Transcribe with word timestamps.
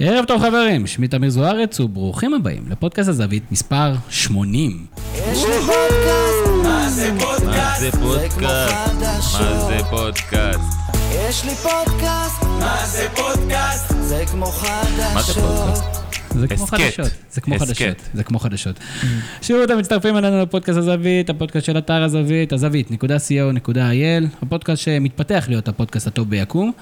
ערב 0.00 0.24
טוב 0.24 0.42
חברים, 0.42 0.86
שמי 0.86 1.08
תמיר 1.08 1.30
זוארץ 1.30 1.80
וברוכים 1.80 2.34
הבאים 2.34 2.64
לפודקאסט 2.70 3.08
הזווית 3.08 3.52
מספר 3.52 3.92
80. 4.10 4.86
יש 5.16 5.44
לי 5.44 5.54
פודקאסט, 5.66 6.64
מה 6.64 6.88
זה 6.90 7.10
פודקאסט? 7.20 7.80
זה 7.80 7.90
חדשות. 7.90 9.40
מה 9.40 9.68
זה 9.68 9.78
פודקאסט? 9.90 10.60
יש 11.10 11.44
לי 11.44 11.54
פודקאסט, 11.54 12.42
מה 12.60 12.86
זה 12.86 13.06
פודקאסט? 13.16 13.94
זה 14.00 14.24
כמו 14.30 14.46
מה 14.46 14.52
זה 15.22 15.32
חדשות. 15.32 15.44
פודקאסט? 15.44 16.05
זה 16.40 16.48
כמו. 16.48 16.66
חדשות, 16.66 17.10
זה 17.30 17.40
כמו. 17.40 17.58
חדשות, 17.58 17.96
זה 18.14 18.24
כמו 18.24 18.38
חדשות. 18.38 18.78
שוב 19.42 19.62
אתם 19.62 19.78
מצטרפים 19.78 20.16
אלינו 20.16 20.42
לפודקאסט 20.42 20.78
הזווית, 20.78 21.30
הפודקאסט 21.30 21.66
של 21.66 21.78
אתר 21.78 22.02
הזווית, 22.02 22.52
הזווית.co.il, 22.52 24.42
הפודקאסט 24.42 24.82
שמתפתח 24.82 25.44
להיות 25.48 25.68
הפודקאסט 25.68 26.06
הטוב 26.06 26.30
ביקום, 26.30 26.72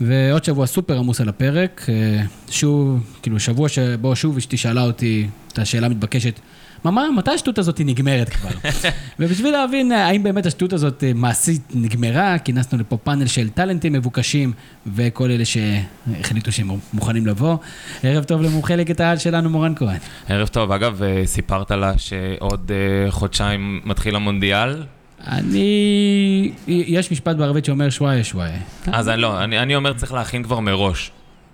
ועוד 0.00 0.44
שבוע 0.44 0.66
סופר 0.66 0.98
עמוס 0.98 1.20
על 1.20 1.28
הפרק, 1.28 1.86
אה, 1.88 2.22
שוב, 2.50 3.00
כאילו 3.22 3.40
שבוע 3.40 3.68
שבו 3.68 4.16
שוב 4.16 4.36
אשתי 4.36 4.56
שאלה 4.56 4.82
אותי 4.82 5.26
את 5.52 5.58
השאלה 5.58 5.86
המתבקשת, 5.86 6.40
ממא, 6.84 7.02
מתי 7.16 7.30
השטות 7.30 7.58
הזאת 7.58 7.80
נגמרת 7.84 8.28
כבר? 8.28 8.50
ובשביל 9.18 9.52
להבין 9.52 9.92
אה, 9.92 10.06
האם 10.06 10.22
באמת 10.22 10.46
השטות 10.46 10.72
הזאת 10.72 11.04
אה, 11.04 11.12
מעשית 11.14 11.62
נגמרה, 11.74 12.38
כינסנו 12.38 12.78
לפה 12.78 12.96
פאנל 12.96 13.26
של 13.26 13.48
טאלנטים 13.48 13.92
מבוקשים 13.92 14.52
וכל 14.86 15.30
אלה 15.30 15.44
שהחליטו 15.44 16.52
שהם 16.52 16.70
מוכנים 16.92 17.26
לבוא. 17.26 17.56
ערב 18.02 18.24
טוב 18.24 18.42
למומחה 18.42 18.76
ליגת 18.76 19.00
העל 19.00 19.18
שלנו, 19.18 19.50
מורן 19.50 19.74
כהן. 19.76 19.98
ערב 20.28 20.48
טוב, 20.48 20.72
אגב, 20.72 21.02
אה, 21.02 21.22
סיפרת 21.26 21.70
לה 21.70 21.98
שעוד 21.98 22.70
חודשיים 23.10 23.80
מתחיל 23.84 24.16
המונדיאל? 24.16 24.82
אני... 25.26 26.52
יש 26.68 27.12
משפט 27.12 27.36
בערבית 27.36 27.64
שאומר 27.64 27.90
שוואיה 27.90 28.24
שוואיה. 28.24 28.58
אז 28.86 29.08
אני 29.08 29.20
לא, 29.20 29.44
אני 29.44 29.58
אני 29.58 29.76
אומר 29.76 29.92
צריך 29.92 30.12
להכין 30.12 30.42
כבר 30.42 30.60
מראש. 30.60 31.10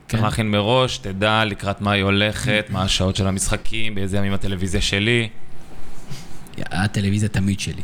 צריך 0.07 0.21
כן. 0.21 0.25
להכין 0.25 0.51
מראש, 0.51 0.99
תדע 0.99 1.45
לקראת 1.45 1.81
מה 1.81 1.93
היא 1.93 2.03
הולכת, 2.03 2.67
מה 2.69 2.83
השעות 2.83 3.17
של 3.17 3.27
המשחקים, 3.27 3.95
באיזה 3.95 4.17
ימים 4.17 4.33
הטלוויזיה 4.33 4.81
שלי. 4.81 5.29
הטלוויזיה 6.59 7.29
תמיד 7.29 7.61
שלי. 7.61 7.83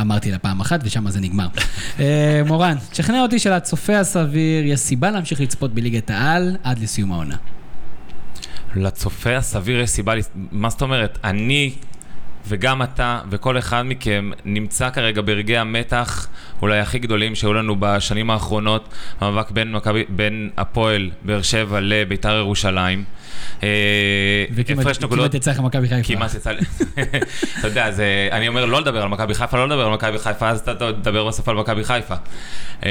אמרתי 0.00 0.30
לה 0.30 0.38
פעם 0.38 0.60
אחת 0.60 0.80
ושם 0.84 1.10
זה 1.10 1.20
נגמר. 1.20 1.46
אה, 2.00 2.42
מורן, 2.46 2.76
תשכנע 2.90 3.22
אותי 3.22 3.38
שלצופה 3.38 3.98
הסביר 3.98 4.66
יש 4.66 4.80
סיבה 4.80 5.10
להמשיך 5.10 5.40
לצפות 5.40 5.74
בליגת 5.74 6.10
העל 6.10 6.56
עד 6.62 6.78
לסיום 6.78 7.12
העונה. 7.12 7.36
לצופה 8.76 9.36
הסביר 9.36 9.80
יש 9.80 9.90
סיבה, 9.90 10.12
מה 10.34 10.70
זאת 10.70 10.82
אומרת? 10.82 11.18
אני 11.24 11.72
וגם 12.48 12.82
אתה 12.82 13.20
וכל 13.30 13.58
אחד 13.58 13.82
מכם 13.82 14.30
נמצא 14.44 14.90
כרגע 14.90 15.22
ברגעי 15.22 15.58
המתח 15.58 16.28
אולי 16.62 16.78
הכי 16.78 16.98
גדולים 16.98 17.34
שהיו 17.34 17.54
לנו 17.54 17.76
בשנים 17.78 18.30
האחרונות, 18.30 18.94
המאבק 19.20 19.50
בין, 19.50 19.72
מכבי, 19.72 20.04
בין 20.08 20.50
הפועל 20.56 21.10
באר 21.22 21.42
שבע 21.42 21.78
לביתר 21.80 22.36
ירושלים. 22.36 23.04
אה, 23.62 24.44
וכמעט 24.50 25.34
יצא 25.34 25.50
לך 25.50 25.60
מכבי 25.60 25.88
חיפה. 25.88 26.14
כמעט 26.14 26.34
יצא 26.34 26.50
לי, 26.50 26.60
אתה 27.58 27.66
יודע, 27.68 27.90
אני 28.32 28.48
אומר 28.48 28.64
לא 28.64 28.80
לדבר 28.80 29.02
על 29.02 29.08
מכבי 29.08 29.34
חיפה, 29.34 29.56
לא 29.56 29.68
לדבר 29.68 29.86
על 29.86 29.92
מכבי 29.92 30.18
חיפה, 30.18 30.48
אז 30.48 30.60
אתה 30.60 30.92
תדבר 30.92 31.28
בסוף 31.28 31.48
על 31.48 31.56
מכבי 31.56 31.84
חיפה. 31.84 32.14
אה, 32.84 32.90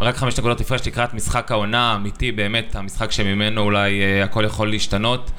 רק 0.00 0.16
חמש 0.16 0.38
נקודות 0.38 0.60
הפרש 0.60 0.86
לקראת 0.86 1.14
משחק 1.14 1.52
העונה 1.52 1.92
האמיתי, 1.92 2.32
באמת, 2.32 2.76
המשחק 2.76 3.12
שממנו 3.12 3.60
אולי 3.60 4.00
אה, 4.00 4.24
הכל 4.24 4.44
יכול 4.44 4.70
להשתנות. 4.70 5.30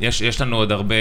יש, 0.00 0.20
יש 0.20 0.40
לנו 0.40 0.56
עוד 0.56 0.72
הרבה, 0.72 0.94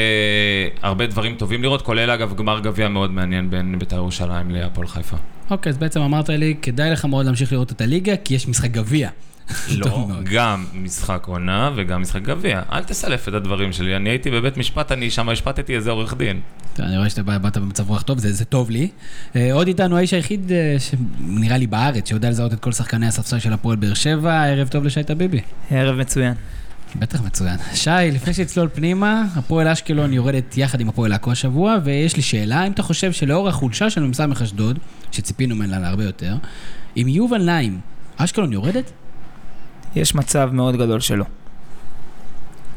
הרבה 0.81 1.07
דברים 1.07 1.35
טובים 1.35 1.61
לראות, 1.63 1.81
כולל 1.81 2.09
אגב 2.11 2.35
גמר 2.35 2.59
גביע 2.59 2.87
מאוד 2.87 3.11
מעניין 3.11 3.49
בין 3.49 3.79
בית"ר 3.79 3.95
ירושלים 3.95 4.51
להפועל 4.51 4.87
חיפה. 4.87 5.17
אוקיי, 5.51 5.69
אז 5.69 5.77
בעצם 5.77 6.01
אמרת 6.01 6.29
לי, 6.29 6.55
כדאי 6.61 6.91
לך 6.91 7.05
מאוד 7.05 7.25
להמשיך 7.25 7.51
לראות 7.51 7.71
את 7.71 7.81
הליגה, 7.81 8.13
כי 8.23 8.35
יש 8.35 8.47
משחק 8.47 8.71
גביע. 8.71 9.09
לא. 9.77 10.07
גם 10.31 10.65
משחק 10.73 11.23
עונה 11.27 11.71
וגם 11.75 12.01
משחק 12.01 12.21
גביע. 12.21 12.61
אל 12.71 12.83
תסלף 12.83 13.27
את 13.27 13.33
הדברים 13.33 13.73
שלי, 13.73 13.95
אני 13.95 14.09
הייתי 14.09 14.31
בבית 14.31 14.57
משפט, 14.57 14.91
אני 14.91 15.09
שם 15.09 15.29
השפטתי 15.29 15.75
איזה 15.75 15.91
עורך 15.91 16.13
דין. 16.17 16.39
אני 16.79 16.97
רואה 16.97 17.09
שאתה 17.09 17.23
בא- 17.23 17.37
באת 17.37 17.57
במצב 17.57 17.89
רוח 17.89 18.01
טוב, 18.01 18.17
זה, 18.19 18.33
זה 18.33 18.45
טוב 18.45 18.69
לי. 18.69 18.87
אה, 19.35 19.53
עוד 19.53 19.67
איתנו 19.67 19.97
האיש 19.97 20.13
היחיד 20.13 20.51
אה, 20.51 20.75
שנראה 20.79 21.57
לי 21.57 21.67
בארץ, 21.67 22.09
שיודע 22.09 22.29
לזהות 22.29 22.53
את 22.53 22.59
כל 22.59 22.71
שחקני 22.71 23.07
הספסל 23.07 23.39
של 23.39 23.53
הפועל 23.53 23.75
באר 23.75 23.93
שבע, 23.93 24.43
ערב 24.45 24.67
טוב 24.67 24.83
לשי 24.83 25.03
טביבי. 25.03 25.41
ערב 25.71 25.95
מצוין. 25.95 26.33
בטח 26.95 27.21
מצוין. 27.21 27.57
שי, 27.73 27.89
לפני 28.11 28.33
שנצלול 28.33 28.69
פנימה, 28.73 29.25
הפועל 29.35 29.67
אשקלון 29.67 30.13
יורדת 30.13 30.57
יחד 30.57 30.81
עם 30.81 30.89
הפועל 30.89 31.13
עכו 31.13 31.31
השבוע, 31.31 31.77
ויש 31.83 32.15
לי 32.15 32.21
שאלה, 32.21 32.67
אם 32.67 32.71
אתה 32.71 32.83
חושב 32.83 33.11
שלאור 33.11 33.49
החולשה 33.49 33.89
של 33.89 34.03
מ"ס 34.03 34.19
אשדוד, 34.43 34.79
שציפינו 35.11 35.55
ממנה 35.55 35.79
להרבה 35.79 36.03
יותר, 36.03 36.35
עם 36.95 37.07
יובל 37.07 37.43
נעים, 37.43 37.79
אשקלון 38.17 38.53
יורדת? 38.53 38.91
יש 39.95 40.15
מצב 40.15 40.49
מאוד 40.53 40.75
גדול 40.75 40.99
שלא. 40.99 41.25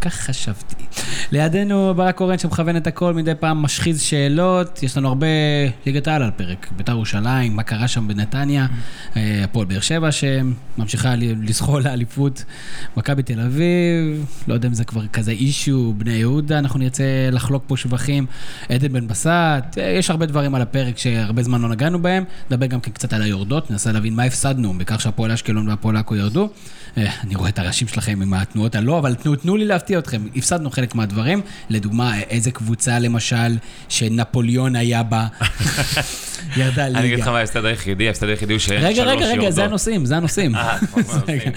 כך 0.02 0.14
חשבתי. 0.14 0.84
לידינו 1.32 1.94
ברק 1.96 2.16
קורן 2.16 2.38
שמכוון 2.38 2.76
את 2.76 2.86
הכל, 2.86 3.14
מדי 3.14 3.34
פעם 3.40 3.62
משחיז 3.62 4.00
שאלות, 4.00 4.82
יש 4.82 4.96
לנו 4.96 5.08
הרבה 5.08 5.26
ליגת 5.86 6.08
העל 6.08 6.22
על 6.22 6.30
פרק. 6.30 6.66
בית"ר 6.76 6.92
ירושלים, 6.92 7.56
מה 7.56 7.62
קרה 7.62 7.88
שם 7.88 8.08
בנתניה, 8.08 8.66
אה, 9.16 9.40
הפועל 9.44 9.66
באר 9.66 9.80
שבע 9.80 10.08
שממשיכה 10.12 11.14
לזחול 11.16 11.82
לאליפות, 11.82 12.44
מכבי 12.96 13.22
תל 13.22 13.40
אביב, 13.40 14.26
לא 14.48 14.54
יודע 14.54 14.68
אם 14.68 14.74
זה 14.74 14.84
כבר 14.84 15.06
כזה 15.06 15.30
אישו, 15.30 15.94
בני 15.98 16.12
יהודה, 16.12 16.58
אנחנו 16.58 16.78
נרצה 16.78 17.04
לחלוק 17.32 17.64
פה 17.66 17.76
שבחים, 17.76 18.26
עדן 18.68 18.92
בן 18.92 19.08
בסט, 19.08 19.28
אה, 19.78 19.94
יש 19.98 20.10
הרבה 20.10 20.26
דברים 20.26 20.54
על 20.54 20.62
הפרק 20.62 20.98
שהרבה 20.98 21.42
זמן 21.42 21.60
לא 21.62 21.68
נגענו 21.68 22.02
בהם, 22.02 22.24
נדבר 22.50 22.66
גם 22.66 22.80
כן 22.80 22.90
קצת 22.90 23.12
על 23.12 23.22
היורדות, 23.22 23.70
ננסה 23.70 23.92
להבין 23.92 24.14
מה 24.14 24.22
הפסדנו 24.22 24.74
בכך 24.78 25.00
שהפועל 25.00 25.32
אשקלון 25.32 25.68
והפועל 25.68 25.96
עכו 25.96 26.16
ירדו. 26.16 26.48
אה, 26.96 27.10
אני 27.24 27.34
רואה 27.34 27.48
את 27.48 27.58
הראשים 27.58 27.88
שלכם 27.88 28.22
עם 28.22 28.34
התנועות 28.34 28.74
הלא, 28.74 28.98
אבל 28.98 29.14
תנו, 29.14 29.36
תנו 29.36 29.56
לי 29.56 29.64
להפתיע 29.96 30.16
אתכם, 30.16 30.36
הפסדנו 30.36 30.70
חלק 30.70 30.94
מהדברים. 30.94 31.40
לדוגמה, 31.70 32.20
איזה 32.20 32.50
קבוצה 32.50 32.98
למשל 32.98 33.56
שנפוליאון 33.88 34.76
היה 34.76 35.02
בה, 35.02 35.26
ירדה 36.56 36.86
ליגה. 36.88 36.98
אני 36.98 37.06
אגיד 37.08 37.18
לך 37.18 37.28
מה 37.28 37.38
ההפסד 37.38 37.64
היחידי, 37.64 38.06
ההפסד 38.06 38.28
היחידי 38.28 38.52
הוא 38.52 38.60
שאין 38.60 38.84
רגע, 38.84 38.94
שלוש 38.94 39.06
רגע, 39.08 39.26
רגע, 39.26 39.34
יורדות. 39.34 39.52
זה 39.54 39.64
הנושאים, 39.64 40.04
זה 40.06 40.16
הנושאים. 40.16 40.54
אה, 40.56 40.78
רגע. 41.28 41.50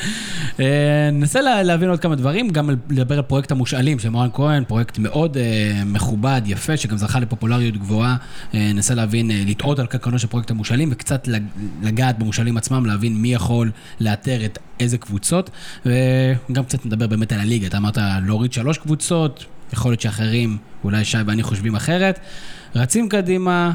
אה, 0.59 0.65
ננסה 1.13 1.41
לה- 1.41 1.63
להבין 1.63 1.89
עוד 1.89 1.99
כמה 1.99 2.15
דברים, 2.15 2.49
גם 2.49 2.69
לדבר 2.89 3.15
על 3.15 3.21
פרויקט 3.21 3.51
המושאלים 3.51 3.99
של 3.99 4.09
מורן 4.09 4.29
כהן, 4.33 4.63
פרויקט 4.67 4.97
מאוד 4.99 5.37
אה, 5.37 5.43
מכובד, 5.85 6.41
יפה, 6.45 6.77
שגם 6.77 6.97
זכה 6.97 7.19
לפופולריות 7.19 7.77
גבוהה. 7.77 8.15
ננסה 8.53 8.93
להבין, 8.95 9.31
לטעות 9.47 9.79
על 9.79 9.85
קרקענו 9.85 10.19
של 10.19 10.27
פרויקט 10.27 10.51
המושאלים, 10.51 10.89
וקצת 10.91 11.27
לג- 11.27 11.43
לגעת 11.83 12.19
במושאלים 12.19 12.57
עצמם, 12.57 12.85
להבין 12.85 13.17
מי 13.17 13.33
יכול 13.33 13.71
לאתר 13.99 14.45
את 14.45 14.57
איזה 14.79 14.97
קבוצות, 14.97 15.49
וגם 15.85 16.63
קצת 16.65 16.85
נדבר 16.85 17.07
באמת 17.07 17.31
על 17.31 17.39
הליגה. 17.39 17.67
אתה 17.67 17.77
אמרת 17.77 17.97
להוריד 18.25 18.53
שלוש 18.53 18.77
קבוצות, 18.77 19.45
יכול 19.73 19.91
להיות 19.91 20.01
שאחרים, 20.01 20.57
אולי 20.83 21.05
שי 21.05 21.17
ואני 21.25 21.43
חושבים 21.43 21.75
אחרת. 21.75 22.19
רצים 22.75 23.09
קדימה, 23.09 23.71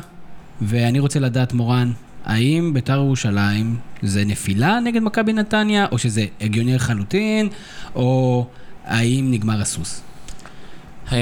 ואני 0.62 0.98
רוצה 0.98 1.20
לדעת, 1.20 1.52
מורן, 1.52 1.92
האם 2.24 2.70
בית"ר 2.74 2.96
ירושלים 2.96 3.76
זה 4.02 4.24
נפילה 4.24 4.80
נגד 4.80 5.02
מכבי 5.02 5.32
נתניה, 5.32 5.86
או 5.92 5.98
שזה 5.98 6.24
הגיוני 6.40 6.74
לחלוטין, 6.74 7.48
או 7.94 8.46
האם 8.84 9.28
נגמר 9.30 9.60
הסוס? 9.60 10.02
אמ, 11.12 11.16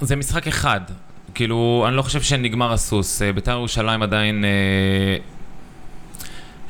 זה 0.00 0.16
משחק 0.16 0.46
אחד. 0.46 0.80
כאילו, 1.34 1.84
אני 1.88 1.96
לא 1.96 2.02
חושב 2.02 2.22
שנגמר 2.22 2.72
הסוס. 2.72 3.22
אה, 3.22 3.32
בית"ר 3.32 3.50
ירושלים 3.50 4.02
עדיין... 4.02 4.44
אה, 4.44 5.16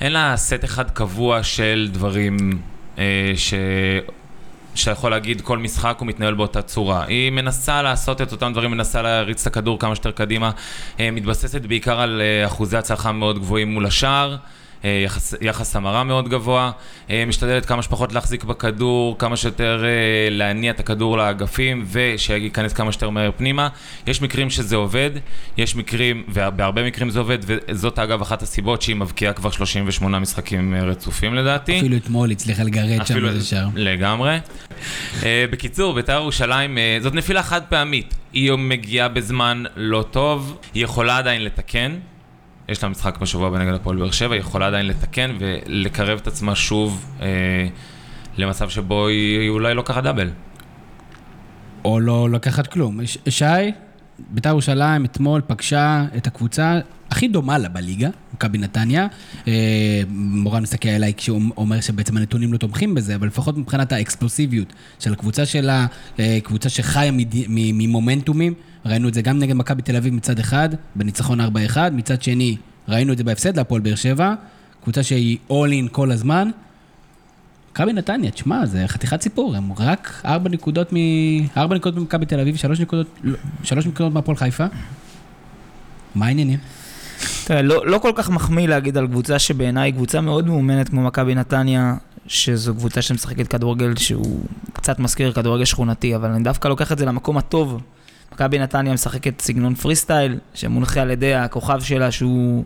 אין 0.01 0.13
לה 0.13 0.37
סט 0.37 0.65
אחד 0.65 0.91
קבוע 0.91 1.43
של 1.43 1.89
דברים 1.93 2.59
אה, 2.99 3.33
ש... 4.75 4.85
שיכול 4.85 5.11
להגיד 5.11 5.41
כל 5.41 5.59
משחק 5.59 5.97
הוא 5.99 6.09
מתנהל 6.09 6.35
באותה 6.35 6.63
צורה. 6.63 7.05
היא 7.05 7.31
מנסה 7.31 7.83
לעשות 7.83 8.23
את 8.23 8.33
אותם 8.33 8.53
דברים, 8.53 8.71
מנסה 8.71 9.03
להריץ 9.03 9.41
את 9.41 9.47
הכדור 9.47 9.79
כמה 9.79 9.95
שיותר 9.95 10.11
קדימה, 10.11 10.51
אה, 11.01 11.11
מתבססת 11.11 11.63
בעיקר 11.63 12.01
על 12.01 12.23
אה, 12.25 12.47
אחוזי 12.47 12.77
הצלחה 12.77 13.13
מאוד 13.13 13.39
גבוהים 13.39 13.69
מול 13.69 13.87
השער. 13.87 14.37
אה, 14.85 15.03
יחס, 15.05 15.35
יחס 15.41 15.77
המרה 15.77 16.05
מאוד 16.05 16.29
גבוה, 16.29 16.71
אה, 17.11 17.25
משתדלת 17.27 17.67
כמה 17.67 17.83
שפחות 17.83 18.13
להחזיק 18.13 18.45
בכדור, 18.45 19.19
כמה 19.19 19.37
שיותר 19.37 19.85
אה, 19.85 19.89
להניע 20.31 20.71
את 20.71 20.81
הכדור 20.81 21.19
לאגפים 21.19 21.85
ושייכנס 21.93 22.73
כמה 22.73 22.93
שיותר 22.93 23.11
מהר 23.11 23.31
פנימה. 23.37 23.69
יש 24.07 24.23
מקרים 24.23 24.51
שזה 24.51 24.77
עובד, 24.77 25.11
יש 25.57 25.77
מקרים, 25.77 26.25
ובהרבה 26.29 26.87
מקרים 26.87 27.11
זה 27.11 27.19
עובד, 27.19 27.39
וזאת 27.47 27.99
אגב 27.99 28.23
אחת 28.23 28.43
הסיבות 28.43 28.83
שהיא 28.83 28.97
מבקיעה 28.97 29.33
כבר 29.33 29.51
38 29.51 30.19
משחקים 30.19 30.75
רצופים 30.75 31.35
לדעתי. 31.35 31.79
אפילו 31.79 31.97
אתמול 31.97 32.31
הצליחה 32.31 32.63
לגרד 32.63 33.07
שם 33.07 33.27
איזה 33.27 33.45
שער. 33.45 33.67
לגמרי. 33.75 34.39
בקיצור, 35.23 35.95
בית"ר 35.95 36.13
ירושלים, 36.13 36.79
זאת 37.03 37.15
נפילה 37.15 37.43
חד 37.43 37.63
פעמית. 37.69 38.15
היא 38.33 38.53
מגיעה 38.53 39.09
בזמן 39.09 39.65
לא 39.77 40.05
טוב, 40.11 40.59
היא 40.75 40.85
יכולה 40.85 41.19
עדיין 41.19 41.45
לתקן. 41.45 41.93
יש 42.69 42.83
לה 42.83 42.89
משחק 42.89 43.19
בשבוע 43.19 43.49
הבא 43.49 43.59
נגד 43.59 43.75
הפועל 43.75 43.97
באר 43.97 44.11
שבע, 44.11 44.35
היא 44.35 44.41
יכולה 44.41 44.67
עדיין 44.67 44.87
לתקן 44.87 45.37
ולקרב 45.39 46.19
את 46.23 46.27
עצמה 46.27 46.55
שוב 46.55 47.07
אה, 47.21 47.27
למצב 48.37 48.69
שבו 48.69 49.07
היא, 49.07 49.49
אולי 49.49 49.75
לא 49.75 49.83
ככה 49.83 50.01
דאבל. 50.01 50.31
או 51.85 52.01
לא 52.01 52.31
לקחת 52.31 52.67
כלום. 52.67 53.07
ש- 53.07 53.19
שי, 53.29 53.45
בית"ר 54.19 54.49
ירושלים 54.49 55.05
אתמול 55.05 55.41
פגשה 55.47 56.05
את 56.17 56.27
הקבוצה 56.27 56.79
הכי 57.15 57.29
דומה 57.29 57.59
לה 57.59 57.69
בליגה, 57.69 58.09
מכבי 58.35 58.59
נתניה. 58.59 59.07
אה, 59.49 60.03
מורן 60.09 60.63
מסתכל 60.63 60.89
עליי 60.89 61.13
כשהוא 61.17 61.41
אומר 61.57 61.81
שבעצם 61.81 62.17
הנתונים 62.17 62.53
לא 62.53 62.59
תומכים 62.59 62.95
בזה, 62.95 63.15
אבל 63.15 63.27
לפחות 63.27 63.59
מבחינת 63.59 63.93
האקספלוסיביות 63.93 64.73
של 65.01 65.13
הקבוצה 65.13 65.47
שלה, 65.47 65.87
אה, 66.19 66.39
קבוצה 66.43 66.69
שחיה 66.69 67.11
ממומנטומים, 67.49 68.55
ראינו 68.87 69.09
את 69.09 69.15
זה 69.15 69.23
גם 69.23 69.39
נגד 69.39 69.55
מכבי 69.55 69.83
תל 69.83 69.97
אביב 69.97 70.15
מצד 70.15 70.39
אחד, 70.39 70.69
בניצחון 70.95 71.41
4-1, 71.41 71.45
מצד 71.93 72.23
שני, 72.23 72.57
ראינו 72.89 73.13
את 73.13 73.19
זה 73.19 73.25
בהפסד 73.25 73.57
להפועל 73.57 73.81
באר 73.81 73.95
שבע, 73.95 74.35
קבוצה 74.83 75.03
שהיא 75.03 75.39
all 75.51 75.89
in 75.89 75.89
כל 75.93 76.11
הזמן. 76.11 76.51
מכבי 77.73 77.93
נתניה, 77.93 78.31
תשמע, 78.31 78.67
זה 78.67 78.85
חתיכת 78.87 79.23
סיפור, 79.23 79.57
הם 79.57 79.73
רק 79.79 80.23
ארבע 80.25 80.51
נקודות 80.51 80.93
מ... 80.93 80.97
ארבע 81.57 81.77
נקודות 81.77 82.01
ממכבי 82.01 82.27
תל 82.27 82.41
אביב, 82.41 82.57
שלוש 82.57 82.81
נקודות, 82.81 83.21
שלוש 83.63 83.87
נקודות 83.87 84.13
מהפועל 84.13 84.37
חיפה. 84.37 84.67
מה 86.15 86.27
העניינים? 86.27 86.59
תראה, 87.45 87.63
לא, 87.63 87.87
לא 87.87 87.99
כל 87.99 88.13
כך 88.15 88.31
מחמיא 88.31 88.69
להגיד 88.69 88.97
על 88.97 89.07
קבוצה 89.07 89.39
שבעיניי 89.39 89.89
היא 89.89 89.95
קבוצה 89.95 90.21
מאוד 90.21 90.47
מאומנת 90.47 90.89
כמו 90.89 91.03
מכבי 91.03 91.35
נתניה, 91.35 91.95
שזו 92.27 92.75
קבוצה 92.75 93.03
שמשחקת 93.03 93.49
כדורגל 93.49 93.97
שהוא 93.97 94.41
קצת 94.73 94.99
מזכיר 94.99 95.33
כדורגל 95.33 95.65
שכונתי, 95.65 96.17
אבל 96.17 96.31
אני 96.31 96.45
דווקא 96.45 96.69
לוקח 96.69 96.93
את 96.93 96.99
זה 96.99 97.07
למקום 97.07 97.39
הטוב. 97.39 97.81
מכבי 98.33 98.59
נתניה 98.59 98.93
משחקת 98.93 99.41
סגנון 99.41 99.75
פרי 99.75 99.97
סטייל, 99.97 100.39
שמונחה 100.55 101.01
על 101.01 101.11
ידי 101.11 101.35
הכוכב 101.35 101.81
שלה 101.81 102.11
שהוא 102.11 102.65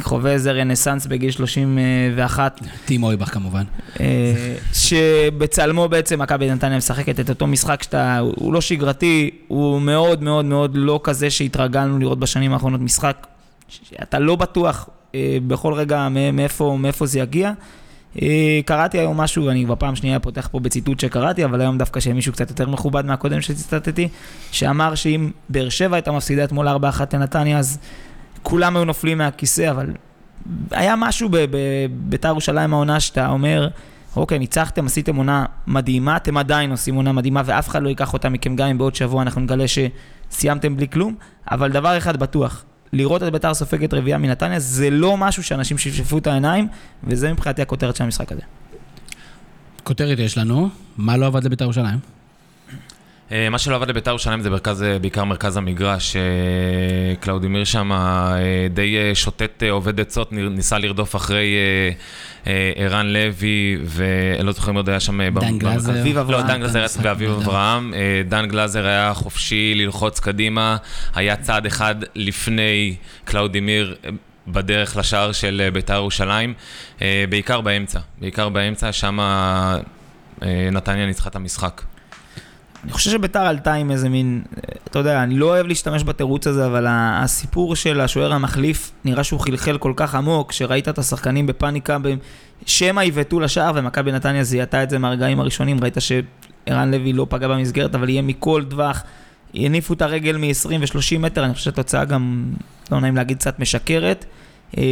חווה 0.00 0.30
איזה 0.30 0.52
רנסאנס 0.52 1.06
בגיל 1.06 1.30
31, 1.30 2.60
טים 2.84 3.02
אויבך 3.02 3.34
כמובן. 3.34 3.64
אה, 4.00 4.54
שבצלמו 4.72 5.88
בעצם 5.88 6.22
מכבי 6.22 6.50
נתניה 6.50 6.78
משחקת 6.78 7.20
את 7.20 7.28
אותו 7.28 7.46
משחק 7.46 7.82
שאתה, 7.82 8.18
הוא 8.18 8.52
לא 8.52 8.60
שגרתי, 8.60 9.30
הוא 9.48 9.80
מאוד 9.80 10.22
מאוד 10.22 10.44
מאוד 10.44 10.70
לא 10.74 11.00
כזה 11.04 11.30
שהתרגלנו 11.30 11.98
לראות 11.98 12.18
בשנים 12.18 12.52
האחרונות 12.52 12.80
משחק 12.80 13.26
שאתה 13.68 14.18
לא 14.18 14.36
בטוח 14.36 14.88
אה, 15.14 15.38
בכל 15.46 15.72
רגע 15.72 16.08
מאיפה, 16.32 16.76
מאיפה 16.80 17.06
זה 17.06 17.18
יגיע. 17.18 17.52
אה, 18.22 18.60
קראתי 18.64 18.98
היום 18.98 19.20
משהו, 19.20 19.50
אני 19.50 19.66
בפעם 19.66 19.96
שנייה 19.96 20.18
פותח 20.18 20.48
פה 20.52 20.60
בציטוט 20.60 21.00
שקראתי, 21.00 21.44
אבל 21.44 21.60
היום 21.60 21.78
דווקא 21.78 22.00
שמישהו 22.00 22.32
קצת 22.32 22.50
יותר 22.50 22.68
מכובד 22.68 23.06
מהקודם 23.06 23.40
שציטטתי, 23.40 24.08
שאמר 24.52 24.94
שאם 24.94 25.30
באר 25.48 25.68
שבע 25.68 25.96
הייתה 25.96 26.12
מפסידה 26.12 26.44
אתמול 26.44 26.68
4-1 26.68 26.72
לנתניה, 27.12 27.58
אז 27.58 27.78
כולם 28.42 28.76
היו 28.76 28.84
נופלים 28.84 29.18
מהכיסא, 29.18 29.70
אבל 29.70 29.92
היה 30.70 30.94
משהו 30.96 31.28
בביתר 31.32 32.28
ירושלים 32.28 32.72
העונה 32.74 33.00
שאתה 33.00 33.28
אומר, 33.28 33.68
אוקיי, 34.16 34.38
ניצחתם, 34.38 34.86
עשיתם 34.86 35.16
עונה 35.16 35.44
מדהימה, 35.66 36.16
אתם 36.16 36.36
עדיין 36.36 36.70
עושים 36.70 36.94
עונה 36.94 37.12
מדהימה, 37.12 37.42
ואף 37.44 37.68
אחד 37.68 37.82
לא 37.82 37.88
ייקח 37.88 38.12
אותה 38.12 38.28
מכם, 38.28 38.56
גם 38.56 38.68
אם 38.68 38.78
בעוד 38.78 38.94
שבוע 38.94 39.22
אנחנו 39.22 39.40
נגלה 39.40 39.64
שסיימתם 39.68 40.76
בלי 40.76 40.88
כלום, 40.88 41.14
אבל 41.50 41.72
דבר 41.72 41.98
אחד 41.98 42.16
בטוח, 42.16 42.64
לראות 42.92 43.22
את 43.22 43.32
ביתר 43.32 43.54
סופגת 43.54 43.94
רביעייה 43.94 44.18
מנתניה, 44.18 44.60
זה 44.60 44.90
לא 44.90 45.16
משהו 45.16 45.42
שאנשים 45.42 45.78
שפשפו 45.78 46.18
את 46.18 46.26
העיניים, 46.26 46.68
וזה 47.04 47.32
מבחינתי 47.32 47.62
הכותרת 47.62 47.96
של 47.96 48.04
המשחק 48.04 48.32
הזה. 48.32 48.42
כותרת 49.82 50.18
יש 50.18 50.38
לנו, 50.38 50.68
מה 50.96 51.16
לא 51.16 51.26
עבד 51.26 51.44
לבית"ר 51.44 51.64
ירושלים? 51.64 52.15
אה, 53.32 53.50
מה 53.50 53.58
שלא 53.58 53.76
עבד 53.76 53.88
לבית"ר 53.88 54.10
ירושלים 54.10 54.40
זה 54.40 54.50
מרכז, 54.50 54.82
אה, 54.82 54.98
בעיקר 54.98 55.24
מרכז 55.24 55.56
המגרש. 55.56 56.16
אה, 56.16 56.22
קלאודימיר 57.20 57.64
שם 57.64 57.90
די 58.74 59.14
שוטט 59.14 59.62
אובד 59.70 60.00
עצות, 60.00 60.32
ניסה 60.32 60.78
לרדוף 60.78 61.16
אחרי 61.16 61.54
ערן 62.76 63.06
לוי, 63.06 63.78
ואני 63.84 64.46
לא 64.46 64.52
זוכר 64.52 64.70
אם 64.70 64.76
עוד 64.76 64.88
היה 64.88 65.00
שם... 65.00 65.38
דן 65.40 65.58
גלאזר. 65.58 66.00
אביב 66.00 66.16
לא, 66.16 66.20
אברהם. 66.20 66.46
דן 66.46 66.60
גלאזר 66.60 66.78
היה 66.78 66.88
נהדר. 66.98 67.36
אברהם. 67.36 67.94
דן 68.28 68.48
גלאזר 68.48 68.86
היה 68.86 69.14
חופשי 69.14 69.74
ללחוץ 69.76 70.20
קדימה, 70.20 70.76
היה 71.14 71.36
צעד 71.36 71.66
אחד 71.66 71.94
לפני 72.14 72.96
קלאודימיר. 73.24 73.96
בדרך 74.48 74.96
לשער 74.96 75.32
של 75.32 75.68
בית"ר 75.72 75.94
ירושלים, 75.94 76.54
בעיקר 77.28 77.60
באמצע, 77.60 78.00
בעיקר 78.20 78.48
באמצע, 78.48 78.92
שם 78.92 79.18
נתניה 80.72 81.06
ניצחה 81.06 81.28
את 81.28 81.36
המשחק. 81.36 81.82
אני 82.84 82.92
חושב 82.92 83.10
שביתר 83.10 83.40
עלתה 83.40 83.74
עם 83.74 83.90
איזה 83.90 84.08
מין, 84.08 84.42
אתה 84.84 84.98
יודע, 84.98 85.22
אני 85.22 85.38
לא 85.38 85.46
אוהב 85.46 85.66
להשתמש 85.66 86.04
בתירוץ 86.04 86.46
הזה, 86.46 86.66
אבל 86.66 86.86
הסיפור 86.88 87.76
של 87.76 88.00
השוער 88.00 88.32
המחליף, 88.32 88.92
נראה 89.04 89.24
שהוא 89.24 89.40
חלחל 89.40 89.78
כל 89.78 89.92
כך 89.96 90.14
עמוק, 90.14 90.52
שראית 90.52 90.88
את 90.88 90.98
השחקנים 90.98 91.46
בפאניקה, 91.46 91.96
שמא 92.66 93.00
יבעטו 93.00 93.40
לשער, 93.40 93.72
ומכבי 93.74 94.12
נתניה 94.12 94.44
זיהתה 94.44 94.82
את 94.82 94.90
זה 94.90 94.98
מהרגעים 94.98 95.40
הראשונים, 95.40 95.80
ראית 95.82 95.96
שערן 95.98 96.90
לוי 96.90 97.12
לא 97.12 97.26
פגע 97.30 97.48
במסגרת, 97.48 97.94
אבל 97.94 98.08
ירה 98.08 98.22
מכל 98.22 98.64
טווח, 98.68 99.02
הניפו 99.54 99.94
את 99.94 100.02
הרגל 100.02 100.36
מ-20 100.36 100.68
ו-30 100.80 101.18
מטר, 101.18 101.44
אני 101.44 101.54
חושב 101.54 101.64
שהתוצאה 101.64 102.04
גם, 102.04 102.44
לא 102.92 103.00
נעים 103.00 103.16
להגיד, 103.16 103.38
קצת 103.38 103.58
משקרת. 103.58 104.24
אה, 104.78 104.82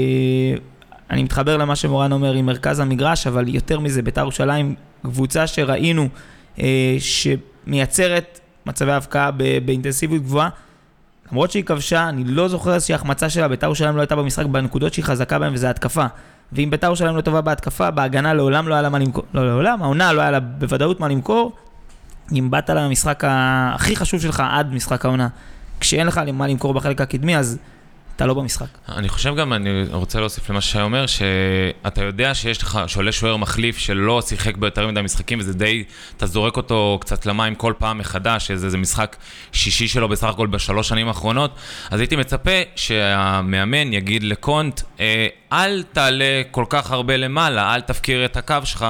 אני 1.10 1.22
מתחבר 1.22 1.56
למה 1.56 1.76
שמורן 1.76 2.12
אומר 2.12 2.32
עם 2.32 2.46
מרכז 2.46 2.80
המגרש, 2.80 3.26
אבל 3.26 3.54
יותר 3.54 3.80
מזה, 3.80 4.02
ביתר 4.02 4.20
ירושלים, 4.20 4.74
קבוצה 5.02 5.46
שראינו 5.46 6.08
אה, 6.60 6.96
שמייצרת 7.66 8.40
מצבי 8.66 8.92
הבקעה 8.92 9.30
באינטנסיביות 9.64 10.22
גבוהה. 10.22 10.48
למרות 11.32 11.50
שהיא 11.50 11.64
כבשה, 11.64 12.08
אני 12.08 12.24
לא 12.24 12.48
זוכר 12.48 12.74
איזושהי 12.74 12.94
החמצה 12.94 13.30
שלה, 13.30 13.48
ביתר 13.48 13.66
ירושלים 13.66 13.96
לא 13.96 14.00
הייתה 14.00 14.16
במשחק 14.16 14.46
בנקודות 14.46 14.94
שהיא 14.94 15.04
חזקה 15.04 15.38
בהן, 15.38 15.54
וזה 15.54 15.70
התקפה. 15.70 16.06
ואם 16.52 16.70
ביתר 16.70 16.86
ירושלים 16.86 17.16
לא 17.16 17.20
טובה 17.20 17.40
בהתקפה, 17.40 17.90
בהגנה 17.90 18.34
לעולם 18.34 18.68
לא 18.68 18.74
היה 18.74 18.82
לה 18.82 18.88
מה 18.88 18.98
למכור, 18.98 19.24
לא 19.34 19.46
לעולם, 19.46 19.82
העונה 19.82 20.12
לא 20.12 20.20
היה 20.20 20.30
לה 20.30 20.40
בוודאות 20.40 21.00
מה 21.00 21.08
למכור. 21.08 21.52
אם 22.32 22.50
באת 22.50 22.70
למשחק 22.70 23.22
הכי 23.26 23.96
חשוב 23.96 24.20
שלך 24.20 24.42
עד 24.50 24.74
משחק 24.74 25.04
העונה, 25.04 25.28
כשאין 25.80 26.06
לך 26.06 26.20
מה 26.32 26.46
למכור 26.46 26.74
בחלק 26.74 27.00
הקדמי, 27.00 27.36
אז 27.36 27.58
אתה 28.16 28.26
לא 28.26 28.34
במשחק. 28.34 28.66
אני 28.88 29.08
חושב 29.08 29.36
גם, 29.36 29.52
אני 29.52 29.84
רוצה 29.92 30.20
להוסיף 30.20 30.50
למה 30.50 30.60
ששי 30.60 30.80
אומר, 30.80 31.06
שאתה 31.06 32.04
יודע 32.04 32.34
שיש 32.34 32.62
לך, 32.62 32.80
שעולה 32.86 33.12
שוער 33.12 33.36
מחליף 33.36 33.78
שלא 33.78 34.22
שיחק 34.22 34.56
ביותר 34.56 34.86
מדי 34.86 35.02
משחקים, 35.02 35.38
וזה 35.40 35.54
די, 35.54 35.84
אתה 36.16 36.26
זורק 36.26 36.56
אותו 36.56 36.98
קצת 37.00 37.26
למים 37.26 37.54
כל 37.54 37.72
פעם 37.78 37.98
מחדש, 37.98 38.46
שזה 38.46 38.70
זה 38.70 38.78
משחק 38.78 39.16
שישי 39.52 39.88
שלו 39.88 40.08
בסך 40.08 40.26
הכל 40.26 40.46
בשלוש 40.46 40.88
שנים 40.88 41.08
האחרונות, 41.08 41.54
אז 41.90 42.00
הייתי 42.00 42.16
מצפה 42.16 42.60
שהמאמן 42.76 43.92
יגיד 43.92 44.22
לקונט, 44.22 44.80
אה, 45.00 45.26
אל 45.52 45.82
תעלה 45.92 46.42
כל 46.50 46.64
כך 46.68 46.90
הרבה 46.90 47.16
למעלה, 47.16 47.74
אל 47.74 47.80
תפקיר 47.80 48.24
את 48.24 48.36
הקו 48.36 48.56
שלך. 48.64 48.86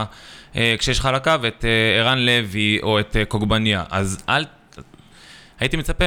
אה, 0.57 0.75
כשיש 0.79 0.99
לך 0.99 1.07
על 1.07 1.15
הקו 1.15 1.31
את 1.47 1.65
אה, 1.65 2.01
ערן 2.01 2.19
לוי 2.19 2.79
או 2.83 3.01
את 3.01 3.17
קוגבניה, 3.29 3.85
אז 3.91 4.19
אל 4.29 4.45
הייתי 5.61 5.77
מצפה 5.77 6.05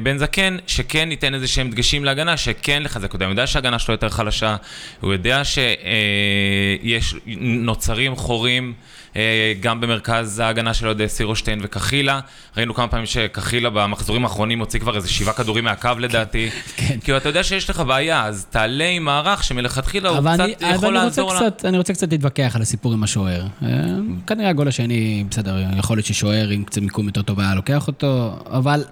מבן 0.00 0.18
זקן 0.18 0.56
שכן 0.66 1.10
ייתן 1.10 1.34
איזה 1.34 1.48
שהם 1.48 1.70
דגשים 1.70 2.04
להגנה, 2.04 2.36
שכן 2.36 2.82
לחזק 2.82 3.12
אותה. 3.12 3.24
הוא 3.24 3.32
יודע 3.32 3.46
שההגנה 3.46 3.78
שלו 3.78 3.94
יותר 3.94 4.08
חלשה, 4.08 4.56
הוא 5.00 5.12
יודע 5.12 5.42
שיש, 5.44 7.14
נוצרים 7.36 8.16
חורים 8.16 8.72
אה, 8.72 9.09
גם 9.60 9.80
במרכז 9.80 10.38
ההגנה 10.38 10.74
של 10.74 10.86
אוהדי 10.86 11.08
סירושטיין 11.08 11.60
וקחילה. 11.62 12.20
ראינו 12.56 12.74
כמה 12.74 12.88
פעמים 12.88 13.06
שקחילה 13.06 13.70
במחזורים 13.70 14.24
האחרונים 14.24 14.58
הוציא 14.58 14.80
כבר 14.80 14.96
איזה 14.96 15.08
שבעה 15.08 15.34
כדורים 15.34 15.64
מהקו 15.64 15.90
לדעתי. 15.98 16.50
כן. 16.76 16.98
כאילו, 17.04 17.18
אתה 17.18 17.28
יודע 17.28 17.42
שיש 17.42 17.70
לך 17.70 17.80
בעיה, 17.80 18.24
אז 18.24 18.46
תעלה 18.50 18.88
עם 18.88 19.04
מערך 19.04 19.44
שמלכתחילה 19.44 20.08
הוא 20.08 20.18
אבל 20.18 20.34
קצת 20.34 20.44
אני, 20.44 20.54
אבל 20.60 20.74
יכול 20.74 20.94
לעזור 20.94 21.34
לה. 21.34 21.40
קצת, 21.40 21.64
אני 21.64 21.78
רוצה 21.78 21.92
קצת 21.92 22.12
להתווכח 22.12 22.52
על 22.56 22.62
הסיפור 22.62 22.92
עם 22.92 23.02
השוער. 23.04 23.42
אה, 23.62 23.68
כנראה 24.26 24.48
הגול 24.48 24.68
השני, 24.68 25.24
בסדר, 25.30 25.56
יכול 25.78 25.96
להיות 25.96 26.06
ששוער 26.06 26.48
עם 26.48 26.64
קצת 26.64 26.82
מיקום 26.82 27.06
יותר 27.06 27.22
טוב 27.22 27.40
היה 27.40 27.54
לוקח 27.54 27.86
אותו, 27.86 28.36
אבל... 28.46 28.84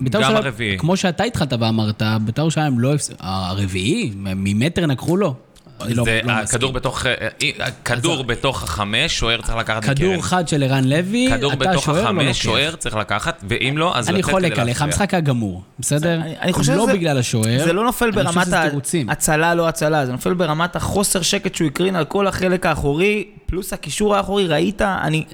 בית"ר 0.00 0.22
גם 0.22 0.36
הרביעי. 0.36 0.78
כמו 0.78 0.96
שאתה 0.96 1.24
התחלת 1.24 1.52
ואמרת, 1.52 2.02
בית"ר 2.20 2.42
ירושלים 2.42 2.78
לא. 2.78 2.94
הרביעי? 3.20 4.12
ממטר 4.16 4.86
נקחו 4.86 5.16
לו? 5.16 5.34
אני 5.82 5.94
לא, 5.94 6.04
זה 6.44 6.58
לא. 6.60 6.70
בתוך, 6.70 7.06
אה, 7.06 7.14
אה, 7.60 7.70
כדור 7.84 8.24
בתוך 8.24 8.62
החמש, 8.62 9.18
שוער 9.18 9.40
צריך 9.42 9.56
לקחת 9.58 9.82
מקרן. 9.82 9.94
כדור 9.94 10.22
חד 10.22 10.48
של 10.48 10.62
ערן 10.62 10.84
לוי, 10.84 11.26
כדור 11.30 11.52
אתה 11.52 11.70
בתוך 11.70 11.84
שוער 11.84 11.96
לא 11.98 12.02
החמש, 12.02 12.26
לוקח. 12.26 12.38
שוער 12.42 12.76
צריך 12.76 12.96
לקחת, 12.96 13.44
ואם 13.48 13.74
לא, 13.78 13.96
אז 13.96 14.08
אני 14.08 14.18
לתת 14.18 14.30
חולק 14.30 14.52
כדי 14.52 14.60
עליך, 14.60 14.68
להכריע. 14.76 14.86
המשחק 14.94 15.14
היה 15.14 15.20
גמור, 15.20 15.62
בסדר? 15.78 16.20
אני- 16.20 16.34
אני 16.40 16.52
חושב 16.52 16.72
לא 16.74 16.82
שזה- 16.84 16.92
בגלל 16.92 17.18
השוער. 17.18 17.64
זה 17.64 17.72
לא 17.72 17.84
נופל 17.84 18.04
אני 18.04 18.12
ברמת 18.12 18.46
שזה 18.46 18.60
ה- 18.60 18.68
תירוצים. 18.68 19.10
הצלה, 19.10 19.54
לא 19.54 19.68
הצלה, 19.68 20.06
זה 20.06 20.12
נופל 20.12 20.34
ברמת 20.34 20.76
החוסר 20.76 21.22
שקט 21.22 21.54
שהוא 21.54 21.66
הקרין 21.66 21.96
על 21.96 22.04
כל 22.04 22.26
החלק 22.26 22.66
האחורי, 22.66 23.24
פלוס 23.46 23.72
הקישור 23.72 24.16
האחורי, 24.16 24.46
ראית? 24.46 24.82
אני... 24.82 25.24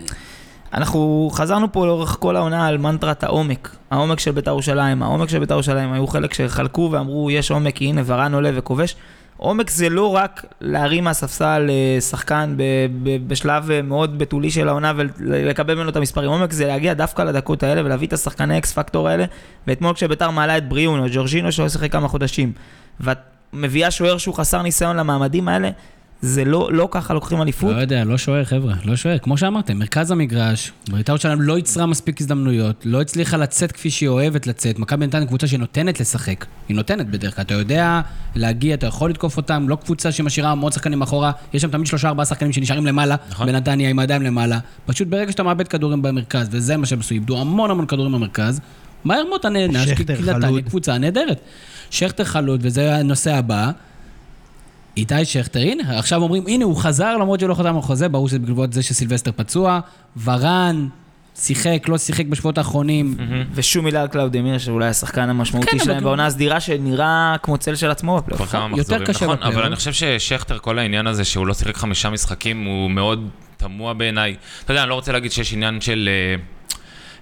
אנחנו 0.75 1.31
חזרנו 1.33 1.73
פה 1.73 1.87
לאורך 1.87 2.17
כל 2.21 2.37
העונה 2.37 2.67
על 2.67 2.79
מנטרת 2.79 3.25
העומק. 3.25 3.77
העומק 3.91 4.21
של 4.21 4.31
בית"ר 4.31 4.51
ירושלים, 4.51 5.03
העומק 5.03 5.29
של 5.29 5.39
בית"ר 5.39 5.55
ירושלים, 5.55 5.93
היו 5.93 6.07
חלק 6.07 6.35
שחלקו 6.35 6.89
ואמרו, 6.93 7.31
יש 7.31 7.51
עומק, 7.51 7.77
כי 7.77 7.85
הנה 7.85 8.03
ורן 8.07 8.35
עולה 8.35 8.51
וכובש. 8.55 8.95
עומק 9.43 9.71
זה 9.71 9.89
לא 9.89 10.15
רק 10.15 10.45
להרים 10.61 11.05
מהספסל 11.05 11.71
אה, 11.71 12.01
שחקן 12.01 12.57
בשלב 13.27 13.71
אה, 13.71 13.83
מאוד 13.83 14.19
בתולי 14.19 14.51
של 14.51 14.69
העונה 14.69 14.93
ולקבל 14.97 15.75
ממנו 15.75 15.91
את 15.91 15.97
המספרים. 15.97 16.31
עומק 16.31 16.53
זה 16.53 16.67
להגיע 16.67 16.95
דווקא 16.95 17.23
לדקות 17.23 17.63
האלה 17.63 17.85
ולהביא 17.85 18.09
את 18.09 18.13
השחקני 18.13 18.59
אקס 18.59 18.73
פקטור 18.73 19.09
האלה. 19.09 19.25
ואתמול 19.67 19.95
כשביתר 19.95 20.31
מעלה 20.31 20.57
את 20.57 20.69
בריאון 20.69 21.01
או 21.01 21.07
ג'ורג'ינו 21.13 21.53
שלא 21.53 21.69
שיחק 21.69 21.93
כמה 21.93 22.09
חודשים, 22.09 22.53
ואת 23.01 23.19
מביאה 23.53 23.91
שוער 23.91 24.19
שהוא 24.19 24.35
חסר 24.35 24.63
ניסיון 24.63 24.97
למעמדים 24.97 25.49
האלה, 25.49 25.71
זה 26.23 26.45
לא, 26.45 26.73
לא 26.73 26.89
ככה 26.91 27.15
לוקחים 27.15 27.43
אליפות. 27.43 27.73
לא 27.75 27.81
יודע, 27.81 28.05
לא 28.05 28.19
שוער, 28.19 28.45
חבר'ה, 28.45 28.75
לא 28.85 28.97
שוער. 28.97 29.19
כמו 29.19 29.37
שאמרתם, 29.37 29.79
מרכז 29.79 30.11
המגרש, 30.11 30.73
בית"ר 30.91 31.13
ירושלים 31.13 31.41
לא 31.41 31.57
ייצרה 31.57 31.87
מספיק 31.87 32.21
הזדמנויות, 32.21 32.83
לא 32.85 33.01
הצליחה 33.01 33.37
לצאת 33.37 33.73
כפי 33.73 33.91
שהיא 33.91 34.09
אוהבת 34.09 34.47
לצאת. 34.47 34.79
מכבי 34.79 35.07
נתניה 35.07 35.27
קבוצה 35.27 35.47
שנותנת 35.47 36.01
לשחק. 36.01 36.47
היא 36.69 36.77
נותנת 36.77 37.07
בדרך 37.07 37.35
כלל, 37.37 37.45
אתה 37.45 37.55
יודע 37.55 38.01
להגיע, 38.35 38.75
אתה 38.75 38.87
יכול 38.87 39.11
לתקוף 39.11 39.37
אותם, 39.37 39.69
לא 39.69 39.77
קבוצה 39.77 40.13
שמשאירה 40.13 40.51
המון 40.51 40.73
שחקנים 40.73 40.99
מאחורה, 40.99 41.33
יש 41.53 41.63
שם 41.63 41.71
תמיד 41.71 41.87
שלושה 41.87 42.09
ארבעה 42.09 42.27
שחקנים 42.27 42.53
שנשארים 42.53 42.87
למעלה, 42.87 43.17
נכון. 43.31 43.47
בנתניה 43.47 43.91
עם 43.91 43.99
הידיים 43.99 44.23
למעלה. 44.23 44.59
פשוט 44.87 45.09
ברגע 45.09 45.33
שאתה 45.33 45.43
מאבד 45.43 45.69
כדורים 45.69 46.03
במרכז, 46.03 46.49
וזה 46.51 46.77
מה 46.77 46.87
שהם 46.87 47.01
עשו, 47.01 47.15
איבדו 47.15 47.41
המון 47.41 47.71
המון 47.71 47.87
כדורים 47.87 48.13
במרכז, 48.13 48.61
מהר 49.05 49.25
מאוד 49.29 49.41
אתה 49.41 49.49
נענש, 49.49 49.93
כי 49.93 50.05
נתניה. 50.23 50.63
קבוצה 50.63 50.99
נהדרת. 50.99 51.41
שכטר 51.91 52.25
חלוד, 52.25 52.61
וזה 52.63 52.95
הנושא 52.97 53.35
הבא. 53.35 53.71
איתי 54.97 55.25
שכטר, 55.25 55.61
הנה, 55.61 55.99
עכשיו 55.99 56.23
אומרים, 56.23 56.45
הנה, 56.47 56.65
הוא 56.65 56.77
חזר 56.77 57.17
למרות 57.17 57.41
שהוא 57.41 57.49
לא 57.49 57.55
חתם 57.55 57.77
על 57.77 57.83
חוזה, 57.83 58.09
ברור 58.09 58.29
שזה 58.29 58.39
בעקבות 58.39 58.73
זה 58.73 58.83
שסילבסטר 58.83 59.31
פצוע. 59.37 59.81
ורן, 60.25 60.89
שיחק, 61.37 61.85
לא 61.89 61.99
שיחק 61.99 62.27
בשבועות 62.27 62.59
האחרונים. 62.59 63.17
ושום 63.55 63.85
מילה 63.85 64.03
על 64.03 64.09
קלאודימיר, 64.09 64.59
שאולי 64.59 64.87
השחקן 64.89 65.31
המשמעותי 65.31 65.71
כן, 65.71 65.79
שלהם 65.79 66.05
בעונה 66.05 66.27
הסדירה, 66.27 66.61
שנראה 66.61 67.37
כמו 67.43 67.59
צל 67.59 67.75
של 67.75 67.91
עצמו 67.91 68.17
בפלייאוף. 68.17 68.55
יותר 68.77 69.05
קשה 69.05 69.25
נכון, 69.25 69.37
בפלייאוף. 69.37 69.57
אבל 69.57 69.67
אני 69.67 69.77
חושב 69.77 69.93
ששכטר, 69.93 70.59
כל 70.59 70.79
העניין 70.79 71.07
הזה 71.07 71.25
שהוא 71.25 71.47
לא 71.47 71.55
שיחק 71.55 71.77
חמישה 71.77 72.11
משחקים, 72.11 72.65
הוא 72.65 72.91
מאוד 72.91 73.29
תמוה 73.57 73.95
בעיניי. 73.95 74.37
אתה 74.65 74.73
יודע, 74.73 74.83
אני 74.83 74.91
לא 74.91 74.95
רוצה 74.95 75.13
להגיד 75.13 75.33
שיש 75.33 75.53
עניין 75.53 75.81
של 75.81 76.09
אה, 76.09 76.43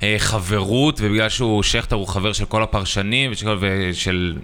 אה, 0.02 0.18
חברות, 0.18 1.00
ובגלל 1.02 1.28
שהוא, 1.28 1.62
שכטר 1.62 1.96
הוא 1.96 2.06
חבר 2.06 2.32
של 2.32 2.44
כל 2.44 2.62
הפרשנים, 2.62 3.30
ושל 3.60 4.36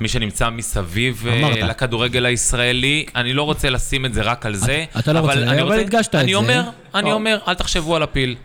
מי 0.00 0.08
שנמצא 0.08 0.50
מסביב 0.50 1.24
אה, 1.28 1.38
אמרת. 1.38 1.56
לכדורגל 1.56 2.26
הישראלי. 2.26 3.06
אני 3.16 3.32
לא 3.32 3.42
רוצה 3.42 3.70
לשים 3.70 4.06
את 4.06 4.14
זה 4.14 4.22
רק 4.22 4.46
על 4.46 4.54
זה. 4.54 4.84
אתה 4.98 5.12
לא 5.12 5.18
רוצה, 5.18 5.32
אני 5.32 5.62
אבל 5.62 5.78
הדגשת 5.80 6.08
את 6.10 6.14
אני 6.14 6.30
זה. 6.32 6.36
אומר, 6.36 6.62
אני 6.94 7.10
או. 7.10 7.14
אומר, 7.14 7.38
אל 7.48 7.54
תחשבו 7.54 7.96
על 7.96 8.02
הפיל. 8.02 8.36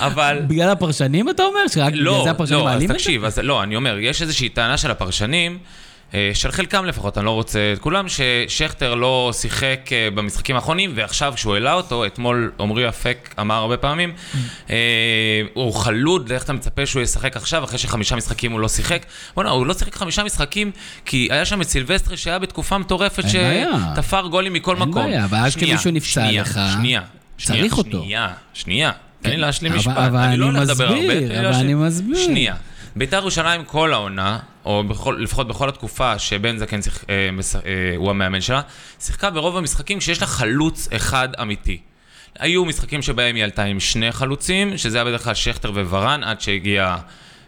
אבל... 0.00 0.38
בגלל 0.46 0.70
הפרשנים 0.70 1.30
אתה 1.30 1.42
אומר? 1.42 1.68
שרק 1.68 1.92
בגלל 1.92 2.02
לא, 2.04 2.20
זה 2.24 2.30
הפרשנים 2.30 2.58
לא, 2.58 2.64
אז 2.68 2.72
מעלים 2.72 2.82
את 2.82 2.88
זה? 2.88 2.94
תקשיב, 2.94 3.24
אז 3.24 3.38
לא, 3.38 3.62
אני 3.62 3.76
אומר, 3.76 3.98
יש 3.98 4.22
איזושהי 4.22 4.48
טענה 4.48 4.76
של 4.76 4.90
הפרשנים, 4.90 5.58
של 6.34 6.50
חלקם 6.50 6.84
לפחות, 6.84 7.18
אני 7.18 7.26
לא 7.26 7.30
רוצה 7.30 7.72
את 7.72 7.78
כולם, 7.78 8.06
ששכטר 8.08 8.94
לא 8.94 9.30
שיחק 9.34 9.90
אה, 9.92 10.08
במשחקים 10.14 10.56
האחרונים, 10.56 10.92
ועכשיו 10.94 11.32
כשהוא 11.36 11.54
העלה 11.54 11.72
אותו, 11.72 12.06
אתמול 12.06 12.52
עמרי 12.60 12.88
אפק 12.88 13.34
אמר 13.40 13.54
הרבה 13.54 13.76
פעמים, 13.76 14.12
אה, 14.70 14.76
הוא 15.54 15.74
חלוד, 15.74 16.32
איך 16.32 16.44
אתה 16.44 16.52
מצפה 16.52 16.86
שהוא 16.86 17.02
ישחק 17.02 17.36
עכשיו, 17.36 17.64
אחרי 17.64 17.78
שחמישה 17.78 18.16
משחקים 18.16 18.52
הוא 18.52 18.60
לא 18.60 18.68
שיחק? 18.68 19.06
בוא'נה, 19.34 19.50
הוא 19.50 19.66
לא 19.66 19.74
שיחק 19.74 19.94
חמישה 19.94 20.24
משחקים, 20.24 20.70
כי 21.04 21.28
היה 21.30 21.44
שם 21.44 21.60
את 21.60 21.68
סילבסטרי 21.68 22.16
שהיה 22.16 22.38
בתקופה 22.38 22.78
מטורפת, 22.78 23.24
אין 23.24 23.32
בעיה. 23.32 23.70
שתפר 23.94 24.26
גולים 24.26 24.52
מכל 24.52 24.76
אין 24.80 24.88
מקום. 24.88 25.04
בעיה, 25.04 25.24
אבל 25.24 25.38
אז 25.38 25.52
שנייה, 25.52 25.76
כשמישהו 25.76 25.90
נפצע 25.90 26.32
לך, 26.32 26.60
שנייה, 26.74 27.02
צריך 27.38 27.48
שנייה, 27.56 27.72
אותו. 27.72 28.02
שנייה, 28.02 28.28
שנייה. 28.54 28.92
תן 29.22 29.30
לי 29.30 29.36
כן, 29.36 29.40
להשלים 29.40 29.76
משפט, 29.76 29.96
אני 29.96 30.36
לא 30.36 30.48
אני 30.48 30.58
הולך 30.58 30.70
לדבר 30.70 30.84
הרבה, 30.84 31.00
מסביר, 31.00 31.28
תן 31.28 31.42
לי 31.42 31.48
אבל. 31.48 31.54
אני 31.54 31.74
מסביר. 31.74 32.24
שנייה. 32.24 32.54
ביתר 32.96 33.16
ירושלים 33.16 33.64
כל 33.64 33.92
העונה, 33.92 34.38
או 34.68 34.84
בכל, 34.84 35.16
לפחות 35.20 35.48
בכל 35.48 35.68
התקופה 35.68 36.18
שבן 36.18 36.58
זקן 36.58 36.82
שיח, 36.82 37.04
אה, 37.10 37.30
מש, 37.32 37.56
אה, 37.56 37.60
הוא 37.96 38.10
המאמן 38.10 38.40
שלה, 38.40 38.60
שיחקה 39.00 39.30
ברוב 39.30 39.56
המשחקים 39.56 39.98
כשיש 39.98 40.20
לה 40.20 40.26
חלוץ 40.26 40.88
אחד 40.92 41.28
אמיתי. 41.42 41.78
היו 42.38 42.64
משחקים 42.64 43.02
שבהם 43.02 43.36
היא 43.36 43.44
עלתה 43.44 43.64
עם 43.64 43.80
שני 43.80 44.12
חלוצים, 44.12 44.78
שזה 44.78 44.98
היה 44.98 45.04
בדרך 45.04 45.24
כלל 45.24 45.34
שכטר 45.34 45.70
וורן, 45.70 46.24
עד 46.24 46.40
שהגיע 46.40 46.96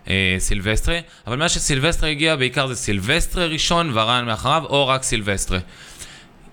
אה, 0.09 0.37
סילבסטרה, 0.39 0.99
אבל 1.27 1.37
מאז 1.37 1.53
שסילבסטרה 1.53 2.11
הגיע, 2.11 2.37
בעיקר 2.37 2.67
זה 2.67 2.77
סילבסטרה 2.77 3.47
ראשון, 3.47 3.91
ורן 3.95 4.25
מאחריו, 4.25 4.63
או 4.65 4.89
רק 4.89 5.03
סילבסטרה. 5.03 5.59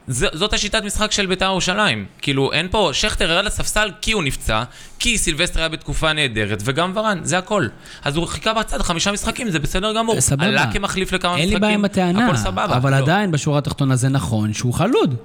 ז- 0.07 0.25
זאת 0.33 0.53
השיטת 0.53 0.83
משחק 0.83 1.11
של 1.11 1.25
בית"ר 1.25 1.45
ירושלים. 1.45 2.05
כאילו, 2.21 2.53
אין 2.53 2.67
פה, 2.71 2.89
שכטר 2.93 3.31
ירד 3.31 3.45
לספסל 3.45 3.89
כי 4.01 4.11
הוא 4.11 4.23
נפצע, 4.23 4.63
כי 4.99 5.17
סילבסטר 5.17 5.59
היה 5.59 5.69
בתקופה 5.69 6.13
נהדרת, 6.13 6.61
וגם 6.65 6.91
ורן, 6.95 7.19
זה 7.23 7.37
הכל. 7.37 7.67
אז 8.03 8.15
הוא 8.15 8.27
חיכה 8.27 8.53
בצד 8.53 8.81
חמישה 8.81 9.11
משחקים, 9.11 9.49
זה 9.49 9.59
בסדר 9.59 9.93
גמור. 9.93 10.21
סבבה. 10.21 10.45
עלה 10.45 10.71
כמחליף 10.73 11.11
לכמה 11.11 11.31
אין 11.31 11.39
משחקים, 11.39 11.53
לי 11.53 11.59
בעיה 11.59 11.73
עם 11.73 11.85
הטענה, 11.85 12.25
הכל 12.27 12.37
סבבה. 12.37 12.65
אבל 12.77 12.91
לא. 12.91 12.95
עדיין 12.95 13.31
בשורה 13.31 13.57
התחתונה 13.57 13.95
זה 13.95 14.09
נכון 14.09 14.53
שהוא 14.53 14.73
חלוד. 14.73 15.15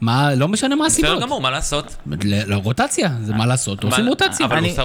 מה, 0.00 0.34
לא 0.34 0.48
משנה 0.48 0.74
מה 0.76 0.86
הסיבות. 0.86 1.10
בסדר 1.10 1.22
גמור, 1.22 1.40
מה 1.40 1.50
לעשות? 1.50 1.96
לרוטציה, 2.26 3.10
זה 3.22 3.34
מה 3.34 3.46
לעשות, 3.46 3.84
עושים 3.84 4.06
רוטציה. 4.06 4.46
אבל 4.46 4.58
הוא 4.58 4.68
ש- 4.68 4.78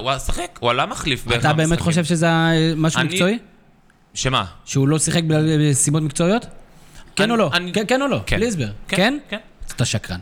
הוא 0.59 0.69
עלה 0.71 0.85
מחליף 0.85 1.27
אתה 1.35 1.53
באמת. 1.53 1.79
חושב 1.79 2.03
שזה 2.03 2.27
אה, 2.29 2.73
משהו 2.77 3.01
מקצועי? 3.03 3.37
שמה? 4.13 4.45
שהוא 4.65 4.87
לא 4.87 4.99
שיחק 4.99 5.23
בגלל 5.23 5.73
סיבות 5.73 6.03
מקצועיות? 6.03 6.45
כן 7.15 7.31
או 7.31 7.35
לא? 7.35 7.49
אני- 7.53 7.73
כן- 7.73 7.83
כן 7.87 8.01
או 8.01 8.07
לא? 8.07 8.19
כן. 8.25 8.37
בלי 8.37 8.47
הסבר. 8.47 8.67
כן, 8.87 8.95
כן? 8.97 9.17
כן. 9.29 9.37
אתה 9.75 9.85
שקרן. 9.85 10.19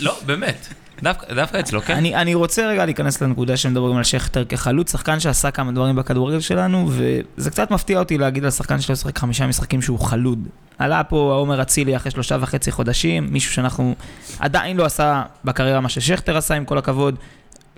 לא, 0.00 0.16
באמת. 0.26 0.66
דווקא 1.02 1.34
דווקא 1.34 1.60
אצלו, 1.60 1.82
כן? 1.82 1.94
אני, 1.96 2.14
אני 2.14 2.34
רוצה 2.34 2.66
רגע 2.66 2.84
להיכנס 2.84 3.20
לנקודה 3.22 3.56
שמדברים 3.56 3.96
על 3.96 4.02
שכטר 4.04 4.44
כחלוץ, 4.44 4.92
שחקן 4.92 5.20
שעשה 5.20 5.50
כמה 5.50 5.72
דברים 5.72 5.96
בכדורגל 5.96 6.40
שלנו, 6.40 6.90
וזה 6.90 7.50
קצת 7.50 7.70
מפתיע 7.70 7.98
אותי 7.98 8.18
להגיד 8.18 8.44
על 8.44 8.50
שחקן 8.50 8.80
שלא 8.80 8.96
שיחק 8.96 9.18
חמישה 9.18 9.46
משחקים 9.46 9.82
שהוא 9.82 9.98
חלוד. 9.98 10.48
עלה 10.78 11.04
פה 11.04 11.16
עומר 11.38 11.62
אצילי 11.62 11.96
אחרי 11.96 12.10
שלושה 12.10 12.36
וחצי 12.40 12.72
חודשים, 12.72 13.26
מישהו 13.30 13.52
שאנחנו 13.52 13.94
עדיין 14.38 14.76
לא 14.76 14.84
עשה 14.84 15.22
בקריירה 15.44 15.80
מה 15.80 15.88
ששכטר 15.88 16.36
עשה, 16.36 16.54
עם 16.54 16.64
כל 16.64 16.78
הכבוד. 16.78 17.14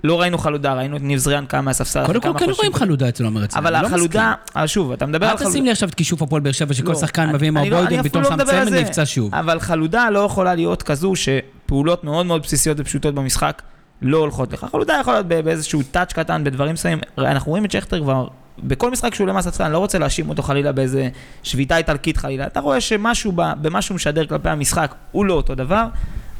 לא 0.03 0.21
ראינו 0.21 0.37
חלודה, 0.37 0.73
ראינו 0.73 0.97
את 0.97 1.01
ניב 1.01 1.19
זריאן 1.19 1.45
קם 1.45 1.65
מהספסל 1.65 2.05
קודם 2.05 2.21
כל 2.21 2.33
כן. 2.39 2.45
רואים 2.57 2.73
חלודה 2.73 3.09
אצל 3.09 3.25
עומר. 3.25 3.45
אבל 3.55 3.81
לא 3.81 3.87
החלודה. 3.87 4.33
אבל 4.55 4.67
שוב, 4.67 4.91
אתה 4.91 5.05
מדבר 5.05 5.25
על 5.25 5.31
אל 5.31 5.37
חלודה. 5.37 5.51
תשים 5.51 5.65
לי 5.65 5.71
עכשיו 5.71 5.89
את 5.89 5.95
כישוף 5.95 6.21
הפועל 6.21 6.41
באר 6.41 6.51
שבע, 6.51 6.73
שכל 6.73 6.89
לא, 6.89 6.95
שחקן 6.95 7.29
מביא 7.33 7.47
עם 7.47 7.57
הבוידן, 7.57 8.03
פתאום 8.03 8.23
שם 8.23 8.37
צמד. 8.45 8.73
נפצע 8.73 9.05
שוב. 9.05 9.35
אבל 9.35 9.59
חלודה 9.59 10.09
לא 10.09 10.19
יכולה 10.19 10.55
להיות 10.55 10.83
כזו 10.83 11.13
שפעולות 11.15 12.03
מאוד 12.03 12.25
מאוד 12.25 12.41
בסיסיות 12.41 12.79
ופשוטות 12.79 13.15
במשחק 13.15 13.61
לא 14.01 14.17
הולכות 14.17 14.53
לך. 14.53 14.65
חלודה 14.71 14.97
יכול 15.01 15.13
להיות 15.13 15.25
באיזשהו 15.25 15.81
טאץ' 15.91 16.13
קטן, 16.13 16.43
בדברים 16.43 16.73
מסוימים. 16.73 16.99
אנחנו 17.17 17.49
רואים 17.49 17.65
את 17.65 17.71
שכטר 17.71 18.01
כבר, 18.01 18.27
בכל 18.63 18.91
משחק 18.91 19.15
שהוא 19.15 19.27
למעשה 19.27 19.51
ספסל, 19.51 19.63
אני 19.63 19.73
לא 19.73 19.77
רוצה 19.77 19.99
להאשים 19.99 20.29
אותו 20.29 20.43
חלילה 20.43 20.71
באיזה 20.71 21.09
שביתה 21.43 21.77
איטלקית 21.77 22.17
חלילה. 22.17 22.47
אתה 22.47 22.59
רואה 22.59 22.81
שמשהו 22.81 23.31
במה 23.35 23.81
שהוא 23.81 23.95
משדר 23.95 24.25
כלפי 24.25 24.49
המשחק 24.49 24.95
הוא 25.11 25.25
לא 25.25 25.33
אותו 25.33 25.55
דבר. 25.55 25.85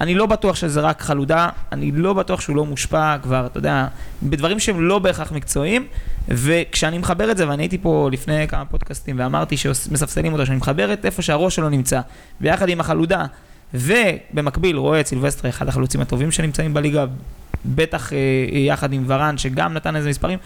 אני 0.01 0.15
לא 0.15 0.25
בטוח 0.25 0.55
שזה 0.55 0.81
רק 0.81 1.01
חלודה, 1.01 1.49
אני 1.71 1.91
לא 1.91 2.13
בטוח 2.13 2.41
שהוא 2.41 2.55
לא 2.55 2.65
מושפע 2.65 3.17
כבר, 3.17 3.45
אתה 3.45 3.57
יודע, 3.57 3.87
בדברים 4.23 4.59
שהם 4.59 4.81
לא 4.81 4.99
בהכרח 4.99 5.31
מקצועיים, 5.31 5.87
וכשאני 6.27 6.97
מחבר 6.97 7.31
את 7.31 7.37
זה, 7.37 7.49
ואני 7.49 7.63
הייתי 7.63 7.77
פה 7.77 8.09
לפני 8.11 8.47
כמה 8.47 8.65
פודקאסטים 8.65 9.19
ואמרתי 9.19 9.57
שמספסלים 9.57 10.33
אותו, 10.33 10.45
שאני 10.45 10.57
מחבר 10.57 10.93
את 10.93 11.05
איפה 11.05 11.21
שהראש 11.21 11.55
שלו 11.55 11.69
נמצא, 11.69 12.01
ביחד 12.39 12.69
עם 12.69 12.79
החלודה, 12.79 13.25
ובמקביל 13.73 14.77
רואה 14.77 14.99
את 14.99 15.07
סילבסטרה, 15.07 15.49
אחד 15.49 15.67
החלוצים 15.67 16.01
הטובים 16.01 16.31
שנמצאים 16.31 16.73
בליגה, 16.73 17.05
בטח 17.65 18.13
אה, 18.13 18.17
יחד 18.51 18.93
עם 18.93 19.03
ורן, 19.07 19.37
שגם 19.37 19.73
נתן 19.73 19.95
איזה 19.95 20.09
מספרים, 20.09 20.39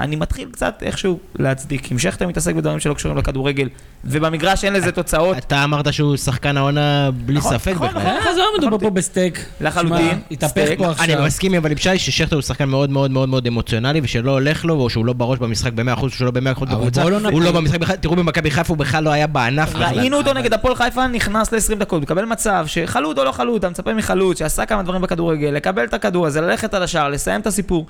אני 0.00 0.16
מתחיל 0.16 0.48
קצת 0.52 0.82
איכשהו 0.82 1.18
להצדיק. 1.38 1.92
אם 1.92 1.98
שכטר 1.98 2.26
מתעסק 2.26 2.54
בדברים 2.54 2.80
שלא 2.80 2.94
קשורים 2.94 3.18
לכדורגל, 3.18 3.68
ובמגרש 4.04 4.64
אין 4.64 4.72
לזה 4.72 4.92
תוצאות, 4.92 5.38
אתה 5.38 5.64
אמרת 5.64 5.92
שהוא 5.92 6.16
שחקן 6.16 6.56
העונה 6.56 7.10
בלי 7.26 7.38
נכון, 7.38 7.52
ספק 7.52 7.72
נכון, 7.74 7.88
בכלל. 7.88 8.02
נכון. 8.02 8.12
אה, 8.12 8.30
עזוב, 8.30 8.44
מדובר 8.58 8.78
פה 8.78 8.90
בסטייק. 8.90 9.44
לחלוטין, 9.60 10.18
התהפך 10.30 10.50
סטייק. 10.52 10.78
פה 10.78 10.84
אני 10.84 10.92
עכשיו. 10.92 11.24
מסכים 11.24 11.54
אבל 11.54 11.70
עם 11.70 11.76
שי 11.76 11.98
ששכטר 11.98 12.36
הוא 12.36 12.42
שחקן 12.42 12.64
מאוד 12.64 12.90
מאוד 12.90 13.10
מאוד 13.10 13.28
מאוד 13.28 13.46
אמוציונלי 13.46 14.00
ושלא 14.02 14.30
הולך 14.30 14.64
לו 14.64 14.74
או 14.74 14.90
שהוא 14.90 15.06
לא 15.06 15.12
בראש 15.12 15.38
במשחק 15.38 15.72
ב-100% 15.72 16.02
או 16.02 16.10
שהוא 16.10 16.26
לא 16.26 16.30
ב-100% 16.30 16.40
אבל 16.62 16.74
בקבוצה, 16.74 17.04
לא 17.04 17.28
הוא. 17.30 17.42
לא 17.42 17.52
במשחק 17.52 17.80
בכלל, 17.80 17.96
תראו 17.96 18.16
במכבי 18.16 18.50
חיפה 18.50 18.72
הוא 18.72 18.78
בכלל 18.78 19.04
לא 19.04 19.10
היה 19.10 19.26
בעניין 19.26 19.68
בכלל. 19.68 19.98
ראינו 19.98 20.16
אותו 20.16 20.32
נגד 20.32 20.52
הפועל 20.52 20.74
חיפה, 20.74 21.06
נכנס 21.06 21.52
ל-20 21.52 21.74
דקות, 21.74 22.02
מקבל 22.02 22.24
מצב 22.24 22.64
שחלוד 22.66 23.18
או 23.18 23.24
לא 23.24 23.32
חלוד, 23.32 23.58
אתה 23.58 23.70
מצפה 23.70 23.94
מחלוד 23.94 24.36
שעשה 24.36 24.66
כמה 24.66 24.82
דברים 24.82 25.02
בכדורגל, 25.02 25.48
לקבל 25.48 25.84
את 25.84 25.94
הכדור 25.94 26.26
הזה, 26.26 26.40
ללכת 26.40 26.74
על 26.74 26.82
השער, 26.82 27.08
לסיים 27.08 27.40
את 27.40 27.46
הסיפור. 27.46 27.86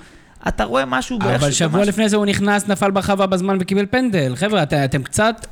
אתה 0.47 0.63
רואה 0.63 0.85
משהו 0.85 1.19
באיך 1.19 1.43
אבל 1.43 1.51
שבוע 1.51 1.79
משהו- 1.81 1.89
לפני 1.89 2.09
זה 2.09 2.17
הוא 2.17 2.25
נכנס, 2.25 2.67
נפל 2.67 2.91
ברחבה 2.91 3.25
בזמן 3.25 3.57
וקיבל 3.61 3.85
פנדל. 3.89 4.33
חבר'ה, 4.35 4.63
את- 4.63 4.73
אתם 4.73 5.03
קצת... 5.03 5.45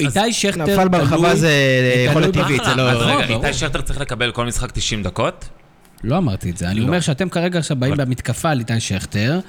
איתי 0.00 0.32
שכטר... 0.32 0.62
נפל 0.62 0.88
ברחבה 0.88 1.16
תלוי- 1.16 1.36
זה 1.36 1.50
יכולת 2.10 2.32
תלוי 2.32 2.44
טבעית, 2.44 2.62
זה. 2.64 2.74
לא... 2.74 2.90
אז 2.90 2.98
רגע. 2.98 3.34
איתי 3.34 3.52
שכטר 3.54 3.80
צריך 3.80 4.00
לקבל 4.00 4.32
כל 4.32 4.46
משחק 4.46 4.70
90 4.70 5.02
דקות? 5.02 5.48
לא 6.04 6.18
אמרתי 6.18 6.50
את 6.50 6.56
זה. 6.56 6.68
אני 6.68 6.80
לא. 6.80 6.86
אומר 6.86 7.00
שאתם 7.00 7.28
כרגע 7.28 7.58
עכשיו 7.58 7.76
באים 7.76 7.92
אבל- 7.92 8.04
במתקפה 8.04 8.50
על 8.50 8.58
איתי 8.58 8.80
שכטר, 8.80 9.40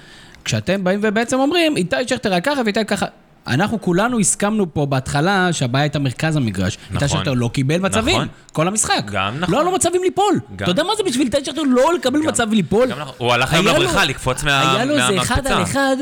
כשאתם 0.45 0.84
באים 0.84 1.00
ובעצם 1.03 1.39
אומרים, 1.39 1.77
איתי 1.77 1.95
שכטר 2.07 2.31
היה 2.31 2.41
ככה 2.41 2.62
ואיתי 2.65 2.86
ככה. 2.86 3.05
אנחנו 3.47 3.81
כולנו 3.81 4.19
הסכמנו 4.19 4.73
פה 4.73 4.85
בהתחלה 4.85 5.49
שהבעיה 5.53 5.83
הייתה 5.83 5.99
מרכז 5.99 6.35
המגרש. 6.35 6.77
נכון. 6.91 7.07
שכטר 7.07 7.33
לא 7.33 7.49
קיבל 7.53 7.77
מצבים, 7.77 8.15
נכון. 8.15 8.27
כל 8.53 8.67
המשחק. 8.67 9.01
גם 9.11 9.39
נכון. 9.39 9.55
לא, 9.55 9.65
לא 9.65 9.75
מצבים 9.75 10.03
ליפול. 10.03 10.39
גם. 10.55 10.63
אתה 10.63 10.71
יודע 10.71 10.83
מה 10.83 10.93
זה 10.97 11.03
בשביל 11.03 11.25
איתי 11.27 11.45
שכטר 11.45 11.61
לא 11.67 11.93
לקבל 11.93 12.19
גם- 12.21 12.27
מצב 12.27 12.53
ליפול? 12.53 12.87
גם 12.91 12.99
נכון. 12.99 13.13
הוא 13.17 13.33
הלך 13.33 13.53
היום 13.53 13.67
היה 13.67 13.77
לו- 13.77 13.83
לבריכה 13.83 14.05
לקפוץ 14.05 14.43
מה- 14.43 14.71
היה 14.75 14.85
לו 14.85 14.93
איזה 14.97 15.21
אחד. 15.21 15.47
על 15.47 15.63
אחד, 15.63 15.95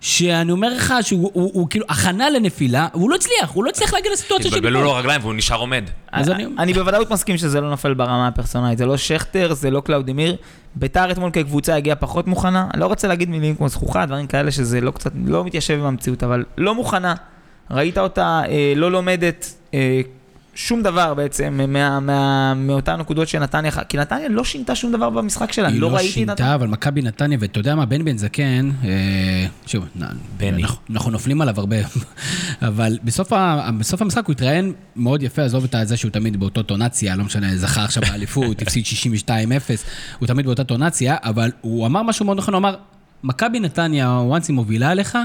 שאני 0.00 0.52
אומר 0.52 0.74
לך 0.74 0.94
שהוא 1.02 1.30
הוא- 1.34 1.50
הוא 1.54 1.66
כאילו 1.70 1.86
הכנה 1.88 2.30
לנפילה, 2.30 2.88
והוא 2.94 3.10
לא 3.10 3.14
הצליח, 3.14 3.50
הוא 3.52 3.64
לא 3.64 3.70
הצליח 3.70 3.94
להגיע 3.94 4.12
לסיטואציה 4.12 4.50
של 4.50 4.56
התבלבלו 4.56 4.82
לו 4.82 4.94
רגליים 4.94 5.20
והוא 5.22 5.34
נשאר 5.34 5.56
עומד. 5.56 5.84
אז 6.12 6.28
אני- 6.30 6.46
אני 6.58 6.72
בוודאות 6.74 7.10
מסכים 7.10 7.38
שזה 7.38 7.60
לא 7.60 7.70
נופל 7.70 7.94
ברמה 7.94 8.28
הפרסונלית, 8.28 8.78
זה 8.78 8.86
לא 8.86 8.96
שכטר, 8.96 9.54
זה 9.54 9.70
לא 9.70 9.80
קלאודימיר. 9.80 10.36
ביתר 10.74 11.10
אתמול 11.10 11.30
כקבוצה 11.30 11.74
הגיעה 11.76 11.96
פחות 11.96 12.26
מוכנה, 12.26 12.66
אני 12.74 12.80
לא 12.80 12.86
רוצה 12.86 13.08
להגיד 13.08 13.28
מילים 13.30 13.56
כמו 13.56 13.68
זחוחה, 13.68 14.06
דברים 14.06 14.26
כאלה 14.26 14.50
שזה 14.50 14.80
לא 14.80 14.90
קצת, 14.90 15.12
לא 15.26 15.44
מתיישב 15.44 15.74
עם 15.78 15.84
המציאות, 15.84 16.22
אבל 16.22 16.44
לא 16.58 16.74
מוכנה. 16.74 17.14
ראית 17.70 17.98
אותה 17.98 18.42
אה, 18.48 18.72
לא 18.76 18.90
לומדת 18.92 19.54
אה, 19.74 20.00
שום 20.54 20.82
דבר 20.82 21.14
בעצם 21.14 21.60
מה, 21.68 22.00
מה, 22.00 22.54
מאותן 22.54 22.96
נקודות 22.96 23.28
שנתניה, 23.28 23.70
כי 23.70 23.96
נתניה 23.96 24.28
לא 24.28 24.44
שינתה 24.44 24.74
שום 24.74 24.92
דבר 24.92 25.10
במשחק 25.10 25.52
שלה, 25.52 25.68
היא 25.68 25.80
לא 25.80 25.90
לא 25.90 25.94
ראיתי 25.96 26.08
את 26.08 26.14
שינתה, 26.14 26.32
נתניה. 26.32 26.54
אבל 26.54 26.66
מכבי 26.66 27.02
נתניה, 27.02 27.38
ואתה 27.40 27.58
יודע 27.60 27.74
מה, 27.74 27.86
בני 27.86 28.02
בן 28.04 28.18
זקן, 28.18 28.70
אה, 28.84 28.88
שוב, 29.66 29.84
בני. 30.36 30.62
אנחנו- 30.62 30.76
אנחנו 30.90 31.10
נופלים 31.10 31.40
עליו 31.40 31.54
הרבה, 31.60 31.76
אבל 32.68 32.98
בסוף 33.04 33.32
ה- 33.32 33.70
בסוף 33.78 34.02
המשחק 34.02 34.26
הוא 34.26 34.32
התראיין 34.32 34.72
מאוד 34.96 35.22
יפה, 35.22 35.42
עזוב 35.42 35.64
את 35.64 35.88
זה 35.88 35.96
שהוא 35.96 36.10
תמיד 36.10 36.40
באותו 36.40 36.62
טונציה, 36.62 37.16
לא 37.16 37.24
משנה, 37.24 37.56
זכה 37.56 37.84
עכשיו 37.84 38.02
באליפות, 38.02 38.56
הפסיד 38.62 38.84
62-0, 39.26 39.28
הוא 40.18 40.26
תמיד 40.26 40.46
באותה 40.46 40.64
טונציה, 40.64 41.16
אבל 41.24 41.50
הוא 41.60 41.86
אמר 41.86 42.02
משהו 42.02 42.24
מאוד 42.24 42.38
נכון, 42.38 42.54
הוא 42.54 42.58
אמר, 42.58 42.74
מכבי 43.22 43.60
נתניה, 43.60 44.20
once 44.30 44.44
היא 44.48 44.54
מובילה 44.54 44.90
עליך, 44.90 45.18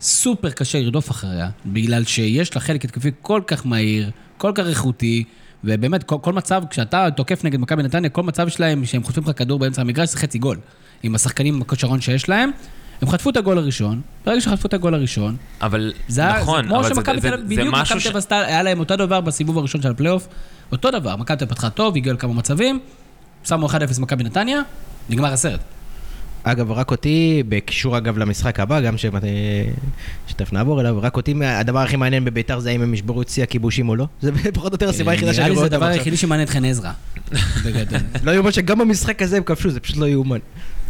סופר 0.00 0.50
קשה 0.50 0.80
לרדוף 0.80 1.10
אחריה, 1.10 1.48
בגלל 1.66 2.04
שיש 2.04 2.54
לה 2.54 2.60
חלק 2.60 2.84
התקפי 2.84 3.10
כל 3.22 3.40
כך 3.46 3.66
מהיר, 3.66 4.10
כל 4.38 4.52
כך 4.54 4.66
איכותי, 4.66 5.24
ובאמת, 5.64 6.02
כל, 6.02 6.16
כל 6.22 6.32
מצב, 6.32 6.62
כשאתה 6.70 7.08
תוקף 7.16 7.44
נגד 7.44 7.60
מכבי 7.60 7.82
נתניה, 7.82 8.10
כל 8.10 8.22
מצב 8.22 8.48
שלהם, 8.48 8.84
שהם 8.84 9.02
חוטפים 9.02 9.22
לך 9.24 9.38
כדור 9.38 9.58
באמצע 9.58 9.80
המגרש, 9.80 10.08
זה 10.08 10.18
חצי 10.18 10.38
גול. 10.38 10.58
עם 11.02 11.14
השחקנים, 11.14 11.54
עם 11.54 11.62
הכושרון 11.62 12.00
שיש 12.00 12.28
להם, 12.28 12.50
הם 13.02 13.08
חטפו 13.08 13.30
את 13.30 13.36
הגול 13.36 13.58
הראשון, 13.58 14.00
ברגע 14.26 14.40
שחטפו 14.40 14.68
את 14.68 14.74
הגול 14.74 14.94
הראשון, 14.94 15.36
אבל 15.62 15.92
זה 16.08 16.28
נכון, 16.28 16.62
זה 16.62 16.68
כמו 16.68 16.84
שמכבי 16.84 17.20
זה- 17.20 17.28
תל 17.28 17.34
אביב, 17.34 17.48
זה 17.48 17.54
בדיוק 17.54 17.74
מכבי 17.74 18.00
תל 18.28 18.34
אביב 18.34 18.48
היה 18.48 18.62
להם 18.62 18.80
אותו 18.80 18.96
דבר 18.96 19.20
בסיבוב 19.20 19.58
הראשון 19.58 19.82
של 19.82 19.90
הפלייאוף, 19.90 20.28
אותו 20.72 20.90
דבר, 20.90 21.16
מכבי 21.16 21.36
תל 21.36 21.44
אביב 21.44 21.54
פתחה 21.54 21.70
טוב, 21.70 21.96
הגיעו 21.96 22.14
לכמה 22.14 22.32
מצבים, 22.34 22.80
שמו 23.44 23.68
1-0 23.68 23.72
מכבי 24.00 24.24
נתניה, 24.24 24.60
נגמר 25.10 25.32
הסרט. 25.32 25.60
אגב, 26.44 26.72
רק 26.72 26.90
אותי, 26.90 27.42
בקישור 27.48 27.98
אגב 27.98 28.18
למשחק 28.18 28.60
הבא, 28.60 28.80
גם 28.80 28.98
ש- 28.98 29.06
שתכף 30.26 30.52
נעבור 30.52 30.80
אליו, 30.80 30.98
רק 31.02 31.16
אותי, 31.16 31.34
הדבר 31.44 31.78
הכי 31.78 31.96
מעניין 31.96 32.24
בביתר 32.24 32.58
זה 32.58 32.70
האם 32.70 32.82
הם 32.82 32.94
ישברו 32.94 33.22
את 33.22 33.28
שיא 33.28 33.42
הכיבושים 33.42 33.88
או 33.88 33.96
לא. 33.96 34.06
זה 34.22 34.30
פחות 34.54 34.72
או 34.72 34.74
יותר 34.74 34.88
הסיבה 34.88 35.12
היחידה 35.12 35.30
נראה 35.30 35.36
שאני 35.36 35.48
לי 35.48 35.54
רואה 35.54 35.60
זה 35.60 35.66
אותם 35.66 35.76
הדבר 35.76 35.86
עכשיו. 35.86 35.98
היחידי 36.00 36.16
שמעניין 36.16 36.48
את 36.48 36.52
חן 36.52 36.64
עזרא. 36.64 36.90
לא 38.24 38.30
יאומן 38.30 38.52
שגם 38.52 38.78
במשחק 38.78 39.22
הזה 39.22 39.36
הם 39.36 39.42
כבשו, 39.42 39.70
זה 39.70 39.80
פשוט 39.80 39.96
לא 39.96 40.06
יאומן. 40.06 40.38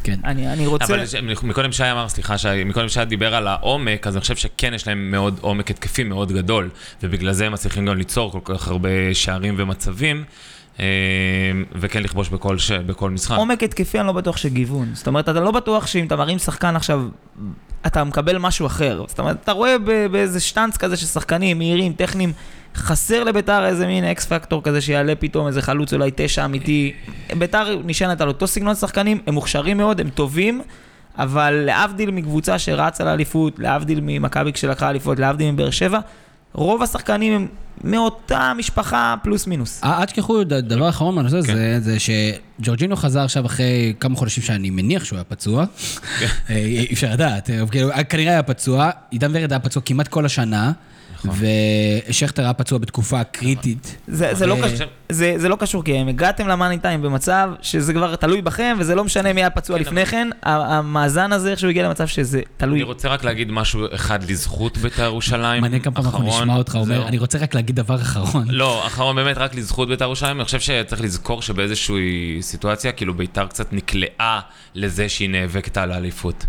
כן. 0.02 0.18
אני, 0.24 0.52
אני 0.52 0.66
רוצה... 0.66 0.84
אבל 0.84 1.04
מקודם 1.42 1.72
שי 1.72 1.82
אמר, 1.92 2.08
סליחה, 2.08 2.38
שי, 2.38 2.64
מקודם 2.64 2.88
שי 2.88 3.04
דיבר 3.04 3.34
על 3.34 3.48
העומק, 3.48 4.06
אז 4.06 4.16
אני 4.16 4.20
חושב 4.20 4.36
שכן 4.36 4.74
יש 4.74 4.86
להם 4.86 5.10
מאוד 5.10 5.38
עומק 5.40 5.70
התקפי 5.70 6.04
מאוד 6.04 6.32
גדול, 6.32 6.70
ובגלל 7.02 7.32
זה 7.32 7.46
הם 7.46 7.52
מצליחים 7.52 7.86
גם 7.86 7.96
ליצור 7.96 8.32
כל 8.32 8.40
כך 8.44 8.68
הרבה 8.68 8.88
שערים 9.12 9.54
ומצבים, 9.58 10.16
אה, 10.16 10.24
וכן 11.74 12.02
לכבוש 12.02 12.28
בכל, 12.28 12.58
ש... 12.58 12.72
בכל 12.72 13.10
משחק. 13.10 13.36
עומק 13.36 13.62
התקפי 13.62 13.98
אני 13.98 14.06
לא 14.06 14.12
בטוח 14.12 14.36
שגיוון. 14.36 14.90
זאת 14.94 15.06
אומרת, 15.06 15.28
אתה 15.28 15.40
לא 15.40 15.50
בטוח 15.50 15.86
שאם 15.86 16.06
אתה 16.06 16.16
מרים 16.16 16.38
שחקן 16.38 16.76
עכשיו, 16.76 17.02
אתה 17.86 18.04
מקבל 18.04 18.38
משהו 18.38 18.66
אחר. 18.66 19.04
זאת 19.08 19.18
אומרת, 19.18 19.36
אתה 19.44 19.52
רואה 19.52 19.76
באיזה 20.10 20.40
שטאנץ 20.40 20.76
כזה 20.76 20.96
של 20.96 21.06
שחקנים 21.06 21.58
מהירים, 21.58 21.92
טכניים, 21.92 22.32
חסר 22.74 23.24
לביתר 23.24 23.66
איזה 23.66 23.86
מין 23.86 24.04
אקס 24.04 24.26
פקטור 24.26 24.62
כזה 24.62 24.80
שיעלה 24.80 25.14
פתאום 25.14 25.46
איזה 25.46 25.62
חלוץ 25.62 25.92
אולי 25.92 26.10
תשע 26.16 26.44
אמיתי. 26.44 26.92
ביתר 27.38 27.80
נשענת 27.84 28.20
על 28.20 28.28
אותו 28.28 28.46
סגנון 28.46 28.74
שחקנים, 28.74 29.18
הם 29.26 29.34
מוכשרים 29.34 29.76
מאוד, 29.76 30.00
הם 30.00 30.10
טובים. 30.10 30.60
אבל 31.18 31.50
להבדיל 31.50 32.10
מקבוצה 32.10 32.58
שרצה 32.58 33.04
לאליפות, 33.04 33.58
להבדיל 33.58 34.00
ממכבי 34.02 34.52
כשלקחה 34.52 34.90
אליפות, 34.90 35.18
להבדיל 35.18 35.50
מבאר 35.50 35.70
שבע, 35.70 35.98
רוב 36.54 36.82
השחקנים 36.82 37.32
הם 37.32 37.46
מאותה 37.84 38.52
משפחה 38.56 39.14
פלוס 39.22 39.46
מינוס. 39.46 39.80
אה, 39.84 40.00
אל 40.00 40.04
תשכחו, 40.04 40.44
ד- 40.44 40.52
דבר 40.54 40.88
אחרון 40.88 41.14
מהנושא 41.14 41.42
כן. 41.42 41.52
הזה, 41.52 41.78
זה 41.80 41.96
שג'ורג'ינו 42.00 42.96
חזר 42.96 43.20
עכשיו 43.20 43.46
אחרי 43.46 43.94
כמה 44.00 44.16
חודשים 44.16 44.42
שאני 44.44 44.70
מניח 44.70 45.04
שהוא 45.04 45.16
היה 45.16 45.24
פצוע. 45.24 45.64
כן. 46.18 46.26
אה, 46.50 46.56
אי 46.56 46.88
אפשר 46.92 47.12
לדעת, 47.12 47.50
אה, 47.50 47.66
כאילו, 47.70 47.90
כנראה 48.08 48.32
היה 48.32 48.42
פצוע, 48.42 48.90
עידן 49.10 49.30
ורד 49.34 49.52
היה 49.52 49.58
פצוע 49.60 49.82
כמעט 49.86 50.08
כל 50.08 50.26
השנה. 50.26 50.72
ושכטר 52.08 52.42
היה 52.42 52.52
פצוע 52.52 52.78
בתקופה 52.78 53.24
קריטית. 53.24 53.96
זה, 54.08 54.34
זה, 54.34 54.46
לא 54.46 54.56
קשור, 54.64 54.86
זה, 55.08 55.34
זה 55.36 55.48
לא 55.48 55.56
קשור, 55.56 55.84
כי 55.84 55.96
הם 55.96 56.08
הגעתם 56.08 56.48
למאני 56.48 56.78
טיים 56.78 57.02
במצב 57.02 57.50
שזה 57.62 57.92
כבר 57.92 58.16
תלוי 58.16 58.42
בכם, 58.42 58.76
וזה 58.80 58.94
לא 58.94 59.04
משנה 59.04 59.32
מי 59.32 59.40
היה 59.40 59.50
פצוע 59.50 59.76
כן, 59.76 59.82
לפני 59.82 60.06
כן, 60.06 60.28
המאזן 60.42 61.32
הזה 61.32 61.50
איכשהו 61.50 61.68
הגיע 61.68 61.88
למצב 61.88 62.06
שזה 62.06 62.40
תלוי. 62.56 62.78
אני 62.78 62.82
רוצה 62.82 63.08
רק 63.08 63.24
להגיד 63.24 63.50
משהו 63.50 63.86
אחד 63.94 64.30
לזכות 64.30 64.78
בית"ר 64.78 65.02
ירושלים. 65.02 65.62
מעניין 65.62 65.82
כמה 65.82 65.94
פעמים 65.94 66.10
אנחנו 66.10 66.28
נשמע 66.28 66.56
אותך 66.56 66.74
אומר. 66.74 67.08
אני 67.08 67.18
רוצה 67.18 67.38
רק 67.38 67.54
להגיד 67.54 67.76
דבר 67.76 67.96
אחרון. 67.96 68.44
לא, 68.48 68.86
אחרון 68.86 69.16
באמת 69.16 69.38
רק 69.38 69.54
לזכות 69.54 69.88
בית"ר 69.88 70.04
ירושלים, 70.04 70.36
אני 70.36 70.44
חושב 70.44 70.60
שצריך 70.60 71.02
לזכור 71.02 71.42
שבאיזושהי 71.42 72.38
סיטואציה, 72.40 72.92
כאילו 72.92 73.14
בית"ר 73.14 73.46
קצת 73.46 73.72
נקלעה 73.72 74.40
לזה 74.74 75.08
שהיא 75.08 75.30
נאבקת 75.30 75.76
על 75.76 75.92
האליפות. 75.92 76.46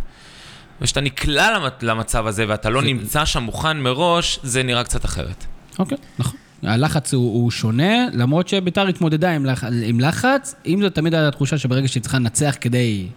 וכשאתה 0.82 1.02
נקלע 1.02 1.58
למצ- 1.58 1.72
למצב 1.86 2.28
הזה 2.28 2.46
ואתה 2.48 2.70
לא 2.70 2.82
זה- 2.82 2.88
נמצא 2.88 3.26
שם 3.26 3.44
מוכן 3.44 3.78
מראש, 3.80 4.40
זה 4.44 4.64
נראה 4.64 4.84
קצת 4.84 5.06
אחרת. 5.06 5.46
אוקיי, 5.80 5.98
נכון. 6.20 6.38
הלחץ 6.64 7.14
הוא, 7.14 7.34
הוא 7.44 7.52
שונה, 7.52 7.94
למרות 8.14 8.48
שביתר 8.48 8.88
התמודדה 8.88 9.32
עם, 9.32 9.46
לח, 9.46 9.64
עם 9.84 10.00
לחץ, 10.00 10.56
עם 10.64 10.82
זאת 10.82 10.96
תמיד 10.96 11.14
הייתה 11.14 11.32
תחושה 11.32 11.58
שברגע 11.58 11.88
שהיא 11.88 12.02
צריכה 12.04 12.20
לנצח 12.20 12.56
כדי 12.62 13.08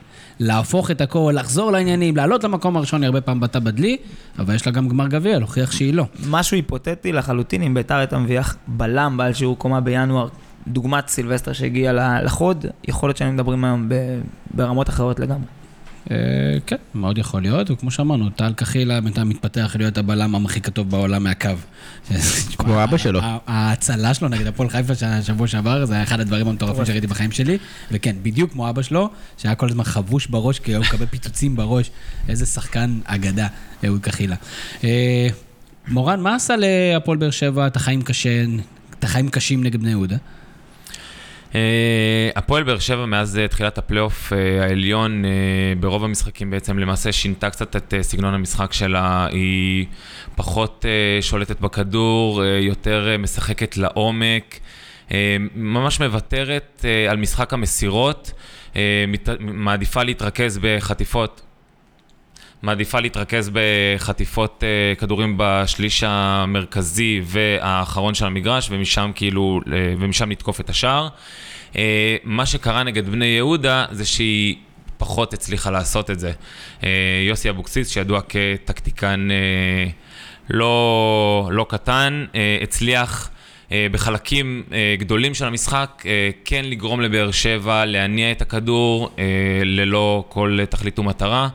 להפוך 0.40 0.90
את 0.90 1.00
הכל, 1.00 1.34
לחזור 1.36 1.72
לעניינים, 1.72 2.16
לעלות 2.16 2.44
למקום 2.44 2.76
הראשון, 2.76 3.02
היא 3.02 3.06
הרבה 3.06 3.20
פעם 3.20 3.40
בתה 3.40 3.60
בדלי, 3.60 3.96
אבל 4.38 4.54
יש 4.54 4.66
לה 4.66 4.72
גם 4.72 4.88
גמר 4.88 5.06
גביע, 5.08 5.38
להוכיח 5.38 5.70
שהיא 5.72 5.94
לא. 5.94 6.04
משהו 6.28 6.56
היפותטי 6.56 7.12
לחלוטין, 7.12 7.62
אם 7.62 7.74
ביתר 7.74 7.94
הייתה 7.96 8.18
מביאה 8.18 8.42
בלם 8.66 9.16
בעל 9.16 9.32
שיעור 9.34 9.58
קומה 9.58 9.80
בינואר, 9.80 10.28
דוגמת 10.66 11.08
סילבסטר 11.08 11.52
שהגיע 11.52 11.92
לחוד, 12.24 12.66
יכול 12.88 13.08
להיות 13.08 13.16
שהיינו 13.16 13.34
מדברים 13.34 13.64
היום 13.64 13.88
ב- 13.88 14.20
ברמות 14.54 14.88
אחרות 14.88 15.20
לגמרי. 15.20 15.44
אה, 16.10 16.16
כן, 16.66 16.76
מאוד 16.94 17.18
יכול 17.18 17.42
להיות, 17.42 17.70
וכמו 17.70 17.90
שאמרנו, 17.90 18.30
טל 18.30 18.52
קחילה 18.52 19.00
בינתיים 19.00 19.28
מתפתח 19.28 19.76
להיות 19.78 19.98
הבלם 19.98 20.46
הכי 20.46 20.60
כתוב 20.60 20.90
בעולם 20.90 21.24
מהקו. 21.24 21.48
כמו 22.58 22.84
אבא 22.84 22.96
שלו. 22.96 23.20
ההצלה 23.46 24.14
שלו 24.14 24.28
נגד 24.28 24.46
הפועל 24.46 24.70
חיפה 24.70 24.94
של 24.94 25.06
השבוע 25.06 25.46
שעבר, 25.46 25.84
זה 25.84 25.94
היה 25.94 26.02
אחד 26.02 26.20
הדברים 26.20 26.48
המטורפים 26.48 26.84
שראיתי 26.84 27.06
בחיים 27.06 27.32
שלי, 27.32 27.58
וכן, 27.90 28.16
בדיוק 28.22 28.52
כמו 28.52 28.70
אבא 28.70 28.82
שלו, 28.82 29.10
שהיה 29.38 29.54
כל 29.54 29.68
הזמן 29.68 29.84
חבוש 29.84 30.26
בראש, 30.26 30.58
כי 30.58 30.74
הוא 30.74 30.84
מקבל 30.84 31.06
פיצוצים 31.12 31.56
בראש, 31.56 31.90
איזה 32.28 32.46
שחקן 32.46 33.00
אגדה, 33.04 33.46
אהוד 33.84 34.00
קחילה. 34.00 34.36
אה, 34.84 35.28
מורן, 35.88 36.20
מה 36.20 36.34
עשה 36.34 36.54
להפועל 36.56 37.18
באר 37.18 37.30
שבע 37.30 37.66
את 37.66 37.76
החיים 39.02 39.28
קשים 39.30 39.64
נגד 39.64 39.80
בני 39.80 39.90
יהודה? 39.90 40.16
אה, 41.54 42.30
הפועל 42.36 42.62
באר 42.62 42.78
שבע 42.78 43.06
מאז 43.06 43.38
אה, 43.38 43.48
תחילת 43.48 43.78
הפלייאוף 43.78 44.32
אה, 44.32 44.64
העליון, 44.64 45.24
ברוב 45.80 46.04
המשחקים 46.04 46.50
בעצם 46.50 46.78
למעשה 46.78 47.12
שינתה 47.12 47.50
קצת 47.50 47.76
את 47.76 47.94
סגנון 48.02 48.34
המשחק 48.34 48.72
שלה, 48.72 49.26
היא 49.30 49.86
פחות 50.36 50.84
שולטת 51.20 51.60
בכדור, 51.60 52.44
יותר 52.44 53.16
משחקת 53.18 53.76
לעומק, 53.76 54.60
ממש 55.54 56.00
מוותרת 56.00 56.84
על 57.10 57.16
משחק 57.16 57.52
המסירות, 57.52 58.32
מעדיפה 59.40 60.02
להתרכז 60.02 60.58
בחטיפות. 60.62 61.42
מעדיפה 62.62 63.00
להתרכז 63.00 63.50
בחטיפות 63.52 64.64
אה, 64.64 64.94
כדורים 64.94 65.34
בשליש 65.36 66.04
המרכזי 66.06 67.20
והאחרון 67.24 68.14
של 68.14 68.26
המגרש, 68.26 68.68
ומשם 68.70 69.10
כאילו, 69.14 69.60
אה, 69.72 69.94
ומשם 69.98 70.30
לתקוף 70.30 70.60
את 70.60 70.70
השער. 70.70 71.08
אה, 71.76 72.16
מה 72.24 72.46
שקרה 72.46 72.82
נגד 72.82 73.08
בני 73.08 73.26
יהודה 73.26 73.84
זה 73.90 74.04
שהיא 74.04 74.56
פחות 74.96 75.34
הצליחה 75.34 75.70
לעשות 75.70 76.10
את 76.10 76.20
זה. 76.20 76.32
יוסי 77.28 77.50
אבוקסיס, 77.50 77.88
שידוע 77.88 78.20
כטקטיקן 78.28 79.28
לא, 80.50 81.48
לא 81.52 81.66
קטן, 81.68 82.24
הצליח 82.62 83.30
בחלקים 83.72 84.62
גדולים 84.98 85.34
של 85.34 85.44
המשחק 85.44 86.02
כן 86.44 86.64
לגרום 86.64 87.00
לבאר 87.00 87.30
שבע 87.30 87.84
להניע 87.84 88.32
את 88.32 88.42
הכדור 88.42 89.10
ללא 89.64 90.24
כל 90.28 90.58
תכלית 90.70 90.98
ומטרה, 90.98 91.48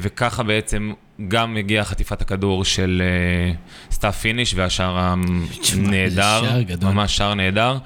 וככה 0.00 0.42
בעצם 0.42 0.92
גם 1.28 1.56
הגיעה 1.56 1.84
חטיפת 1.84 2.20
הכדור 2.20 2.64
של 2.64 3.02
אה, 3.04 3.54
סתיו 3.90 4.16
פיניש 4.16 4.54
והשער 4.54 4.98
הנהדר. 4.98 6.42
ממש 6.82 7.16
שער 7.16 7.34
נהדר. 7.34 7.78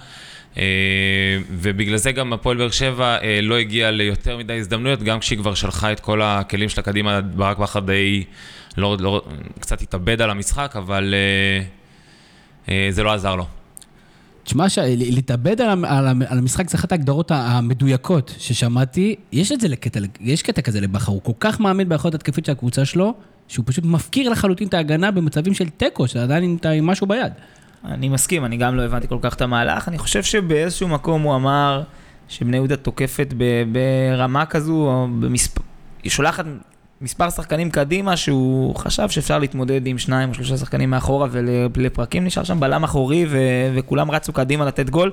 אה, 0.58 1.38
ובגלל 1.50 1.96
זה 1.96 2.12
גם 2.12 2.32
הפועל 2.32 2.56
באר 2.56 2.70
שבע 2.70 3.18
אה, 3.22 3.40
לא 3.42 3.58
הגיעה 3.58 3.90
ליותר 3.90 4.38
מדי 4.38 4.58
הזדמנויות, 4.58 5.02
גם 5.02 5.20
כשהיא 5.20 5.38
כבר 5.38 5.54
שלחה 5.54 5.92
את 5.92 6.00
כל 6.00 6.22
הכלים 6.22 6.68
שלה 6.68 6.82
קדימה, 6.82 7.20
ברק 7.20 7.58
בכר 7.58 7.80
די 7.80 8.24
לא, 8.76 8.96
לא, 9.00 9.22
קצת 9.60 9.82
התאבד 9.82 10.22
על 10.22 10.30
המשחק, 10.30 10.74
אבל 10.76 11.14
אה, 11.14 11.64
אה, 12.68 12.88
זה 12.90 13.02
לא 13.02 13.12
עזר 13.12 13.36
לו. 13.36 13.46
תשמע, 14.46 14.66
להתאבד 14.96 15.61
על, 15.61 15.85
על, 15.85 16.06
על 16.28 16.38
המשחק 16.38 16.70
זה 16.70 16.78
אחת 16.78 16.92
ההגדרות 16.92 17.30
המדויקות 17.30 18.35
ששמעתי. 18.38 19.14
יש 19.32 19.52
את 19.52 19.61
זה 19.61 19.68
לקטע, 19.68 20.00
יש 20.20 20.42
קטע 20.42 20.62
כזה 20.62 20.80
לבכר, 20.80 21.12
הוא 21.12 21.20
כל 21.22 21.32
כך 21.40 21.61
מאמין 21.61 21.88
ביכולת 21.88 22.14
התקפית 22.14 22.44
של 22.44 22.52
הקבוצה 22.52 22.85
שלו, 22.85 23.14
שהוא 23.48 23.64
פשוט 23.68 23.85
מפקיר 23.85 24.28
לחלוטין 24.30 24.68
את 24.68 24.74
ההגנה 24.74 25.11
במצבים 25.11 25.54
של 25.54 25.68
תיקו, 25.68 26.09
שעדיין 26.09 26.56
אתה 26.61 26.70
עם 26.70 26.87
משהו 26.87 27.06
ביד. 27.06 27.32
אני 27.85 28.09
מסכים, 28.09 28.44
אני 28.44 28.56
גם 28.56 28.76
לא 28.76 28.82
הבנתי 28.82 29.09
כל 29.09 29.18
כך 29.22 29.35
את 29.35 29.40
המהלך. 29.40 29.88
אני 29.88 29.98
חושב 29.98 30.22
שבאיזשהו 30.22 30.88
מקום 30.88 31.22
הוא 31.22 31.35
אמר 31.35 31.82
שבני 32.28 32.56
יהודה 32.56 32.76
תוקפת 32.76 33.35
ברמה 33.72 34.46
כזו, 34.46 34.74
או 34.74 35.09
במספר... 35.20 35.62
היא 36.02 36.11
שולחת 36.11 36.44
מספר 37.00 37.30
שחקנים 37.30 37.70
קדימה, 37.70 38.16
שהוא 38.16 38.76
חשב 38.76 39.09
שאפשר 39.09 39.38
להתמודד 39.38 39.87
עם 39.87 39.98
שניים 39.98 40.28
או 40.28 40.35
שלושה 40.35 40.56
שחקנים 40.56 40.90
מאחורה 40.90 41.28
ולפרקים 41.30 42.24
נשאר 42.24 42.44
שם 42.44 42.61
בלם 42.61 42.85
אחורי 42.85 43.26
ו- 43.28 43.38
וכולם 43.74 44.11
רצו 44.11 44.32
קדימה 44.32 44.64
לתת 44.64 44.90
גול. 44.90 45.11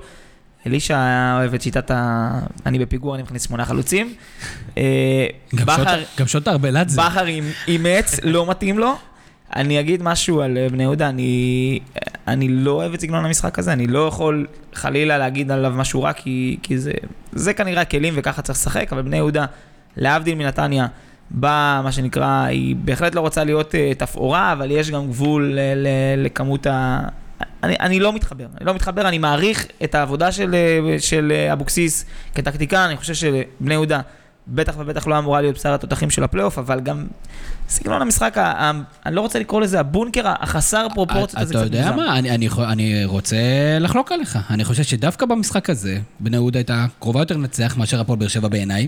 אלישע 0.68 0.96
היה 0.98 1.36
אוהב 1.40 1.54
את 1.54 1.62
שיטת 1.62 1.92
ה... 1.92 2.30
אני 2.66 2.80
בפיגור, 2.80 3.16
אני 3.16 3.24
מכניס 3.24 3.48
שמונה 3.48 3.66
חלוצים. 3.66 4.14
אה, 4.78 5.26
גם 5.56 5.66
שוטה- 5.78 5.96
גם 6.20 6.28
שוטה 6.28 6.52
ארבלדזה. 6.52 7.02
בכר 7.02 7.26
אימץ, 7.68 8.20
לא 8.24 8.50
מתאים 8.50 8.80
לו. 8.80 8.94
אני 9.56 9.80
אגיד 9.80 10.04
משהו 10.04 10.42
על 10.42 10.58
אה, 10.58 10.70
בני 10.70 10.84
יהודה, 10.84 11.10
אני, 11.10 11.80
אני 12.28 12.48
לא 12.48 12.72
אוהב 12.72 12.94
את 12.94 13.02
סגנון 13.02 13.26
המשחק 13.26 13.60
הזה, 13.60 13.74
אני 13.74 13.88
לא 13.88 14.08
יכול 14.08 14.48
חלילה 14.74 15.18
להגיד 15.18 15.52
עליו 15.52 15.72
משהו 15.76 16.02
רע, 16.04 16.14
כי, 16.14 16.58
כי 16.64 16.78
זה, 16.78 16.92
זה 17.32 17.54
כנראה 17.54 17.82
הכלים 17.82 18.14
וככה 18.18 18.42
צריך 18.42 18.60
לשחק, 18.60 18.88
אבל 18.94 19.02
בני 19.02 19.18
יהודה, 19.18 19.46
להבדיל 19.98 20.36
מנתניה, 20.36 20.88
באה, 21.32 21.82
מה 21.82 21.92
שנקרא, 21.92 22.44
היא 22.44 22.76
בהחלט 22.76 23.16
לא 23.16 23.22
רוצה 23.22 23.44
להיות 23.44 23.72
uh, 23.72 23.98
תפאורה, 23.98 24.52
אבל 24.52 24.72
יש 24.72 24.92
גם 24.92 25.08
גבול 25.08 25.54
ל, 25.54 25.60
ל, 25.60 25.88
לכמות 26.26 26.68
ה... 26.68 27.00
אני, 27.64 27.76
אני 27.80 28.00
לא 28.00 28.14
מתחבר, 28.14 28.46
אני 28.58 28.66
לא 28.66 28.74
מתחבר, 28.74 29.08
אני 29.08 29.18
מעריך 29.18 29.68
את 29.84 29.96
העבודה 29.96 30.32
של, 30.32 30.56
אה, 30.56 31.00
של 31.00 31.32
אה, 31.36 31.54
אבוקסיס 31.54 32.06
כטקטיקן, 32.36 32.78
אני 32.78 32.98
חושב 32.98 33.14
שבני 33.14 33.74
יהודה 33.74 34.02
בטח 34.48 34.76
ובטח 34.78 35.08
לא 35.08 35.20
אמורה 35.20 35.42
להיות 35.42 35.56
בשר 35.56 35.74
התותחים 35.74 36.10
של 36.10 36.24
הפלייאוף, 36.24 36.58
אבל 36.60 36.80
גם 36.80 37.06
סגנון 37.70 38.02
המשחק, 38.02 38.38
ה- 38.38 38.42
ה- 38.46 38.72
אני 39.06 39.16
לא 39.16 39.22
רוצה 39.22 39.40
לקרוא 39.40 39.62
לזה 39.62 39.80
הבונקר 39.80 40.22
החסר 40.40 40.88
פרופורציות 40.94 41.42
הזה 41.42 41.54
אתה 41.54 41.64
יודע. 41.64 41.92
מה, 41.92 42.18
אני, 42.20 42.32
אני, 42.32 42.46
יכול- 42.46 42.66
אני 42.66 43.06
רוצה 43.06 43.38
לחלוק 43.80 44.12
עליך. 44.12 44.40
אני 44.50 44.64
חושב 44.64 44.84
שדווקא 44.84 45.26
במשחק 45.26 45.70
הזה, 45.70 46.00
בני 46.20 46.38
יהודה 46.38 46.60
הייתה 46.60 46.86
קרובה 47.00 47.22
יותר 47.22 47.38
לנצח 47.38 47.76
מאשר 47.78 48.00
הפועל 48.02 48.20
באר 48.20 48.28
שבע 48.28 48.48
בעיניי, 48.48 48.88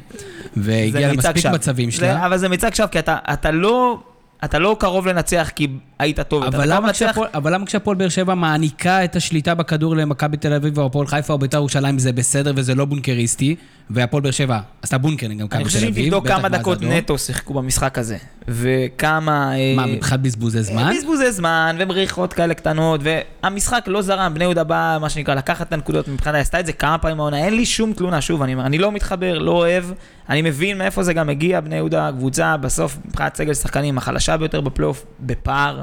והגיעה 0.58 1.12
למספיק. 1.14 1.46
מצבים 1.46 1.92
שלה. 1.92 2.26
אבל 2.26 2.38
זה 2.38 2.50
מיצג 2.50 2.74
שווא, 2.74 2.88
כי 2.88 3.00
אתה, 3.00 3.18
אתה 3.34 3.52
לא... 3.52 4.00
אתה 4.44 4.60
לא 4.60 4.76
קרוב 4.80 5.08
לנצח 5.08 5.50
כי 5.56 5.68
היית 6.00 6.20
טוב. 6.20 6.44
אבל 6.44 6.64
למה, 6.74 6.88
לנצח- 6.88 6.92
כשהפועל, 6.96 7.30
אבל 7.34 7.54
למה 7.54 7.66
כשהפועל 7.66 7.98
באר 7.98 8.10
שבע 8.10 8.36
מעניקה 8.36 9.04
את 9.04 9.16
השליטה 9.16 9.56
בכדור 9.56 9.96
למכבי 9.96 10.38
תל 10.38 10.54
אביב 10.54 10.80
או 10.80 10.86
הפועל 10.86 11.08
חיפה 11.08 11.34
או 11.34 11.38
בית"ר 11.38 11.58
ירושלים 11.58 12.00
זה 12.00 12.12
בסדר 12.14 12.54
וזה 12.56 12.76
לא 12.76 12.86
בונקריסטי, 12.86 13.56
והפועל 13.90 14.24
באר 14.24 14.32
שבע 14.32 14.60
עשתה 14.82 14.98
bunkering 14.98 15.42
גם 15.42 15.48
אני 15.52 15.64
חושב 15.66 15.78
תל 15.80 15.84
שאם 15.86 15.92
אביב, 15.92 16.06
תבדוק 16.06 16.26
בטח 16.26 16.36
כמה 16.38 16.50
מאז 16.50 16.60
דקות. 16.62 16.82
נטו 16.82 17.18
שיחקו 17.18 17.54
במשחק 17.54 17.98
הזה, 17.98 18.18
וכמה... 18.48 19.56
אה, 19.58 19.74
מה, 19.76 19.86
מבחינת 19.86 20.22
בזבוזי 20.22 20.64
זמן? 20.64 20.94
בזבוזי 20.98 21.32
זמן 21.32 21.76
ומריחות 21.80 22.34
כאלה 22.34 22.54
קטנות, 22.54 23.02
והמשחק 23.04 23.84
לא 23.88 24.02
זרם, 24.02 24.34
בני 24.34 24.44
יהודה 24.44 24.64
בא, 24.64 24.98
מה 25.02 25.10
שנקרא, 25.10 25.36
לקחת 25.36 25.68
את 25.68 25.74
הנקודות 25.74 26.08
מבחינת, 26.08 26.36
עשתה 26.36 26.60
את 26.60 26.66
זה 26.66 26.74
כמה 26.74 26.98
פעמים 26.98 27.20
העונה, 27.20 27.38
אין 27.46 27.54
לי 27.56 27.66
שום 27.66 27.94
תלונה, 27.94 28.22
שוב, 28.22 28.42
אני 28.42 28.54
אני 28.56 28.78
לא 28.78 28.92
מתחבר, 28.92 29.40
לא 29.40 29.52
אוהב, 29.52 29.84
אני 30.30 30.42
מבין 30.42 30.78
מאיפה 30.78 31.04
זה 31.04 31.14
גם 31.14 31.28
מגיע, 31.28 31.60
בני 31.62 31.76
יהודה, 31.76 32.10
קבוצה, 32.18 32.58
בסוף, 32.58 32.98
מבחינת 33.06 33.36
סגל 33.36 33.54
שחקנים, 33.54 33.98
החלשה 33.98 34.38
ביותר 34.38 34.62
בפלייאוף, 34.62 35.06
בפער, 35.20 35.82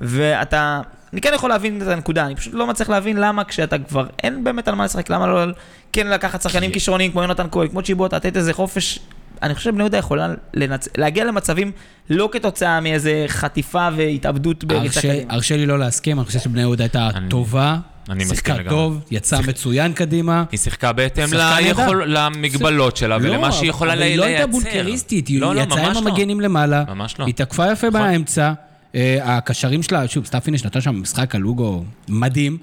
ואתה, 0.00 0.80
אני 1.12 1.20
כן 1.20 1.30
יכול 1.34 1.50
להבין 1.50 1.82
את 1.82 1.88
הנקודה, 1.88 2.26
אני 2.26 2.36
פשוט 2.36 2.54
לא 2.54 2.66
מצליח 2.66 2.88
להבין 2.90 3.16
למה 3.16 3.44
כשאתה 3.44 3.78
כבר, 3.78 4.06
אין 4.22 4.44
באמת 4.44 4.68
על 4.68 4.74
מה 4.74 4.84
לשחק, 4.84 5.10
למה 5.10 5.26
לא 5.26 5.44
כן 5.92 6.06
לקחת 6.06 6.42
שחקנים 6.42 6.70
כי- 6.70 6.74
כישרוניים 6.74 7.12
כמו 7.12 7.22
יונתן 7.22 7.46
כהן, 7.52 7.68
כמו 7.68 7.82
צ'יבוטה, 7.82 8.16
לתת 8.16 8.36
איזה 8.36 8.52
חופש. 8.52 8.98
אני 9.42 9.54
חושב 9.54 9.70
שבני 9.70 9.82
יהודה 9.82 9.98
יכולה 9.98 10.28
לנצ... 10.54 10.88
להגיע 10.98 11.24
למצבים 11.24 11.72
לא 12.10 12.28
כתוצאה 12.32 12.80
מאיזה 12.80 13.24
חטיפה 13.28 13.88
והתאבדות 13.96 14.64
בריצה 14.64 15.00
קדימה. 15.00 15.32
הרשה 15.34 15.56
לי 15.56 15.66
לא 15.66 15.78
להסכים, 15.78 16.18
אני 16.18 16.26
חושב 16.26 16.38
שבני 16.38 16.60
יהודה 16.60 16.84
הייתה 16.84 17.08
אני- 17.14 17.28
טובה, 17.28 17.76
אני 18.10 18.24
מסכים 18.24 18.34
שיחקה 18.36 18.52
לגמרי. 18.54 18.68
טוב, 18.70 19.00
יצאה 19.10 19.40
מצוין 19.40 19.92
קדימה. 19.92 20.44
היא 20.52 20.58
שיחקה 20.58 20.92
בהתאם 20.92 21.26
שיחקה 21.28 21.60
ליכול- 21.60 22.04
למגבלות 22.06 22.96
שלה 22.96 23.16
ולמה 23.20 23.52
שהיא 23.52 23.70
יכולה 23.70 23.94
לא, 23.94 24.00
אבל 24.00 24.06
היא 24.08 24.16
לייצר. 24.16 24.22
לא 24.32 24.36
הייתה 24.36 24.46
בונקריסטית, 24.46 25.28
היא 25.28 25.40
לא, 25.40 25.54
לא, 25.54 25.60
יצאה 25.60 25.86
עם 25.86 25.92
לא. 25.92 25.98
המגנים 26.10 26.40
למעלה, 26.40 26.84
ממש 26.88 27.14
לא. 27.18 27.24
היא 27.24 27.34
תקפה 27.34 27.72
יפה 27.72 27.88
נכון. 27.88 28.00
באמצע, 28.00 28.52
אה, 28.94 29.36
הקשרים 29.36 29.82
שלה, 29.82 30.08
שוב, 30.08 30.26
סתיו 30.26 30.44
פיניש 30.44 30.64
נתן 30.64 30.80
שם 30.80 31.02
משחק 31.02 31.34
על 31.34 31.40
אוגו 31.40 31.84
מדהים, 32.08 32.58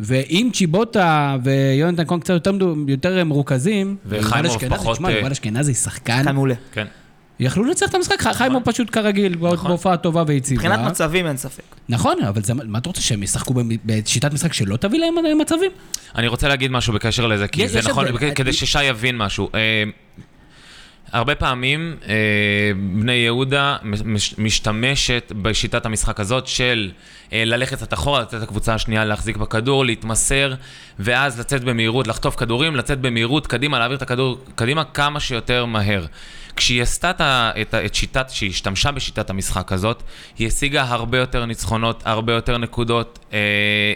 ואם 0.00 0.50
צ'יבוטה 0.52 1.36
ויונתן 1.42 2.02
כהן 2.06 2.20
קצת 2.20 2.46
יותר 2.88 3.24
מרוכזים, 3.24 3.96
וחיימוב 4.06 4.32
ויובל 4.32 4.46
אשכנזי, 4.46 4.74
פחות, 4.74 4.96
תשמע, 4.96 5.08
אה, 5.08 5.14
יובל 5.16 5.32
אשכנזי 5.32 5.74
שחקן, 5.74 6.22
כאן 6.24 6.34
מעולה. 6.34 6.54
כן. 6.72 6.86
יכלו 7.40 7.64
לנצח 7.64 7.88
את 7.88 7.94
המשחק, 7.94 8.22
חי- 8.22 8.34
חיימוב 8.34 8.62
פשוט 8.64 8.88
כרגיל, 8.92 9.36
נכון. 9.40 9.68
בהופעה 9.68 9.96
טובה 9.96 10.24
ויציבה. 10.26 10.62
מבחינת 10.62 10.80
מצבים 10.90 11.26
אין 11.26 11.36
ספק. 11.36 11.62
נכון, 11.88 12.16
אבל 12.28 12.42
זה- 12.42 12.54
מה 12.54 12.78
אתה 12.78 12.88
רוצה, 12.88 13.00
שהם 13.00 13.22
ישחקו 13.22 13.54
בשיטת 13.84 14.32
משחק 14.32 14.52
שלא 14.52 14.76
תביא 14.76 14.98
להם 15.00 15.14
אה, 15.26 15.34
מצבים? 15.34 15.70
אני 16.16 16.26
רוצה 16.28 16.48
להגיד 16.48 16.70
משהו 16.70 16.92
בקשר 16.92 17.26
לזה, 17.26 17.48
כי 17.48 17.68
זה 17.68 17.80
נכון. 17.88 18.04
כדי 18.34 18.52
ששי 18.52 18.84
יבין 18.84 19.16
משהו. 19.18 19.48
הרבה 21.12 21.34
פעמים 21.34 21.96
אה, 22.08 22.14
בני 22.76 23.12
יהודה 23.12 23.76
מש- 23.82 24.34
משתמשת 24.38 25.32
בשיטת 25.42 25.86
המשחק 25.86 26.20
הזאת 26.20 26.46
של 26.46 26.90
אה, 27.32 27.44
ללכת 27.44 27.76
קצת 27.76 27.94
אחורה, 27.94 28.20
לתת 28.20 28.34
לקבוצה 28.42 28.74
השנייה 28.74 29.04
להחזיק 29.04 29.36
בכדור, 29.36 29.84
להתמסר, 29.84 30.54
ואז 30.98 31.40
לצאת 31.40 31.64
במהירות, 31.64 32.06
לחטוף 32.06 32.36
כדורים, 32.36 32.76
לצאת 32.76 33.00
במהירות 33.00 33.46
קדימה, 33.46 33.78
להעביר 33.78 33.96
את 33.96 34.02
הכדור 34.02 34.38
קדימה 34.54 34.84
כמה 34.84 35.20
שיותר 35.20 35.64
מהר. 35.64 36.06
כשהיא 36.56 36.82
עשתה 36.82 37.10
את, 37.10 37.20
את, 37.20 37.74
את 37.74 37.94
שיטת, 37.94 38.30
כשהיא 38.30 38.50
השתמשה 38.50 38.90
בשיטת 38.90 39.30
המשחק 39.30 39.72
הזאת, 39.72 40.02
היא 40.38 40.46
השיגה 40.46 40.82
הרבה 40.82 41.18
יותר 41.18 41.44
ניצחונות, 41.44 42.02
הרבה 42.04 42.32
יותר 42.32 42.58
נקודות. 42.58 43.18
אה, 43.32 43.92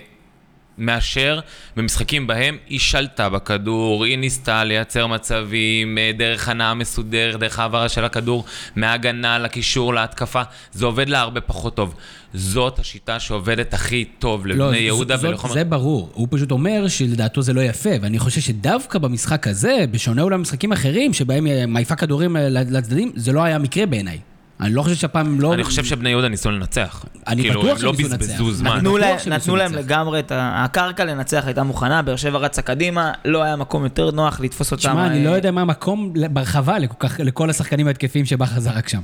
מאשר 0.81 1.41
במשחקים 1.77 2.27
בהם 2.27 2.57
היא 2.69 2.79
שלטה 2.79 3.29
בכדור, 3.29 4.05
היא 4.05 4.19
ניסתה 4.19 4.65
לייצר 4.65 5.07
מצבים 5.07 5.99
אה, 5.99 6.11
דרך 6.19 6.49
הנאה 6.49 6.75
מסודרת, 6.75 7.41
דרך 7.41 7.59
העברה 7.59 7.89
של 7.89 8.05
הכדור 8.05 8.45
מהגנה 8.77 9.39
לקישור 9.39 9.95
להתקפה, 9.95 10.43
זה 10.73 10.87
עובד 10.87 11.09
לה 11.09 11.21
הרבה 11.21 11.41
פחות 11.41 11.77
טוב. 11.77 11.95
זאת 12.35 12.79
השיטה 12.79 13.21
שעובדת 13.21 13.75
הכי 13.75 14.05
טוב 14.19 14.47
לבני 14.47 14.59
לא, 14.59 14.75
יהודה 14.75 15.17
ולחומר... 15.21 15.55
זה 15.55 15.65
ברור. 15.65 16.11
הוא 16.15 16.29
פשוט 16.31 16.51
אומר 16.51 16.89
שלדעתו 16.89 17.43
זה 17.43 17.53
לא 17.53 17.61
יפה, 17.61 17.91
ואני 18.03 18.19
חושב 18.19 18.41
שדווקא 18.41 18.99
במשחק 18.99 19.47
הזה, 19.47 19.85
בשונה 19.91 20.23
אולי 20.23 20.37
ממשחקים 20.37 20.73
אחרים, 20.73 21.13
שבהם 21.13 21.45
היא 21.45 21.67
מעיפה 21.67 21.97
כדורים 21.97 22.37
אה, 22.37 22.49
לצדדים, 22.49 23.13
זה 23.15 23.33
לא 23.33 23.43
היה 23.43 23.59
מקרה 23.59 23.87
בעיניי. 23.87 24.19
אני 24.63 24.75
לא 24.75 24.83
חושב 24.83 24.95
שהפעם 24.95 25.27
הם 25.27 25.41
לא... 25.41 25.55
אני 25.55 25.65
חושב 25.65 25.85
שבני 25.85 26.11
יהודה 26.11 26.29
ניסו 26.29 26.51
לנצח. 26.51 27.05
אני 27.27 27.43
כאילו, 27.43 27.61
בטוח 27.63 27.79
הם 27.79 27.85
לא 27.85 27.95
שניסו 27.95 28.11
לנצח. 28.13 28.25
בזבזו 28.27 28.53
זמן. 28.53 28.71
אני 28.71 28.79
נתנו 28.79 28.91
בטוח 28.93 29.01
להם- 29.09 29.19
שהם 29.19 29.33
נתנו 29.33 29.37
ניסו 29.37 29.57
להם 29.57 29.73
לנצח. 29.73 29.85
לגמרי 29.87 30.19
את 30.21 30.33
ה... 30.33 30.65
הקרקע 30.65 31.05
לנצח 31.05 31.43
הייתה 31.47 31.63
מוכנה, 31.63 32.03
באר 32.03 32.17
שבע 32.17 32.39
רצה 32.39 32.63
קדימה, 32.63 33.13
לא 33.25 33.43
היה 33.43 33.57
מקום 33.57 33.85
יותר 33.85 34.11
נוח 34.11 34.41
לתפוס 34.41 34.73
אותם. 34.73 34.81
תשמע, 34.81 35.07
אני 35.07 35.19
אה, 35.19 35.31
לא 35.31 35.37
יודע 35.37 35.51
מה 35.51 35.61
המקום 35.61 36.13
ברחבה 36.31 36.77
לכל 37.19 37.51
השחקנים 37.51 37.87
ההתקפיים 37.87 38.25
שבכר 38.25 38.61
זרק 38.61 38.89
שם. 38.89 39.01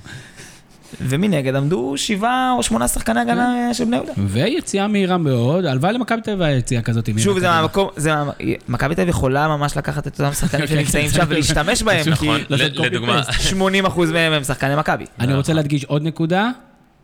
ומנגד 1.00 1.54
עמדו 1.54 1.92
שבעה 1.96 2.52
או 2.56 2.62
שמונה 2.62 2.88
שחקני 2.88 3.20
הגנה 3.20 3.74
של 3.74 3.84
בני 3.84 3.96
יהודה. 3.96 4.12
ויציאה 4.26 4.88
מהירה 4.88 5.18
מאוד, 5.18 5.64
הלוואי 5.64 5.92
למכבי 5.92 6.20
תל 6.20 6.30
אביב 6.30 6.58
יציאה 6.58 6.82
כזאת. 6.82 7.08
שוב, 7.18 7.38
זה. 7.38 7.48
מהמקום, 7.48 7.88
זה 7.96 8.14
מה- 8.14 8.30
מכבי 8.68 8.94
תל 8.94 9.00
אביב 9.00 9.10
יכולה 9.10 9.48
ממש 9.48 9.76
לקחת 9.76 10.06
את 10.06 10.20
אותם 10.20 10.32
שחקנים 10.32 10.66
שנמצאים 10.66 11.08
שם 11.10 11.24
ולהשתמש 11.28 11.82
בהם, 11.82 12.08
נכון, 12.12 12.40
ל- 12.50 12.82
לדוגמה, 12.84 13.22
80% 13.50 13.54
מהם 14.12 14.32
הם 14.32 14.44
שחקני 14.44 14.76
מכבי. 14.76 15.04
אני 15.20 15.34
רוצה 15.34 15.52
להדגיש 15.52 15.84
עוד 15.84 16.02
נקודה, 16.02 16.50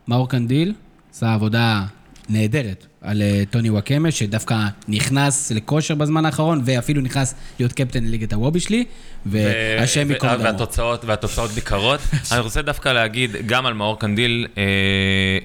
מאור 0.08 0.28
קנדיל 0.28 0.74
עשה 1.14 1.34
עבודה 1.34 1.82
נהדרת 2.28 2.86
על 3.02 3.22
אה, 3.22 3.42
טוני 3.50 3.70
וואקמה, 3.70 4.10
שדווקא 4.10 4.56
נכנס 4.88 5.52
לכושר 5.52 5.94
בזמן 5.94 6.24
האחרון, 6.24 6.62
ואפילו 6.64 7.00
נכנס 7.00 7.34
להיות 7.58 7.72
קפטן 7.72 8.04
לליגת 8.04 8.32
הוובי 8.32 8.60
שלי, 8.60 8.84
והשם 9.26 10.04
ו- 10.08 10.12
ייקום 10.12 10.30
דמו. 10.30 10.42
והתוצאות, 10.44 11.04
והתוצאות 11.04 11.50
ניכרות. 11.54 12.00
אני 12.32 12.40
רוצה 12.40 12.62
דווקא 12.62 12.88
להגיד 12.88 13.36
גם 13.46 13.66
על 13.66 13.74
מאור 13.74 13.98
קנדיל, 13.98 14.46
אה, 14.58 14.62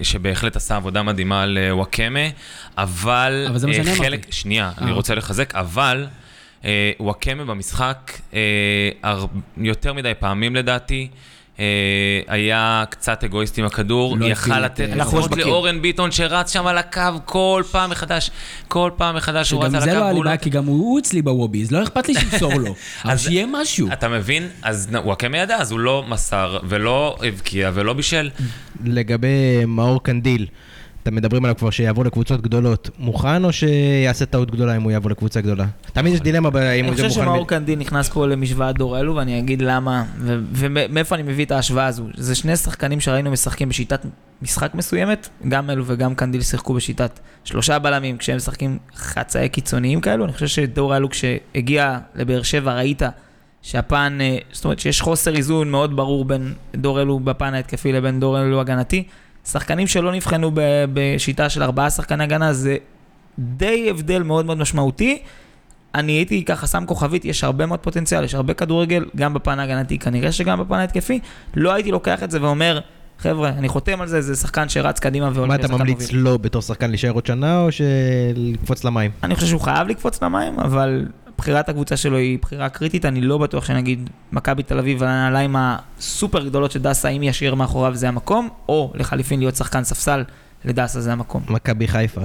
שבהחלט 0.02 0.56
עשה 0.56 0.76
עבודה 0.76 1.04
מדהימה 1.04 1.44
על 1.44 1.58
אה, 1.58 1.76
וואקמה, 1.76 2.20
אבל... 2.78 3.46
אבל 3.50 3.58
זה 3.58 3.68
מה 3.68 3.74
אה, 3.74 3.78
שאני 3.86 3.98
אמרתי. 3.98 4.32
שנייה, 4.32 4.66
אה, 4.66 4.84
אני 4.84 4.92
רוצה 4.92 5.16
לחזק, 5.16 5.56
אבל 5.56 6.08
אה, 6.66 6.92
וואקמה 7.00 7.46
במשחק, 7.46 8.12
אה, 8.34 9.16
יותר 9.58 9.94
מדי 9.94 10.14
פעמים 10.20 10.56
לדעתי, 10.56 11.08
אה, 11.12 11.18
היה 12.28 12.84
קצת 12.90 13.24
אגואיסט 13.24 13.60
עם 13.60 13.66
הכדור, 13.66 14.18
לא 14.18 14.26
יכל 14.26 14.60
לתת 14.60 14.80
אה, 14.90 14.96
לפחות 14.96 15.32
בקיר. 15.32 15.46
לאורן 15.48 15.82
ביטון 15.82 16.12
שרץ 16.12 16.54
שם 16.54 16.68
על 16.68 16.78
הקו 16.78 17.02
כל 17.26 17.64
פעם 17.72 17.90
מחדש, 17.90 18.32
כל 18.68 18.92
פעם 18.98 19.16
מחדש 19.16 19.52
הוא 19.52 19.64
רץ 19.64 19.70
שגם 19.72 19.76
על 19.76 19.82
זה 19.82 19.92
הקו. 19.92 20.00
לא 20.00 20.04
היה 20.04 20.10
לי 20.10 20.14
והוא 20.14 20.26
לא- 20.26 20.30
בעיה, 20.30 20.38
כי 20.38 20.50
גם 20.50 20.66
הוא 20.66 21.00
אצלי 21.00 21.22
בוובי, 21.22 21.64
אז 21.64 21.72
לא 21.72 21.84
אכפת 21.84 22.08
לי 22.08 22.14
שימסור 22.20 22.54
לו. 22.54 22.76
אבל 23.06 23.14
אז- 23.14 23.22
שיהיה 23.22 23.46
משהו. 23.52 23.88
אתה 23.94 24.08
מבין? 24.10 24.48
אז 24.62 24.90
וואקמה 25.04 25.38
ידע, 25.38 25.56
אז 25.58 25.72
הוא 25.72 25.80
לא 25.80 26.06
מסר 26.08 26.58
ולא 26.64 27.18
הבקיע 27.24 27.72
ולא 27.74 27.94
בישל. 27.94 28.30
לגבי 28.86 29.28
מאור 29.68 30.04
קנדיל, 30.04 30.46
אתם 31.08 31.16
מדברים 31.16 31.46
עליו 31.46 31.56
כבר 31.56 31.70
שיעבור 31.70 32.06
לקבוצות 32.06 32.42
גדולות. 32.42 32.90
מוכן 33.00 33.44
או 33.44 33.54
שיעשה 33.54 34.26
טעות 34.26 34.52
גדולה 34.52 34.76
אם 34.76 34.82
הוא 34.82 34.92
יעבור 34.92 35.12
לקבוצה 35.12 35.42
גדולה? 35.42 35.66
תמיד 35.94 36.14
יש 36.14 36.22
דילמה 36.22 36.50
אם 36.50 36.56
אני 36.56 36.88
הוא 36.88 36.96
זה 36.96 37.04
חושב 37.04 37.20
מוכן. 37.20 37.32
שמאור 37.32 37.48
קנדין 37.48 37.80
נכנס 37.80 38.10
פה 38.10 38.28
למשוואת 38.28 38.78
דור 38.78 39.00
אלו, 39.00 39.16
ואני 39.16 39.40
אגיד 39.40 39.62
למה, 39.62 40.04
ומאיפה 40.52 41.16
אני 41.16 41.24
מביא 41.24 41.46
את 41.46 41.52
ההשוואה 41.52 41.86
הזו. 41.86 42.04
זה 42.16 42.36
שני 42.36 42.56
שחקנים 42.56 43.00
שראינו 43.00 43.32
משחקים 43.32 43.70
בשיטת 43.70 44.06
משחק 44.42 44.76
מסוימת, 44.76 45.30
גם 45.48 45.70
אלו 45.70 45.84
וגם 45.88 46.16
קנדיל 46.16 46.42
שיחקו 46.42 46.74
בשיטת 46.74 47.20
שלושה 47.44 47.80
בלמים, 47.80 48.18
כשהם 48.18 48.38
משחקים 48.38 48.78
חצאי 48.96 49.50
קיצוניים 49.50 50.02
כאלו, 50.02 50.26
אני 50.26 50.34
חושב 50.34 50.48
שדור 50.48 50.98
אלו 50.98 51.10
כשהגיע 51.10 51.98
לבאר 52.16 52.44
שבע 52.44 52.74
ראית 52.74 53.02
שהפן, 53.62 54.18
אה, 54.22 54.38
זאת 54.52 54.66
אומרת 54.66 54.80
שיש 54.80 55.02
חוסר 55.02 55.36
איזון 55.36 55.72
מאוד 55.72 55.96
ברור 55.96 56.26
בין 56.26 56.54
דור 56.76 57.02
אלו 57.02 57.20
בפן 57.20 57.54
ההתקפי 57.54 57.92
לבין 57.92 58.20
דור 58.20 58.42
אלו 58.42 58.62
הגנתי. 58.62 59.04
שחקנים 59.52 59.88
שלא 59.88 60.12
נבחנו 60.12 60.52
בשיטה 60.94 61.50
של 61.50 61.64
ארבעה 61.64 61.90
שחקני 61.90 62.24
הגנה 62.24 62.54
זה 62.54 62.78
די 63.40 63.88
הבדל 63.90 64.24
מאוד 64.24 64.46
מאוד 64.46 64.58
משמעותי. 64.58 65.18
אני 65.96 66.12
הייתי 66.12 66.46
ככה 66.46 66.68
שם 66.68 66.84
כוכבית, 66.88 67.26
יש 67.26 67.44
הרבה 67.44 67.66
מאוד 67.66 67.80
פוטנציאל, 67.80 68.24
יש 68.24 68.36
הרבה 68.36 68.54
כדורגל, 68.54 69.06
גם 69.16 69.34
בפן 69.34 69.60
ההגנתי, 69.60 70.00
כנראה 70.00 70.32
שגם 70.32 70.60
בפן 70.60 70.76
ההתקפי. 70.76 71.20
לא 71.56 71.74
הייתי 71.74 71.92
לוקח 71.92 72.24
את 72.24 72.32
זה 72.32 72.42
ואומר, 72.42 72.80
חבר'ה, 73.20 73.50
אני 73.50 73.68
חותם 73.68 74.02
על 74.02 74.08
זה, 74.08 74.22
זה 74.22 74.36
שחקן 74.36 74.70
שרץ 74.70 75.00
קדימה 75.00 75.30
והולך 75.34 75.50
מה 75.50 75.56
אתה 75.56 75.68
ממליץ 75.68 76.02
מוביל." 76.02 76.22
לו 76.22 76.40
בתור 76.40 76.62
שחקן 76.62 76.90
להישאר 76.90 77.12
עוד 77.12 77.26
שנה, 77.26 77.62
או 77.62 77.70
שלקפוץ 77.72 78.84
למים? 78.84 79.12
אני 79.24 79.36
חושב 79.36 79.48
שהוא 79.48 79.62
חייב 79.62 79.88
לקפוץ 79.88 80.24
למים, 80.24 80.60
אבל 80.60 81.06
בחירת 81.38 81.70
הקבוצה 81.70 81.98
שלו 81.98 82.18
היא 82.18 82.40
בחירה 82.42 82.70
קריטית, 82.70 83.06
אני 83.06 83.22
לא 83.22 83.38
בטוח 83.38 83.66
שנגיד 83.66 84.10
מכבי 84.32 84.64
תל 84.64 84.80
אביב 84.80 85.02
והנעליים 85.02 85.56
הסופר 85.60 86.46
גדולות 86.46 86.72
של 86.72 86.82
דסה, 86.82 87.10
אם 87.10 87.24
ישאיר 87.24 87.56
מאחוריו 87.56 87.96
זה 87.96 88.08
המקום, 88.08 88.50
או 88.70 88.92
לחליפין 88.96 89.40
להיות 89.40 89.56
שחקן 89.56 89.84
ספסל, 89.84 90.24
לדסה 90.66 91.02
זה 91.02 91.12
המקום. 91.12 91.44
מכבי 91.50 91.88
חיפה. 91.88 92.22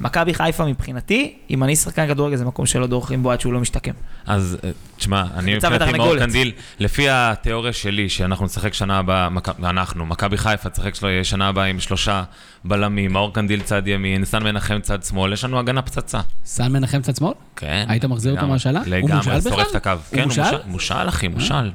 מכבי 0.00 0.34
חיפה 0.34 0.64
מבחינתי, 0.64 1.34
אם 1.50 1.64
אני 1.64 1.76
שחקן 1.76 2.08
כדורגל 2.08 2.36
זה 2.36 2.44
מקום 2.44 2.66
שלא 2.66 2.86
דורכים 2.86 3.22
בו 3.22 3.32
עד 3.32 3.40
שהוא 3.40 3.52
לא 3.52 3.60
משתקם. 3.60 3.92
אז 4.26 4.58
אה, 4.64 4.70
תשמע, 4.96 5.24
אני 5.34 5.54
מבחינתי 5.54 5.98
מאור. 5.98 6.18
קנדיל, 6.18 6.52
לפי 6.78 7.06
התיאוריה 7.10 7.72
שלי, 7.72 8.08
שאנחנו 8.08 8.44
נשחק 8.44 8.74
שנה 8.74 8.98
הבאה, 8.98 9.28
אנחנו, 9.62 10.06
מכבי 10.06 10.36
חיפה 10.36 10.70
תשחק 10.70 10.94
שלו 10.94 11.08
שנה 11.22 11.48
הבאה 11.48 11.64
עם 11.64 11.80
שלושה 11.80 12.22
בלמים, 12.64 13.12
מאור 13.12 13.34
קנדיל 13.34 13.62
צד 13.62 13.88
ימין, 13.88 14.24
סן 14.24 14.42
מנחם 14.42 14.80
צד 14.80 15.02
שמאל, 15.02 15.32
יש 15.32 15.44
לנו 15.44 15.58
הגנה 15.58 15.82
פצצה. 15.82 16.20
סן 16.44 16.72
מנחם 16.72 17.00
צד 17.02 17.16
שמאל? 17.16 17.32
כן. 17.56 17.86
היית 17.88 18.04
מחזיר 18.04 18.32
אותו 18.32 18.40
לגמרי. 18.40 18.52
מהשאלה? 18.52 18.82
לגמרי, 18.86 19.22
שורף 19.22 19.46
בכלל? 19.46 19.64
את 19.70 19.74
הקו. 19.74 19.90
הוא 19.90 19.98
כן, 20.10 20.18
הוא? 20.18 20.26
מושאל, 20.26 20.58
מושאל, 20.66 21.08
אחי, 21.08 21.28
מושאל. 21.28 21.70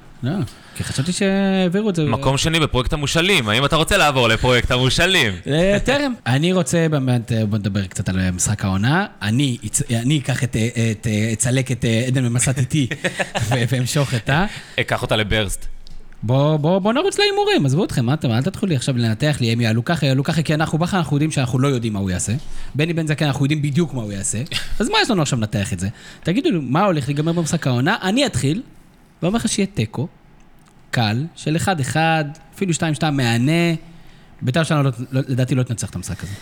כי 0.76 0.84
חשבתי 0.84 1.12
שהעבירו 1.12 1.90
את 1.90 1.96
זה. 1.96 2.06
מקום 2.06 2.38
שני 2.38 2.60
בפרויקט 2.60 2.94
המושאלים, 2.94 3.50
האם 3.50 3.66
אתה 3.66 3.76
רוצה 3.76 3.98
לעבור 3.98 4.28
לפרויקט 4.28 4.72
המושאלים? 4.72 5.34
אה, 5.48 5.78
טרם. 5.84 6.14
אני 6.28 6.54
רוצה 6.54 6.88
באמת, 6.90 7.32
אה, 7.32 7.46
בוא 7.46 7.58
נדבר 7.58 7.86
קצת 7.86 8.10
על 8.10 8.20
אה, 8.20 8.32
משחק 8.32 8.66
העונה. 8.66 9.06
אני 9.22 10.20
אקח 10.24 10.44
את, 10.44 10.58
אצלק 11.34 11.72
את 11.72 11.86
עדן 12.08 12.26
ממסת 12.26 12.58
איתי 12.58 12.88
ואמשוך 13.70 14.14
את 14.14 14.30
ה... 14.30 14.46
אקח 14.80 15.02
אותה 15.02 15.16
לברסט. 15.16 15.68
בוא, 16.24 16.58
בוא, 16.58 16.80
בוא 16.80 16.94
נרוץ 16.94 17.20
להימורים, 17.20 17.66
עזבו 17.66 17.84
אתכם, 17.84 18.06
מה 18.06 18.14
אתם, 18.14 18.32
אל 18.32 18.44
תתחילו 18.44 18.70
לי 18.70 18.76
עכשיו 18.76 18.98
לנתח 18.98 19.38
לי, 19.40 19.52
הם 19.52 19.62
יעלו 19.62 19.86
ככה, 19.86 20.06
יעלו 20.06 20.24
ככה, 20.24 20.42
כי 20.42 20.54
אנחנו 20.54 20.78
בכלל 20.78 21.00
אנחנו 21.00 21.16
יודעים 21.16 21.32
שאנחנו 21.32 21.60
לא 21.60 21.68
יודעים 21.68 21.94
מה 21.94 22.00
הוא 22.00 22.10
יעשה. 22.10 22.34
בני 22.76 22.94
בן 22.94 23.08
זקן, 23.08 23.26
אנחנו 23.26 23.46
יודעים 23.46 23.62
בדיוק 23.62 23.94
מה 23.94 24.02
הוא 24.02 24.12
יעשה. 24.12 24.42
אז 24.80 24.90
מה 24.90 24.98
יש 25.02 25.12
לנו 25.12 25.22
עכשיו 25.22 25.40
לנתח 25.40 25.74
את 25.74 25.80
זה? 25.80 25.88
תגידו 26.24 26.52
לי, 26.52 26.60
מה 26.62 26.86
הולך 26.86 27.08
להיגמר 27.08 27.32
במשחק 27.32 27.68
העונה? 27.68 27.98
אני 28.02 28.26
אתחיל, 28.26 28.62
ואומר 29.24 29.38
לך 29.38 29.50
שיהיה 29.50 29.66
תיקו, 29.66 30.08
קל, 30.92 31.26
של 31.36 31.56
1-1, 31.94 31.96
אפילו 32.56 32.74
2-2 32.74 32.80
מהנה. 33.12 33.74
בית"ר 34.42 34.64
שלנו 34.64 34.84
לא- 34.84 34.92
לא- 35.12 35.22
לדעתי 35.28 35.56
לא 35.56 35.64
תנצח 35.64 35.90
את 35.90 35.96
המשחק 35.96 36.24
הזה. 36.24 36.34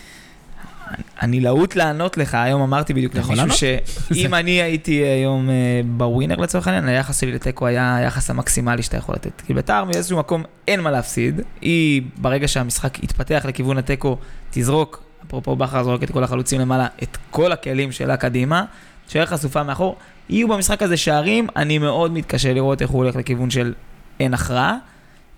אני 1.21 1.39
להוט 1.39 1.75
לענות 1.75 2.17
לך, 2.17 2.33
היום 2.35 2.61
אמרתי 2.61 2.93
בדיוק 2.93 3.15
למישהו 3.15 3.51
שאם 3.51 4.33
אני 4.39 4.51
הייתי 4.61 4.91
היום 4.91 5.49
אה, 5.49 5.53
בווינר 5.97 6.35
לצורך 6.35 6.67
העניין, 6.67 6.87
היחס 6.87 7.21
שלי 7.21 7.31
לתיקו 7.31 7.67
היה 7.67 7.95
היחס 7.95 8.29
המקסימלי 8.29 8.83
שאתה 8.83 8.97
יכול 8.97 9.15
לתת. 9.15 9.41
כי 9.47 9.53
בית"ר 9.53 9.83
מאיזשהו 9.83 10.17
מקום 10.17 10.43
אין 10.67 10.81
מה 10.81 10.91
להפסיד, 10.91 11.41
היא 11.61 12.01
ברגע 12.17 12.47
שהמשחק 12.47 13.03
יתפתח 13.03 13.45
לכיוון 13.47 13.77
התיקו, 13.77 14.17
תזרוק, 14.49 15.03
אפרופו 15.27 15.55
בכר 15.55 15.83
זורק 15.83 16.03
את 16.03 16.11
כל 16.11 16.23
החלוצים 16.23 16.61
למעלה, 16.61 16.87
את 17.03 17.17
כל 17.31 17.51
הכלים 17.51 17.91
שלה 17.91 18.17
קדימה, 18.17 18.65
תשאר 19.07 19.25
חשופה 19.25 19.63
מאחור. 19.63 19.95
יהיו 20.29 20.47
במשחק 20.47 20.83
הזה 20.83 20.97
שערים, 20.97 21.47
אני 21.55 21.77
מאוד 21.77 22.13
מתקשה 22.13 22.53
לראות 22.53 22.81
איך 22.81 22.89
הוא 22.89 23.03
הולך 23.03 23.15
לכיוון 23.15 23.49
של 23.49 23.73
אין 24.19 24.33
הכרעה. 24.33 24.77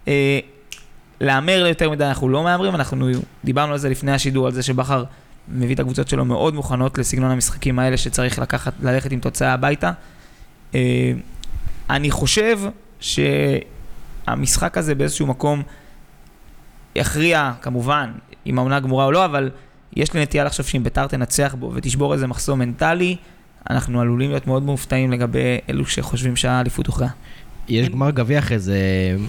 אה, 0.08 0.39
להמר 1.22 1.65
יותר 1.67 1.89
מדי 1.89 2.06
אנחנו 2.06 2.30
לא 2.30 2.44
מהמרים, 2.44 2.76
אנחנו 2.76 3.10
דיברנו 3.44 3.72
על 3.72 3.78
זה 3.78 3.89
לפני 3.89 4.12
השידור, 4.12 4.46
על 4.46 4.54
זה 4.54 4.63
שבכר 4.63 5.04
מביא 5.48 5.76
את 5.76 5.80
הקבוצות 5.80 6.08
שלו 6.08 6.26
מאוד 6.26 6.54
מוכנות 6.54 6.98
לסגנון 6.98 7.32
המשחקים 7.32 7.80
האלה 7.80 7.98
שצריך 7.98 8.39
לקחת, 8.39 8.74
ללכת 8.82 9.12
עם 9.12 9.20
תוצאה 9.20 9.54
הביתה. 9.54 9.91
אה, 10.76 11.12
אני 11.89 12.12
חושב 12.12 12.60
שהמשחק 13.00 14.78
הזה 14.78 14.96
באיזשהו 14.96 15.28
מקום 15.28 15.63
יכריע, 16.96 17.52
כמובן, 17.62 18.12
אם 18.46 18.58
העונה 18.58 18.80
גמורה 18.80 19.06
או 19.06 19.12
לא, 19.12 19.26
אבל 19.26 19.50
יש 19.96 20.13
לי 20.13 20.22
נטייה 20.22 20.44
לחשוב 20.44 20.65
שאם 20.65 20.84
ביתר 20.84 21.08
תנצח 21.08 21.56
בו 21.60 21.72
ותשבור 21.76 22.13
איזה 22.13 22.28
מחסום 22.28 22.60
מנטלי, 22.60 23.15
אנחנו 23.70 24.02
עלולים 24.02 24.30
להיות 24.30 24.48
מאוד 24.48 24.63
מופתעים 24.63 25.12
לגבי 25.12 25.58
אלו 25.70 25.86
שחושבים 25.86 26.36
שהאליפות 26.36 26.88
הוכרעה. 26.88 27.10
יש 27.67 27.89
גמר 27.89 28.12
גביע 28.12 28.39
אחרי 28.39 28.60
זה, 28.60 28.78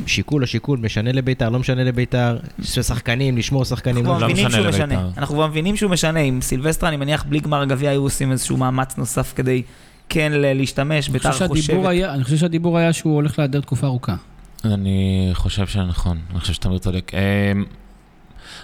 שיקול 0.06 0.42
או 0.42 0.46
שיקול, 0.46 0.78
משנה 0.82 1.12
לביתר, 1.12 1.48
לא 1.48 1.58
משנה 1.58 1.84
לביתר, 1.84 2.38
שחקנים, 2.62 3.38
לשמור 3.38 3.64
שחקנים. 3.64 4.06
אנחנו 4.06 4.12
לא 4.12 4.18
כבר 4.18 4.26
מבינים 4.26 4.46
משנה 4.46 4.56
שהוא 4.56 4.66
לבית"ר. 4.66 4.86
משנה. 4.86 5.08
אנחנו 5.16 5.34
כבר 5.34 5.46
מבינים 5.46 5.76
שהוא 5.76 5.90
משנה. 5.90 6.20
עם 6.20 6.40
סילבסטרה, 6.40 6.88
אני 6.88 6.96
מניח, 6.96 7.24
בלי 7.28 7.40
גמר 7.40 7.64
גביע 7.64 7.90
היו 7.90 8.02
עושים 8.02 8.32
איזשהו 8.32 8.56
מאמץ 8.56 8.98
נוסף 8.98 9.32
כדי 9.36 9.62
כן 10.08 10.32
להשתמש. 10.34 11.08
ביתר 11.08 11.32
חושבת... 11.32 11.50
אני 12.14 12.24
חושב 12.24 12.36
שהדיבור 12.36 12.78
היה 12.78 12.92
שהוא 12.92 13.14
הולך 13.14 13.38
להיעדר 13.38 13.60
תקופה 13.60 13.86
ארוכה. 13.86 14.14
אני 14.64 15.30
חושב 15.34 15.66
שנכון, 15.66 16.18
אני 16.30 16.40
חושב 16.40 16.52
שתמיר 16.52 16.78
צודק. 16.78 17.12
אמ, 17.14 17.64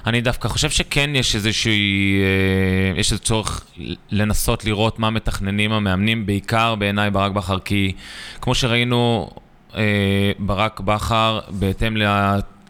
אני 0.06 0.20
דווקא 0.20 0.48
חושב 0.48 0.70
שכן 0.70 1.10
יש 1.14 1.34
איזושהי, 1.34 2.20
אה, 2.22 3.00
יש 3.00 3.12
איזה 3.12 3.22
צורך 3.22 3.64
לנסות 4.10 4.64
לראות 4.64 4.98
מה 4.98 5.10
מתכננים 5.10 5.72
המאמנים, 5.72 6.26
בעיקר 6.26 6.74
בעיניי 6.74 7.10
ברק 7.10 7.32
בכר, 7.32 7.58
כי 7.58 7.92
כמו 8.40 8.54
שראינו, 8.54 9.30
אה, 9.76 10.32
ברק 10.38 10.80
בכר, 10.80 11.40
בהתאם 11.48 11.96
ל... 11.96 12.02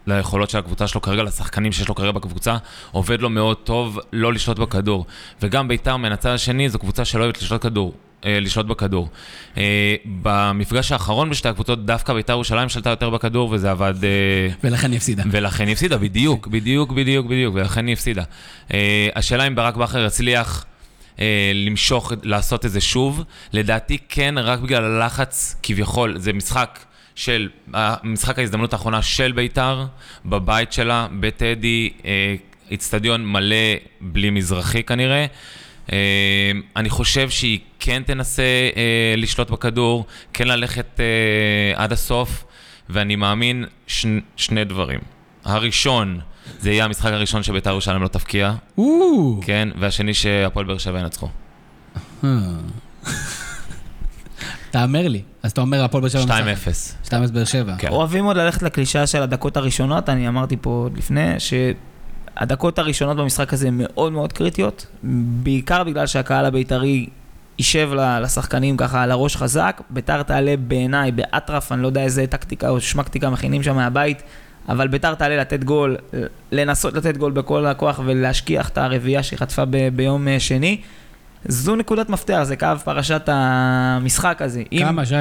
ליכולות 0.07 0.51
של 0.51 0.59
הקבוצה 0.59 0.87
שלו 0.87 1.03
כרגע, 1.03 1.23
לשחקנים 1.23 1.73
שיש 1.73 1.89
לו 1.89 1.95
כרגע 1.95 2.11
בקבוצה, 2.11 2.57
עובד 2.91 3.21
לו 3.21 3.31
מאוד 3.31 3.57
טוב 3.57 3.99
לא 4.13 4.33
לשלוט 4.33 4.59
בכדור. 4.59 5.07
וגם 5.43 5.69
בית"ר, 5.69 5.97
מן 5.97 6.13
הצד 6.13 6.31
השני, 6.31 6.69
זו 6.69 6.79
קבוצה 6.79 7.05
שלא 7.05 7.23
אוהבת 7.23 7.43
לשלוט 7.43 7.63
כדור. 7.63 7.95
אה, 8.25 8.41
לשלוט 8.41 8.67
בכדור. 8.67 9.09
אה, 9.57 9.95
במפגש 10.23 10.93
האחרון 10.93 11.31
בשתי 11.31 11.49
הקבוצות, 11.49 11.87
דווקא 11.87 12.15
בית"ר 12.15 12.33
ירושלים 12.33 12.69
שלטה 12.69 12.91
יותר 12.91 13.11
בכדור, 13.11 13.51
וזה 13.53 13.71
עבד... 13.71 14.05
אה, 14.05 14.49
ולכן 14.65 14.91
היא 14.91 14.97
הפסידה. 14.97 15.23
ולכן 15.31 15.67
היא 15.67 15.73
הפסידה, 15.73 15.99
בדיוק, 15.99 16.47
בדיוק, 16.47 16.93
בדיוק, 16.93 17.27
בדיוק, 17.27 17.55
ולכן 17.55 17.87
היא 17.87 17.93
הפסידה. 17.93 18.23
אה, 18.75 19.09
השאלה 19.15 19.47
אם 19.47 19.55
ברק 19.55 19.77
בכר 19.77 20.07
יצליח 20.07 20.65
אה, 21.21 21.53
למשוך, 21.55 22.13
לעשות 22.23 22.67
את 22.67 22.71
זה 22.71 22.81
שוב, 22.81 23.25
לדעתי 23.53 23.99
כן, 24.09 24.35
רק 24.39 24.59
בגלל 24.59 24.85
הלחץ, 24.85 25.57
כביכול, 25.63 26.19
זה 26.19 26.33
משחק 26.33 26.79
של, 27.19 27.49
משחק 28.05 28.39
ההזדמנות 28.39 28.73
האחרונה 28.73 29.03
של 29.03 29.33
בית"ר, 29.33 29.87
בבית 30.27 30.73
שלה, 30.73 31.07
בטדי, 31.21 31.91
אה, 32.05 32.35
איצטדיון 32.71 33.27
מלא 33.27 33.57
בלי 34.01 34.31
מזרחי 34.31 34.83
כנראה. 34.83 35.27
אה, 35.93 35.97
אני 36.77 36.91
חושב 36.91 37.31
שהיא 37.31 37.59
כן 37.81 38.03
תנסה 38.07 38.43
אה, 38.77 39.15
לשלוט 39.17 39.51
בכדור, 39.51 40.07
כן 40.33 40.49
ללכת 40.49 41.01
אה, 41.01 41.83
עד 41.83 41.93
הסוף, 41.93 42.45
ואני 42.89 43.17
מאמין 43.17 43.65
ש... 43.87 44.07
שני 44.37 44.65
דברים. 44.65 45.01
הראשון, 45.45 46.21
זה 46.61 46.71
יהיה 46.71 46.85
המשחק 46.85 47.13
הראשון 47.13 47.43
שבית"ר 47.43 47.71
ירושלים 47.71 48.03
לא 48.03 48.09
תפקיע, 48.09 48.55
כן, 49.43 49.69
והשני 49.81 50.15
שהפועל 50.15 50.67
באר 50.67 50.79
שבע 50.79 51.01
ינצחו. 51.01 51.29
תאמר 54.71 55.09
לי. 55.09 55.23
אז 55.43 55.51
אתה 55.51 55.61
אומר 55.61 55.85
הפועל 55.85 56.01
באר 56.03 56.11
שבע 56.11 56.23
2-0. 56.23 56.45
מנצחת. 56.45 57.07
2-0 57.07 57.13
באר 57.33 57.45
שבע. 57.45 57.75
כן. 57.79 57.89
אוהבים 57.89 58.25
עוד 58.25 58.37
ללכת 58.37 58.63
לקלישאה 58.63 59.07
של 59.07 59.23
הדקות 59.23 59.57
הראשונות, 59.57 60.09
אני 60.09 60.29
אמרתי 60.29 60.57
פה 60.61 60.71
עוד 60.71 60.99
לפני, 60.99 61.35
שהדקות 61.39 62.79
הראשונות 62.79 63.17
במשחק 63.17 63.53
הזה 63.53 63.69
מאוד 63.73 64.13
מאוד 64.13 64.33
קריטיות, 64.33 64.87
בעיקר 65.43 65.85
בגלל 65.85 66.07
שהקהל 66.07 66.45
הבית"רי 66.47 67.07
יישב 67.59 67.91
לשחקנים 68.23 68.77
ככה 68.77 69.03
על 69.03 69.11
הראש 69.11 69.37
חזק, 69.37 69.81
בית"ר 69.91 70.23
תעלה 70.23 70.55
בעיניי 70.57 71.13
באטרף, 71.13 71.73
אני 71.73 71.83
לא 71.83 71.87
יודע 71.87 72.03
איזה 72.03 72.27
טקטיקה 72.27 72.69
או 72.69 72.81
שמקטיקה 72.81 73.31
מכינים 73.31 73.63
שם 73.63 73.77
מהבית, 73.77 74.23
אבל 74.69 74.89
בית"ר 74.89 75.15
תעלה 75.15 75.37
לתת 75.37 75.65
גול, 75.65 75.97
לנסות 76.53 76.95
לתת 76.95 77.17
גול 77.17 77.33
בכל 77.33 77.67
הכוח 77.67 78.01
ולהשכיח 78.05 78.69
את 78.69 78.79
הרביעייה 78.79 79.23
שהיא 79.23 79.39
חטפה 79.39 79.65
ב- 79.65 79.89
ביום 79.97 80.29
אה, 80.29 80.41
שני. 80.41 80.81
זו 81.45 81.77
נקודת 81.77 82.09
מפתח, 82.09 82.41
זה 82.43 82.57
קו 82.57 82.67
פרשת 82.85 83.23
המשחק 83.27 84.43
הזה. 84.43 84.63
אם- 84.73 84.83
כמה, 84.85 85.07
שי? 85.07 85.15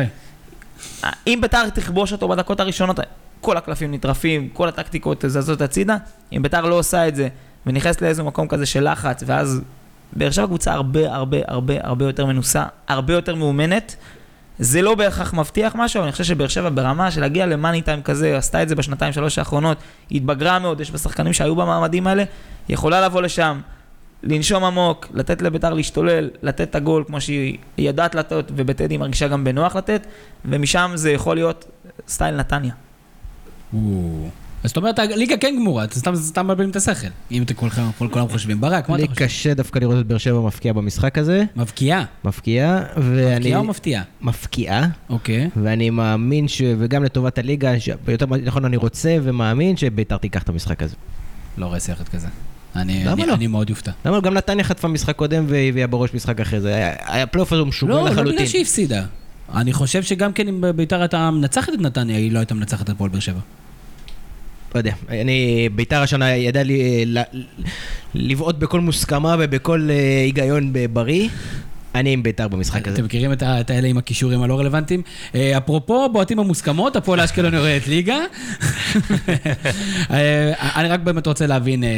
אם 1.28 1.40
ביתר 1.42 1.70
תכבוש 1.70 2.12
אותו 2.12 2.28
בדקות 2.28 2.60
הראשונות, 2.60 3.00
כל 3.42 3.58
הקלפים 3.58 3.94
נטרפים, 3.94 4.50
כל 4.54 4.68
הטקטיקות 4.68 5.26
זזות 5.28 5.62
הצידה. 5.62 5.98
אם 6.34 6.42
ביתר 6.42 6.62
לא 6.62 6.76
עושה 6.76 7.08
את 7.08 7.16
זה, 7.16 7.28
ונכנסת 7.66 8.02
לאיזה 8.02 8.24
מקום 8.24 8.48
כזה 8.48 8.66
של 8.66 8.92
לחץ, 8.92 9.24
ואז 9.26 9.62
באר 10.14 10.32
שבע 10.32 10.46
קבוצה 10.46 10.74
הרבה 10.74 11.14
הרבה 11.14 11.38
הרבה 11.48 11.74
הרבה 11.84 12.06
יותר 12.06 12.26
מנוסה, 12.26 12.64
הרבה 12.88 13.14
יותר 13.14 13.36
מאומנת. 13.36 13.96
זה 14.60 14.82
לא 14.82 14.96
בהכרח 14.96 15.34
מבטיח 15.34 15.74
משהו, 15.76 15.98
אבל 15.98 16.06
אני 16.06 16.12
חושב 16.12 16.24
שבאר 16.24 16.48
שבע 16.48 16.70
ברמה 16.74 17.12
של 17.12 17.22
להגיע 17.22 17.46
למאני 17.46 17.82
טיים 17.82 18.02
כזה, 18.02 18.38
עשתה 18.38 18.64
את 18.64 18.70
זה 18.70 18.76
בשנתיים 18.76 19.14
שלוש 19.14 19.38
האחרונות, 19.40 19.78
התבגרה 20.12 20.60
מאוד, 20.60 20.82
יש 20.82 20.92
בה 20.92 20.98
שחקנים 20.98 21.34
שהיו 21.34 21.56
במעמדים 21.56 22.08
האלה, 22.08 22.24
יכולה 22.70 23.02
לבוא 23.02 23.22
לשם, 23.22 23.60
לנשום 24.24 24.64
עמוק, 24.64 25.08
לתת 25.14 25.42
לביתר 25.42 25.74
להשתולל, 25.74 26.30
לתת 26.42 26.62
את 26.70 26.76
הגול 26.76 27.04
כמו 27.08 27.22
שהיא 27.22 27.58
ידעת 27.78 28.16
לתת, 28.16 28.52
ובטדי 28.56 28.98
מרגישה 28.98 29.28
גם 29.28 29.44
בנוח 29.44 29.76
לתת, 29.76 30.08
ומשם 30.46 30.92
זה 30.96 31.12
יכול 31.12 31.36
להיות 31.36 31.66
סטייל 32.08 32.36
נתניה. 32.36 32.74
אז 34.64 34.70
זאת 34.70 34.78
אומרת, 34.78 35.00
הליגה 35.00 35.38
כן 35.38 35.56
גמורה, 35.60 35.84
אתה 35.84 35.96
סתם- 35.96 36.44
מבלבלים 36.44 36.70
את 36.70 36.76
השכל. 36.76 37.08
אם 37.32 37.44
אתם 37.44 37.54
כולם 37.98 38.28
חושבים. 38.30 38.62
ברק, 38.62 38.90
מה 38.90 38.98
לי 38.98 39.04
אתה 39.04 39.12
חושב? 39.14 39.26
קשה 39.26 39.54
דווקא 39.54 39.80
לראות 39.80 40.00
את 40.00 40.06
באר 40.06 40.18
שבע 40.18 40.40
מפקיעה 40.42 40.74
במשחק 40.74 41.18
הזה. 41.18 41.44
מבקיעה. 41.56 42.04
מפקיעה, 42.24 42.84
ואני... 42.98 43.36
מבקיעה 43.40 43.60
או 43.60 43.64
מפתיעה? 43.64 44.04
מפקיעה, 44.22 44.88
אוקיי. 45.10 45.50
ואני 45.64 45.90
מאמין 45.90 46.48
ש... 46.48 46.62
וגם 46.80 47.04
לטובת 47.04 47.38
הליגה, 47.38 47.72
יותר 48.08 48.26
נכון, 48.26 48.66
אני 48.66 48.78
רוצה 48.78 49.18
ומאמין 49.24 49.78
שביתר 49.78 50.18
תיקח 50.18 50.44
את 50.44 50.50
המשחק 50.50 50.84
הזה. 50.84 50.96
לא 51.58 51.66
רואה 51.66 51.80
סרט 51.80 52.10
כזה. 52.10 52.28
אני 52.78 53.04
למה 53.06 53.14
אני- 53.14 53.26
לא? 53.26 53.34
אני 53.34 53.48
מאוד 53.48 53.70
אופתע. 53.70 53.92
למה 54.06 54.20
גם 54.20 54.34
נתניה 54.34 54.64
חטפה 54.64 54.88
משחק 54.88 55.16
קודם 55.16 55.46
והביאה 55.48 55.88
בראש 55.88 56.14
משחק 56.14 56.40
אחרי 56.42 56.62
זה? 56.62 56.76
היה- 56.76 57.24
הפלייאוף 57.24 57.54
הזה 57.54 57.64
משוגע 57.64 57.94
לא, 57.94 58.00
לא 58.04 58.10
לחלוטין. 58.10 58.36
בגלל 58.36 58.46
שהיא 58.48 58.62
הפסידה. 58.62 59.04
אני 59.56 59.74
חושב 59.74 60.04
שגם 60.04 60.34
כן 60.34 60.48
אם 60.48 60.64
ביתר 60.76 61.00
הייתה 61.02 61.32
מנצחת 61.32 61.74
את 61.74 61.80
נתניה, 61.82 62.18
היא 62.18 62.32
לא 62.32 62.40
הייתה 62.40 62.54
מנצחת 62.56 62.82
את 62.86 62.90
הפועל 62.90 63.10
באר 63.10 63.20
שבע. 63.20 63.40
לא 64.76 64.80
יודע, 64.80 64.92
אני, 65.10 65.70
ביתר 65.76 66.02
השנה 66.02 66.36
ידע 66.36 66.64
לי, 66.64 67.06
לבעוט 68.16 68.56
בכל 68.56 68.80
מוסכמה 68.82 69.36
ובכל 69.40 69.88
אה, 69.92 69.96
היגיון 70.24 70.74
בריא. 70.94 71.30
אני 72.00 72.14
עם 72.14 72.24
ביתר 72.24 72.48
במשחק 72.48 72.88
הזה. 72.88 72.96
אתם 72.96 73.06
מכירים 73.06 73.34
את 73.34 73.70
האלה 73.70 73.88
עם 73.88 73.98
הכישורים 73.98 74.44
הלא 74.44 74.60
רלוונטיים? 74.60 75.02
אה, 75.36 75.58
אפרופו 75.58 76.10
בועטים 76.10 76.38
במוסכמות, 76.38 76.96
הפועל 76.96 77.20
אשקלון 77.20 77.54
יורדת 77.54 77.88
ליגה. 77.88 78.18
אה, 80.12 80.54
אני 80.82 80.88
רק 80.90 81.00
באמת 81.00 81.28
רוצה 81.28 81.48
להבין, 81.48 81.84
אה, 81.84 81.90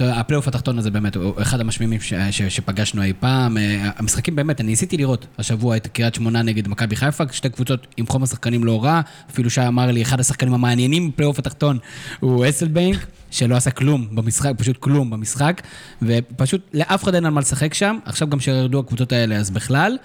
הפלייאוף 0.00 0.48
התחתון 0.48 0.78
הזה 0.78 0.90
באמת 0.90 1.16
הוא 1.16 1.32
אחד 1.42 1.60
המשמימים 1.60 2.00
שפגשנו 2.30 3.02
אי 3.02 3.12
פעם. 3.20 3.56
המשחקים 3.96 4.36
באמת, 4.36 4.60
אני 4.60 4.68
ניסיתי 4.68 4.96
לראות 4.96 5.26
השבוע 5.38 5.76
את 5.76 5.86
קריית 5.86 6.14
שמונה 6.14 6.42
נגד 6.42 6.68
מכבי 6.68 6.96
חיפה, 6.96 7.24
שתי 7.32 7.48
קבוצות 7.48 7.86
עם 7.96 8.06
חומר 8.06 8.26
שחקנים 8.26 8.64
לא 8.64 8.84
רע, 8.84 9.00
אפילו 9.30 9.50
שי 9.50 9.66
אמר 9.66 9.90
לי, 9.90 10.02
אחד 10.02 10.20
השחקנים 10.20 10.54
המעניינים 10.54 11.10
בפלייאוף 11.10 11.38
התחתון 11.38 11.78
הוא 12.20 12.48
אסלבנק. 12.48 13.06
שלא 13.30 13.56
עשה 13.56 13.70
כלום 13.70 14.08
במשחק, 14.12 14.52
פשוט 14.56 14.76
כלום 14.76 15.10
במשחק, 15.10 15.62
ופשוט 16.02 16.70
לאף 16.74 17.04
אחד 17.04 17.14
אין 17.14 17.26
על 17.26 17.32
מה 17.32 17.40
לשחק 17.40 17.74
שם, 17.74 17.98
עכשיו 18.04 18.28
גם 18.28 18.40
שירדו 18.40 18.78
הקבוצות 18.78 19.12
האלה, 19.12 19.36
אז 19.36 19.50
בכלל, 19.50 19.96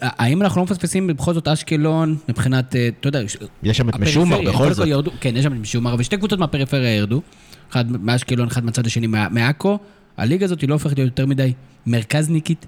האם 0.00 0.42
אנחנו 0.42 0.60
לא 0.60 0.64
מפספסים 0.64 1.06
בכל 1.06 1.34
זאת 1.34 1.48
אשקלון 1.48 2.16
מבחינת, 2.28 2.76
אה, 2.76 2.88
אתה 3.00 3.08
יודע, 3.08 3.20
יש 3.62 3.76
שם 3.76 3.88
את 3.88 3.96
משומר 3.96 4.40
בכל 4.40 4.52
כל 4.52 4.72
זאת. 4.72 4.86
ירדו, 4.86 5.10
כן, 5.20 5.36
יש 5.36 5.44
שם 5.44 5.52
את 5.52 5.58
משומר, 5.58 5.96
ושתי 5.98 6.16
קבוצות 6.16 6.38
מהפריפריה 6.38 6.96
ירדו, 6.96 7.22
אחד 7.70 7.90
מאשקלון, 7.90 8.48
אחד 8.48 8.64
מהצד 8.64 8.86
השני 8.86 9.06
מעכו, 9.06 9.78
הליגה 10.16 10.44
הזאת 10.44 10.60
היא 10.60 10.68
לא 10.68 10.74
הופכת 10.74 10.98
להיות 10.98 11.10
יותר 11.10 11.26
מדי 11.26 11.52
מרכזניקית. 11.86 12.66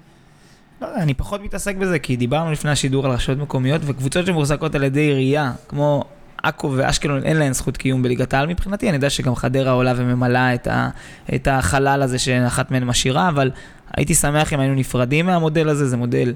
לא 0.83 0.95
אני 0.97 1.15
פחות 1.15 1.43
מתעסק 1.43 1.77
בזה, 1.77 1.99
כי 1.99 2.17
דיברנו 2.17 2.53
לפני 2.53 2.71
השידור 2.71 3.07
על 3.07 3.12
רשויות 3.12 3.41
מקומיות, 3.41 3.83
וקבוצות 3.85 4.27
שמוחזקות 4.27 4.75
על 4.75 4.83
ידי 4.83 5.01
עירייה, 5.01 5.53
כמו 5.69 6.05
עכו 6.42 6.72
ואשקלון, 6.76 7.22
אין 7.22 7.37
להן 7.37 7.52
זכות 7.52 7.76
קיום 7.76 8.02
בליגת 8.02 8.35
העל 8.35 8.46
מבחינתי, 8.46 8.88
אני 8.88 8.96
יודע 8.96 9.11
שגם 9.11 9.35
חדרה 9.35 9.70
עולה 9.70 9.92
וממלאה 9.96 10.55
את, 10.55 10.66
ה, 10.66 10.88
את 11.35 11.48
החלל 11.50 12.02
הזה 12.02 12.18
שאחת 12.18 12.70
מהן 12.70 12.85
משאירה, 12.85 13.28
אבל 13.28 13.50
הייתי 13.96 14.14
שמח 14.14 14.52
אם 14.52 14.61
היינו 14.61 14.74
נפרדים 14.74 15.26
מהמודל 15.26 15.68
הזה, 15.68 15.88
זה 15.88 15.96
מודל 15.96 16.35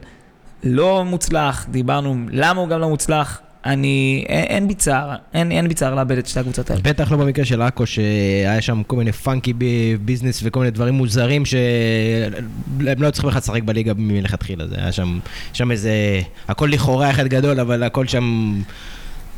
לא 0.65 1.05
מוצלח, 1.05 1.67
דיברנו 1.71 2.17
למה 2.31 2.61
הוא 2.61 2.69
גם 2.69 2.81
לא 2.81 2.89
מוצלח, 2.89 3.41
אני, 3.65 4.25
אין, 4.29 4.69
בי 4.69 4.75
צער, 4.75 5.15
אין, 5.35 5.53
אין 5.53 5.69
בי 5.69 5.75
צער 5.75 5.95
לאבד 5.95 6.19
את 6.19 6.27
שתי 6.27 6.41
הקבוצות 6.41 6.71
האלה. 6.71 6.83
בטח 6.85 7.13
לא 7.13 7.19
במקרה 7.19 7.45
של 7.45 7.63
עכו, 7.63 7.87
שהיה 7.87 8.61
שם 8.61 8.83
כל 8.87 8.97
מיני 8.97 9.13
פאנקי 9.13 9.53
ביזנס 10.01 10.41
וכל 10.45 10.61
מיני 10.61 10.71
דברים 10.71 10.95
מוזרים 10.95 11.45
שהם 11.45 13.03
לא 13.03 13.11
צריכים 13.11 13.29
בכלל 13.29 13.39
לשחק 13.39 13.63
בליגה 13.63 13.93
מלכתחילה. 13.97 14.67
זה 14.67 14.75
היה 14.79 14.93
שם, 14.93 15.19
שם 15.53 15.71
איזה, 15.71 16.21
הכל 16.49 16.69
לכאורה 16.73 17.11
אחד 17.11 17.27
גדול, 17.27 17.61
אבל 17.61 17.83
הכל 17.83 18.07
שם 18.07 18.55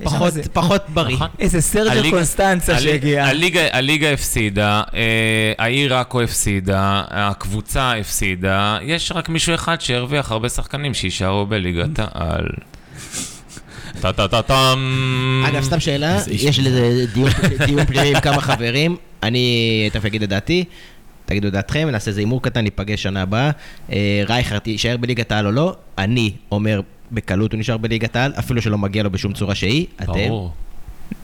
פחות, 0.04 0.26
איזה- 0.26 0.42
פחות 0.52 0.82
בריא. 0.88 1.14
נכון. 1.16 1.28
איזה 1.38 1.60
סרג'ו 1.60 2.10
קונסטנצה 2.10 2.72
הליגה- 2.76 2.82
שהגיע. 2.92 3.24
הליגה, 3.26 3.60
הליגה 3.72 4.12
הפסידה, 4.12 4.82
אה, 4.94 5.00
העיר 5.58 5.94
עכו 5.94 6.20
הפסידה, 6.20 7.02
הקבוצה 7.10 7.92
הפסידה, 7.96 8.78
יש 8.82 9.12
רק 9.12 9.28
מישהו 9.28 9.54
אחד 9.54 9.80
שהרוויח 9.80 10.32
הרבה 10.32 10.48
שחקנים 10.48 10.94
שיישארו 10.94 11.46
בליגת 11.46 11.98
העל. 11.98 12.46
טה-טה-טה-טם. 14.00 14.78
אגב, 15.48 15.62
סתם 15.62 15.80
שאלה, 15.80 16.18
יש 16.30 16.58
לזה 16.58 17.04
דיון- 17.14 17.30
דיון 17.66 17.84
פנימי 17.86 18.08
עם 18.08 18.20
כמה 18.20 18.40
חברים, 18.40 18.96
אני 19.22 19.48
תכף 19.92 20.04
אגיד 20.04 20.22
את 20.22 20.28
דעתי, 20.28 20.64
תגידו 21.26 21.48
את 21.48 21.52
דעתכם, 21.52 21.88
נעשה 21.90 22.10
איזה 22.10 22.20
הימור 22.20 22.42
קטן, 22.42 22.60
ניפגש 22.60 23.02
שנה 23.02 23.22
הבאה. 23.22 23.50
אה, 23.92 23.96
רייכרד 24.28 24.60
יישאר 24.66 24.96
בליגת 24.96 25.32
העל 25.32 25.46
או 25.46 25.52
לא? 25.52 25.76
אני 25.98 26.32
אומר, 26.52 26.80
בקלות 27.12 27.52
הוא 27.52 27.58
נשאר 27.60 27.76
בליגת 27.76 28.16
העל, 28.16 28.32
אפילו 28.38 28.62
שלא 28.62 28.78
מגיע 28.78 29.02
לו 29.02 29.10
בשום 29.10 29.32
צורה 29.32 29.54
שהיא. 29.54 29.86
אתם? 30.02 30.30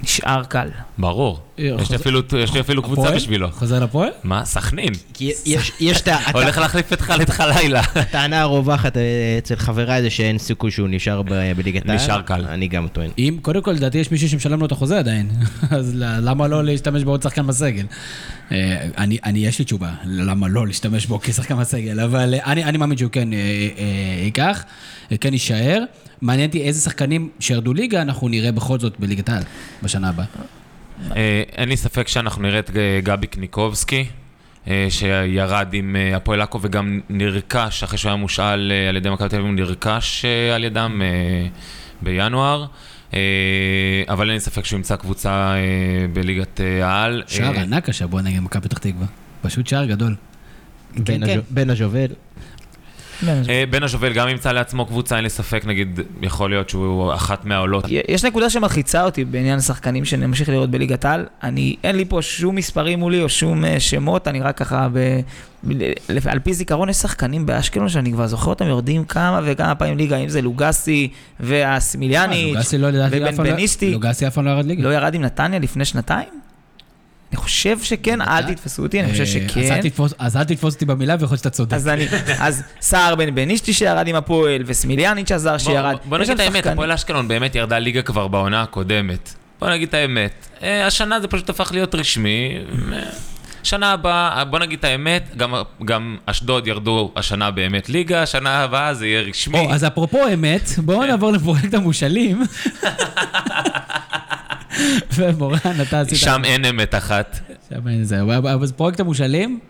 נשאר 0.02 0.44
קל. 0.44 0.68
ברור. 0.98 1.40
יש 1.58 1.90
לי 1.90 1.96
אפילו- 1.96 2.20
יש 2.38 2.54
לי 2.54 2.60
אפילו 2.60 2.82
קבוצה? 2.82 3.10
בשבילו. 3.10 3.48
חוזר 3.52 3.84
לפועל? 3.84 4.08
מה? 4.24 4.44
סכנין. 4.44 4.92
יש- 5.20 5.72
יש 5.80 6.00
את 6.00 6.08
ה- 6.08 6.30
הולך 6.38 6.58
להחליף 6.58 6.92
את 6.92 7.00
חאלד 7.00 7.30
חלילה. 7.30 7.80
הטענה 7.94 8.40
הרווחת 8.40 8.96
אה, 8.96 9.02
אצל 9.38 9.56
חבריי 9.56 10.02
זה 10.02 10.10
שאין 10.10 10.38
סיכוי 10.38 10.70
שהוא 10.70 10.88
נשאר 10.90 11.22
בליגת 11.56 11.88
העל. 11.88 11.96
נשאר 11.96 12.22
קל. 12.22 12.44
אני 12.48 12.68
גם 12.68 12.88
טוען. 12.88 13.10
אם, 13.18 13.36
קודם 13.42 13.62
כל, 13.62 13.72
לדעתי 13.72 13.98
יש 13.98 14.10
מישהו 14.10 14.28
שמשלם 14.28 14.60
לו 14.60 14.66
את 14.66 14.72
החוזה 14.72 14.98
עדיין, 14.98 15.30
אז 15.70 15.92
למה 15.96 16.48
לא 16.48 16.64
להשתמש 16.64 17.04
בעוד 17.04 17.22
שחקן 17.22 17.46
בסגל? 17.46 17.84
אה, 18.52 18.56
אני, 18.98 19.18
אני, 19.24 19.38
יש 19.46 19.58
לי 19.58 19.64
תשובה, 19.64 19.90
למה 20.04 20.48
לא 20.48 20.66
להשתמש 20.66 21.06
בו 21.06 21.20
כשחקן 21.22 21.56
בסגל, 21.58 22.00
אבל 22.00 22.34
אני, 22.44 22.64
אני 22.64 22.78
מאמין 22.78 22.98
שהוא 22.98 23.10
כן 23.10 23.32
אה, 23.32 23.38
ייקח, 24.24 24.64
כן 25.20 25.32
יישאר. 25.32 25.82
מעניין 26.24 26.46
אותי 26.46 26.62
איזה 26.62 26.80
שחקנים 26.80 27.28
שירדו 27.40 27.74
ליגה, 27.74 28.02
אנחנו 28.02 28.28
נראה 28.28 28.52
בכל 28.52 28.78
זאת 28.78 29.00
בליגת 29.00 29.28
העל 29.28 29.42
בשנה 29.82 30.08
הבאה. 30.08 30.26
אה, 31.16 31.42
אין 31.52 31.68
לי 31.68 31.76
ספק 31.76 32.08
שאנחנו 32.08 32.42
נראה 32.42 32.58
את 32.58 32.70
אה, 32.76 33.00
גבי 33.02 33.26
קניקובסקי, 33.26 34.04
אה, 34.68 34.86
שירד 34.90 35.68
עם 35.72 35.96
הפועל 36.16 36.40
עכו 36.40 36.58
וגם 36.62 37.00
נרכש, 37.08 37.82
אחרי 37.82 37.98
שהוא 37.98 38.10
היה 38.10 38.16
מושאל 38.16 38.72
על 38.88 38.96
ידי 38.96 39.10
מכבי 39.10 39.28
תל 39.28 39.36
אביב, 39.36 39.46
הוא 39.46 39.54
נרכש 39.54 40.24
על 40.54 40.64
ידם 40.64 41.02
בינואר. 42.02 42.66
אבל 44.08 44.28
אין 44.28 44.34
לי 44.34 44.40
ספק 44.40 44.64
שהוא 44.64 44.76
ימצא 44.76 44.96
קבוצה 44.96 45.54
בליגת 46.12 46.60
העל. 46.82 47.22
שער 47.26 47.58
ענק 47.58 47.88
השבוע 47.88 48.22
נגד 48.22 48.40
מכבי 48.40 48.68
פתח 48.68 48.78
תקווה. 48.78 49.06
פשוט 49.42 49.66
שער 49.66 49.84
גדול. 49.84 50.16
בן 50.96 51.26
כן. 51.26 51.40
בן 51.50 51.70
הז'ובל. 51.70 52.06
אה, 53.48 53.64
בן 53.70 53.82
הז'ובל 53.82 54.12
גם 54.12 54.28
ימצא 54.28 54.52
לעצמו 54.52 54.86
קבוצה, 54.86 55.16
אין 55.16 55.24
לי 55.24 55.30
ספק, 55.30 55.62
נגיד, 55.66 56.00
יכול 56.22 56.50
להיות 56.50 56.68
שהוא 56.68 57.14
אחת 57.14 57.44
מהעולות. 57.44 57.84
יש 58.08 58.24
נקודה 58.24 58.50
שמלחיצה 58.50 59.04
אותי 59.04 59.24
בעניין 59.24 59.58
השחקנים 59.58 60.04
שנמשיך 60.04 60.48
לראות 60.48 60.70
בליגת 60.70 61.04
העל. 61.04 61.26
אני, 61.42 61.76
אין 61.84 61.96
לי 61.96 62.04
פה 62.04 62.22
שום 62.22 62.56
מספרים 62.56 62.98
מולי 62.98 63.22
או 63.22 63.28
שום 63.28 63.64
אה, 63.64 63.80
שמות, 63.80 64.28
אני 64.28 64.40
רק 64.40 64.56
ככה 64.56 64.88
ב... 64.92 65.20
על 66.26 66.38
פי 66.38 66.54
זיכרון 66.54 66.88
יש 66.88 66.96
שחקנים 66.96 67.46
באשקלון 67.46 67.88
שאני 67.88 68.12
כבר 68.12 68.26
זוכר 68.26 68.50
אותם 68.50 68.66
יורדים 68.66 69.04
כמה 69.04 69.40
וכמה 69.44 69.74
פעמים 69.74 69.96
ליגה, 69.96 70.16
אם 70.16 70.28
זה 70.28 70.42
לוגסי 70.42 71.08
והסמיליאניץ', 71.40 72.54
לוגסי 72.54 72.78
לא 72.78 72.90
פעם 72.90 73.20
לא- 73.22 73.28
ובנבנישתי. 73.32 73.90
לוגסי 73.92 74.26
אף 74.26 74.34
פעם 74.34 74.44
לא 74.44 74.50
ירד 74.50 74.64
ליגה. 74.64 74.82
לא 74.82 74.94
ירד 74.94 75.14
עם 75.14 75.22
נתניה 75.22 75.58
לפני 75.58 75.84
שנתיים? 75.84 76.43
אני 77.34 77.42
חושב 77.42 77.78
שכן, 77.82 78.20
אל 78.22 78.42
תתפסו 78.42 78.82
אותי, 78.82 79.00
אני 79.00 79.10
חושב 79.10 79.22
אה, 79.22 79.26
אז 79.26 79.32
שכן. 79.32 80.04
אז 80.18 80.36
אל 80.36 80.44
תתפוס 80.44 80.74
אותי 80.74 80.84
במילה 80.84 81.12
ויכול 81.20 81.28
להיות 81.34 81.38
שאתה 81.38 81.50
צודק. 81.50 81.72
אז 81.72 81.88
אני, 81.88 82.06
אז 82.38 82.62
סער 82.80 83.14
בן 83.14 83.34
בנישתי 83.34 83.72
שירד 83.72 84.08
עם 84.08 84.16
הפועל, 84.16 84.62
וסמיליאניץ' 84.66 85.32
עזר 85.32 85.58
שירד. 85.58 85.96
בוא 86.04 86.18
נגיד 86.18 86.30
את 86.30 86.40
האמת, 86.40 86.66
הפועל 86.66 86.92
אשקלון 86.92 87.28
באמת 87.28 87.54
ירדה 87.54 87.78
ליגה 87.78 88.02
כבר 88.02 88.28
בעונה 88.28 88.62
הקודמת. 88.62 89.34
בוא 89.60 89.70
נגיד 89.70 89.88
את 89.88 89.94
האמת. 89.94 90.46
אה, 90.62 90.86
השנה 90.86 91.20
זה 91.20 91.28
פשוט 91.28 91.50
הפך 91.50 91.72
להיות 91.72 91.94
רשמי. 91.94 92.58
אה, 92.92 92.98
שנה 93.62 93.92
הבאה, 93.92 94.44
בוא 94.44 94.58
נגיד 94.58 94.78
את 94.78 94.84
האמת, 94.84 95.36
גם, 95.36 95.54
גם 95.84 96.16
אשדוד 96.26 96.66
ירדו 96.66 97.12
השנה 97.16 97.50
באמת 97.50 97.88
ליגה, 97.88 98.26
שנה 98.26 98.62
הבאה 98.62 98.94
זה 98.94 99.06
יהיה 99.06 99.20
רשמי. 99.20 99.58
או, 99.58 99.72
אז 99.72 99.84
אפרופו 99.84 100.18
אמת, 100.34 100.70
בואו 100.78 101.04
נעבור 101.04 101.32
לפרויקט 101.32 101.74
המושאלים. 101.74 102.42
ומורן, 105.14 105.80
אתה 105.82 106.00
עשית... 106.00 106.18
שם 106.18 106.42
אין 106.44 106.64
אמת 106.64 106.94
אחת. 106.94 107.40
שם 107.68 107.88
אין 107.88 108.04
זה. 108.04 108.22
אבל 108.22 108.66
פרויקט 108.76 109.00
המושאלים, 109.00 109.60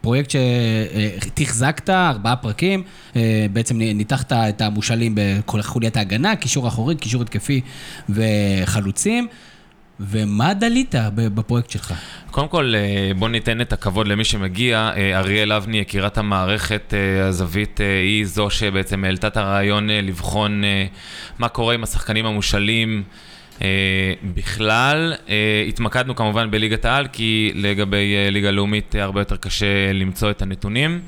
פרויקט 0.00 0.30
שתחזקת, 0.30 1.90
ארבעה 1.90 2.36
פרקים, 2.36 2.82
אה, 3.16 3.46
בעצם 3.52 3.78
ניתחת 3.78 4.32
את 4.32 4.60
המושאלים 4.60 5.14
בכל 5.16 5.62
חוליית 5.62 5.96
ההגנה, 5.96 6.36
קישור 6.36 6.68
אחורי, 6.68 6.94
קישור 6.94 7.22
התקפי 7.22 7.60
וחלוצים. 8.08 9.26
ומה 10.00 10.54
דלית 10.54 10.94
בפרויקט 11.14 11.70
שלך? 11.70 11.94
קודם 12.30 12.48
כל, 12.48 12.72
אה, 12.76 13.14
בוא 13.18 13.28
ניתן 13.28 13.60
את 13.60 13.72
הכבוד 13.72 14.08
למי 14.08 14.24
שמגיע. 14.24 14.90
אה, 14.96 15.18
אריאל 15.18 15.52
אבני, 15.52 15.78
יקירת 15.78 16.18
המערכת, 16.18 16.94
הזווית, 17.22 17.80
היא 17.80 18.26
זו 18.26 18.50
שבעצם 18.50 19.04
העלתה 19.04 19.26
את 19.26 19.36
הרעיון 19.36 19.88
לבחון 19.90 20.62
מה 21.38 21.48
קורה 21.48 21.74
עם 21.74 21.82
השחקנים 21.82 22.26
המושאלים. 22.26 23.02
אה, 23.62 24.12
בכלל, 24.34 25.14
אה, 25.28 25.64
התמקדנו 25.68 26.16
כמובן 26.16 26.50
בליגת 26.50 26.84
העל, 26.84 27.06
כי 27.12 27.52
לגבי 27.54 28.16
אה, 28.16 28.30
ליגה 28.30 28.50
לאומית 28.50 28.94
הרבה 28.94 29.20
יותר 29.20 29.36
קשה 29.36 29.92
למצוא 29.92 30.30
את 30.30 30.42
הנתונים. 30.42 31.00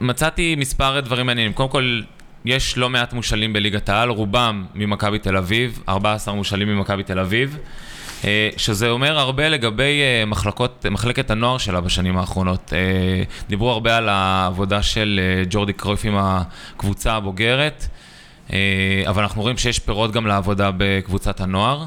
מצאתי 0.00 0.54
מספר 0.58 1.00
דברים 1.00 1.26
מעניינים. 1.26 1.52
קודם 1.52 1.68
כל, 1.68 2.00
יש 2.44 2.78
לא 2.78 2.90
מעט 2.90 3.12
מושאלים 3.12 3.52
בליגת 3.52 3.88
העל, 3.88 4.08
רובם 4.08 4.64
ממכבי 4.74 5.18
תל 5.18 5.36
אביב, 5.36 5.82
14 5.88 6.34
מושאלים 6.34 6.68
ממכבי 6.68 7.02
תל 7.02 7.18
אביב, 7.18 7.58
שזה 8.56 8.90
אומר 8.90 9.18
הרבה 9.18 9.48
לגבי 9.48 10.00
מחלקות, 10.26 10.86
מחלקת 10.90 11.30
הנוער 11.30 11.58
שלה 11.58 11.80
בשנים 11.80 12.18
האחרונות. 12.18 12.72
דיברו 13.48 13.70
הרבה 13.70 13.96
על 13.96 14.08
העבודה 14.08 14.82
של 14.82 15.20
ג'ורדי 15.50 15.72
קרויף 15.72 16.04
עם 16.04 16.14
הקבוצה 16.16 17.12
הבוגרת, 17.12 17.86
אבל 19.06 19.22
אנחנו 19.22 19.42
רואים 19.42 19.58
שיש 19.58 19.78
פירות 19.78 20.12
גם 20.12 20.26
לעבודה 20.26 20.70
בקבוצת 20.76 21.40
הנוער. 21.40 21.84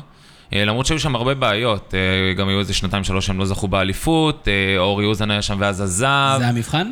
אה, 0.53 0.65
למרות 0.65 0.85
שהיו 0.85 0.99
שם 0.99 1.15
הרבה 1.15 1.33
בעיות, 1.33 1.93
אה, 1.93 2.33
גם 2.33 2.47
היו 2.47 2.59
איזה 2.59 2.73
שנתיים 2.73 3.03
שלוש 3.03 3.25
שהם 3.25 3.39
לא 3.39 3.45
זכו 3.45 3.67
באליפות, 3.67 4.47
אה, 4.47 4.77
אורי 4.77 5.05
אוזן 5.05 5.31
היה 5.31 5.41
שם 5.41 5.57
ואז 5.59 5.81
עזב. 5.81 6.35
זה 6.39 6.47
המבחן? 6.47 6.91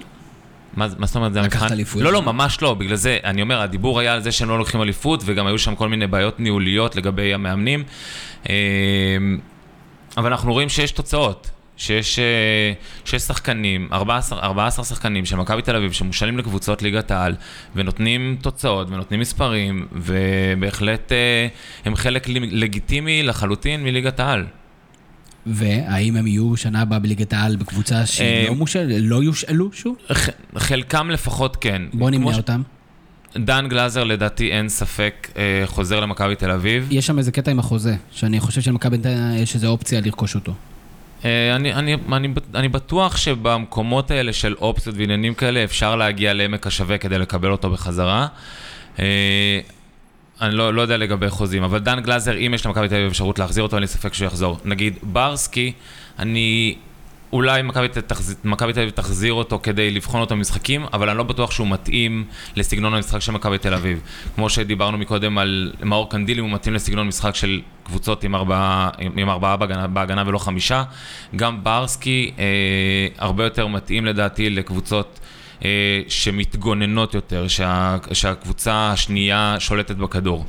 מה, 0.73 0.87
מה 0.97 1.05
זאת 1.05 1.15
אומרת 1.15 1.33
זה 1.33 1.41
לקחת 1.41 1.61
המבחן? 1.61 1.73
אליפות. 1.73 2.01
לא, 2.01 2.13
לא, 2.13 2.21
ממש 2.21 2.61
לא. 2.61 2.73
בגלל 2.73 2.95
זה, 2.95 3.17
אני 3.23 3.41
אומר, 3.41 3.61
הדיבור 3.61 3.99
היה 3.99 4.13
על 4.13 4.21
זה 4.21 4.31
שהם 4.31 4.49
לא 4.49 4.57
לוקחים 4.57 4.81
אליפות, 4.81 5.23
וגם 5.25 5.47
היו 5.47 5.59
שם 5.59 5.75
כל 5.75 5.89
מיני 5.89 6.07
בעיות 6.07 6.39
ניהוליות 6.39 6.95
לגבי 6.95 7.33
המאמנים. 7.33 7.83
אה, 8.49 8.55
אבל 10.17 10.31
אנחנו 10.31 10.53
רואים 10.53 10.69
שיש 10.69 10.91
תוצאות. 10.91 11.49
שיש, 11.77 12.19
אה, 12.19 12.23
שיש 13.05 13.21
שחקנים, 13.21 13.87
14, 13.93 14.39
14 14.39 14.85
שחקנים 14.85 15.25
של 15.25 15.35
מכבי 15.35 15.61
תל 15.61 15.75
אביב 15.75 15.91
שמושאלים 15.91 16.37
לקבוצות 16.37 16.81
ליגת 16.81 17.11
העל 17.11 17.35
ונותנים 17.75 18.37
תוצאות 18.41 18.87
ונותנים 18.89 19.19
מספרים 19.19 19.87
ובהחלט 19.91 21.11
אה, 21.11 21.47
הם 21.85 21.95
חלק 21.95 22.27
לגיטימי 22.29 23.23
לחלוטין 23.23 23.83
מליגת 23.83 24.19
העל. 24.19 24.45
והאם 25.45 26.15
הם 26.15 26.27
יהיו 26.27 26.57
שנה 26.57 26.81
הבאה 26.81 26.99
בליגת 26.99 27.33
העל 27.33 27.55
בקבוצה 27.55 28.03
אה, 28.21 28.45
לא 28.47 28.55
מושל, 28.55 28.93
לא 28.99 29.23
יושאלו 29.23 29.69
שוב? 29.73 29.95
חלקם 30.57 31.09
לפחות 31.09 31.55
כן. 31.55 31.81
בוא 31.93 32.09
נמנה 32.09 32.33
ש- 32.33 32.37
אותם. 32.37 32.61
דן 33.37 33.65
גלאזר 33.69 34.03
לדעתי 34.03 34.51
אין 34.51 34.69
ספק 34.69 35.31
חוזר 35.65 35.99
למכבי 35.99 36.35
תל 36.35 36.51
אביב. 36.51 36.87
יש 36.91 37.07
שם 37.07 37.17
איזה 37.17 37.31
קטע 37.31 37.51
עם 37.51 37.59
החוזה, 37.59 37.95
שאני 38.11 38.39
חושב 38.39 38.61
שלמכבי 38.61 38.97
נתניה 38.97 39.39
יש 39.39 39.55
איזו 39.55 39.67
אופציה 39.67 40.01
לרכוש 40.01 40.35
אותו. 40.35 40.53
אה, 41.25 41.55
אני, 41.55 41.73
אני, 41.73 41.95
אני, 42.11 42.27
אני 42.55 42.67
בטוח 42.69 43.17
שבמקומות 43.17 44.11
האלה 44.11 44.33
של 44.33 44.55
אופציות 44.61 44.95
ועניינים 44.97 45.33
כאלה 45.33 45.63
אפשר 45.63 45.95
להגיע 45.95 46.33
לעמק 46.33 46.67
השווה 46.67 46.97
כדי 46.97 47.17
לקבל 47.17 47.51
אותו 47.51 47.69
בחזרה. 47.69 48.27
אה, 48.99 49.59
אני 50.41 50.55
לא, 50.55 50.73
לא 50.73 50.81
יודע 50.81 50.97
לגבי 50.97 51.29
חוזים, 51.29 51.63
אבל 51.63 51.79
דן 51.79 51.99
גלאזר, 51.99 52.37
אם 52.37 52.51
יש 52.55 52.65
למכבי 52.65 52.87
תל 52.89 52.95
אביב 52.95 53.07
אפשרות 53.07 53.39
להחזיר 53.39 53.63
אותו, 53.63 53.75
אין 53.75 53.81
לי 53.81 53.87
ספק 53.87 54.13
שהוא 54.13 54.25
יחזור. 54.25 54.59
נגיד 54.65 54.97
ברסקי, 55.03 55.73
אני... 56.19 56.75
אולי 57.33 57.61
מכבי 57.61 57.87
תל- 57.87 58.01
אביב 58.81 58.89
תחזיר 58.89 59.33
אותו 59.33 59.59
כדי 59.63 59.91
לבחון 59.91 60.21
אותו 60.21 60.35
במשחקים, 60.35 60.85
אבל 60.93 61.09
אני 61.09 61.17
לא 61.17 61.23
בטוח 61.23 61.51
שהוא 61.51 61.67
מתאים 61.67 62.25
לסגנון 62.55 62.93
המשחק 62.93 63.19
של 63.19 63.31
מכבי 63.31 63.57
תל 63.57 63.73
אביב. 63.73 63.99
כמו 64.35 64.49
שדיברנו 64.49 64.97
מקודם 64.97 65.37
על 65.37 65.71
מאור 65.83 66.09
קנדילי, 66.09 66.41
הוא 66.41 66.49
מתאים 66.49 66.73
לסגנון 66.75 67.07
משחק 67.07 67.35
של 67.35 67.61
קבוצות 67.83 68.23
עם 68.23 68.35
ארבעה, 68.35 68.89
עם 69.17 69.29
ארבעה 69.29 69.57
בהגנה, 69.57 69.87
בהגנה 69.87 70.23
ולא 70.25 70.37
חמישה. 70.37 70.83
גם 71.35 71.63
ברסקי 71.63 72.31
אה, 72.39 72.43
הרבה 73.17 73.43
יותר 73.43 73.67
מתאים 73.67 74.05
לדעתי 74.05 74.49
לקבוצות 74.49 75.19
אה, 75.65 75.69
שמתגוננות 76.07 77.13
יותר, 77.13 77.47
שה, 77.47 77.97
שהקבוצה 78.13 78.91
השנייה 78.91 79.55
שולטת 79.59 79.95
בכדור. 79.95 80.45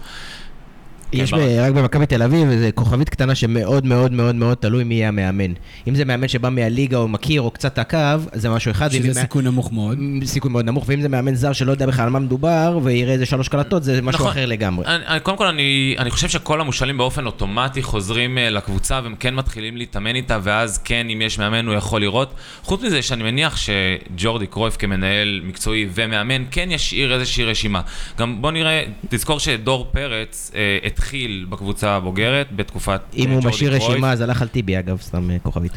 יש 1.15 1.31
כן, 1.31 1.37
ב-. 1.37 1.59
רק 1.59 1.73
במכבי 1.73 2.07
תל 2.07 2.23
אביב 2.23 2.51
איזה 2.51 2.71
כוכבית 2.73 3.09
קטנה 3.09 3.35
שמאוד 3.35 3.87
מאוד 3.87 4.13
מאוד 4.13 4.35
מאוד 4.35 4.57
תלוי 4.57 4.85
מי 4.85 4.95
יהיה 4.95 5.09
המאמן. 5.09 5.53
אם 5.89 5.95
זה 5.95 6.05
מאמן 6.05 6.29
שבא 6.29 6.49
מהליגה 6.49 6.97
או 6.97 7.09
מכיר 7.09 7.43
או 7.43 7.51
קצת 7.51 7.79
עקב, 7.79 7.99
זה 8.33 8.51
משהו 8.51 8.71
אחד. 8.71 8.89
שזה 8.89 9.13
זה 9.13 9.21
סיכון 9.21 9.45
נמוך 9.45 9.73
מאוד. 9.73 9.99
מא- 10.01 10.27
סיכוי 10.27 10.51
מאוד 10.51 10.65
נמוך, 10.65 10.85
ואם 10.89 11.01
זה 11.01 11.09
מאמן 11.09 11.35
זר 11.35 11.53
שלא 11.53 11.71
יודע 11.71 11.87
בכלל 11.87 12.05
על 12.05 12.11
מה 12.11 12.19
מדובר 12.19 12.79
ויראה 12.83 13.13
איזה 13.13 13.27
שלוש 13.27 13.49
קלטות, 13.49 13.85
זה 13.85 14.03
משהו 14.03 14.19
נכון. 14.21 14.31
אחר 14.31 14.47
לגמרי. 14.47 14.87
אני, 14.87 15.07
אני, 15.07 15.21
קודם 15.21 15.37
כל, 15.37 15.47
אני, 15.47 15.95
אני 15.99 16.11
חושב 16.11 16.29
שכל 16.29 16.61
המושאלים 16.61 16.97
באופן 16.97 17.27
אוטומטי 17.27 17.83
חוזרים 17.83 18.39
uh, 18.39 18.51
לקבוצה 18.51 19.01
והם 19.05 19.15
כן 19.21 19.35
מתחילים 19.35 19.77
להתאמן 19.77 20.15
איתה, 20.15 20.39
ואז 20.43 20.79
כן, 20.79 21.07
אם 21.13 21.23
יש 21.23 21.39
מאמן, 21.39 21.67
הוא 21.67 21.75
יכול 21.75 22.01
לראות. 22.01 22.35
חוץ 22.63 22.83
מזה, 22.83 23.03
שאני 23.03 23.23
מניח 23.23 23.57
שג'ורדי 23.57 24.47
קרויף 24.47 24.77
כמנהל 24.77 25.41
מקצועי 25.45 25.89
ומאמן, 25.95 26.43
כן 26.51 26.71
ישאיר 26.71 27.15
איזושהי 27.15 27.45
רשימה. 27.45 27.81
גם 28.19 28.43
בוא 28.43 28.51
נראה, 28.51 28.85
תזכור 29.09 29.41
שדור 29.41 29.89
פרץ 29.93 30.53
התחיל 30.87 31.04
בקבוצה 31.49 31.91
הבוגרת 31.91 32.47
בתקופת 32.57 33.01
uh, 33.13 33.17
אם 33.17 33.31
הוא 33.31 33.43
משאיר. 33.45 33.75
רשימה, 33.75 34.13
אז 34.13 34.21
הלך 34.21 34.43
על 34.43 34.49
טיבי 34.49 34.79
אגב, 34.79 35.01
סתם 35.01 35.31
אה, 35.31 35.37
כוכבית. 35.43 35.73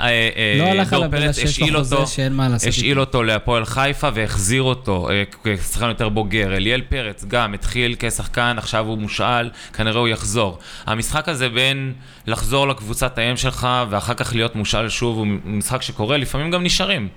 אה, 0.00 0.06
אה, 0.36 0.54
לא 0.58 0.64
הלך 0.64 0.92
עליו 0.92 1.10
בגלל 1.10 1.32
שיש 1.32 1.60
לו 1.60 1.78
חוזה 1.78 1.94
אותו- 1.94 2.06
שאין 2.06 2.32
מה 2.32 2.48
לעשות 2.48 2.68
השאיל. 2.68 3.00
אותו 3.00 3.22
להפועל 3.22 3.64
חיפה 3.64 4.08
והחזיר 4.14 4.62
אותו 4.62 5.10
אה, 5.10 5.22
כשחקן 5.44 5.88
יותר 5.88 6.08
בוגר. 6.08 6.56
אליאל 6.56 6.80
פרץ 6.88 7.24
גם 7.28 7.54
התחיל 7.54 7.96
כשחקן, 7.98 8.54
עכשיו 8.58 8.86
הוא 8.86 8.98
מושאל, 8.98 9.50
כנראה 9.72 9.98
הוא 10.00 10.08
יחזור. 10.08 10.58
המשחק 10.86 11.28
הזה 11.28 11.48
בין 11.48 11.92
לחזור 12.26 12.68
לקבוצת 12.68 13.18
האם 13.18 13.36
שלך 13.36 13.68
ואחר 13.90 14.14
כך 14.14 14.34
להיות 14.34 14.56
מושאל 14.56 14.88
שוב 14.88 15.16
הוא 15.18 15.26
משחק 15.44 15.82
שקורה, 15.82 16.16
לפעמים 16.16 16.50
גם 16.50 16.62
נשארים. 16.62 17.08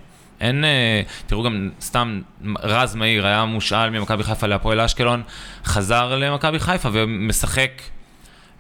אין, 0.42 0.64
אה, 0.64 1.02
תראו 1.28 1.44
גם 1.44 1.70
סתם, 1.82 2.22
רז 2.64 2.96
מאיר 2.96 3.26
היה 3.28 3.46
מושאל 3.46 3.90
ממכבי 3.90 4.24
חיפה 4.24 4.48
להפועל 4.48 4.80
אשקלון, 4.80 5.22
חזר 5.66 6.16
למכבי 6.16 6.60
חיפה 6.60 6.90
ומשחק, 6.94 7.72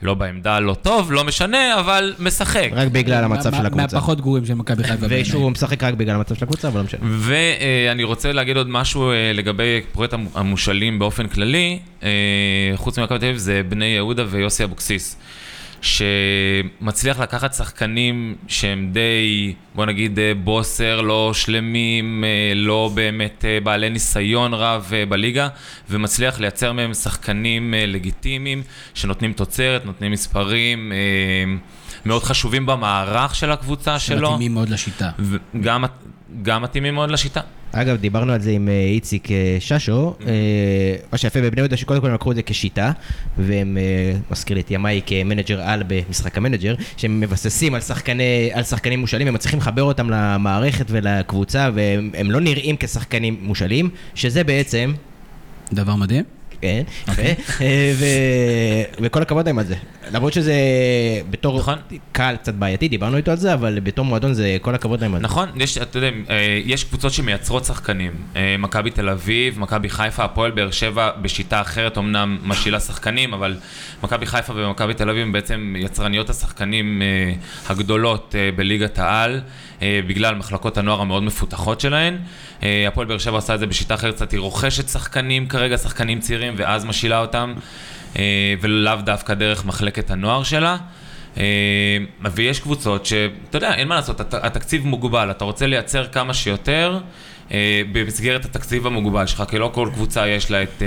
לא 0.01 0.13
בעמדה 0.13 0.59
לא 0.59 0.73
טוב, 0.81 1.11
לא 1.11 1.23
משנה, 1.23 1.79
אבל 1.79 2.13
משחק. 2.19 2.69
רק 2.71 2.87
בגלל 2.87 3.23
המצב 3.23 3.51
של 3.55 3.65
הקבוצה. 3.65 3.81
מהפחות 3.97 4.21
גרועים 4.21 4.45
של 4.45 4.53
מכבי 4.53 4.83
חיפה. 4.83 5.05
ושהוא 5.09 5.51
משחק 5.51 5.83
רק 5.83 5.93
בגלל 5.93 6.15
המצב 6.15 6.35
של 6.35 6.43
הקבוצה, 6.43 6.67
אבל 6.67 6.77
לא 6.79 6.83
משנה. 6.85 6.99
ואני 7.03 8.03
רוצה 8.03 8.31
להגיד 8.31 8.57
עוד 8.57 8.69
משהו 8.69 9.11
אה, 9.11 9.31
לגבי 9.33 9.81
פרויקט 9.91 10.13
המ- 10.13 10.27
המושאלים 10.35 10.99
באופן 10.99 11.27
כללי, 11.27 11.79
אה, 12.03 12.09
חוץ 12.75 12.99
ממכבי 12.99 13.19
תל 13.19 13.25
אביב, 13.25 13.37
זה 13.37 13.61
בני 13.69 13.85
יהודה 13.85 14.23
ויוסי 14.29 14.63
אבוקסיס, 14.63 15.17
שמצליח 15.81 17.19
לקחת 17.19 17.53
שחקנים 17.53 18.35
שהם 18.47 18.89
די, 18.91 19.53
בוא 19.75 19.85
נגיד, 19.85 20.19
אה, 20.19 20.31
בוסר, 20.43 21.01
לא 21.01 21.31
שלמים, 21.33 22.23
אה, 22.23 22.53
לא 22.55 22.91
באמת 22.93 23.45
אה, 23.45 23.59
בעלי 23.59 23.89
ניסיון 23.89 24.53
רב 24.53 24.91
בליגה, 25.09 25.47
ומצליח 25.89 26.39
לייצר 26.39 26.73
מהם 26.73 26.93
שחקנים 26.93 27.73
לגיטימיים, 27.77 28.63
שנותנים 28.93 29.33
תוצרת, 29.33 29.85
נותנים 29.85 30.11
מספרים. 30.11 30.91
מאוד 32.05 32.23
חשובים 32.23 32.65
במערך 32.65 33.35
של 33.35 33.51
הקבוצה 33.51 33.99
שלו, 33.99 34.27
שמתאימים 34.27 34.53
מאוד 34.53 34.69
לשיטה. 34.69 35.09
וגם 35.19 35.83
גם 36.41 36.61
מתאימים 36.61 36.93
מאוד 36.93 37.11
לשיטה. 37.11 37.41
אגב, 37.71 37.97
דיברנו 37.97 38.33
על 38.33 38.41
זה 38.41 38.51
עם 38.51 38.67
אה, 38.69 38.73
איציק 38.73 39.31
אה, 39.31 39.57
ששו, 39.59 40.15
אה, 40.27 40.95
מה 41.11 41.17
שיפה 41.17 41.41
בבני 41.41 41.61
יהודה 41.61 41.77
שקודם 41.77 42.01
כל 42.01 42.07
הם 42.07 42.13
לקחו 42.13 42.31
את 42.31 42.35
זה 42.35 42.43
כשיטה, 42.43 42.91
והם, 43.37 43.77
מזכיר 44.31 44.55
לי 44.55 44.61
את 44.61 44.71
ימיי 44.71 45.01
כמנג'ר 45.05 45.61
על 45.61 45.83
במשחק 45.87 46.37
המנג'ר, 46.37 46.75
שהם 46.97 47.19
מבססים 47.19 47.75
על, 47.75 47.81
שחקני, 47.81 48.49
על 48.53 48.63
שחקנים 48.63 48.99
מושאלים, 48.99 49.27
הם 49.27 49.33
מצליחים 49.33 49.59
לחבר 49.59 49.83
אותם 49.83 50.09
למערכת 50.09 50.85
ולקבוצה, 50.89 51.69
והם 51.73 52.11
הם 52.17 52.31
לא 52.31 52.39
נראים 52.39 52.75
כשחקנים 52.79 53.37
מושאלים, 53.41 53.89
שזה 54.15 54.43
בעצם... 54.43 54.93
דבר 55.73 55.95
מדהים. 55.95 56.38
כן, 56.61 56.83
יפה, 57.07 57.21
אה, 57.61 58.83
וכל 59.01 59.21
הכבוד 59.21 59.45
להם 59.45 59.59
על 59.59 59.65
זה. 59.65 59.75
למרות 60.11 60.33
שזה 60.33 60.53
בתור 61.29 61.59
נכון. 61.59 61.77
קהל 62.11 62.35
קצת 62.35 62.53
בעייתי, 62.53 62.87
דיברנו 62.87 63.17
איתו 63.17 63.31
על 63.31 63.37
זה, 63.37 63.53
אבל 63.53 63.79
בתור 63.83 64.05
מועדון 64.05 64.33
זה 64.33 64.57
כל 64.61 64.75
הכבוד 64.75 65.01
להם 65.01 65.13
על 65.13 65.19
זה. 65.21 65.25
נכון, 65.25 65.49
אתה 65.81 65.97
יודע, 65.97 66.09
אה, 66.29 66.61
יש 66.65 66.83
קבוצות 66.83 67.13
שמייצרות 67.13 67.65
שחקנים. 67.65 68.11
אה, 68.35 68.55
מכבי 68.59 68.91
תל 68.91 69.09
אביב, 69.09 69.59
מכבי 69.59 69.89
חיפה, 69.89 70.23
הפועל 70.23 70.51
באר 70.51 70.71
שבע 70.71 71.11
בשיטה 71.21 71.61
אחרת, 71.61 71.97
אמנם 71.97 72.37
משאילה 72.43 72.79
שחקנים, 72.79 73.33
אבל 73.33 73.57
מכבי 74.03 74.25
חיפה 74.25 74.53
ומכבי 74.55 74.93
תל 74.93 75.09
אביב 75.09 75.21
הם 75.21 75.31
בעצם 75.31 75.75
יצרניות 75.77 76.29
השחקנים 76.29 77.01
הגדולות 77.69 78.35
בליגת 78.55 78.99
העל, 78.99 79.41
בגלל 79.81 80.35
מחלקות 80.35 80.77
הנוער 80.77 81.01
המאוד 81.01 81.23
מפותחות 81.23 81.79
שלהן. 81.79 82.17
אה, 82.63 82.87
הפועל 82.87 83.07
באר 83.07 83.17
שבע 83.17 83.35
עושה 83.35 83.53
את 83.55 83.59
זה 83.59 83.67
בשיטה 83.67 83.93
אחרת 83.93 84.15
קצת, 84.15 84.31
היא 84.31 84.39
רוכשת 84.39 84.89
שחקנים 84.89 85.47
כרגע, 85.47 85.77
שחקנים 85.77 86.19
צעירים, 86.19 86.53
ואז 86.57 86.85
משאילה 86.85 87.19
אותם, 87.19 87.53
אה, 88.17 88.23
ולאו 88.61 88.95
דווקא 89.03 89.33
דרך 89.33 89.65
מחלקת 89.65 90.11
הנוער 90.11 90.43
שלה. 90.43 90.77
אה, 91.37 91.43
ויש 92.31 92.59
קבוצות 92.59 93.05
שאתה 93.05 93.57
יודע, 93.57 93.73
אין 93.73 93.87
מה 93.87 93.95
לעשות, 93.95 94.19
הת- 94.19 94.33
התקציב 94.33 94.87
מוגבל, 94.87 95.31
אתה 95.31 95.45
רוצה 95.45 95.67
לייצר 95.67 96.07
כמה 96.07 96.33
שיותר 96.33 96.99
במסגרת 97.91 98.45
התקציב 98.45 98.87
המוגבל 98.87 99.25
שלך, 99.27 99.43
כי 99.49 99.57
לא 99.57 99.71
כל 99.73 99.89
קבוצה 99.93 100.27
יש 100.27 100.51
לה 100.51 100.63
את 100.63 100.81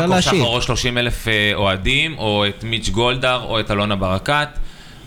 לא 0.00 0.14
בושה 0.14 0.26
יעקב. 0.30 0.36
שחר 0.40 0.46
או 0.46 0.62
30 0.62 0.98
אלף 0.98 1.26
אוהדים, 1.54 2.18
או 2.18 2.44
את 2.48 2.64
מיץ' 2.64 2.88
גולדהר, 2.88 3.42
או 3.44 3.60
את 3.60 3.70
אלונה 3.70 3.96
ברקת. 3.96 4.48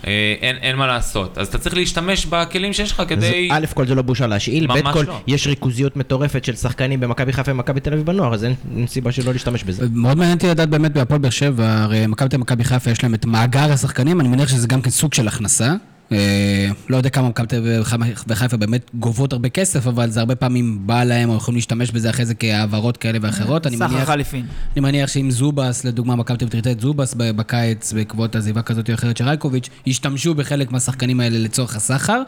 אה, 0.06 0.34
אין, 0.40 0.56
אין 0.56 0.76
מה 0.76 0.86
לעשות. 0.86 1.38
אז 1.38 1.46
אתה 1.48 1.58
צריך 1.58 1.74
להשתמש 1.74 2.26
בכלים 2.26 2.72
שיש 2.72 2.92
לך 2.92 3.00
אז 3.00 3.06
כדי... 3.06 3.48
א' 3.52 3.66
כל 3.74 3.86
זה 3.86 3.94
לא 3.94 4.02
בושה 4.02 4.26
להשאיל, 4.26 4.66
ב' 4.66 4.92
כל 4.92 5.04
לא. 5.06 5.20
יש 5.26 5.46
ריכוזיות 5.46 5.96
מטורפת 5.96 6.44
של 6.44 6.56
שחקנים 6.56 7.00
במכבי 7.00 7.32
חיפה 7.32 7.52
ומכבי 7.52 7.80
תל 7.80 7.92
אביב 7.92 8.06
בנוער, 8.06 8.34
אז 8.34 8.44
אין 8.44 8.54
אין 8.76 8.86
סיבה 8.86 9.12
שלא 9.12 9.32
להשתמש 9.32 9.64
בזה. 9.64 9.86
מאוד 9.92 10.16
מעניין 10.16 10.36
אותי 10.36 10.46
לדעת 10.46 10.68
באמת 10.68 10.92
בהפועל 10.92 11.20
באר 11.20 11.30
שבע, 11.30 11.82
הרי 11.82 12.06
מכבי 12.06 12.28
תל 12.28 12.36
אביב 12.36 12.40
ומכבי 12.40 12.64
חיפה 12.64 12.90
יש 12.90 13.02
להם 13.02 13.14
את 13.14 13.24
מאגר 13.24 13.72
השחקנים, 13.72 14.20
אני 14.20 14.28
מניח 14.28 14.48
שזה 14.48 14.66
גם 14.66 14.82
כן 14.82 14.90
סוג 14.90 15.14
של 15.14 15.28
הכנסה. 15.28 15.74
אה, 16.12 16.68
לא 16.88 16.96
יודע 16.96 17.10
כמה 17.10 17.28
מכבי 17.28 17.46
תל 17.46 17.56
אביב 17.56 17.84
וחיפה 18.28 18.56
באמת 18.56 18.90
גובות 18.94 19.32
הרבה 19.32 19.48
כסף, 19.48 19.86
אבל 19.86 20.10
זה 20.10 20.20
הרבה 20.20 20.34
פעמים 20.34 20.86
בא 20.86 21.04
להם, 21.04 21.30
או 21.30 21.36
יכולים 21.36 21.56
להשתמש 21.56 21.90
בזה 21.90 22.10
אחרי 22.10 22.26
זה 22.26 22.34
כהעברות 22.34 22.96
כאלה 22.96 23.18
ואחרות. 23.22 23.66
אני 23.66 23.76
סחר 23.76 23.88
מניח, 23.88 24.08
חליפין. 24.08 24.46
אני 24.72 24.80
מניח 24.80 25.08
שאם 25.08 25.30
זובס, 25.30 25.84
לדוגמה, 25.84 26.16
מכבי 26.16 26.38
תל 26.38 26.44
אביב 26.44 26.52
תרצה 26.52 26.70
את 26.70 26.80
זובס 26.80 27.14
בקיץ, 27.14 27.92
בעקבות 27.92 28.36
עזיבה 28.36 28.62
כזאת 28.62 28.90
או 28.90 28.94
אחרת 28.94 29.16
של 29.16 29.24
רייקוביץ', 29.24 29.68
ישתמשו 29.86 30.34
בחלק 30.34 30.72
מהשחקנים 30.72 31.20
האלה 31.20 31.38
לצורך 31.38 31.76
הסחר. 31.76 32.22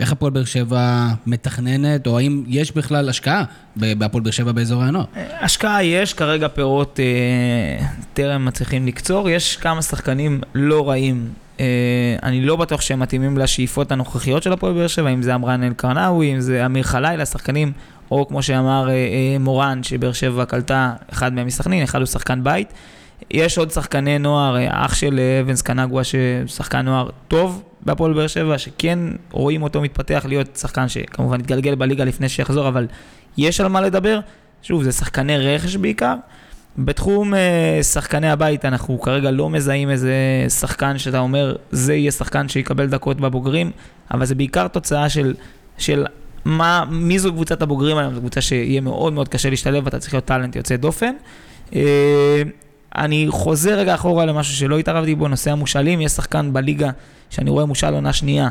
איך 0.00 0.12
הפועל 0.12 0.32
באר 0.32 0.44
שבע 0.44 1.08
מתכננת, 1.26 2.06
או 2.06 2.18
האם 2.18 2.44
יש 2.48 2.72
בכלל 2.72 3.08
השקעה 3.08 3.44
בהפועל 3.76 4.22
באר 4.22 4.32
שבע 4.32 4.52
באזורי 4.52 4.86
הנוער? 4.86 5.04
השקעה 5.40 5.84
יש, 5.84 6.14
כרגע 6.14 6.48
פירות 6.48 7.00
אה, 7.00 7.86
טרם 8.14 8.44
מצליחים 8.44 8.86
לקצור. 8.86 9.30
יש 9.30 9.56
כמה 9.56 9.82
שחקנים 9.82 10.40
לא 10.54 10.88
רעים. 10.88 11.28
אה, 11.60 12.16
אני 12.22 12.40
לא 12.40 12.56
בטוח 12.56 12.80
שהם 12.80 13.00
מתאימים 13.00 13.38
לשאיפות 13.38 13.92
הנוכחיות 13.92 14.42
של 14.42 14.52
הפועל 14.52 14.72
באר 14.72 14.86
שבע, 14.86 15.08
אם 15.08 15.22
זה 15.22 15.34
עמרן 15.34 15.62
אל-קרנאווי, 15.62 16.34
אם 16.34 16.40
זה 16.40 16.66
אמיר 16.66 16.82
חלילה, 16.82 17.26
שחקנים, 17.26 17.72
או 18.10 18.28
כמו 18.28 18.42
שאמר 18.42 18.88
אה, 18.88 18.94
אה, 18.94 19.36
מורן, 19.40 19.82
שבאר 19.82 20.12
שבע 20.12 20.44
קלטה 20.44 20.94
אחד 21.12 21.32
מהם 21.32 21.46
מסכנין, 21.46 21.82
אחד 21.82 21.98
הוא 21.98 22.06
שחקן 22.06 22.44
בית. 22.44 22.72
יש 23.30 23.58
עוד 23.58 23.70
שחקני 23.70 24.18
נוער, 24.18 24.56
אח 24.68 24.94
של 24.94 25.20
אבנס 25.40 25.62
קנגווה, 25.62 26.02
ששחקן 26.04 26.80
נוער 26.80 27.08
טוב 27.28 27.62
בהפועל 27.80 28.12
באר 28.12 28.26
שבע, 28.26 28.58
שכן 28.58 28.98
רואים 29.30 29.62
אותו 29.62 29.80
מתפתח 29.80 30.24
להיות 30.28 30.56
שחקן 30.56 30.88
שכמובן 30.88 31.40
יתגלגל 31.40 31.74
בליגה 31.74 32.04
לפני 32.04 32.28
שיחזור, 32.28 32.68
אבל 32.68 32.86
יש 33.36 33.60
על 33.60 33.68
מה 33.68 33.80
לדבר. 33.80 34.20
שוב, 34.62 34.82
זה 34.82 34.92
שחקני 34.92 35.38
רכש 35.38 35.76
בעיקר. 35.76 36.14
בתחום 36.78 37.34
אה, 37.34 37.78
שחקני 37.82 38.30
הבית, 38.30 38.64
אנחנו 38.64 39.00
כרגע 39.00 39.30
לא 39.30 39.50
מזהים 39.50 39.90
איזה 39.90 40.14
שחקן 40.48 40.98
שאתה 40.98 41.18
אומר, 41.18 41.56
זה 41.70 41.94
יהיה 41.94 42.10
שחקן 42.10 42.48
שיקבל 42.48 42.86
דקות 42.86 43.20
בבוגרים, 43.20 43.70
אבל 44.10 44.24
זה 44.24 44.34
בעיקר 44.34 44.68
תוצאה 44.68 45.08
של, 45.08 45.34
של 45.78 46.06
מה, 46.44 46.84
מי 46.90 47.18
זו 47.18 47.32
קבוצת 47.32 47.62
הבוגרים 47.62 47.98
היום, 47.98 48.14
זו 48.14 48.20
קבוצה 48.20 48.40
שיהיה 48.40 48.80
מאוד 48.80 49.12
מאוד 49.12 49.28
קשה 49.28 49.50
להשתלב, 49.50 49.84
ואתה 49.84 49.98
צריך 49.98 50.14
להיות 50.14 50.24
טאלנט 50.24 50.56
יוצא 50.56 50.76
דופן. 50.76 51.12
אה, 51.74 52.42
אני 52.96 53.26
חוזר 53.28 53.78
רגע 53.78 53.94
אחורה 53.94 54.26
למשהו 54.26 54.56
שלא 54.56 54.78
התערבתי 54.78 55.14
בו, 55.14 55.28
נושא 55.28 55.52
המושאלים, 55.52 56.00
יש 56.00 56.12
שחקן 56.12 56.52
בליגה 56.52 56.90
שאני 57.30 57.50
רואה 57.50 57.64
מושאל 57.64 57.94
עונה 57.94 58.12
שנייה, 58.12 58.48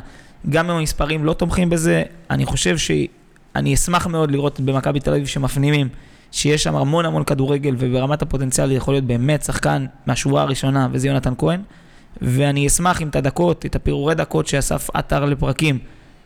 גם 0.50 0.70
אם 0.70 0.78
המספרים 0.78 1.26
לא 1.26 1.34
תומכים 1.34 1.70
בזה, 1.70 2.04
אני 2.30 2.46
חושב 2.46 2.78
שאני 2.78 3.74
אשמח 3.74 4.08
מאוד 4.08 4.32
לראות 4.32 4.60
במכבי 4.60 5.00
תל 5.00 5.12
אביב 5.12 5.28
שמפנימים 5.28 5.88
שיש 6.32 6.64
שם 6.64 6.76
המון 6.76 7.06
המון 7.06 7.24
כדורגל 7.24 7.76
וברמת 7.78 8.22
הפוטנציאל 8.22 8.72
יכול 8.72 8.94
להיות 8.94 9.04
באמת 9.04 9.44
שחקן 9.44 9.86
מהשורה 10.06 10.42
הראשונה 10.42 10.88
וזה 10.92 11.08
יונתן 11.08 11.34
כהן. 11.38 11.62
ואני 12.22 12.68
אשמח 12.68 13.02
אם 13.02 13.08
את 13.08 13.16
הדקות, 13.16 13.66
את 13.66 13.76
הפירורי 13.76 14.16
דקות 14.16 14.48
שאסף 14.48 14.90
עטר 14.94 15.26
לפרקים 15.26 15.80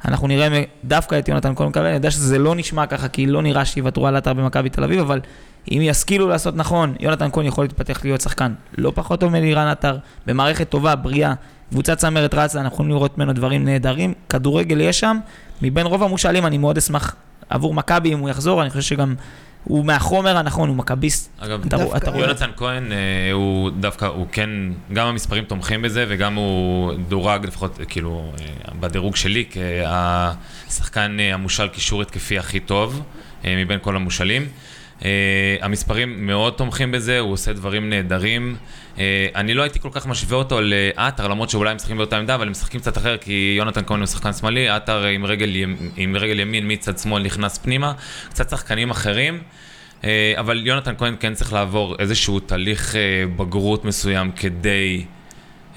אנחנו 0.06 0.28
נראה 0.28 0.64
דווקא 0.84 1.20
את 1.20 1.28
יונתן 1.28 1.56
כהן 1.56 1.68
מקבל, 1.68 1.86
אני 1.86 1.94
יודע 1.96 2.12
שזה 2.12 2.40
לא 2.40 2.56
נשמע 2.56 2.86
ככה 2.86 3.08
כי 3.08 3.26
לא 3.26 3.42
נראה 3.42 3.66
שיוותרו 3.66 4.08
על 4.08 4.16
עטר 4.16 4.34
במכבי 4.34 4.70
תל 4.70 4.84
אביב 4.84 5.00
אבל 5.00 5.20
אם 5.72 5.80
ישכילו 5.82 6.28
לעשות 6.28 6.56
נכון, 6.56 6.96
יונתן 7.00 7.30
כהן 7.32 7.46
יכול 7.46 7.64
להתפתח 7.64 8.02
להיות 8.04 8.22
שחקן 8.22 8.54
לא 8.78 8.92
פחות 8.96 9.20
טוב 9.20 9.32
מלירן 9.32 9.68
עטר, 9.68 9.98
במערכת 10.26 10.70
טובה, 10.70 10.96
בריאה, 10.96 11.34
קבוצת 11.70 11.98
צמרת 11.98 12.34
רצה, 12.34 12.62
אנחנו 12.62 12.76
יכולים 12.76 12.92
לראות 12.92 13.18
ממנו 13.18 13.34
דברים 13.34 13.66
נהדרים, 13.66 14.14
כדורגל 14.30 14.82
יש 14.82 15.00
שם, 15.00 15.18
מבין 15.62 15.86
רוב 15.86 16.04
המושאלים 16.04 16.46
אני 16.46 16.58
מאוד 16.58 16.78
אשמח 16.78 17.16
עבור 17.50 17.74
מכבי 17.74 18.14
אם 18.14 18.20
הוא 18.20 18.30
יחזור, 18.30 18.62
אני 18.62 18.70
חושב 18.70 18.82
שגם 18.82 19.16
הוא 19.64 19.86
מהחומר 19.86 20.38
הנכון, 20.38 20.70
הוא 20.70 20.78
מכביסט. 20.78 21.32
אגב, 21.40 21.62
אתה 21.66 21.78
דווקא- 21.78 21.98
אתה 21.98 22.12
רואה. 22.12 22.22
יונתן 22.26 22.50
כהן, 22.58 22.92
אה, 22.92 22.98
הוא 23.34 23.70
דווקא, 23.80 24.06
הוא 24.06 24.28
כן, 24.32 24.50
גם 24.94 25.08
המספרים 25.08 25.44
תומכים 25.44 25.82
בזה, 25.82 26.06
וגם 26.10 26.36
הוא 26.36 26.94
דורג, 27.08 27.46
לפחות, 27.46 27.80
כאילו, 27.90 28.32
אה, 28.42 28.46
בדירוג 28.80 29.16
שלי, 29.16 29.46
כשחקן 30.68 31.18
אה, 31.20 31.34
המושל 31.34 31.68
קישור 31.68 32.02
התקפי 32.02 32.40
הכי 32.40 32.60
טוב, 32.60 33.02
אה, 33.46 33.64
מבין 33.64 33.80
כל 33.82 33.96
המושאלים. 33.96 34.48
אה, 35.06 35.10
המספרים 35.62 36.28
מאוד 36.28 36.54
תומכים 36.54 36.92
בזה, 36.92 37.20
הוא 37.20 37.32
עושה 37.34 37.54
דברים 37.54 37.90
נהדרים. 37.90 38.56
אה, 39.00 39.28
אני 39.36 39.54
לא 39.54 39.62
הייתי 39.62 39.80
כל 39.80 39.90
כך 39.92 40.08
משווה 40.08 40.38
אותו 40.38 40.60
לעטר, 40.62 41.28
למרות 41.28 41.50
שאולי 41.50 41.70
הם 41.70 41.76
משחקים 41.76 41.98
באותה 41.98 42.18
עמדה, 42.18 42.36
אבל 42.36 42.46
הם 42.46 42.52
משחקים 42.52 42.80
קצת 42.80 42.98
אחר, 42.98 43.18
כי 43.18 43.56
יונתן 43.58 43.82
כהן 43.86 44.00
הוא 44.00 44.08
שחקן 44.08 44.34
שמאלי, 44.34 44.70
עטר 44.70 45.04
עם 45.06 45.26
עם 45.98 46.16
רגל 46.16 46.40
ימין 46.40 46.72
מצד 46.72 46.98
שמאל 46.98 47.24
נכנס 47.24 47.58
פנימה, 47.58 47.94
קצת 48.30 48.50
שחקנים 48.50 48.90
אחרים. 48.90 49.42
אה, 50.04 50.34
אבל 50.38 50.68
יונתן 50.68 50.94
כהן 50.98 51.16
כן 51.20 51.34
צריך 51.34 51.54
לעבור 51.54 51.96
איזשהו 52.00 52.40
תהליך 52.40 52.96
אה, 52.96 53.24
בגרות 53.36 53.86
מסוים 53.86 54.32
כדי 54.32 55.06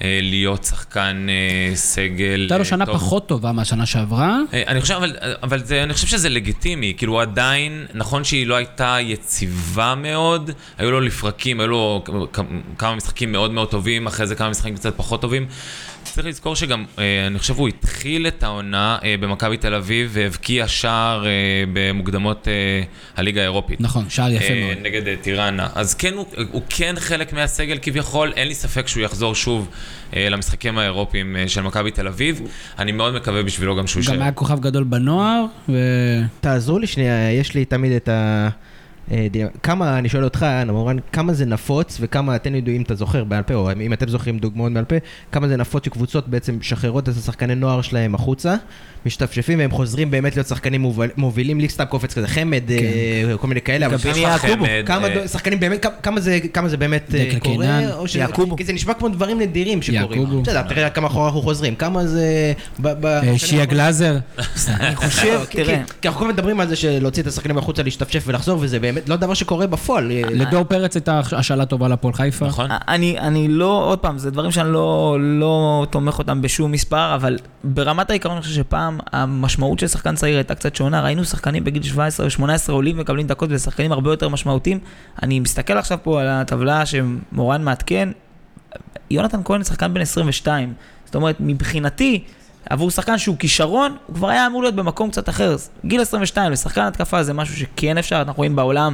להיות 0.01 0.63
שחקן 0.63 1.27
אה, 1.29 1.75
סגל 1.75 2.39
הייתה 2.39 2.55
לו 2.55 2.59
אה, 2.59 2.65
שנה 2.65 2.85
טוב. 2.85 2.95
פחות 2.95 3.27
טובה 3.27 3.51
מהשנה 3.51 3.85
שעברה. 3.85 4.39
אה, 4.53 4.63
אני 4.67 4.81
חושב, 4.81 4.93
אבל, 4.93 5.15
אבל 5.43 5.63
זה, 5.63 5.83
אני 5.83 5.93
חושב 5.93 6.07
שזה 6.07 6.29
לגיטימי, 6.29 6.93
כאילו 6.97 7.21
עדיין, 7.21 7.85
נכון 7.93 8.23
שהיא 8.23 8.47
לא 8.47 8.55
הייתה 8.55 8.97
יציבה 9.01 9.95
מאוד, 9.97 10.51
היו 10.77 10.91
לו 10.91 11.01
לפרקים, 11.01 11.59
היו 11.59 11.67
לו 11.67 12.03
כמה 12.77 12.95
משחקים 12.95 13.31
מאוד 13.31 13.51
מאוד 13.51 13.69
טובים, 13.69 14.07
אחרי 14.07 14.27
זה 14.27 14.35
כמה 14.35 14.49
משחקים 14.49 14.75
קצת 14.75 14.93
פחות 14.97 15.21
טובים. 15.21 15.47
צריך 16.15 16.27
לזכור 16.27 16.55
שגם, 16.55 16.85
אה, 16.99 17.27
אני 17.27 17.39
חושב 17.39 17.55
הוא 17.57 17.67
התחיל 17.67 18.27
את 18.27 18.43
העונה 18.43 18.97
אה, 19.03 19.15
במכבי 19.19 19.57
תל 19.57 19.73
אביב 19.73 20.09
והבקיע 20.13 20.67
שער 20.67 21.25
אה, 21.25 21.31
במוקדמות 21.73 22.47
הליגה 23.17 23.41
האירופית. 23.41 23.81
נכון, 23.81 24.09
שער 24.09 24.31
יפה 24.31 24.53
מאוד. 24.53 24.77
נגד 24.81 25.15
טיראנה. 25.21 25.67
אז 25.75 25.93
כן, 25.93 26.13
הוא, 26.13 26.25
הוא 26.51 26.61
כן 26.69 26.95
חלק 26.97 27.33
מהסגל 27.33 27.77
כביכול, 27.81 28.33
אין 28.35 28.47
לי 28.47 28.53
ספק 28.53 28.87
שהוא 28.87 29.03
יחזור 29.03 29.35
שוב 29.35 29.69
למשחקים 30.13 30.77
האירופיים 30.77 31.35
של 31.47 31.61
מכבי 31.61 31.91
תל 31.91 32.07
אביב. 32.07 32.41
אני 32.79 32.91
מאוד 32.91 33.15
מקווה 33.15 33.43
בשבילו 33.43 33.75
גם 33.75 33.87
שהוא 33.87 34.03
גם 34.03 34.13
יישאר. 34.13 34.23
היה 34.23 34.31
כוכב 34.31 34.59
גדול 34.59 34.83
בנוער, 34.83 35.45
ו... 35.69 35.73
תעזרו 36.41 36.79
לי 36.79 36.87
שנייה, 36.87 37.31
יש 37.31 37.53
לי 37.53 37.65
תמיד 37.65 37.91
את 37.91 38.09
ה... 38.09 38.49
אה, 39.11 39.27
כמה, 39.63 39.97
אני 39.99 40.09
שואל 40.09 40.23
אותך, 40.23 40.45
מורן, 40.67 40.97
כמה 41.11 41.33
זה 41.33 41.45
נפוץ 41.45 41.97
וכמה, 42.01 42.37
תן 42.37 42.53
לי 42.53 42.61
אם 42.75 42.81
אתה 42.81 42.95
זוכר 42.95 43.23
בעל 43.23 43.43
פה, 43.43 43.53
או 43.53 43.71
אם 43.71 43.93
אתם 43.93 44.07
זוכרים 44.09 44.39
דוגמאות 44.39 44.73
בעל 44.73 44.85
פה, 44.85 44.95
כמה 45.31 45.47
זה 45.47 45.57
נפוץ 45.57 45.85
שקבוצות 45.85 46.27
בעצם 46.27 46.57
משחררות 46.59 47.09
את 47.09 47.17
השחקני 47.17 47.55
נוער 47.55 47.81
שלהם 47.81 48.15
החוצה, 48.15 48.55
משתפשפים 49.05 49.59
והם 49.59 49.71
חוזרים 49.71 50.11
באמת 50.11 50.35
להיות 50.35 50.47
שחקנים 50.47 50.81
מוביל- 50.81 51.09
מובילים, 51.17 51.59
לי 51.59 51.69
סתם 51.69 51.85
קופץ 51.85 52.13
כזה 52.13 52.27
חמד, 52.27 52.71
אה, 52.71 53.37
כל 53.37 53.47
מיני 53.47 53.61
כאלה, 53.61 53.85
אבל 53.85 53.97
כמה- 53.97 54.17
יעקובו. 54.17 54.65
חמד, 54.65 54.67
כמה 54.85 55.07
אה, 55.07 55.27
שחקנים 55.27 55.59
באמת, 55.59 55.85
כמה- 56.03 56.19
זה- 56.21 56.39
באמת 56.77 57.13
קורה. 57.39 57.93
או 57.95 58.07
ש... 58.07 58.15
יעקובו. 58.15 58.55
כי 58.55 58.63
זה 58.63 58.73
נשמע 58.73 58.93
כמו 58.93 59.09
דברים 59.09 59.39
נדירים 59.41 59.81
שקורים. 59.81 60.21
יעקובו. 60.21 60.41
בסדר, 60.41 60.61
תראה 60.61 60.89
כמה 60.89 61.07
אחורה 61.07 61.25
אנחנו 61.27 61.41
חוזרים, 61.41 61.75
כמה 61.75 62.07
זה... 62.07 62.53
שיה 63.37 63.65
גלאזר. 63.65 64.17
אני 64.67 64.95
חושב, 64.95 65.39
תראה, 65.49 65.77
כי- 65.85 65.93
כי 66.01 66.07
אנחנו 66.07 66.19
כל 66.19 66.25
הזמן 66.25 66.33
מדברים 66.33 66.59
על 66.59 66.67
זה 66.67 66.75
שלהוציא 66.75 67.23
את 67.23 67.27
השחקנים 67.27 67.57
החוצה, 67.57 67.83
להשתפשף 67.83 68.23
ולחזור, 68.27 68.59
וזה 68.61 68.79
באמת 68.79 68.94
לא 69.07 69.15
דבר 69.15 69.33
שקורה 69.33 69.67
בפועל. 69.67 70.11
לדור 70.11 70.63
פרץ 70.63 70.95
הייתה 70.95 71.21
השאלה 71.31 71.65
טובה 71.65 71.87
להפועל 71.87 72.13
חיפה. 72.13 72.45
נכון? 72.45 72.69
אני, 72.87 73.19
אני 73.19 73.47
לא, 73.47 73.85
עוד 73.85 73.99
פעם, 73.99 74.17
זה 74.17 74.31
דברים 74.31 74.51
שאני 74.51 74.73
לא, 74.73 75.17
לא 75.19 75.85
תומך 75.89 76.19
אותם 76.19 76.41
בשום 76.41 76.71
מספר, 76.71 77.15
אבל 77.15 77.37
ברמת 77.63 78.09
העיקרון 78.09 78.35
אני 78.35 78.41
חושב 78.41 78.55
שפעם 78.55 78.99
המשמעות 79.13 79.79
של 79.79 79.87
שחקן 79.87 80.15
צעיר 80.15 80.35
הייתה 80.35 80.55
קצת 80.55 80.75
שונה, 80.75 81.01
ראינו 81.01 81.25
שחקנים 81.25 81.63
בגיל 81.63 81.83
17 81.83 82.25
ו-18 82.25 82.71
עולים 82.71 82.97
ומקבלים 82.97 83.27
דקות 83.27 83.49
ושחקנים 83.51 83.91
הרבה 83.91 84.11
יותר 84.11 84.29
משמעותיים. 84.29 84.79
אני 85.23 85.39
מסתכל 85.39 85.77
עכשיו 85.77 85.97
פה 86.03 86.21
על 86.21 86.27
הטבלה 86.27 86.83
שמורן 86.85 87.63
מעדכן, 87.63 88.09
יונתן 89.11 89.41
כהן 89.45 89.63
שחקן 89.63 89.93
בן 89.93 90.01
22, 90.01 90.73
זאת 91.05 91.15
אומרת, 91.15 91.35
מבחינתי, 91.39 92.23
עבור 92.69 92.91
שחקן 92.91 93.17
שהוא 93.17 93.37
כישרון, 93.37 93.95
הוא 94.07 94.15
כבר 94.15 94.29
היה 94.29 94.47
אמור 94.47 94.61
להיות 94.61 94.75
במקום 94.75 95.09
קצת 95.09 95.29
אחר. 95.29 95.55
גיל 95.85 96.01
22 96.01 96.51
לשחקן 96.51 96.81
התקפה 96.81 97.23
זה 97.23 97.33
משהו 97.33 97.55
שכן 97.55 97.97
אפשר, 97.97 98.21
אנחנו 98.21 98.37
רואים 98.37 98.55
בעולם 98.55 98.93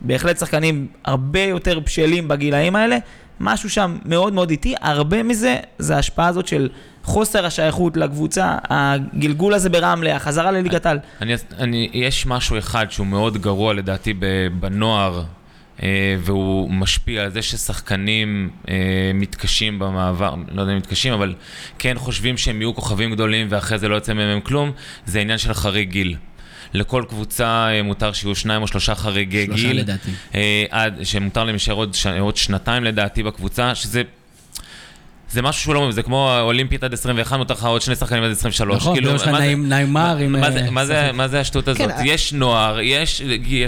בהחלט 0.00 0.38
שחקנים 0.38 0.86
הרבה 1.04 1.40
יותר 1.40 1.78
בשלים 1.78 2.28
בגילאים 2.28 2.76
האלה, 2.76 2.98
משהו 3.40 3.70
שם 3.70 3.98
מאוד 4.04 4.32
מאוד 4.32 4.50
איטי, 4.50 4.74
הרבה 4.80 5.22
מזה 5.22 5.56
זה 5.78 5.96
ההשפעה 5.96 6.26
הזאת 6.26 6.46
של 6.46 6.68
חוסר 7.04 7.46
השייכות 7.46 7.96
לקבוצה, 7.96 8.56
הגלגול 8.64 9.54
הזה 9.54 9.68
ברמלה, 9.68 10.16
החזרה 10.16 10.50
לליגת. 10.50 10.86
אני, 11.20 11.34
אני, 11.58 11.90
יש 11.92 12.26
משהו 12.26 12.58
אחד 12.58 12.90
שהוא 12.90 13.06
מאוד 13.06 13.38
גרוע 13.38 13.74
לדעתי 13.74 14.14
בנוער, 14.60 15.22
והוא 16.18 16.70
משפיע 16.70 17.22
על 17.22 17.30
זה 17.30 17.42
ששחקנים 17.42 18.50
אה, 18.68 18.74
מתקשים 19.14 19.78
במעבר, 19.78 20.34
לא 20.52 20.60
יודע 20.60 20.72
אם 20.72 20.78
מתקשים, 20.78 21.12
אבל 21.12 21.34
כן 21.78 21.98
חושבים 21.98 22.36
שהם 22.36 22.60
יהיו 22.60 22.74
כוכבים 22.74 23.12
גדולים 23.12 23.46
ואחרי 23.50 23.78
זה 23.78 23.88
לא 23.88 23.94
יוצא 23.94 24.12
מהם 24.12 24.40
כלום, 24.40 24.72
זה 25.06 25.20
עניין 25.20 25.38
של 25.38 25.54
חריג 25.54 25.90
גיל. 25.90 26.16
לכל 26.74 27.04
קבוצה 27.08 27.68
אה, 27.70 27.82
מותר 27.82 28.12
שיהיו 28.12 28.34
שניים 28.34 28.62
או 28.62 28.66
שלושה 28.66 28.94
חריגי 28.94 29.46
שלושה 29.46 29.68
גיל. 29.68 29.78
לדעתי. 29.78 30.10
אה, 30.34 30.64
עד 30.70 30.94
שמותר 31.02 31.44
להם 31.44 31.54
להישאר 31.54 31.74
עוד, 31.74 31.94
ש... 31.94 32.06
עוד 32.06 32.36
שנתיים 32.36 32.84
לדעתי 32.84 33.22
בקבוצה, 33.22 33.74
שזה... 33.74 34.02
זה 35.32 35.42
משהו 35.42 35.62
שהוא 35.62 35.74
לא, 35.74 35.90
זה 35.92 36.02
כמו 36.02 36.38
אולימפית 36.40 36.84
עד 36.84 36.92
21, 36.94 37.36
מותר 37.38 37.54
לך 37.54 37.64
עוד 37.64 37.80
שני 37.82 37.96
שחקנים 37.96 38.22
עד 38.22 38.30
23. 38.30 38.76
נכון, 38.76 38.94
כאילו, 38.94 39.14
יש 39.14 39.22
לך 39.22 39.28
מה 39.28 39.38
זה- 39.38 39.44
נעים- 39.44 39.68
נעימר 39.68 40.16
עם... 40.16 40.32
מה 40.32 40.50
זה- 40.50 40.58
אה, 40.64 40.70
מה 40.70 40.86
זה- 40.86 41.10
מה 41.14 41.28
זה 41.28 41.40
השטות 41.40 41.68
הזאת? 41.68 41.80
כן, 41.90 42.02
יש 42.04 42.32
נוער, 42.32 42.78
יש 42.80 43.22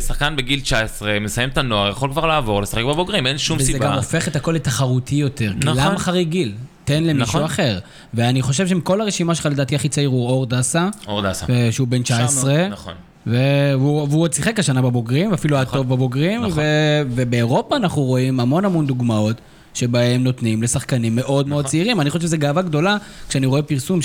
שחקן 0.07 0.37
בגיל 0.37 0.61
19, 0.61 1.19
מסיים 1.21 1.49
את 1.49 1.59
הנוער, 1.59 1.91
יכול 1.91 2.11
כבר 2.11 2.27
לעבור, 2.27 2.63
לשחק 2.63 2.83
בבוגרים, 2.85 3.27
אין 3.27 3.39
שום 3.39 3.57
וזה 3.59 3.67
סיבה. 3.67 3.87
גם 3.87 3.93
הופך 3.93 4.29
את 4.29 4.37
הכל 4.37 4.53
לתחרותי 4.53 5.15
יותר. 5.15 5.53
נכון. 5.65 5.79
למה 5.79 5.99
חריג 5.99 6.29
גיל? 6.29 6.53
תן 6.85 7.05
למישהו 7.05 7.23
נכון. 7.39 7.43
אחר. 7.45 7.79
ואני 8.15 8.43
חושב 8.43 8.67
שמכל 8.69 9.01
הרשימה 9.01 9.35
שלך, 9.35 9.47
לדעתי 9.47 9.75
הכי 9.75 9.89
צעיר 9.89 10.09
הוא 10.09 10.27
אור 10.29 10.47
דסה, 10.47 10.89
אור 11.07 11.23
דסה. 11.23 11.47
אה, 11.51 11.69
שהוא 11.73 11.89
בן 11.89 12.03
19. 12.03 12.69
נכון. 12.69 12.95
והוא 13.27 14.09
והוא 14.09 14.23
עוד 14.23 14.33
שיחק 14.33 14.59
השנה 14.59 14.83
בבוגרים, 14.83 15.33
אפילו 15.35 15.57
היה 15.57 15.65
טוב 15.65 15.89
בבוגרים, 15.89 16.41
נכון. 16.41 16.53
ו- 16.57 16.63
ובאירופה 17.11 17.77
אנחנו 17.77 18.03
רואים 18.03 18.41
המון 18.41 18.65
המון 18.65 18.87
דוגמאות 18.87 19.37
שבהם 19.75 20.25
נותנים 20.25 20.62
לשחקנים 20.62 21.16
מאוד 21.16 21.47
נכון. 21.47 21.51
מאוד 21.51 21.66
צעירים. 21.66 22.01
אני 22.01 22.11
חושב 22.11 22.23
שזו 22.23 22.39
גאווה 22.39 22.62
גדולה 22.62 22.97
כשאני 23.29 23.47
רואה 23.47 23.62
פרסום 23.62 24.01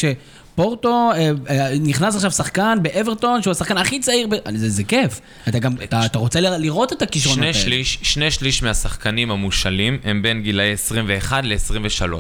שפורטו, 0.62 1.12
אה, 1.16 1.32
אה, 1.50 1.70
נכנס 1.82 2.16
עכשיו 2.16 2.32
שחקן 2.32 2.78
באברטון, 2.82 3.42
שהוא 3.42 3.52
השחקן 3.52 3.78
הכי 3.78 4.00
צעיר, 4.00 4.28
ב... 4.28 4.34
אני- 4.46 4.58
זה, 4.58 4.70
זה 4.70 4.84
כיף. 4.84 5.20
אתה 5.48 5.60
גם, 5.60 5.74
אתה, 5.84 6.06
אתה 6.06 6.20
רוצה 6.20 6.40
לראות 6.42 6.94
את 6.94 7.02
הכישרונות 7.02 7.38
שני 7.38 7.48
האלה. 7.48 7.60
שליש, 7.60 7.98
שני 8.02 8.32
שליש 8.32 8.64
מהשחקנים 8.64 9.32
המושאלים 9.32 9.98
הם 10.04 10.22
בין 10.22 10.42
גילאי 10.42 10.72
21 10.72 11.44
ל-23. 11.46 12.14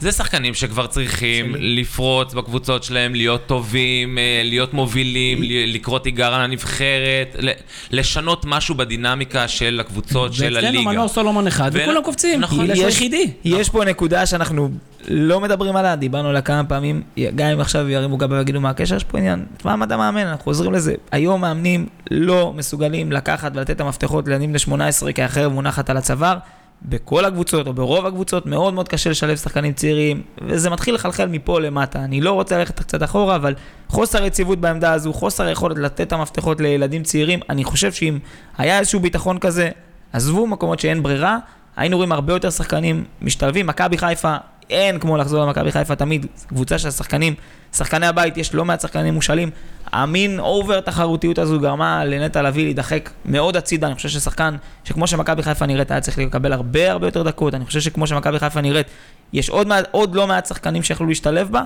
זה 0.00 0.12
שחקנים 0.12 0.54
שכבר 0.54 0.86
צריכים 0.86 1.54
לפרוץ 1.58 2.34
בקבוצות 2.34 2.84
שלהם, 2.84 3.14
להיות 3.14 3.46
טובים, 3.46 4.18
אה, 4.18 4.42
להיות 4.44 4.74
מובילים, 4.74 5.38
לקרוא 5.66 5.98
תיגר 5.98 6.34
על 6.34 6.40
הנבחרת, 6.40 7.36
ל- 7.40 7.50
לשנות 7.90 8.44
משהו 8.48 8.74
בדינמיקה 8.74 9.48
של 9.48 9.80
הקבוצות, 9.80 10.32
של 10.34 10.44
הליגה. 10.56 10.66
ואצלנו 10.66 10.82
מנור 10.90 11.08
סולומון 11.08 11.46
אחד, 11.46 11.70
ו- 11.74 11.78
וכולם 11.82 12.02
קופצים, 12.02 12.40
נכון. 12.40 12.70
יש- 12.70 12.78
היחידי. 12.78 13.30
יש 13.44 13.70
פה 13.70 13.84
נקודה 13.84 14.26
שאנחנו 14.26 14.68
לא 15.08 15.40
מדברים 15.40 15.76
עליה, 15.76 15.96
דיברנו 15.96 16.28
עליה 16.28 16.42
כמה 16.42 16.64
פעמים, 16.64 17.02
גם 17.34 17.46
אם 17.46 17.60
עכשיו 17.64 17.88
ירימו 17.88 18.16
גבה 18.16 18.36
ויגידו 18.36 18.60
מה 18.60 18.70
הקשר, 18.70 18.96
יש 18.96 19.04
פה 19.04 19.18
עניין, 19.18 19.44
מה 19.64 19.84
אתה 19.84 19.96
מאמן, 19.96 20.26
אנחנו 20.26 20.44
חוזרים 20.44 20.72
לזה. 20.72 20.94
היום 21.12 21.40
מאמנים 21.40 21.86
לא 22.10 22.52
מסוגלים 22.56 23.12
לקחת 23.12 23.52
ולתת 23.54 23.70
את 23.70 23.80
המפתחות 23.80 24.28
לילדים 24.28 24.50
בני 24.50 24.58
18 24.58 25.12
כי 25.12 25.22
החרב 25.22 25.52
מונחת 25.52 25.90
על 25.90 25.96
הצוואר. 25.96 26.38
בכל 26.82 27.24
הקבוצות, 27.24 27.66
או 27.66 27.72
ברוב 27.72 28.06
הקבוצות, 28.06 28.46
מאוד 28.46 28.74
מאוד 28.74 28.88
קשה 28.88 29.10
לשלב 29.10 29.36
שחקנים 29.36 29.72
צעירים, 29.72 30.22
וזה 30.42 30.70
מתחיל 30.70 30.94
לחלחל 30.94 31.26
מפה 31.26 31.60
למטה. 31.60 31.98
אני 32.04 32.20
לא 32.20 32.32
רוצה 32.32 32.58
ללכת 32.58 32.80
קצת 32.80 33.02
אחורה, 33.02 33.36
אבל 33.36 33.54
חוסר 33.88 34.24
יציבות 34.24 34.60
בעמדה 34.60 34.92
הזו, 34.92 35.12
חוסר 35.12 35.48
יכולת 35.48 35.78
לתת 35.78 36.00
את 36.00 36.12
המפתחות 36.12 36.60
לילדים 36.60 37.02
צעירים, 37.02 37.40
אני 37.50 37.64
חושב 37.64 37.92
שאם 37.92 38.18
היה 38.58 38.78
איזשהו 38.78 39.00
ביטחון 39.00 39.38
כזה, 39.38 39.70
עזבו 40.12 40.46
מקומות 40.46 40.80
שאין 40.80 41.02
ברירה, 41.02 41.38
היינו 41.76 41.96
רואים 41.96 42.12
הרבה 42.12 42.32
יותר 42.32 42.50
שחקנים 42.50 43.04
משתלבים. 43.22 43.66
מכבי 43.66 43.98
חיפה, 43.98 44.36
אין 44.70 44.98
כמו 44.98 45.16
לחזור 45.16 45.44
למכבי 45.44 45.72
חיפה 45.72 45.96
תמיד, 45.96 46.26
קבוצה 46.46 46.78
של 46.78 46.88
השחקנים, 46.88 47.34
שחקני 47.72 48.06
הבית, 48.06 48.36
יש 48.36 48.54
לא 48.54 48.64
מעט 48.64 48.80
שחקנים 48.80 49.14
מושאלים. 49.14 49.50
המין 49.92 50.40
אובר 50.40 50.80
תחרותיות 50.80 51.38
הזו 51.38 51.60
גרמה 51.60 52.04
לנטע 52.04 52.42
לביא 52.42 52.64
להידחק 52.64 53.10
מאוד 53.24 53.56
הצידה. 53.56 53.86
אני 53.86 53.94
חושב 53.94 54.08
ששחקן, 54.08 54.56
שכמו 54.84 55.06
שמכבי 55.06 55.42
חיפה 55.42 55.66
נראית, 55.66 55.90
היה 55.90 56.00
צריך 56.00 56.18
לקבל 56.18 56.52
הרבה 56.52 56.90
הרבה 56.90 57.06
יותר 57.06 57.22
דקות. 57.22 57.54
אני 57.54 57.64
חושב 57.66 57.80
שכמו 57.80 58.06
שמכבי 58.06 58.38
חיפה 58.38 58.60
נראית, 58.60 58.86
יש 59.32 59.48
עוד, 59.48 59.66
מעט, 59.66 59.84
עוד 59.90 60.14
לא 60.14 60.26
מעט 60.26 60.46
שחקנים 60.46 60.82
שיכולו 60.82 61.08
להשתלב 61.08 61.50
בה. 61.50 61.62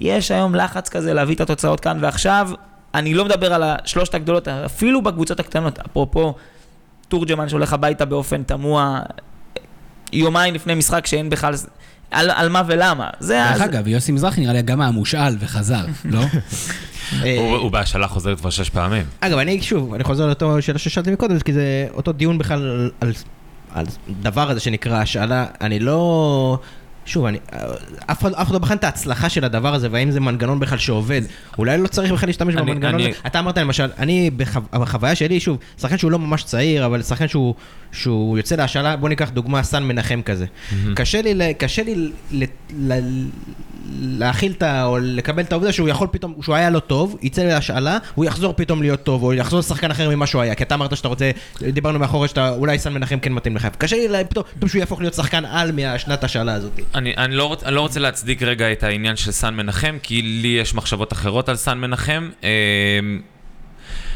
יש 0.00 0.30
היום 0.30 0.54
לחץ 0.54 0.88
כזה 0.88 1.14
להביא 1.14 1.34
את 1.34 1.40
התוצאות 1.40 1.80
כאן 1.80 1.98
ועכשיו. 2.00 2.50
אני 2.94 3.14
לא 3.14 3.24
מדבר 3.24 3.54
על 3.54 3.62
השלושת 3.62 4.14
הגדולות, 4.14 4.48
אפילו 4.48 5.02
בקבוצות 5.02 5.40
הקטנות, 5.40 5.78
אפרופו 5.78 6.34
תורג'מן 7.08 7.48
שהולך 7.48 7.72
הביתה 7.72 8.04
באופן 8.04 8.42
תמוה, 8.42 9.00
יומיים 10.12 10.54
לפני 10.54 10.74
משחק 10.74 11.06
שאין 11.06 11.30
בכלל, 11.30 11.54
על, 12.10 12.30
על 12.30 12.48
מה 12.48 12.62
ולמה. 12.66 13.10
זה 13.20 13.44
דרך 13.48 13.58
זה- 13.58 13.64
אגב, 13.64 13.88
יוסי 13.88 14.12
מזרחי 14.12 14.40
נראה 14.40 14.52
לי 14.52 14.62
גם 14.62 14.80
היה 14.80 14.90
מושאל 14.90 15.36
וחזר, 15.40 15.84
לא? 16.04 16.20
אה, 17.24 17.36
הוא 17.38 17.56
הוא 17.56 17.70
בהשאלה 17.70 18.08
חוזרת 18.08 18.38
כבר 18.40 18.50
שש 18.50 18.70
פעמים. 18.70 19.04
אגב, 19.20 19.38
אני 19.38 19.62
שוב, 19.62 19.94
אני 19.94 20.04
חוזר 20.04 20.26
לאותו 20.26 20.62
שאלה 20.62 20.78
ששאלתי 20.78 21.10
מקודם, 21.10 21.38
כי 21.40 21.52
זה 21.52 21.60
אותו 21.94 22.12
דיון 22.12 22.38
בכלל 22.38 22.58
על, 22.62 22.90
על, 23.00 23.12
על 23.74 23.86
דבר 24.20 24.50
הזה 24.50 24.60
שנקרא 24.60 24.96
השאלה, 24.96 25.46
אני 25.60 25.78
לא... 25.80 26.58
שוב, 27.08 27.24
אני, 27.24 27.38
אף 28.06 28.20
אחד 28.22 28.32
אף 28.32 28.46
אחד 28.46 28.52
לא 28.52 28.58
בחן 28.58 28.76
את 28.76 28.84
ההצלחה 28.84 29.28
של 29.28 29.44
הדבר 29.44 29.74
הזה, 29.74 29.88
והאם 29.90 30.10
זה 30.10 30.20
מנגנון 30.20 30.60
בכלל 30.60 30.78
שעובד. 30.78 31.22
אולי 31.58 31.78
לא 31.78 31.88
צריך 31.88 32.12
בכלל 32.12 32.28
להשתמש 32.28 32.54
אני- 32.56 32.62
במנגנון 32.62 32.94
אני- 32.94 33.10
הזה. 33.10 33.18
אתה 33.26 33.38
אמרת 33.38 33.58
למשל, 33.58 33.88
אני, 33.98 34.30
בחו- 34.36 34.60
בחוויה 34.72 35.14
שלי, 35.14 35.40
שוב, 35.40 35.58
שחקן 35.80 35.98
שהוא 35.98 36.10
לא 36.10 36.18
ממש 36.18 36.42
צעיר, 36.42 36.86
אבל 36.86 37.02
שחקן 37.02 37.28
שהוא, 37.28 37.54
שהוא 37.92 38.38
יוצא 38.38 38.56
להשאלה, 38.56 38.96
בוא 38.96 39.08
ניקח 39.08 39.30
דוגמה, 39.30 39.62
סן 39.62 39.82
מנחם 39.82 40.20
כזה. 40.24 40.46
קשה 40.94 41.22
לי, 41.22 41.54
קשה 41.54 41.82
לי 41.82 42.10
ל, 42.32 42.44
ל, 42.78 42.92
להכיל 44.00 44.52
את 44.52 44.62
ה... 44.62 44.84
או 44.84 44.98
לקבל 44.98 45.42
את 45.42 45.52
העובדה 45.52 45.72
שהוא 45.72 45.88
יכול 45.88 46.08
פתאום, 46.10 46.34
שהוא 46.42 46.54
היה 46.54 46.70
לא 46.70 46.78
טוב, 46.80 47.16
יצא 47.22 47.42
להשאלה, 47.42 47.98
הוא 48.14 48.24
יחזור 48.24 48.52
פתאום 48.56 48.82
להיות 48.82 49.02
טוב, 49.02 49.22
או 49.22 49.32
יחזור 49.34 49.58
לשחקן 49.60 49.90
אחר 49.90 50.10
ממה 50.10 50.26
שהוא 50.26 50.42
היה, 50.42 50.54
כי 50.54 50.62
אתה 50.64 50.74
אמרת 50.74 50.96
שאתה 50.96 51.08
רוצה, 51.08 51.30
דיברנו 51.72 51.98
מאחורי 51.98 52.28
שאתה, 52.28 52.50
אולי 52.50 52.78
סן 52.78 52.92
מנחם 52.92 53.18
כן 53.18 53.32
מתאים 53.32 53.56
לך. 53.56 53.68
קשה 53.78 53.96
לי 53.96 54.24
פתאום, 54.24 54.44
פתאום 54.56 54.68
שהוא 54.68 54.80
יהפוך 54.80 55.00
להיות 55.00 55.14
שחקן 55.14 55.44
על 55.44 55.72
מהשנת 55.72 56.24
השאלה 56.24 56.52
הזאת. 56.54 56.80
אני, 56.98 57.14
אני, 57.16 57.36
לא 57.36 57.44
רוצ, 57.44 57.62
אני 57.62 57.74
לא 57.74 57.80
רוצה 57.80 58.00
להצדיק 58.00 58.42
רגע 58.42 58.72
את 58.72 58.82
העניין 58.82 59.16
של 59.16 59.30
סן 59.30 59.54
מנחם, 59.54 59.96
כי 60.02 60.22
לי 60.22 60.48
יש 60.48 60.74
מחשבות 60.74 61.12
אחרות 61.12 61.48
על 61.48 61.56
סן 61.56 61.78
מנחם, 61.78 62.30
אה, 62.44 62.50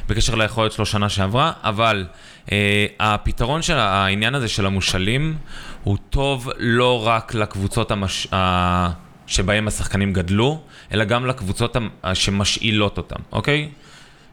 בקשר 0.09 0.35
ליכולת 0.35 0.73
שלו 0.73 0.87
שנה 0.87 1.09
שעברה, 1.09 1.53
אבל 1.63 2.07
אה, 2.53 2.87
הפתרון 3.01 3.63
של 3.63 3.77
העניין 3.77 4.35
הזה 4.35 4.49
של 4.49 4.67
המושאלים 4.67 5.37
הוא 5.85 5.97
טוב 6.11 6.51
לא 6.59 7.07
רק 7.07 7.35
לקבוצות 7.35 7.91
המש... 7.91 8.27
ה... 8.33 8.91
שבהם 9.27 9.69
השחקנים 9.69 10.13
גדלו, 10.13 10.61
אלא 10.93 11.05
גם 11.05 11.27
לקבוצות 11.27 11.77
שמשאילות 12.15 12.99
אותם, 12.99 13.21
אוקיי? 13.33 13.69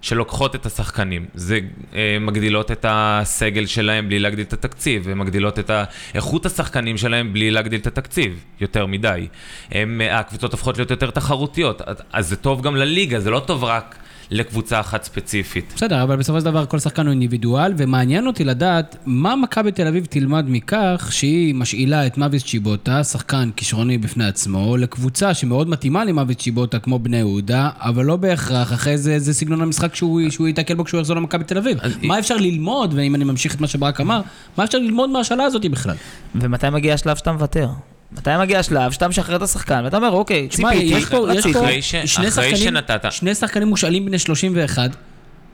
שלוקחות 0.01 0.55
את 0.55 0.65
השחקנים. 0.65 1.25
זה 1.33 1.59
אה, 1.95 2.17
מגדילות 2.21 2.71
את 2.71 2.85
הסגל 2.89 3.65
שלהם 3.65 4.07
בלי 4.07 4.19
להגדיל 4.19 4.45
את 4.45 4.53
התקציב, 4.53 5.03
ומגדילות 5.05 5.59
את 5.59 5.71
איכות 6.15 6.45
השחקנים 6.45 6.97
שלהם 6.97 7.33
בלי 7.33 7.51
להגדיל 7.51 7.79
את 7.79 7.87
התקציב 7.87 8.45
יותר 8.61 8.85
מדי. 8.85 9.27
הם, 9.71 10.01
אה, 10.01 10.19
הקבוצות 10.19 10.51
הופכות 10.51 10.77
להיות 10.77 10.91
יותר 10.91 11.11
תחרותיות, 11.11 11.81
אז 12.13 12.29
זה 12.29 12.35
טוב 12.35 12.61
גם 12.61 12.75
לליגה, 12.75 13.19
זה 13.19 13.29
לא 13.29 13.39
טוב 13.39 13.63
רק 13.63 13.95
לקבוצה 14.31 14.79
אחת 14.79 15.03
ספציפית. 15.03 15.73
בסדר, 15.75 16.03
אבל 16.03 16.15
בסופו 16.15 16.39
של 16.39 16.45
דבר 16.45 16.65
כל 16.65 16.79
שחקן 16.79 17.05
הוא 17.05 17.11
אינדיבידואל, 17.11 17.73
ומעניין 17.77 18.27
אותי 18.27 18.43
לדעת 18.43 18.95
מה 19.05 19.35
מכבי 19.35 19.71
תל 19.71 19.87
אביב 19.87 20.05
תלמד 20.05 20.45
מכך 20.47 21.09
שהיא 21.11 21.55
משאילה 21.55 22.07
את 22.07 22.17
מאביס 22.17 22.43
צ'יבוטה, 22.43 23.03
שחקן 23.03 23.49
כישרוני 23.55 23.97
בפני 23.97 24.25
עצמו, 24.25 24.77
לקבוצה 24.77 25.33
שמאוד 25.33 25.69
מתאימה 25.69 26.05
למאביס 26.05 26.37
צ'יבוטה 26.37 26.79
כמו 26.79 26.99
בני 26.99 27.17
יהודה, 27.17 27.69
אבל 27.77 28.05
לא 28.05 28.15
בהכרח 28.15 28.73
אחרי 28.73 28.97
זה, 28.97 29.19
זה 29.19 29.33
סגנון 29.33 29.61
המשחק 29.61 29.95
שהוא, 29.95 30.21
שהוא 30.29 30.47
ייתקל 30.47 30.75
בו 30.75 30.85
כשהוא 30.85 30.99
יחזור 30.99 31.15
למכבי 31.15 31.43
תל 31.43 31.57
אביב. 31.57 31.77
מה 32.03 32.19
אפשר 32.19 32.37
ללמוד, 32.37 32.93
ואם 32.97 33.15
אני 33.15 33.23
ממשיך 33.23 33.55
את 33.55 33.61
מה 33.61 33.67
שברק 33.67 34.01
אמר, 34.01 34.21
מה 34.57 34.63
אפשר 34.63 34.77
ללמוד 34.77 35.09
מהשאלה 35.09 35.43
הזאת 35.43 35.65
בכלל? 35.65 35.95
ומתי 36.35 36.69
מגיע 36.69 36.93
השלב 36.93 37.15
שאתה 37.15 37.31
מוותר? 37.31 37.67
מתי 38.11 38.29
מגיע 38.39 38.59
השלב 38.59 38.91
שאתה 38.91 39.07
משחרר 39.07 39.35
את 39.35 39.41
השחקן, 39.41 39.81
ואתה 39.83 39.97
אומר, 39.97 40.11
אוקיי, 40.11 40.47
תשמע, 40.47 40.75
יש 40.75 41.05
פה, 41.05 41.27
יש. 41.35 41.47
פה 41.47 41.81
ש- 41.81 41.95
שני 41.95 42.27
אחרי 42.27 42.31
שחקנים, 42.31 42.55
שנתת. 42.55 43.05
שני 43.11 43.35
שחקנים 43.35 43.67
מושאלים 43.67 44.05
בני 44.05 44.19
31, 44.19 44.89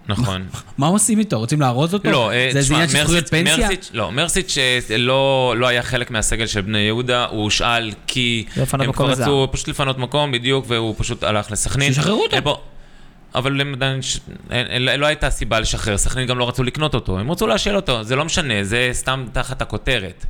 נכון. 0.08 0.46
מה 0.78 0.88
עושים 0.88 1.20
איתו? 1.20 1.38
רוצים 1.38 1.62
לארוז 1.62 1.94
אותו? 1.94 2.12
לא, 2.12 2.32
אה, 2.32 2.50
זה 2.52 2.58
איזה 2.58 2.62
תשמע, 2.62 2.76
עניין 2.78 2.90
של 2.90 3.04
זכויות 3.04 3.30
פנסיה? 3.30 3.58
מרסיץ'- 3.70 3.90
לא, 3.94 4.12
מרסיץ' 4.12 4.58
אה, 4.58 4.98
לא 4.98 5.54
לא 5.58 5.68
היה 5.68 5.84
חלק 5.84 6.12
מהסגל 6.12 6.46
של 6.48 6.62
בני 6.62 6.80
יהודה, 6.80 7.26
הוא 7.26 7.44
הושאל 7.44 7.92
כי 8.08 8.46
לפנות 8.58 8.86
הם 8.88 8.92
כבר. 8.94 9.10
רצו 9.12 9.48
פשוט 9.52 9.68
לפנות 9.68 9.98
מקום, 9.98 10.32
בדיוק, 10.32 10.66
והוא 10.68 10.96
פשוט 10.98 11.24
הלך 11.24 11.52
לסכנין. 11.52 11.94
שישחררו 11.94 12.24
אותו. 12.24 12.58
אבל 13.36 13.62
הם 13.62 13.74
עדיין, 13.74 14.00
לא 14.98 15.06
הייתה 15.06 15.30
סיבה 15.30 15.60
לשחרר, 15.60 15.98
סכנין 15.98 16.28
גם 16.28 16.38
לא 16.40 16.48
רצו 16.50 16.64
לקנות 16.64 16.94
אותו, 16.96 17.20
הם 17.20 17.32
רצו 17.32 17.48
להשאל 17.48 17.76
אותו, 17.76 18.04
זה 18.04 18.16
לא 18.16 18.26
משנה, 18.26 18.54
זה 18.64 18.90
סתם 18.94 19.26
תחת 19.32 19.62
הכותרת. 19.62 20.26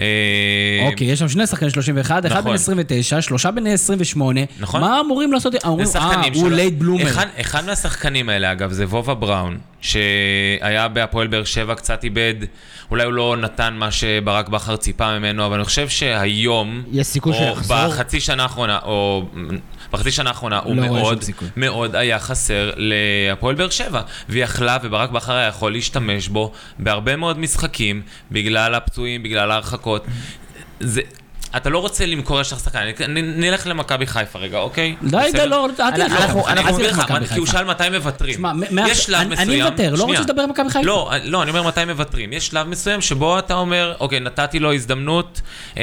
אה, 0.00 0.86
אוקיי, 0.90 1.06
יש 1.06 1.18
שם 1.18 1.28
שני 1.28 1.46
שחקנים 1.46 1.70
31, 1.70 2.26
אחד 2.26 2.38
נכון. 2.38 2.50
בן 2.50 2.54
29, 2.54 3.22
שלושה 3.22 3.50
בני 3.50 3.72
28. 3.72 4.40
נכון. 4.60 4.80
מה 4.80 5.00
אמורים 5.00 5.32
לעשות? 5.32 5.54
אומרים, 5.64 5.86
אה, 5.86 5.92
שחקנים 5.92 6.32
הוא. 6.34 6.50
late 6.50 6.74
bloomer. 6.74 7.08
אחד, 7.08 7.26
אחד 7.40 7.66
מהשחקנים 7.66 8.28
האלה, 8.28 8.52
אגב, 8.52 8.72
זה 8.72 8.84
וובה 8.84 9.14
בראון, 9.14 9.58
שהיה 9.80 10.88
בהפועל 10.88 11.26
באר 11.26 11.44
שבע, 11.44 11.74
קצת 11.74 12.04
איבד, 12.04 12.34
אולי 12.90 13.04
הוא 13.04 13.12
לא 13.12 13.36
נתן 13.36 13.74
מה 13.74 13.90
שברק 13.90 14.48
בכר 14.48 14.76
ציפה 14.76 15.18
ממנו, 15.18 15.46
אבל 15.46 15.54
אני 15.56 15.64
חושב 15.64 15.88
שהיום, 15.88 16.82
יש 16.92 17.06
סיכוי 17.06 17.32
שהוא 17.32 17.46
או 17.46 17.52
יחזור? 17.52 17.76
בחצי 17.88 18.20
שנה 18.20 18.42
האחרונה, 18.42 18.78
או 18.84 19.24
בחצי 19.92 20.10
שנה 20.10 20.30
האחרונה, 20.30 20.58
הוא 20.58 20.76
לא 20.76 20.82
מאוד. 20.82 21.24
מאוד 21.56 21.96
היה 21.96 22.18
חסר 22.18 22.70
להפועל 22.76 23.54
באר 23.54 23.70
שבע, 23.70 24.00
ויכלה, 24.28 24.78
וברק 24.82 25.10
בכר 25.10 25.32
היה 25.32 25.48
יכול 25.48 25.72
להשתמש 25.72 26.28
בו 26.28 26.52
בהרבה 26.78 27.16
מאוד 27.16 27.38
משחקים, 27.38 28.02
בגלל 28.30 28.74
הפצועים, 28.74 29.22
בגלל 29.22 29.50
ההרחקות. 29.50 30.04
זה... 30.80 31.00
אתה 31.56 31.70
לא 31.70 31.78
רוצה 31.78 32.06
למכור 32.06 32.40
ישר 32.40 32.56
שחקן, 32.58 32.78
נ- 33.08 33.18
נ- 33.18 33.40
נלך 33.40 33.66
למכבי 33.66 34.06
חיפה 34.06 34.38
רגע, 34.38 34.58
אוקיי? 34.58 34.96
די? 35.02 35.30
די, 35.32 35.46
לא, 35.46 35.66
אל 35.66 35.90
תלך. 35.90 36.12
אני 36.48 36.70
אסביר 36.70 36.90
לך, 36.90 37.02
כי 37.32 37.38
הוא. 37.38 37.46
שאל 37.46 37.64
מתי 37.64 37.88
מוותרים. 37.90 38.44
יש 38.88 39.04
שלב 39.04 39.28
מסוים... 39.28 39.50
אני 39.50 39.62
מוותר, 39.62 39.94
לא 39.94 40.04
רוצה. 40.04 40.20
לדבר 40.20 40.42
על 40.42 40.48
מכבי 40.50 40.70
חיפה. 40.70 40.86
לא, 40.86 41.10
לא, 41.24 41.42
אני 41.42 41.50
אומר 41.50 41.62
מתי 41.62 41.84
מוותרים. 41.84 42.32
יש 42.32 42.46
שלב 42.46 42.68
מסוים 42.68 43.00
שבו 43.00 43.38
אתה 43.38 43.54
אומר, 43.54 43.94
אוקיי, 44.00 44.20
נתתי 44.20 44.58
לו 44.58 44.72
הזדמנות, 44.74 45.40
אה, 45.78 45.82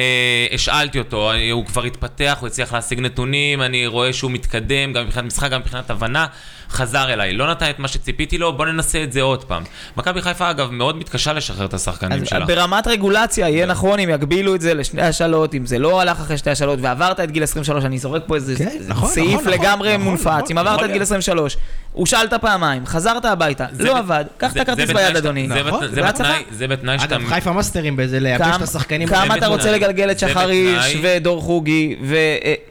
השאלתי 0.53 0.99
אותו, 0.99 1.31
אה, 1.31 1.51
הוא 1.51 1.65
כבר 1.65 1.83
התפתח, 1.83 2.37
הוא 2.39 2.47
הצליח 2.47 2.73
להשיג 2.73 2.99
נתונים, 2.99 3.61
אני 3.61 3.87
רואה 3.87 4.13
שהוא 4.13 4.31
מתקדם, 4.31 4.93
גם 4.93 5.05
מבחינת 5.05 5.25
משחק, 5.25 5.51
גם 5.51 5.59
מבחינת 5.59 5.89
הבנה. 5.89 6.27
חזר 6.73 7.13
אליי, 7.13 7.33
לא 7.33 7.51
נתן 7.51 7.69
את 7.69 7.79
מה 7.79 7.87
שציפיתי 7.87 8.37
לו, 8.37 8.53
בוא 8.57 8.65
ננסה 8.65 9.03
את 9.03 9.13
זה 9.13 9.21
עוד 9.21 9.43
פעם. 9.43 9.63
מכבי 9.97 10.21
חיפה, 10.21 10.49
אגב, 10.49 10.71
מאוד 10.71 10.97
מתקשה 10.97 11.33
לשחרר 11.33 11.65
את 11.65 11.73
השחקנים 11.73 12.21
אז 12.21 12.27
שלה. 12.27 12.45
ברמת 12.45 12.87
רגולציה, 12.87 13.49
יהיה 13.49 13.65
נכון 13.65 13.99
אם 13.99 14.09
יגבילו 14.09 14.55
את 14.55 14.61
זה 14.61 14.73
לשתי 14.73 15.01
השאלות, 15.01 15.53
אם 15.55 15.65
זה 15.65 15.79
לא 15.79 16.01
הלך 16.01 16.19
אחרי 16.19 16.37
שתי 16.37 16.49
השאלות 16.49 16.79
ועברת 16.81 17.19
את 17.19 17.31
גיל 17.31 17.43
23, 17.43 17.85
אני 17.85 17.99
זורק 17.99 18.23
פה 18.27 18.35
איזה 18.35 18.55
כן, 18.57 18.77
נכון, 18.87 19.09
סעיף 19.09 19.27
נכון, 19.27 19.39
נכון, 19.41 19.53
לגמרי 19.53 19.93
נכון, 19.93 20.01
מונפץ, 20.07 20.25
נכון, 20.27 20.43
אם 20.51 20.57
עברת 20.57 20.79
את 20.79 20.85
גיל 20.85 20.91
להיות. 20.91 21.01
23, 21.01 21.57
הושאלת 21.93 22.33
פעמיים, 22.33 22.85
חזרת 22.85 23.25
הביתה, 23.25 23.65
זה 23.71 23.83
לא 23.83 23.93
ב- 23.93 23.97
עבד, 23.97 24.25
קח 24.37 24.51
את 24.51 24.57
הכרטיס 24.57 24.89
ביד 24.91 25.15
אדוני. 25.15 25.47
זה 25.47 25.63
נכון, 25.63 25.87
זה 25.87 26.01
בהצלחה. 26.01 26.33
בתנאי- 26.33 26.43
זה 26.55 26.67
בתנאי 26.67 26.99
שאתה... 26.99 27.15
אגב, 27.15 27.25
חיפה 27.29 27.51
מאסטרים 27.51 27.95
באיזה 27.95 28.19
לייבש 28.19 28.45
כמה- 28.45 28.55
את 28.55 28.61
השחקנים. 28.61 29.07
כמה 29.07 29.35
אתה 29.37 29.47
רוצה 29.47 29.71
לגלגל 29.71 30.11
את 30.11 30.23
בתנאי- 30.23 30.99
ודור 31.01 31.41
חוגי, 31.41 31.95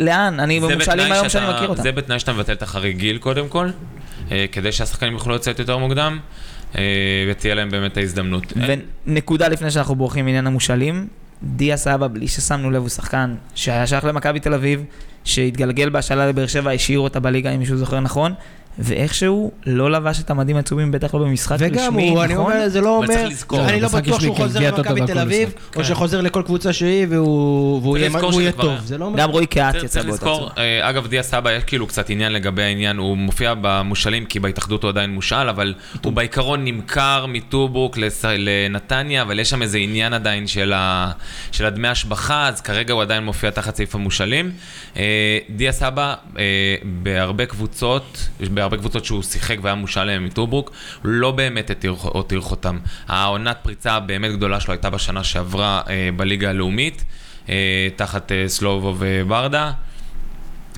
ולאן? 0.01 0.41
אני 0.41 0.61
זה 0.61 0.67
במושאלים 0.69 1.13
היום 1.13 1.29
שאני 1.29 1.47
מכיר 1.55 1.69
אותם. 1.69 1.83
זה 1.83 1.93
בתנאי 1.93 2.19
שאתה 2.19 2.33
מבטל 2.33 2.53
את 2.53 2.63
החריג 2.63 2.97
גיל 2.97 3.19
קודם 3.19 3.49
כל, 3.49 3.67
אה, 3.67 3.71
כדי 4.53 4.73
שהשחקנים 4.73 5.13
יוכלו 5.13 5.35
לצאת 5.35 5.59
יותר 5.59 5.79
מוקדם, 5.79 6.19
אה, 6.79 6.83
ותהיה 7.31 7.55
להם 7.55 7.71
באמת 7.71 7.97
ההזדמנות. 7.97 8.53
אה, 8.57 8.75
ונקודה 9.07 9.49
לפני 9.49 9.71
שאנחנו 9.71 9.95
בורחים 9.95 10.25
מעניין 10.25 10.47
המושאלים, 10.47 11.07
דיה 11.43 11.77
סבא, 11.77 12.09
בלי 12.09 12.29
ששמנו 12.29 12.71
לב, 12.71 12.81
הוא 12.81 12.89
שחקן 12.89 13.35
שהיה 13.55 13.87
שייך 13.87 14.05
למכבי 14.05 14.41
תל 14.41 14.55
אביב, 14.55 14.85
שהתגלגל 15.25 15.89
בהשאלה 15.89 16.27
לבאר 16.27 16.47
שבע, 16.47 16.71
השאירו 16.71 17.05
אותה 17.05 17.21
בליגה, 17.21 17.51
אם 17.51 17.59
מישהו 17.59 17.77
זוכר 17.77 18.01
נכון, 18.01 18.35
ואיכשהו 18.79 19.53
לא 19.67 19.91
לבש 19.91 20.21
את 20.21 20.31
המדים 20.31 20.57
הצהובים, 20.57 20.91
בטח 20.93 21.15
לא 21.15 21.21
במשחק 21.21 21.55
רשמי, 21.63 21.69
וגם 21.77 21.95
הוא, 21.95 22.25
אני 22.25 22.35
נכון? 22.35 22.53
אומר, 22.53 22.69
זה 22.69 22.81
לא 22.81 22.97
אומר, 22.97 23.27
לזכור, 23.29 23.69
אני 23.69 23.81
לא 23.81 23.89
בטוח 23.89 24.21
שהוא 24.21 24.37
חוזר 24.37 24.75
למכבי 24.77 25.01
תל 25.07 25.19
אביב. 25.19 25.53
או 25.67 25.73
כן. 25.73 25.85
שחוזר 25.85 26.21
לכל 26.21 26.43
קבוצה 26.43 26.73
שהיא, 26.73 27.07
והוא 27.11 27.99
יהיה 27.99 28.53
טוב. 28.53 28.71
היה. 28.71 28.81
זה 28.85 28.99
לא 28.99 29.05
אומר... 29.05 29.19
גם 29.19 29.31
רועי 29.31 29.47
קהת 29.47 29.73
צריך- 29.73 29.85
יצא 29.85 30.03
באותה 30.03 30.25
צורה. 30.25 30.51
אה, 30.59 30.91
אגב, 30.91 31.07
דיה 31.07 31.23
סבא 31.23 31.53
יש 31.53 31.65
כאילו 31.65 31.87
קצת 31.87 32.11
עניין 32.11 32.33
לגבי 32.33 32.63
העניין, 32.63 32.97
הוא 32.97 33.17
מופיע 33.17 33.55
במושאלים 33.61 34.25
כי 34.25 34.41
בהתאחדות 34.41 34.83
הוא 34.83 34.89
עדיין 34.89 35.11
מושאל, 35.11 35.49
אבל 35.49 35.75
הוא 36.05 36.13
בעיקרון 36.13 36.65
נמכר 36.65 37.27
מטוברוק 37.29 37.99
לנתניה, 38.39 39.23
אבל 39.23 39.39
יש 39.39 39.51
שם 39.51 39.63
איזה 39.63 39.79
עניין 39.79 40.13
עדיין 40.13 40.47
של 40.47 40.73
ה- 40.73 41.11
של 41.53 41.67
הדמי 41.67 41.89
השבחה, 41.89 42.49
אז 42.49 42.61
כרגע 42.61 42.95
הוא 42.95 43.03
עדיין 43.03 43.25
מופיע 43.25 43.51
תחת 43.51 43.77
סעיף 43.77 43.95
המושאלים. 43.95 44.51
אה, 44.97 45.03
דיה 45.51 45.73
סבא, 45.73 46.15
אה, 46.39 46.43
בהרבה 47.03 47.47
קבוצות, 47.47 48.29
בהרבה 48.63 48.77
קבוצות 48.77 49.05
שהוא 49.05 49.23
שיחק 49.23 49.57
והיה 49.63 49.75
מושאל 49.75 50.05
להם 50.05 50.25
מטוברוק, 50.25 50.73
לא 51.05 51.31
באמת 51.31 51.71
הותיר 52.03 52.41
חותם. 52.41 52.79
העונת 53.09 53.57
פריצה 53.63 53.93
הבאמת 53.93 54.33
גדולה 54.33 54.61
שלו 54.61 54.73
הייתה 54.73 54.91
בשנה 54.91 55.25
שעברה 55.25 55.83
אה, 55.89 56.09
בליגה 56.17 56.51
הלאומית, 56.51 57.05
אה, 57.49 57.55
תחת 57.97 58.33
אה, 58.33 58.45
סלובו 58.49 58.95
וברדה. 58.99 59.73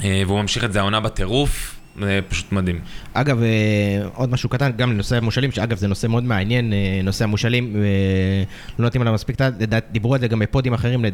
אה, 0.04 0.22
והוא 0.26 0.40
ממשיך 0.42 0.64
את 0.64 0.72
זה 0.72 0.80
העונה 0.80 1.00
בטירוף, 1.00 1.76
זה 2.00 2.20
פשוט 2.28 2.52
מדהים. 2.52 2.80
אגב, 3.12 3.42
אה, 3.42 3.48
עוד 4.14 4.30
משהו 4.30 4.48
קטן, 4.48 4.70
גם 4.76 4.90
לנושא 4.92 5.16
המושאלים, 5.16 5.52
שאגב 5.52 5.76
זה 5.76 5.88
נושא 5.88 6.06
מאוד 6.06 6.24
מעניין, 6.24 6.72
אה, 6.72 6.78
נושא 7.04 7.24
המושאלים, 7.24 7.76
אה, 7.76 7.80
לא 8.78 8.84
נותנים 8.84 9.02
עליו 9.02 9.14
מספיק, 9.14 9.36
לדעת- 9.40 9.54
לדעת- 9.60 9.86
דיברו 9.92 10.14
על 10.14 10.20
זה 10.20 10.28
גם 10.28 10.38
בפודים 10.38 10.72
אחרים, 10.74 11.04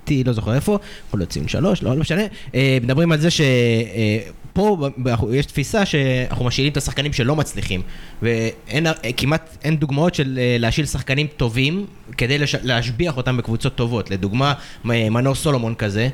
לדעתי, 0.00 0.24
לא 0.24 0.32
זוכר 0.32 0.54
איפה, 0.54 0.78
יכול 1.08 1.20
להיות 1.20 1.30
ציון 1.30 1.48
שלוש, 1.48 1.82
לא, 1.82 1.90
לא 1.90 2.00
משנה, 2.00 2.22
אה, 2.54 2.78
מדברים 2.82 3.12
על 3.12 3.20
זה 3.20 3.28
שפה 3.30 4.88
יש 5.32 5.46
תפיסה 5.46 5.86
שאנחנו 5.86 6.44
משאילים 6.44 6.72
את 6.72 6.76
השחקנים 6.76 7.12
שלא 7.12 7.36
מצליחים, 7.36 7.82
ואין 8.22 8.86
אה, 8.86 8.92
כמעט, 9.16 9.56
אין 9.64 9.76
דוגמאות 9.76 10.14
של 10.14 10.38
אה, 10.38 10.56
להשאיל 10.58 10.86
שחקנים 10.86 11.26
טובים 11.36 11.86
כדי 12.16 12.38
להשביח 12.62 13.16
אותם 13.16 13.36
בקבוצות 13.36 13.74
טובות, 13.74 14.10
לדוגמה 14.10 14.52
מנור 14.84 15.34
סולומון 15.34 15.74
כזה. 15.74 16.08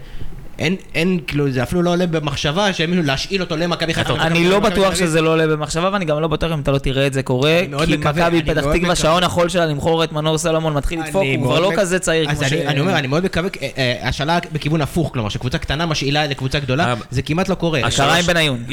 אין, 0.59 0.77
אין, 0.95 1.21
כאילו, 1.27 1.51
זה 1.51 1.63
אפילו 1.63 1.83
לא 1.83 1.91
עולה 1.91 2.07
במחשבה 2.07 2.73
שמישהו 2.73 3.03
להשאיל 3.03 3.41
אותו 3.41 3.57
למכבי 3.57 3.95
חיפה. 3.95 4.15
אני 4.15 4.49
לא 4.49 4.61
בטוח. 4.61 4.95
שזה 4.95 5.21
לא 5.21 5.33
עולה 5.33 5.47
במחשבה, 5.47 5.91
ואני 5.93 6.05
גם 6.05 6.21
לא 6.21 6.29
בטוח 6.29 6.53
אם 6.53 6.61
אתה 6.61 6.71
לא 6.71 6.79
תראה 6.79 7.07
את 7.07 7.13
זה 7.13 7.23
קורה, 7.23 7.61
כי 7.87 7.97
מכבי 7.97 8.43
פתח 8.43 8.65
תקווה. 8.73 8.97
שעון 8.97 9.23
החול 9.23 9.49
שלה 9.49 9.67
למכור 9.67 10.05
את 10.05 10.13
מנור 10.13 10.39
סלומון 10.39 10.75
מתחיל 10.75 11.01
לדפוק, 11.01 11.23
הוא 11.37 11.45
כבר 11.45 11.61
לא 11.61 11.73
כזה 11.77 11.99
צעיר 11.99 12.35
כמו 12.35 12.49
ש... 12.49 12.53
אני, 12.53 12.81
אומר, 12.81 12.99
אני 12.99 13.07
מאוד 13.07 13.25
מקווה, 13.25 13.49
אה, 13.63 13.69
אה, 13.79 14.09
השאלה 14.09 14.39
בכיוון 14.53 14.81
הפוך, 14.81 15.11
כלומר, 15.13 15.29
שקבוצה 15.29 15.59
קטנה 15.59 15.87
משאילה 15.87 16.27
לקבוצה 16.27 16.59
גדולה, 16.59 16.89
אה, 16.89 16.95
זה 17.11 17.23
כמעט 17.23 17.49
לא 17.49 17.55
קורה. 17.55 17.81
קרה 17.97 18.19
עם 18.19 18.25
בניון. 18.25 18.65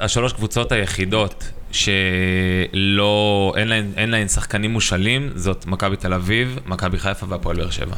השלוש 0.00 0.32
קבוצות, 0.32 0.72
היחידות 0.72 1.50
שלא, 1.72 3.52
אין 3.96 4.10
להן 4.10 4.28
שחקנים 4.28 4.70
מושאלים, 4.70 5.30
זאת 5.34 5.66
מכבי 5.66 5.96
תל 5.96 6.14
אביב, 6.14 6.58
מכבי 6.66 6.98
חיפה 6.98 7.26
והפועל 7.28 7.56
באר 7.56 7.70
שבע. 7.70 7.96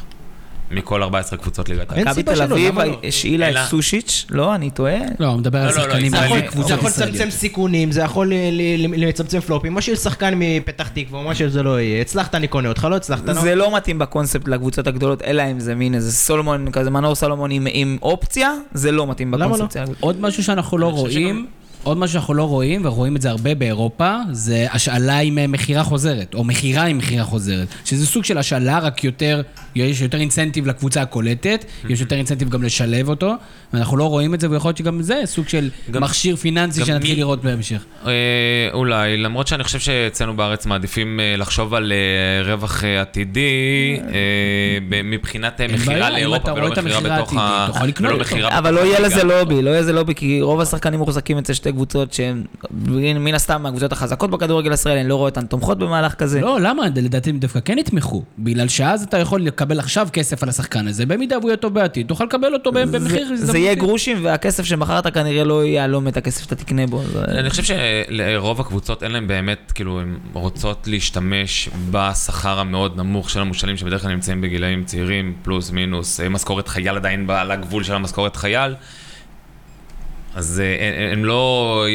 מכל 0.70 1.02
14 1.02 1.38
קבוצות 1.38 1.68
ליגת 1.68 1.92
העל. 1.92 2.00
מכבי 2.04 2.22
תל 2.22 2.42
אביב 2.42 2.78
לא? 2.80 3.00
השאילה 3.04 3.50
את 3.50 3.68
סושיץ', 3.68 4.26
לא, 4.30 4.54
אני 4.54 4.70
טועה. 4.70 4.96
לא, 5.18 5.26
הוא 5.26 5.38
מדבר 5.38 5.58
על 5.58 5.64
לא, 5.64 5.70
לא, 5.76 5.82
שחקנים. 5.82 6.12
זה 6.12 6.16
יכול-. 6.74 6.88
לצמצם 6.88 7.30
סיכונים, 7.30 7.92
זה 7.92 8.00
יכול 8.00 8.32
לצמצם 8.96 9.40
פלופים, 9.40 9.74
משאיל 9.74 9.96
שחקן 9.96 10.34
מפתח 10.36 10.88
תקווה, 10.88 11.22
מה 11.22 11.34
שזה 11.34 11.62
לא 11.62 11.80
יהיה. 11.80 12.00
הצלחת, 12.00 12.34
אני 12.34 12.48
קונה 12.48 12.68
אותך, 12.68 12.86
לא 12.90 12.96
הצלחת. 12.96 13.22
זה 13.34 13.54
לא 13.54 13.76
מתאים 13.76 13.98
בקונספט 13.98 14.48
לקבוצות 14.48 14.86
הגדולות, 14.86 15.22
אלא 15.22 15.42
אם 15.50 15.60
זה 15.60 15.74
מין 15.74 15.94
איזה 15.94 16.12
סולומון, 16.12 16.70
כזה 16.72 16.90
מנור 16.90 17.14
סולומון 17.14 17.50
עם- 17.50 17.98
אופציה, 18.02 18.52
זה 18.72 18.92
לא 18.92 19.06
מתאים? 19.06 19.30
בקונספט. 19.30 19.76
עוד 20.00 20.20
משהו 20.20 20.44
שאנחנו 20.44 20.78
לא 20.78 20.86
רואים, 20.86 21.46
עוד 21.82 21.98
משהו 21.98 22.12
שאנחנו 22.12 22.34
לא 22.34 22.42
רואים, 22.42 22.80
ורואים 22.84 23.16
את 23.16 23.22
זה 23.22 23.30
הרבה 23.30 23.54
באירופה, 23.54 24.16
זה 24.32 24.66
השאלה 24.72 25.18
עם 25.18 25.38
אה, 25.38 25.46
מכירה 25.46 25.84
חוזרת, 25.84 26.34
או 26.34 26.44
מכירה 26.44 26.84
עם 26.84 26.98
מכירה 26.98 27.24
חוזרת. 27.24 27.68
שזה 27.84 28.06
סוג 28.06 28.24
של 28.24 28.38
השאלה, 28.38 28.78
רק 28.78 29.04
יותר, 29.04 29.42
יש 29.74 30.00
יותר 30.00 30.18
אינסנטיב 30.20 30.66
לקבוצה 30.66 31.02
הקולטת, 31.02 31.64
יש 31.88 32.00
יותר 32.00 32.16
אינסנטיב 32.16 32.48
גם 32.48 32.62
לשלב 32.62 33.08
אותו, 33.08 33.32
ואנחנו 33.72 33.96
לא 33.96 34.04
רואים 34.04 34.34
את 34.34 34.40
זה, 34.40 34.50
ויכול 34.50 34.68
להיות 34.68 34.76
שגם 34.76 35.02
זה 35.02 35.22
סוג 35.24 35.48
של 35.48 35.70
גם- 35.90 36.02
מכשיר 36.02 36.36
פיננסי 36.36 36.80
גם 36.80 36.86
שנתחיל 36.86 37.10
מי- 37.14 37.16
לראות 37.20 37.42
בהמשך. 37.42 37.84
אה, 38.06 38.12
אולי, 38.72 39.16
למרות 39.16 39.46
שאני 39.46 39.64
חושב 39.64 39.78
שאצלנו 39.78 40.36
בארץ 40.36 40.66
מעדיפים 40.66 41.20
אה, 41.20 41.34
לחשוב 41.38 41.74
על 41.74 41.92
אה, 41.92 42.52
רווח 42.52 42.84
אה, 42.84 43.00
עתידי 43.00 43.40
אה, 44.00 44.12
ב- 44.88 45.02
מבחינת 45.02 45.60
אה, 45.60 45.66
מכירה 45.68 46.10
לאירופה 46.10 46.52
ולא 46.52 46.70
מכירה 46.70 47.00
בתוך 47.00 47.32
ה... 47.38 47.68
אבל 48.58 48.74
לא 48.74 48.80
יהיה. 48.80 49.00
לזה 49.00 49.24
לובי, 49.24 49.62
לא 49.62 49.70
יהיה 49.70 49.80
לזה 49.80 49.92
לובי, 49.92 50.14
כי 50.14 50.40
רוב 50.42 50.60
השחקנים 50.60 50.98
מוחזקים 51.00 51.38
אצל 51.38 51.52
שתי 51.52 51.67
קבוצות 51.72 52.12
שהן 52.12 52.44
מן 53.18 53.34
הסתם 53.34 53.62
מהקבוצות 53.62 53.92
החזקות 53.92 54.30
בכדורגל 54.30 54.70
הישראלי, 54.70 55.00
אני 55.00 55.08
לא 55.08 55.14
רואה 55.14 55.28
אותן 55.28 55.46
תומכות 55.46 55.78
במהלך 55.78 56.14
כזה. 56.14 56.40
לא, 56.40 56.60
למה? 56.60 56.82
לדעתי 56.96 57.30
הם 57.30 57.38
דווקא 57.38 57.60
כן 57.64 57.78
יתמכו. 57.78 58.22
בגלל 58.38 58.68
שאז 58.68 59.02
אתה 59.02 59.18
יכול 59.18 59.42
לקבל 59.42 59.78
עכשיו 59.78 60.08
כסף 60.12 60.42
על 60.42 60.48
השחקן 60.48 60.88
הזה, 60.88 61.06
במידה 61.06 61.38
והוא 61.38 61.50
יהיה 61.50 61.56
טוב 61.56 61.74
בעתיד, 61.74 62.06
תוכל 62.06 62.24
לקבל 62.24 62.54
אותו 62.54 62.72
במחיר 62.72 63.28
זה-. 63.34 63.46
זה 63.46 63.58
יהיה 63.58 63.74
גרושים, 63.74 64.24
והכסף 64.24 64.64
שמכרת 64.64 65.14
כנראה 65.14 65.44
לא 65.44 65.64
יהלום 65.64 66.08
את 66.08 66.16
הכסף 66.16 66.42
שאתה 66.42 66.54
תקנה 66.54 66.86
בו. 66.86 67.02
אני 67.28 67.50
חושב 67.50 67.62
שלרוב 67.62 68.60
הקבוצות 68.60 69.02
אין 69.02 69.12
להם 69.12 69.28
באמת, 69.28 69.72
כאילו, 69.74 70.00
הן 70.00 70.18
רוצות 70.32 70.86
להשתמש 70.86 71.68
בשכר 71.90 72.58
המאוד 72.58 72.96
נמוך 72.96 73.30
של 73.30 73.40
המושאלים 73.40 73.76
שבדרך 73.76 74.02
כלל 74.02 74.10
נמצאים 74.10 74.40
בגילאים 74.40 74.84
צעירים, 74.84 75.34
פלוס 75.42 75.70
מינוס, 75.70 76.20
אה, 76.20 76.28
משכורת 76.28 76.68
חייל 76.68 76.96
עדיין 76.96 77.30
על 77.30 77.50
הגבול 77.50 77.84
של 77.84 77.94
המשכורת 77.94 78.36
חייל. 78.36 78.74
אז 80.38 80.62
אה, 80.64 80.86
הם- 81.12 81.18
הם 81.18 81.24
לא 81.24 81.84
אה, 81.88 81.90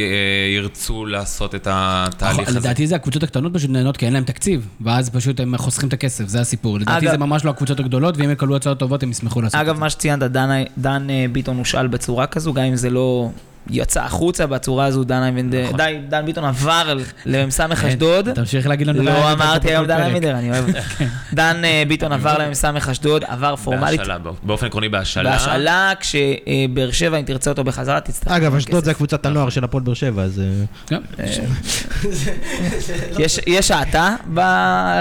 ירצו 0.56 1.06
לעשות 1.06 1.56
את 1.56 1.68
התהליך 1.72 2.48
הזה. 2.50 2.60
לדעתי 2.60 2.88
זה 2.88 2.96
הקבוצות 2.96 3.24
הקטנות 3.24 3.54
פשוט 3.54 3.70
נהנות 3.70 3.98
כי 3.98 4.06
אין 4.06 4.14
להם 4.14 4.24
תקציב, 4.24 4.68
ואז 4.82 5.10
פשוט 5.10 5.40
הם 5.40 5.58
חוסכים 5.58 5.88
את 5.88 5.94
הכסף, 5.94 6.28
זה 6.28 6.42
הסיפור. 6.42 6.80
לדעתי 6.80 7.06
אגב- 7.06 7.12
זה 7.12 7.18
ממש 7.18 7.46
לא 7.46 7.50
הקבוצות 7.50 7.80
הגדולות, 7.80 8.18
ואם 8.18 8.32
יקבלו 8.32 8.56
הצעות 8.56 8.80
טובות 8.80 9.04
הם 9.04 9.12
ישמחו 9.12 9.42
לעשות 9.42 9.56
את 9.56 9.66
אגב, 9.66 9.76
זה. 9.76 9.82
מה 9.82 9.90
שציינת, 9.90 10.32
דן, 10.78 11.10
אה, 11.10 11.26
ביטון 11.32 11.58
הושאל 11.58 11.88
בצורה 11.88 12.28
כזו, 12.28 12.54
גם 12.54 12.64
אם 12.64 12.76
זה 12.76 12.90
לא 12.90 13.30
יצא 13.70 14.04
החוצה 14.04 14.48
בצורה 14.48 14.86
הזו, 14.86 15.04
דן 15.04 15.24
אייבנדר, 15.24 15.64
נכון. 15.66 15.78
די, 15.78 15.98
דן 16.10 16.26
ביטון 16.26 16.46
עבר 16.46 16.98
למ"ס 17.26 17.60
אשדוד. 17.60 18.30
תמשיך 18.32 18.68
להגיד 18.68 18.88
לנו... 18.88 19.04
לא 19.04 19.32
אמרתי 19.32 19.68
היום 19.70 19.86
דן. 19.86 20.02
אייבנדר, 20.02 20.32
אני 20.38 20.50
אוהב 20.52 20.68
אותו. 20.68 20.80
דן 21.34 21.62
אה, 21.66 21.84
ביטון 21.88 22.12
עבר 22.12 22.38
למ"ס 22.38 22.66
אשדוד, 22.66 23.24
עבר 23.28 23.56
פורמלית 23.56 24.00
בהשאלה, 24.00 24.18
באופן 24.44 24.66
עקרוני 24.66 24.90
בהשאלה. 24.90 25.32
בהשאלה, 25.32 25.92
כשבאר 26.00 26.92
שבע, 26.92 27.18
אם 27.18 27.24
תרצה 27.26 27.50
אותו 27.50 27.64
בחזרה, 27.64 28.00
תצטרך. 28.00 28.34
אגב, 28.34 28.56
אשדוד. 28.56 28.84
זה 28.84 28.94
קבוצת 28.94 29.26
הנוער 29.26 29.50
של 29.50 29.64
הפועל 29.64 29.84
באר 29.84 29.94
שבע, 29.94 30.24
אז... 30.24 30.40
אה, 30.42 30.66
כן. 30.88 31.02
יש- 33.20 33.40
יש 33.48 33.72
האטה 33.72 34.16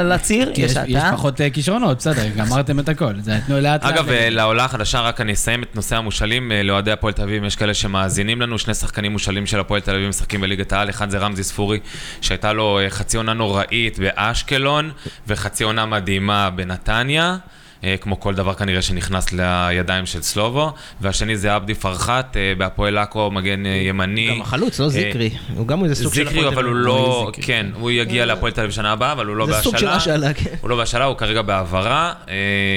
לציר, 0.05 0.51
כי 0.55 0.61
יש 0.63 0.71
יש 0.73 0.79
יש 0.89 0.97
האטה. 0.97 1.17
פחות 1.17 1.41
אה, 1.41 1.51
כישרונות, 1.51 1.99
בסדר, 1.99 2.29
גמרתם 2.37 2.81
את 2.81 2.89
הכל. 2.89 3.15
זה 3.21 3.39
תנו 3.47 3.61
לאט 3.61 3.85
לאט. 3.85 3.93
אגב, 3.93 4.11
אה, 4.11 4.31
לעולה 4.31 4.65
החדשה, 4.65 5.01
רק 5.01 5.21
אני 5.21 5.33
אסיים 5.33 5.63
את 5.63 5.77
נושא 5.77 5.97
המושאלים. 5.97 6.53
אה, 6.53 6.63
לאוהדי 6.63 6.93
הפועל 6.93 7.13
תל 7.13 7.23
אביב, 7.23 7.45
יש 7.45 7.57
כאלה 7.57 7.75
שמאזינים 7.75 8.41
לנו, 8.41 8.52
שני 8.59 8.75
שחקנים 8.75 9.13
מושאלים 9.13 9.47
של 9.47 9.61
הפועל 9.61 9.81
תל 9.81 9.95
אביב 9.95 10.09
משחקים 10.09 10.41
בליגת 10.41 10.73
העל. 10.73 10.91
אחד 10.91 11.11
זה 11.11 11.19
רמזי 11.19 11.45
ספורי, 11.45 11.79
שהייתה 12.21 12.53
לו 12.53 12.79
אה, 12.79 12.91
חצי 12.91 13.17
עונה 13.17 13.33
נוראית 13.33 13.99
באשקלון, 13.99 14.91
וחצי 15.27 15.65
עונה 15.65 15.87
מדהימה 15.87 16.51
בנתניה. 16.51 17.37
אה, 17.85 17.95
כמו 18.01 18.21
כל 18.21 18.35
דבר 18.35 18.55
כנראה 18.55 18.83
שנכנס 18.83 19.33
לידיים 19.33 20.07
של 20.07 20.23
סלובו, 20.23 20.73
והשני 21.01 21.37
זה 21.37 21.55
עבדי 21.55 21.75
פרחת, 21.75 22.37
אה, 22.37 22.53
בהפועל 22.59 22.99
עכו, 22.99 23.31
מגן 23.31 23.67
ימני. 23.67 24.31
גם 24.31 24.41
החלוץ, 24.43 24.81
לא 24.81 24.89
זיקרי. 24.89 25.31
הוא 25.57 25.67
גם 25.67 25.85
איזה 25.85 25.95
סוג 25.95 26.15
של... 26.15 26.25
זיקרי, 26.25 26.49
אבל 26.49 26.65
הוא. 26.65 26.75
לא. 26.75 27.31
כן, 27.43 27.67
הוא 27.75 27.91
יגיע 27.91 28.27
להפועל 28.27 28.53
תל 28.53 28.61
אביב 28.61 28.73
שנה 28.73 28.93
הבאה, 28.93 29.13
אבל 29.13 29.27
הוא 29.27 29.37
לא 29.37 29.47
זה 29.47 29.53
סוג 29.53 29.77
של 29.77 29.87
בהשאלה. 29.87 29.97
השאלה, 29.97 30.35
כן. 30.35 30.55
הוא 30.61 30.71
לא 30.71 30.77
בהשאלה, 30.77 31.05
הוא 31.05 31.17
כרגע 31.17 31.43
בהעברה. 31.43 32.13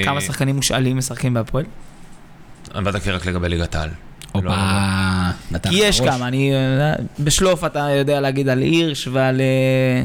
כמה 0.04 0.20
שחקנים 0.20 0.56
מושאלים 0.56 0.96
משחקים 0.96 1.34
בהפועל? 1.34 1.64
אני 2.74 2.84
בדקתי 2.84 3.10
רק 3.10 3.26
לגבי 3.26 3.48
ליגת 3.48 3.74
העל. 3.74 3.90
הופה, 4.36 4.48
לא- 4.48 5.32
נתן 5.56 5.70
כי 5.70 5.76
יש. 5.76 6.00
כמה, 6.00 6.28
אני... 6.28 6.52
אה, 6.54 6.92
בשלוף 7.20 7.64
אתה 7.64 7.78
יודע 7.98 8.20
להגיד 8.20 8.48
על 8.48 8.58
הירש 8.62 9.08
ועל 9.12 9.40
אה, 9.40 10.04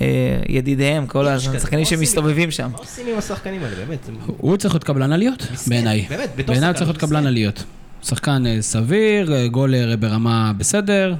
אה, 0.00 0.06
ידידיהם, 0.48 1.06
כל 1.06 1.28
השחקנים 1.28 1.84
שמסתובבים 1.84 2.50
שם. 2.50 2.68
מה 2.72 2.78
עושים 2.78 3.06
עם 3.06 3.18
השחקנים 3.18 3.62
האלה, 3.64 3.76
באמת? 3.76 4.08
הוא 4.26 4.56
צריך 4.56 4.74
להיות 4.74 4.84
קבלן 4.84 5.12
עליות, 5.12 5.46
בעיניי. 5.66 6.06
באמת, 6.08 6.28
בתור 6.36 6.52
בעיניי 6.54 6.68
הוא 6.68 6.76
צריך 6.76 6.88
להיות. 6.90 7.00
קבלן 7.00 7.26
עליות. 7.26 7.64
שחקן 8.02 8.44
סביר, 8.60 9.46
גולר 9.46 9.94
ברמה 10.00 10.52
בסדר. 10.58 11.14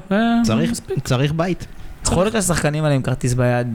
צריך- 1.05 1.33
בית. 1.33 1.67
יכול 2.05 2.25
להיות 2.25 2.33
שהשחקנים 2.33 2.85
האלה 2.85 2.95
עם 2.95 3.03
כרטיס 3.03 3.35
ביד 3.35 3.67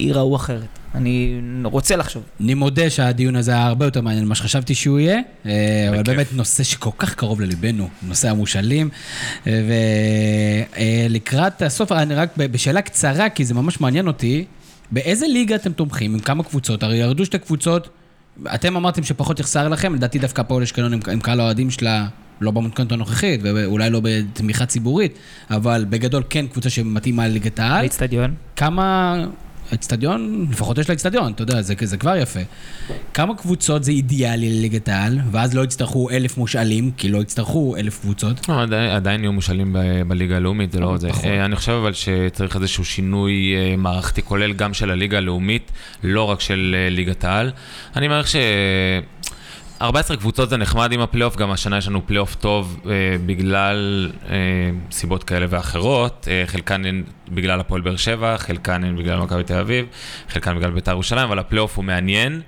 ייראו 0.00 0.36
אחרת. 0.36 0.77
אני 0.94 1.40
רוצה 1.64 1.96
לחשוב. 1.96 2.22
אני 2.40 2.54
מודה 2.54 2.90
שהדיון 2.90 3.36
הזה 3.36 3.50
היה 3.50 3.66
הרבה 3.66 3.84
יותר 3.84 4.00
מעניין 4.00 4.24
ממה 4.24 4.34
שחשבתי 4.34 4.74
שהוא 4.74 4.98
יהיה, 4.98 5.20
אה, 5.46 5.86
אבל. 5.88 6.02
באמת 6.02 6.26
נושא 6.32 6.62
שכל 6.62 6.90
כך 6.98 7.14
קרוב 7.14 7.40
לליבנו, 7.40 7.88
נושא 8.02 8.30
המושאלים. 8.30 8.88
ולקראת 11.06 11.62
הסוף, 11.62 11.92
אני 11.92 12.14
רק 12.14 12.36
בשאלה 12.36 12.82
קצרה, 12.82 13.28
כי 13.28 13.44
זה 13.44 13.54
ממש 13.54 13.80
מעניין 13.80 14.06
אותי, 14.06 14.44
באיזה 14.90 15.26
ליגה 15.26 15.54
אתם 15.54 15.72
תומכים, 15.72 16.14
עם 16.14 16.20
כמה 16.20 16.42
קבוצות? 16.42 16.82
הרי 16.82 16.96
ירדו 16.96 17.24
שתי 17.24 17.38
קבוצות, 17.38 17.88
אתם 18.54 18.76
אמרתם 18.76 19.02
שפחות 19.02 19.40
יחסר 19.40 19.68
לכם, 19.68 19.94
לדעתי 19.94 20.18
דווקא 20.18 20.40
הפועל 20.40 20.62
אשקלון 20.62 20.92
עם, 20.92 21.00
עם 21.12 21.20
קהל 21.20 21.40
האוהדים 21.40 21.70
שלה. 21.70 22.06
לא 22.40 22.50
במתכונת 22.50 22.92
הנוכחית, 22.92 23.40
ואולי 23.42 23.90
לא 23.90 24.00
בתמיכה 24.04 24.66
ציבורית, 24.66 25.18
אבל 25.50 25.86
בגדול 25.90 26.22
כן 26.30 26.46
קבוצה 26.46 26.70
שמתאימה 26.70 27.28
לליגת 27.28 27.60
העל. 27.60 27.80
באיצטדיון. 27.80 28.34
כמה... 28.56 29.16
אצטדיון, 29.74 30.46
לפחות 30.50 30.78
יש 30.78 30.88
לה 30.88 30.94
אצטדיון, 30.94 31.32
אתה 31.32 31.42
יודע, 31.42 31.62
זה, 31.62 31.74
זה 31.82 31.96
כבר 31.96 32.16
יפה. 32.16 32.40
כמה 33.14 33.34
קבוצות 33.36 33.84
זה 33.84 33.90
אידיאלי 33.90 34.58
לליגת 34.58 34.88
העל, 34.88 35.18
ואז 35.30 35.54
לא 35.54 35.64
יצטרכו 35.64 36.10
אלף 36.10 36.36
מושאלים, 36.36 36.90
כי 36.96 37.08
לא 37.08 37.18
יצטרכו 37.18 37.76
אלף 37.76 38.00
קבוצות. 38.00 38.48
לא, 38.48 38.62
עדיין, 38.62 38.90
עדיין 38.90 39.20
יהיו 39.20 39.32
מושאלים 39.32 39.72
ב- 39.72 40.02
בליגה 40.08 40.36
הלאומית, 40.36 40.72
זה 40.72 40.80
לא 40.80 40.96
זה. 40.96 41.08
פחות. 41.08 41.24
אה, 41.24 41.44
אני 41.44 41.56
חושב 41.56 41.72
אבל 41.72 41.92
שצריך 41.92 42.56
איזשהו 42.56 42.84
שינוי 42.84 43.54
אה, 43.56 43.76
מערכתי 43.76 44.22
כולל 44.22 44.52
גם 44.52 44.74
של 44.74 44.90
הליגה 44.90 45.18
הלאומית, 45.18 45.72
לא 46.04 46.22
רק 46.22 46.40
של 46.40 46.76
אה, 46.78 46.90
ליגת 46.90 47.24
העל. 47.24 47.50
אני 47.96 48.08
מעריך 48.08 48.28
ש... 48.28 48.36
14 49.82 50.16
קבוצות 50.16 50.50
זה 50.50 50.56
נחמד 50.56 50.92
עם 50.92 51.00
הפלייאוף, 51.00 51.36
גם 51.36 51.50
השנה 51.50 51.78
יש 51.78 51.88
לנו 51.88 52.06
פלייאוף 52.06 52.34
טוב 52.34 52.80
אה, 52.86 52.90
בגלל 53.26 54.10
אה, 54.30 54.34
סיבות 54.90 55.24
כאלה 55.24 55.46
ואחרות, 55.48 56.28
אה, 56.30 56.42
חלקן 56.46 56.84
הן 56.84 57.02
בגלל 57.28 57.60
הפועל 57.60 57.80
באר 57.80 57.96
שבע, 57.96 58.38
חלקן 58.38 58.84
הן 58.84 58.96
בגלל 58.96 59.18
מכבי 59.18 59.42
תל 59.44 59.58
אביב, 59.58 59.86
חלקן 60.28 60.56
בגלל 60.58 60.70
בית"ר 60.70 60.90
ירושלים, 60.90 61.24
אבל 61.24 61.38
הפלייאוף 61.38 61.76
הוא 61.76 61.84
מעניין. 61.84 62.40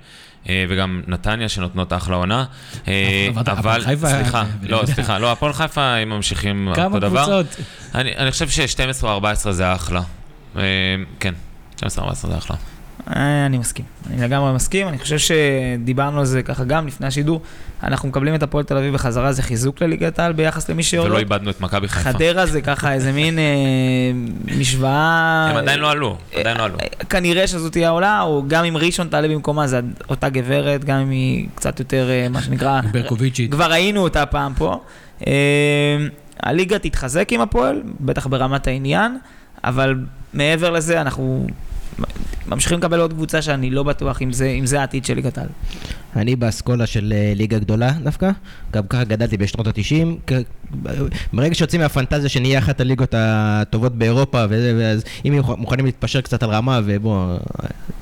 אה, 0.49 0.65
וגם 0.69 1.01
נתניה 1.07 1.49
שנותנות 1.49 1.93
אחלה 1.93 2.15
עונה. 2.15 2.45
אה, 2.87 3.29
אבל- 3.47 3.81
סליחה, 3.95 4.43
לא, 4.63 4.83
סליחה, 4.95 5.19
לא, 5.19 5.31
הפועל 5.31 5.53
חיפה 5.53 5.81
הם 5.95 6.09
ממשיכים 6.09 6.69
כמה 6.75 6.85
אותו 6.85 6.99
דבר. 6.99 7.23
קבוצות? 7.25 7.65
אני, 7.95 8.15
אני 8.17 8.31
חושב 8.31 8.49
ש-12 8.49 9.03
או 9.03 9.09
14 9.09 9.53
זה 9.53 9.73
אחלה. 9.73 10.01
אה, 10.57 10.61
כן, 11.19 11.33
12 11.77 12.03
או 12.03 12.09
14 12.09 12.31
זה 12.31 12.37
אחלה. 12.37 12.55
אה, 13.09 13.45
אני 13.45 13.57
מסכים. 13.57 13.85
אני 14.09 14.21
לגמרי 14.21 14.53
מסכים. 14.53 14.87
אני 14.87 14.99
חושב 14.99 15.17
שדיברנו 15.17 16.19
על 16.19 16.25
זה 16.25 16.43
ככה 16.43 16.63
גם 16.63 16.87
לפני 16.87 17.07
השידור. 17.07 17.41
אנחנו 17.83 18.09
מקבלים 18.09 18.35
את 18.35 18.43
הפועל 18.43 18.63
תל 18.63 18.77
אביב 18.77 18.93
בחזרה, 18.93 19.31
זה 19.31 19.43
חיזוק 19.43 19.81
לליגת 19.81 20.19
העל 20.19 20.33
ביחס 20.33 20.69
למי 20.69 20.83
שיורד. 20.83 21.09
ולא 21.09 21.19
איבדנו 21.19 21.49
את 21.49 21.61
מכבי 21.61 21.87
חיפה. 21.87 22.13
חדרה 22.13 22.45
זה 22.45 22.61
ככה 22.61 22.93
איזה 22.93 23.11
מין 23.11 23.39
אה, 23.39 23.43
משוואה... 24.59 25.47
הם 25.51 25.57
עדיין 25.57 25.79
לא 25.79 25.91
עלו, 25.91 26.17
עדיין 26.39 26.57
לא 26.57 26.63
עלו. 26.63 26.75
אה, 26.79 27.05
כנראה 27.09 27.47
שזו 27.47 27.69
תהיה 27.69 27.87
העולה, 27.87 28.21
או 28.21 28.43
גם 28.47 28.65
אם 28.65 28.77
ראשון 28.77 29.07
תעלה 29.07 29.27
במקומה, 29.27 29.67
זה 29.67 29.79
אותה 30.09 30.29
גברת, 30.29 30.85
גם 30.85 30.97
אם 30.97 31.09
היא 31.09 31.47
קצת 31.55 31.79
יותר, 31.79 32.09
אה, 32.09 32.27
מה 32.29 32.41
שנקרא... 32.41 32.81
ברקוביצ'ית. 32.91 33.51
כבר 33.51 33.71
ראינו 33.71 34.01
אותה 34.01 34.25
פעם 34.25 34.53
פה. 34.57 34.81
אה, 35.27 35.97
הליגה 36.43 36.79
תתחזק 36.79 37.27
עם 37.31 37.41
הפועל, 37.41 37.81
בטח 37.99 38.27
ברמת 38.27 38.67
העניין, 38.67 39.17
אבל 39.63 39.95
מעבר 40.33 40.69
לזה 40.69 41.01
אנחנו 41.01 41.47
ממשיכים 42.47 42.77
לקבל 42.77 42.99
עוד 42.99 43.13
קבוצה 43.13 43.41
שאני 43.41 43.69
לא 43.69 43.83
בטוח 43.83 44.21
אם 44.21 44.33
זה, 44.33 44.47
אם 44.47 44.65
זה 44.65 44.79
העתיד 44.79 45.05
של 45.05 45.13
ליגת 45.13 45.37
העל. 45.37 45.47
אני 46.15 46.35
באסכולה 46.35 46.85
של 46.85 47.13
אה, 47.15 47.33
ליגה 47.35 47.59
גדולה 47.59 47.91
דווקא, 48.03 48.31
גם 48.73 48.83
ככה 48.89 49.03
גדלתי 49.03 49.37
בשנות 49.37 49.67
ה-90. 49.67 50.33
ברגע 51.33 51.55
שיוצאים 51.55 51.81
מהפנטזיה 51.81 52.29
שנהיה 52.29 52.59
אחת 52.59 52.81
הליגות 52.81 53.13
הטובות 53.17 53.95
באירופה, 53.95 54.45
ואז 54.49 55.03
אם 55.25 55.33
הם 55.33 55.43
מוכנים 55.57 55.85
להתפשר 55.85 56.21
קצת 56.21 56.43
על 56.43 56.49
רמה, 56.49 56.79
ובוא, 56.85 57.37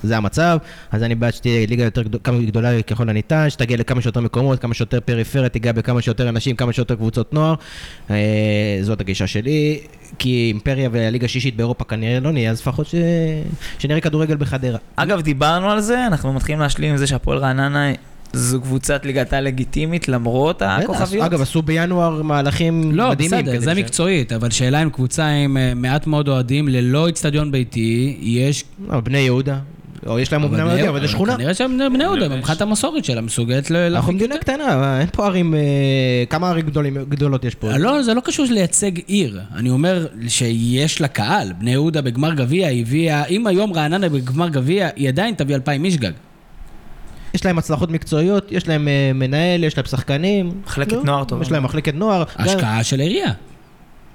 זה 0.04 0.18
המצב, 0.18 0.58
אז 0.92 1.04
אני 1.04 1.16
בעד 1.16 1.34
שתהיה 1.34 1.68
ליגה 1.68 1.84
יותר 1.84 2.02
גדולה 2.46 2.82
ככל 2.82 3.10
הניתן, 3.10 3.50
שתגיע 3.50 3.78
לכמה 3.78 4.02
שיותר 4.02 4.22
מקומות, 4.22 4.60
כמה 4.60 4.74
שיותר 4.74 5.00
פריפריה, 5.00 5.50
תיגע 5.50 5.72
בכמה 5.72 6.02
שיותר 6.02 6.30
אנשים, 6.30 6.56
כמה 6.56 6.74
שיותר 6.74 6.96
קבוצות 6.96 7.34
נוער. 7.34 7.56
אה, 8.10 8.16
זאת 8.82 9.02
הגישה 9.02 9.28
שלי, 9.28 9.80
כי 10.20 10.46
אימפריה 10.48 10.90
והליגה 10.92 11.26
השישית 11.26 11.56
באירופה 11.56 11.84
כנראה 11.84 12.20
לא 12.20 12.32
נהיה, 12.32 12.52
אז 12.52 12.60
לפחות 12.62 12.88
ש... 12.88 12.96
שנראה 13.80 14.02
כדורגל 14.02 14.38
בחדרה. 14.38 14.78
אגב, 14.96 15.22
דיברנו 15.22 15.72
על 15.72 15.82
זה, 15.82 16.08
אנחנו 16.08 16.34
מתחילים 16.34 16.60
להשלים 16.60 16.92
עם 16.92 16.98
זה 16.98 17.08
שהפועל 17.08 17.38
רעננה 17.38 17.92
זו 18.34 18.62
קבוצת 18.62 19.06
ליגת 19.06 19.34
העל 19.34 19.44
לגיטימית 19.44 20.08
למרות 20.08 20.62
הכוכביות. 20.66 21.26
אגב, 21.26 21.42
עשו 21.42 21.62
בינואר 21.62 22.22
מהלכים 22.24 22.92
לא, 22.96 23.10
מדהימים. 23.10 23.40
בסדר, 23.42 23.52
כדי 23.52 23.60
זה 23.66 23.72
ש- 23.76 23.78
מקצועית, 23.78 24.34
אבל 24.34 24.50
שאלה 24.50 24.84
אם 24.84 24.90
קבוצה 24.90 25.28
עם 25.28 25.58
אה, 25.58 25.74
מעט 25.76 26.08
מאוד 26.08 26.28
אוהדים 26.28 26.68
ללא 26.68 27.08
איצטדיון 27.08 27.52
ביתי, 27.52 28.18
יש... 28.22 28.64
לא, 28.90 29.00
בני 29.00 29.18
יהודה, 29.18 29.60
או 30.08 30.20
יש 30.20 30.34
להם 30.34 30.52
בני- 30.52 30.58
יהודה, 30.58 30.90
אבל 30.90 31.02
זה 31.02 31.08
שכונה. 31.08 31.36
כנראה 31.36 31.54
שהם 31.54 31.78
בני- 31.94 32.04
יהודה, 32.04 32.26
יש. 32.26 32.32
מבחינת 32.32 32.62
המסורת 32.62 33.06
שלה, 33.06 33.22
מסוגלת 33.22 33.72
ל... 33.72 33.76
אנחנו 33.76 34.14
מדינה. 34.14 34.38
קטנה, 34.38 35.00
אין 35.00 35.08
פה 35.12 35.26
ערים, 35.26 35.54
אה, 35.54 35.60
כמה 36.30 36.50
ערים 36.50 36.66
גדולות 37.10 37.46
יש 37.46 37.56
פה? 37.56 37.78
לא, 37.78 38.04
זה 38.04 38.14
לא 38.14 38.22
קשור 38.22 38.46
לייצג 38.50 38.92
עיר. 39.08 39.40
אני 39.56 39.70
אומר 39.70 40.08
שיש 40.28 41.02
לה 41.02 41.08
קהל. 41.08 41.54
בני 41.60 41.72
יהודה 41.72 42.02
בגמר 42.02 42.34
גביע 42.34 42.68
הביאה... 42.70 43.26
אם 43.26 43.48
היום 43.48 43.74
רעננה 43.74 44.10
בגמר 44.10 44.50
גביע, 44.50 44.90
היא 44.96 45.08
עדיין 45.10 45.34
תביא 45.36 45.56
אלפיים 45.56 45.86
איש 45.86 45.98
גג. 45.98 46.12
יש 47.34 47.46
להם 47.46 47.58
הצלחות 47.58 47.92
מקצועיות, 47.92 48.52
יש 48.52 48.68
להם 48.68 48.88
אה, 48.88 49.12
מנהל, 49.16 49.64
יש 49.64 49.78
להם 49.78 49.86
שחקנים. 49.86 50.52
מחלקת 50.66 50.92
לא, 50.94 51.04
נוער 51.04 51.24
טובה. 51.24 51.42
יש 51.42 51.52
להם 51.52 51.64
מחלקת 51.64 51.94
נוער. 51.94 52.24
גם- 52.40 52.46
השקעה 52.46 52.84
של 52.84 53.00
העירייה. 53.00 53.32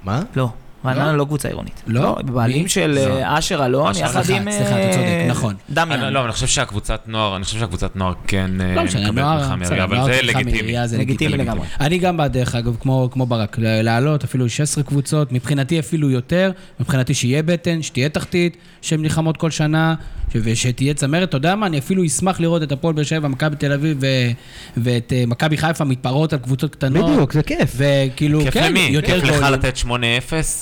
מה? 0.04 0.22
לא, 0.36 0.48
רעננה 0.84 1.12
לא 1.12 1.24
קבוצה 1.24 1.48
עירונית. 1.48 1.82
לא? 1.86 2.16
בבעלים 2.24 2.62
מי? 2.62 2.68
של 2.68 2.86
לא. 3.08 3.16
אה, 3.18 3.38
אשר 3.38 3.64
אלון, 3.66 3.90
אשר, 3.90 4.04
יחד 4.04 4.30
עם... 4.30 4.50
סליחה, 4.50 4.70
אתה 4.70 4.86
אה, 4.86 4.92
צודק, 4.92 5.06
נכון. 5.28 5.54
דמיאן. 5.70 6.00
אני- 6.00 6.14
לא, 6.14 6.18
אבל 6.18 6.26
אני 6.28 6.32
חושב 6.32 6.46
שהקבוצת 6.46 7.00
נוער, 7.06 7.36
אני 7.36 7.44
חושב 7.44 7.58
שהקבוצת 7.58 7.96
נוער 7.96 8.12
כן 8.26 8.50
אה, 8.60 8.74
לא 8.74 8.82
מקבלת 8.84 9.06
תמיכה 9.06 9.56
בסדר, 9.56 9.56
מהעירייה, 9.56 9.84
אבל 9.84 10.14
זה 10.14 10.22
לגיטימי. 10.22 10.52
מעירייה 10.52 10.86
זה 10.86 10.98
לגיטימי 10.98 11.36
לגמרי. 11.36 11.66
אני 11.80 11.98
גם 11.98 12.16
בעד, 12.16 12.32
דרך 12.32 12.54
אגב, 12.54 12.76
כמו, 12.80 13.08
כמו 13.12 13.26
ברק, 13.26 13.58
ל- 13.58 13.82
לעלות 13.82 14.24
אפילו 14.24 14.48
16 14.48 14.84
קבוצות, 14.84 15.32
מבחינתי 15.32 15.78
אפילו 15.78 16.10
יותר, 16.10 16.50
מבחינתי 16.80 17.14
שיהיה 17.14 17.42
בטן, 17.42 17.82
שתהיה 17.82 18.08
תחתית, 18.08 18.56
שהן 18.82 19.02
נלחמות 19.02 19.36
כל 19.36 19.50
שנה, 19.50 19.94
ושתהיה 20.34 20.94
צמרת, 20.94 21.28
אתה 21.28 21.36
יודע 21.36 21.54
מה, 21.56 21.66
אני 21.66 21.78
אפילו 21.78 22.04
אשמח 22.06 22.40
לראות 22.40 22.62
את 22.62 22.72
הפועל 22.72 22.94
באר 22.94 23.04
שבע, 23.04 23.28
מכבי 23.28 23.56
תל 23.56 23.72
אביב 23.72 23.96
ו- 24.00 24.06
ואת 24.76 25.12
אה, 25.16 25.24
מכבי 25.26 25.56
חיפה 25.56 25.84
מתפרעות 25.84 26.32
על 26.32 26.38
קבוצות 26.38 26.74
קטנות. 26.74 27.10
בדיוק, 27.10 27.32
זה 27.32 27.42
כיף. 27.42 27.76
וכאילו, 27.76 28.40
כן? 28.52 28.74
יותר 28.76 29.20
כיף 29.20 29.24
לך 29.30 29.34
גולים. 29.34 29.52
לתת 29.52 29.76
8-0? 29.76 29.86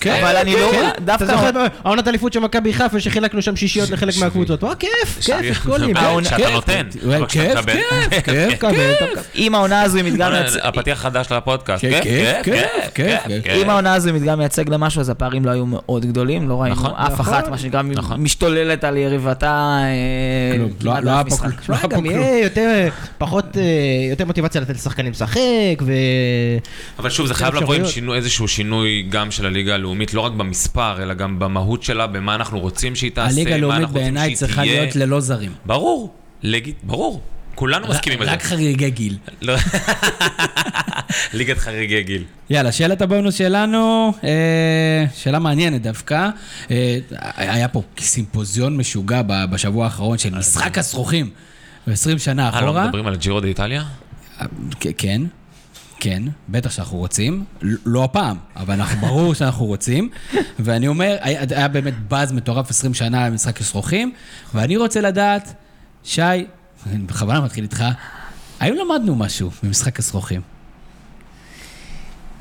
כן. 0.01 0.12
אבל 0.21 0.37
אני 0.37 0.53
לא... 0.55 0.89
אתה 0.89 1.01
דווקא... 1.01 1.27
זוכר 1.27 1.49
את 1.49 1.55
העונת 1.85 2.09
אליפות 2.09 2.33
של 2.33 2.41
מכבי 2.41 2.73
חיפה 2.73 3.01
שחילקנו 3.01 3.43
שם 3.43 3.57
שישיות 3.57 3.91
לחלק 3.91 4.15
מהקבוצות? 4.21 4.63
וואו, 4.63 4.75
כיף, 4.79 5.19
כיף, 5.21 5.37
יש 5.43 5.59
גולים. 5.59 5.97
אה, 5.97 6.17
כיף. 6.37 6.51
נותן, 6.51 6.87
לא 7.03 7.27
כיף. 7.27 7.59
כיף, 7.67 8.25
כיף, 8.25 8.61
כיף. 8.61 9.31
אם 9.35 9.55
העונה 9.55 9.83
הזו 9.83 9.97
היא 9.97 10.13
מדגם 10.13 10.33
מייצג... 10.33 10.59
הפתיח 10.63 10.99
החדש 10.99 11.33
לפודקאסט. 11.33 11.85
כן, 11.85 12.01
כיף, 12.03 12.37
כיף, 12.95 13.21
כיף. 13.45 13.55
אם 13.63 13.71
העונה 13.71 13.95
הזו 13.95 14.09
היא 14.09 14.15
מדגם 14.21 14.39
מייצג 14.39 14.69
למשהו, 14.69 15.01
אז 15.01 15.09
הפערים 15.09 15.45
לא 15.45 15.51
היו 15.51 15.67
מאוד 15.67 16.07
גדולים, 16.07 16.49
לא 16.49 16.63
ראינו 16.63 16.75
נכון, 16.75 16.91
אף 16.91 17.13
נכון, 17.13 17.35
אחת, 17.35 17.49
מה 17.49 17.59
שנקרא, 17.59 17.83
נכון. 17.83 18.21
משתוללת 18.21 18.85
על 18.85 18.97
יריבתה 18.97 19.79
אה, 19.83 20.57
כלום, 20.57 20.71
לא- 20.83 21.01
לא 21.03 21.11
היה 21.11 21.25
פה 21.25 21.35
משחק. 21.35 21.61
כלום. 21.67 21.79
גם 21.91 22.07
יהיה 22.07 22.45
יותר, 22.45 22.89
פחות, 23.19 23.57
אה, 23.57 23.63
יותר 24.11 24.25
מוטיבציה 24.25 24.61
לתת 24.61 24.75
לשחקנים 24.75 25.13
לשחק, 25.13 25.39
ו... 25.81 25.93
אבל 26.99 27.11
שוב, 27.11 27.27
זה 27.27 27.35
חייב 27.35 27.55
לבוא 27.55 27.75
עם 27.75 28.13
איזשהו 28.15 28.49
שינוי 28.49 29.07
גם 29.09 29.31
של 29.31 29.47
הליגה 29.47 29.75
הלאומית, 29.75 30.02
לא 30.15 30.21
רק 30.21 30.33
במספר, 30.33 31.03
אלא 31.03 31.15
גם 31.15 31.39
במהות 31.39 31.83
שלה, 31.83 32.07
במה 32.07 32.35
אנחנו 32.35 32.61
רוצים 32.61 32.95
שהיא 32.97 33.11
תעשה, 33.11 33.31
הליגה 33.35 33.51
מה 33.51 33.57
הלאומית 33.57 33.81
אנחנו 33.81 33.93
רוצים 33.95 34.03
בעיניי 34.05 34.27
שהיא 34.29 34.37
צריכה 34.37 34.61
תהיה. 34.63 34.81
להיות 34.83 34.97
ללא 34.97 35.21
זרים. 35.21 35.53
ברור, 35.67 36.15
לגיט, 36.43 36.77
ברור. 36.83 37.21
כולנו 37.55 37.89
מסכימים 37.89 38.21
על 38.21 38.27
זה. 38.27 38.33
רק 38.33 38.43
חריגי 38.43 38.91
גיל. 38.91 39.19
לא. 39.43 39.55
ליגת 41.35 41.59
חריגי 41.59 42.03
גיל. 42.03 42.25
יאללה, 42.51 42.73
שאלת 42.73 43.03
הבונוס 43.03 43.35
שלנו, 43.35 44.13
אה, 44.25 44.31
שאלה 45.15 45.39
מעניינת 45.39 45.83
דווקא. 45.83 46.29
אה, 46.71 46.99
היה 47.37 47.69
פה 47.69 47.83
סימפוזיון 47.99 48.77
משוגע 48.77 49.23
בשבוע 49.51 49.85
האחרון 49.85 50.19
של 50.19 50.35
משחק 50.35 50.79
הזכוכים. 50.79 51.31
ו-20 51.87 51.95
שנה 52.19 52.51
אה, 52.51 52.61
לא 52.61 52.67
אחורה. 52.67 52.85
מדברים 52.85 53.07
על 53.07 53.17
ג'ירו 53.17 53.41
באיטליה? 53.41 53.83
כ- 54.81 54.87
כן, 54.99 55.23
כן, 56.05 56.23
בטח 56.49 56.71
שאנחנו 56.71 56.99
רוצים, 56.99 57.45
לא 57.87 58.05
הפעם, 58.05 58.37
אבל 58.57 58.75
אנחנו 58.75 59.07
ברור 59.07 59.35
שאנחנו 59.35 59.67
רוצים. 59.67 60.09
ואני 60.65 60.89
אומר, 60.89 61.17
היה, 61.21 61.41
היה 61.51 61.69
באמת 61.69 61.95
באז 62.09 62.33
מטורף 62.33 62.71
20 62.71 62.95
שנה 62.95 63.29
למשחק 63.29 63.61
אסרוחים, 63.61 64.13
ואני 64.55 64.77
רוצה 64.77 65.01
לדעת, 65.01 65.55
שי, 66.05 66.23
אני 66.23 66.99
בכוונה 67.09 67.41
מתחיל 67.41 67.65
איתך, 67.65 67.85
האם 68.61 68.75
למדנו 68.75 69.17
משהו 69.17 69.51
ממשחק 69.63 69.99
אסרוחים? 69.99 70.41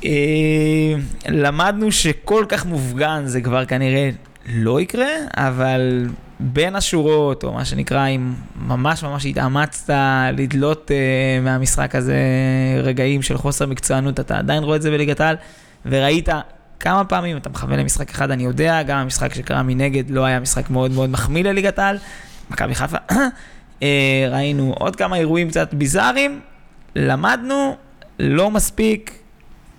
אה, 0.05 0.93
למדנו 1.30 1.91
שכל 1.91 2.45
כך 2.49 2.66
מופגן 2.66 3.24
זה 3.26 3.41
כבר 3.41 3.66
כנראה 3.66 4.09
לא 4.45 4.82
יקרה, 4.82 5.09
אבל 5.36 6.07
בין 6.42 6.76
השורות, 6.76 7.44
או 7.44 7.54
מה 7.54 7.66
שנקרא, 7.66 8.08
אם 8.08 8.34
ממש 8.56 9.04
ממש 9.04 9.26
התאמצת 9.26 9.94
לדלות 10.38 10.92
uh, 10.92 11.44
מהמשחק 11.44 11.96
הזה 11.96 12.18
רגעים 12.84 13.22
של 13.22 13.38
חוסר 13.38 13.66
מקצוענות, 13.66 14.20
אתה 14.20 14.38
עדיין 14.38 14.64
רואה 14.64 14.76
את 14.76 14.82
זה 14.82 14.92
בליגת 14.92 15.20
העל, 15.20 15.36
וראית 15.86 16.30
כמה 16.80 17.06
פעמים, 17.06 17.38
אתה 17.38 17.50
מכוון 17.50 17.80
למשחק 17.80 18.10
אחד, 18.10 18.32
אני 18.32 18.44
יודע, 18.44 18.84
גם 18.84 18.98
המשחק 18.98 19.34
שקרה 19.34 19.64
מנגד 19.64 20.10
לא 20.10 20.26
היה 20.26 20.39
משחק 20.39 20.70
מאוד 20.70 20.92
מאוד 20.92 21.10
מחמיא 21.10 21.44
לליגת 21.44 21.80
העל, 21.80 21.98
מכבי 22.50 22.76
חיפה. 22.76 22.98
אה, 23.84 24.28
ראינו 24.32 24.74
עוד 24.80 24.96
כמה 24.96 25.16
אירועים 25.16 25.50
קצת 25.50 25.74
ביזאריים, 25.74 26.39
למדנו, 26.96 27.76
לא 28.20 28.52
מספיק, 28.52 29.20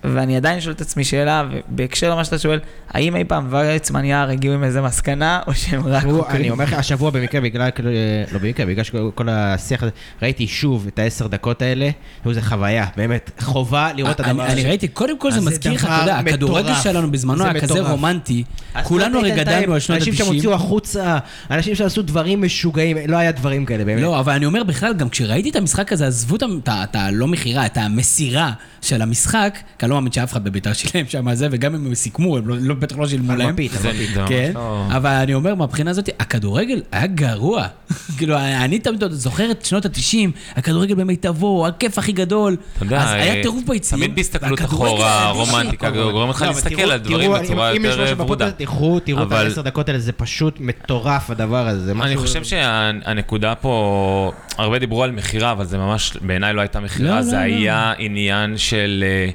ואני 0.05 0.37
עדיין 0.37 0.61
שואל 0.61 0.75
את 0.75 0.81
עצמי 0.81 1.05
שאלה, 1.05 1.45
ובהקשר 1.51 2.11
למה 2.11 2.25
שאתה 2.25 2.39
שואל, 2.39 2.61
האם 2.91 3.17
אי 3.17 3.25
פעם 3.25 3.47
ויצמן 3.51 4.05
יער 4.05 4.31
הגיעו 4.31 4.55
עם 4.55 4.65
איזה 4.65 4.83
מסקנה, 4.83 5.41
או 5.47 5.55
שהם 5.55 5.87
רק 5.87 6.03
חוקרים? 6.03 6.41
אני 6.41 6.51
אומר 6.51 6.65
לך, 6.65 6.73
השבוע 6.73 7.11
במקרה, 7.11 7.41
בגלל, 7.41 7.71
כאילו, 7.71 7.91
לא 8.33 8.39
במקרה, 8.39 8.67
בגלל 8.67 8.85
שכל 8.85 9.29
השיח 9.29 9.83
הזה, 9.83 9.91
ראיתי 10.23 10.47
שוב 10.47 10.87
את 10.87 10.99
העשר 10.99 11.27
דקות 11.27 11.63
האלה, 11.63 11.91
וזה 12.27 12.43
חוויה, 12.43 12.87
באמת, 12.97 13.31
חובה 13.41 13.93
לראות 13.93 14.17
את 14.17 14.21
אני, 14.21 14.31
הדבר 14.31 14.43
הזה. 14.43 14.53
אני 14.53 14.65
ראיתי, 14.65 14.89
קודם 14.89 15.19
כל 15.19 15.33
זה 15.33 15.41
מזכיר 15.41 15.73
לך, 15.73 15.85
אתה 15.85 15.99
יודע, 16.03 16.19
הכדורגל. 16.19 16.75
שלנו 16.83 17.11
בזמנו 17.11 17.39
זה 17.39 17.51
היה 17.51 17.61
כזה. 17.61 17.81
רומנטי. 17.81 18.45
כולנו 18.83 19.19
הרי 19.19 19.31
גדלנו 19.31 19.75
על 19.75 19.81
שנות 19.81 19.99
אנשים 19.99 20.15
ה-90. 20.15 20.25
שהוציאו 20.25 20.55
החוצה, 20.55 21.19
אנשים 21.51 21.75
שעשו 21.75 22.03
דברים 22.03 22.43
משוגעים, 22.43 22.97
לא 23.09 23.17
היה 23.17 23.33
דברים 23.33 23.67
כאלה, 23.67 23.85
באמת. 23.85 24.03
לא, 24.03 24.21
אבל 24.21 24.33
אני 24.33 24.47
אומר 24.47 24.65
בכלל, 24.65 24.95
גם 24.95 25.09
כשראיתי 25.09 25.51
את 25.51 25.57
המשחק 25.57 25.93
הזה, 25.93 26.07
עזבו 26.07 26.37
את 26.37 26.97
הלא 26.97 27.27
מכירה, 27.27 27.67
את 27.67 27.77
המסירה 27.77 28.53
של 28.83 29.03
המשחק, 29.03 29.59
כי 29.79 29.87
אני 29.87 29.92
לא 29.93 29.99
מאמין 29.99 30.13
שאף 30.13 30.33
אחד 30.33 30.45
בביתר 30.45 30.73
שילם 30.73 31.07
שם 31.09 31.35
זה, 31.35 31.49
וגם 31.51 31.75
אם 31.75 31.87
הם 31.87 31.95
סיכמו, 31.95 32.37
הם 32.37 32.49
לא- 32.49 32.57
לא- 32.61 32.75
בטח 32.75 32.99
לא 32.99 33.09
שילמו 33.09 33.35
להם. 33.37 33.53
מפית, 33.55 33.73
זה- 33.73 33.89
מפית. 33.93 34.11
כן, 34.27 34.51
לא- 34.55 34.87
אבל 34.91 35.11
אני 35.11 35.35
אומר, 35.35 35.55
מהבחינה 35.55 35.91
הזאת, 35.91 36.09
הכדורגל 36.19 36.83
היה 36.93 37.07
גרוע. 37.07 37.67
כאילו, 38.19 38.37
אני 38.39 38.79
תמיד 38.79 39.03
זוכר 39.11 39.51
את 39.51 39.65
שנות 39.65 39.85
ה-90, 39.87 40.17
הכדורגל 40.57 40.95
במיטבו, 40.95 41.67
הכיף 41.67 41.99
הכי 41.99 42.13
גדול. 42.13 42.57
אתה 42.77 42.85
יודע, 42.85 43.03
אז 43.03 43.09
היה 43.13 43.35
אה, 43.35 43.43
טירוף 43.43 43.65
ביציעים. 43.69 44.05
תמיד 44.05 44.17
בהסתכלות 44.17 44.61
אחורה. 44.61 45.31
רומנטיקה 45.31 45.91
גורם 45.91 46.31
לך 46.31 46.43
אבל 46.43 46.51
להסתכל 46.51 46.83
על 46.83 46.99
דברים 46.99 47.33
בצורה 47.33 47.73
יותר 47.75 48.15
ורודה. 48.19 48.51
תראו, 48.51 49.01
תראו 49.01 49.23
את 49.23 49.33
העשר 49.33 49.63
דקות 49.63 49.89
האלה, 49.89 49.99
זה 50.01 50.13
פשוט 50.13 50.57
מטורף 50.61 51.31
הדבר 51.31 51.69
הזה. 51.69 51.85
זה 51.85 51.93
אני 52.03 52.17
חושב 52.17 52.45
שהנקודה 52.45 53.55
פה, 53.55 54.33
הרבה 54.59 54.79
דיברו 54.79 55.03
על 55.05 55.11
מכירה, 55.11 55.53
אבל 55.53 55.65
זה 55.65 55.79
ממש, 55.79 56.13
בעיניי 56.21 56.53
לא 56.53 56.61
הייתה 56.61 56.81
מכירה, 56.81 57.17
לא, 57.17 57.23
זה. 57.23 57.41
היה 57.41 57.93
עניין 57.99 58.59
של 58.59 59.05
אה, 59.07 59.31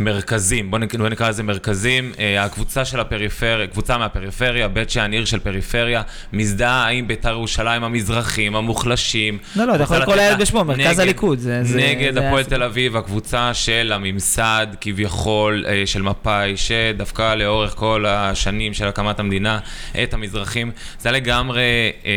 מרכזים. 0.00 0.70
בואו 0.70 0.82
נק- 0.82 0.94
בוא 0.96 1.08
נקרא 1.08 1.28
לזה 1.28 1.42
מרכזים. 1.42 2.12
אה, 2.18 2.44
הקבוצה 2.44 2.84
של 2.84 3.00
הפריפריה, 3.00 3.66
קבוצה 3.66 3.98
מהפריפריה, 3.98 4.68
בית 4.68 4.90
שאן 4.90 5.12
עיר 5.12 5.24
של 5.24 5.38
פריפריה, 5.38 6.02
מזדהה 6.32 6.88
עם 6.88 7.06
בית"ר 7.06 7.28
ירושלים, 7.30 7.84
המזרחים, 7.84 8.56
המוחלשים. 8.56 9.38
לא, 9.56 9.64
לא, 9.64 9.74
אתה 9.74 9.82
יכול 9.82 9.96
לקרוא 9.96 10.14
לילד 10.16 10.40
בשמו, 10.40 10.64
מרכז 10.64 10.80
נגד- 10.86 11.00
הליכוד, 11.00 11.38
זה- 11.38 11.64
זה- 11.64 11.78
נגד 11.78 12.18
הפועל. 12.18 12.44
תל 12.44 12.62
אביב, 12.62 12.96
הקבוצה 12.96 13.54
של 13.54 13.92
הממסד, 13.94 14.66
כביכול, 14.80 15.64
אה, 15.68 15.82
של 15.86 16.02
מפא"י, 16.02 16.56
שדפקה 16.56 17.34
לאורך 17.34 17.74
כל 17.76 18.04
השנים 18.08 18.74
של 18.74 18.86
הקמת 18.88 19.20
המדינה 19.20 19.58
את 20.02 20.14
המזרחים. 20.14 20.70
זה 21.00 21.10
לגמרי 21.10 21.62
אה, 22.04 22.10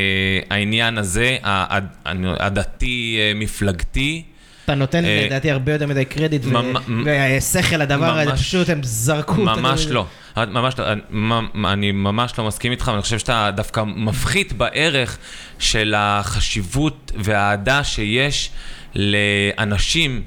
העניין 0.50 0.98
הזה, 0.98 1.38
הד- 1.44 1.88
הדתי-מפלגתי. 2.40 4.24
אתה 4.70 4.78
נותן 4.78 5.06
אה, 5.06 5.24
לדעתי 5.26 5.52
הרבה 5.52 5.72
יותר 5.74 5.88
מדי 5.88 6.06
קרדיט 6.06 6.46
ושכל 7.06 7.78
לדבר 7.78 8.20
הזה, 8.20 8.32
פשוט 8.32 8.70
הם 8.70 8.84
זרקו. 8.84 9.34
ממש 9.34 9.88
לא. 9.88 10.06
ממש 10.38 10.74
לא, 10.80 10.86
אני 11.74 11.92
ממש 11.92 12.34
לא 12.38 12.48
מסכים 12.48 12.72
איתך, 12.72 12.88
ואני 12.88 13.02
חושב 13.02 13.20
שאתה 13.20 13.52
דווקא 13.56 13.84
מפחית 13.86 14.54
בערך 14.54 15.18
של 15.60 15.94
החשיבות 15.98 17.12
והאהדה 17.16 17.84
שיש 17.84 18.50
לאנשים 18.96 20.22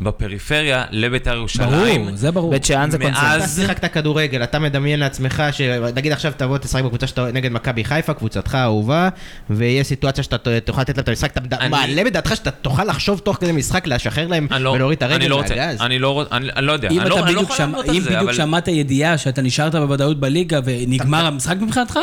בפריפריה 0.00 0.84
לבית"ר 0.90 1.34
ירושלים. 1.36 2.04
ברור, 2.04 2.16
זה 2.16 2.30
ברור. 2.30 2.50
בית 2.50 2.64
שאן 2.64 2.90
זה 2.90 2.98
מאז- 2.98 3.06
קונצנזוס. 3.14 3.52
אתה 3.58 3.62
שיחקת 3.62 3.92
כדורגל, 3.92 4.42
אתה 4.42 4.58
מדמיין 4.58 5.00
לעצמך, 5.00 5.42
שנגיד 5.52 6.12
עכשיו 6.12 6.32
תבוא 6.36 6.58
תשחק 6.58 6.82
בקבוצה 6.84 7.06
שאתה 7.06 7.32
נגד 7.32 7.52
מכבי 7.52 7.84
חיפה, 7.84 8.14
קבוצתך 8.14 8.54
האהובה, 8.54 9.08
ויש 9.50 9.86
סיטואציה 9.86 10.24
שאתה 10.24 10.36
תוכל 10.64 10.80
לתת 10.80 10.96
לה 10.96 11.02
את 11.02 11.08
המשחק, 11.08 11.30
אתה 11.36 11.68
מעלה 11.68 12.04
בדעתך 12.04 12.36
שאתה 12.36 12.50
תוכל 12.50 12.84
לחשוב 12.84 13.18
תוך 13.18 13.36
כדי 13.36 13.52
משחק, 13.52 13.86
לשחרר 13.86 14.26
להם 14.26 14.46
אני 14.50 14.62
לא- 14.64 14.70
ולהוריד 14.70 14.96
את 14.96 15.02
אני 15.02 15.12
הרגל 15.12 15.26
לא 15.26 15.34
רוצה- 15.36 15.54
מהגז? 15.56 15.80
אני 15.80 15.98
לא 15.98 16.22
רוצ- 16.22 16.32
אני 16.32 16.48
אני 16.56 16.66
לא 16.66 16.72
יודע. 16.72 16.88
אם 16.90 17.00
אני 17.00 17.08
לא- 17.10 17.14
אתה 17.14 17.24
אני 17.24 17.34
לא 17.34 17.40
בדיוק 17.42 17.42
יכול 17.44 17.56
שמע- 17.56 17.66
לענות 17.66 17.88
על 17.88 17.94
אם 17.94 18.00
זה, 18.00 18.08
בדיוק 18.10 18.22
אבל- 18.22 18.34
שמעת 18.34 18.68
ידיעה 18.68 19.18
שאתה 19.18 19.42
נשארת 19.42 19.74
בוודאות 19.74 20.20
בליגה 20.20 20.60
ונגמר 20.64 21.26
המשחק 21.26 21.56
מבחינתך? 21.60 21.98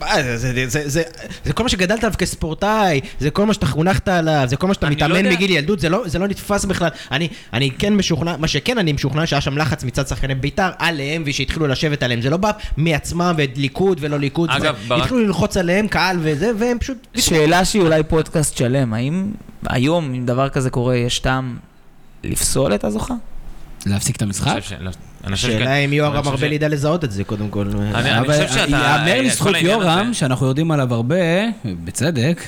מה, 0.00 0.22
זה- 0.22 0.36
זה- 0.36 0.68
זה- 0.68 0.88
זה- 0.88 1.02
זה 1.44 1.52
כל 1.52 1.62
מה 1.62 1.68
שגדלת 1.68 2.04
עליו 2.04 2.14
כספורטאי, 2.18 3.00
זה 3.20 3.30
כל 3.30 3.46
מה 3.46 3.54
שאתה 3.54 3.66
חונכת 3.66 4.08
עליו, 4.08 4.44
זה 4.46 4.56
כל 4.56 4.66
מה 4.66 4.74
שאתה 4.74 4.86
לא 4.86 4.92
מתאמן 4.92 5.16
יודע. 5.16 5.30
מגיל 5.30 5.50
ילדות, 5.50 5.80
זה 5.80 5.88
לא 5.88 6.02
זה 6.08 6.18
לא 6.18 6.26
נתפס 6.28 6.64
בכלל. 6.64 6.88
אני 7.12 7.28
אני 7.52 7.70
כן 7.70 7.94
משוכנע, 7.96 8.36
מה 8.36 8.48
שכן 8.48 8.78
אני 8.78 8.92
משוכנע 8.92 9.26
שהיה 9.26 9.40
שם 9.40 9.58
לחץ 9.58 9.84
מצד 9.84 10.06
שחקני 10.08 10.34
בית"ר 10.34 10.70
עליהם, 10.78 11.22
ושהתחילו 11.26 11.66
לשבת 11.66 12.02
עליהם, 12.02 12.20
זה 12.20 12.30
לא 12.30 12.36
בא 12.36 12.50
מעצמם 12.76 13.34
וליכוד 13.36 13.98
ולא 14.00 14.18
ליכוד, 14.18 14.50
אגב, 14.50 14.76
זה- 14.82 14.88
ברק- 14.88 15.00
התחילו 15.02 15.20
ללחוץ 15.20 15.56
עליהם 15.56 15.88
קהל 15.88 16.16
וזה, 16.22 16.50
והם 16.58 16.78
פשוט... 16.78 17.06
שאלה 17.16 17.64
שהיא 17.64 17.82
אולי 17.82 18.02
פודקאסט 18.02 18.56
שלם, 18.56 18.94
האם 18.94 19.32
היום, 19.68 20.14
אם 20.14 20.26
דבר 20.26 20.48
כזה 20.48 20.70
קורה, 20.70 20.96
יש 20.96 21.18
טעם 21.18 21.56
לפסול 22.24 22.74
את 22.74 22.84
הזוכה? 22.84 23.14
להפסיק 23.86 24.16
את 24.16 24.22
אני 24.22 24.28
המשחק? 24.28 24.58
חושב 24.60 24.76
ש- 24.76 24.80
לא, 24.80 24.90
אני 25.24 25.36
חושב 25.36 25.48
שאלה 25.48 25.60
שכן. 25.60 25.70
אם 25.70 25.92
יורם 25.92 26.28
ארבל 26.28 26.52
ידע 26.52 26.68
לזהות 26.68 27.04
את 27.04 27.10
זה 27.10 27.24
קודם 27.24 27.48
כל. 27.48 27.68
אני- 27.94 28.26
חושב 28.28 28.48
שאתה- 28.48 28.60
ייאמר 28.70 29.04
כל 29.22 29.26
לזכות 29.26 29.54
יורם, 29.60 30.10
שאנחנו 30.14 30.46
יודעים 30.46 30.70
עליו 30.70 30.94
הרבה, 30.94 31.16
בצדק, 31.84 32.42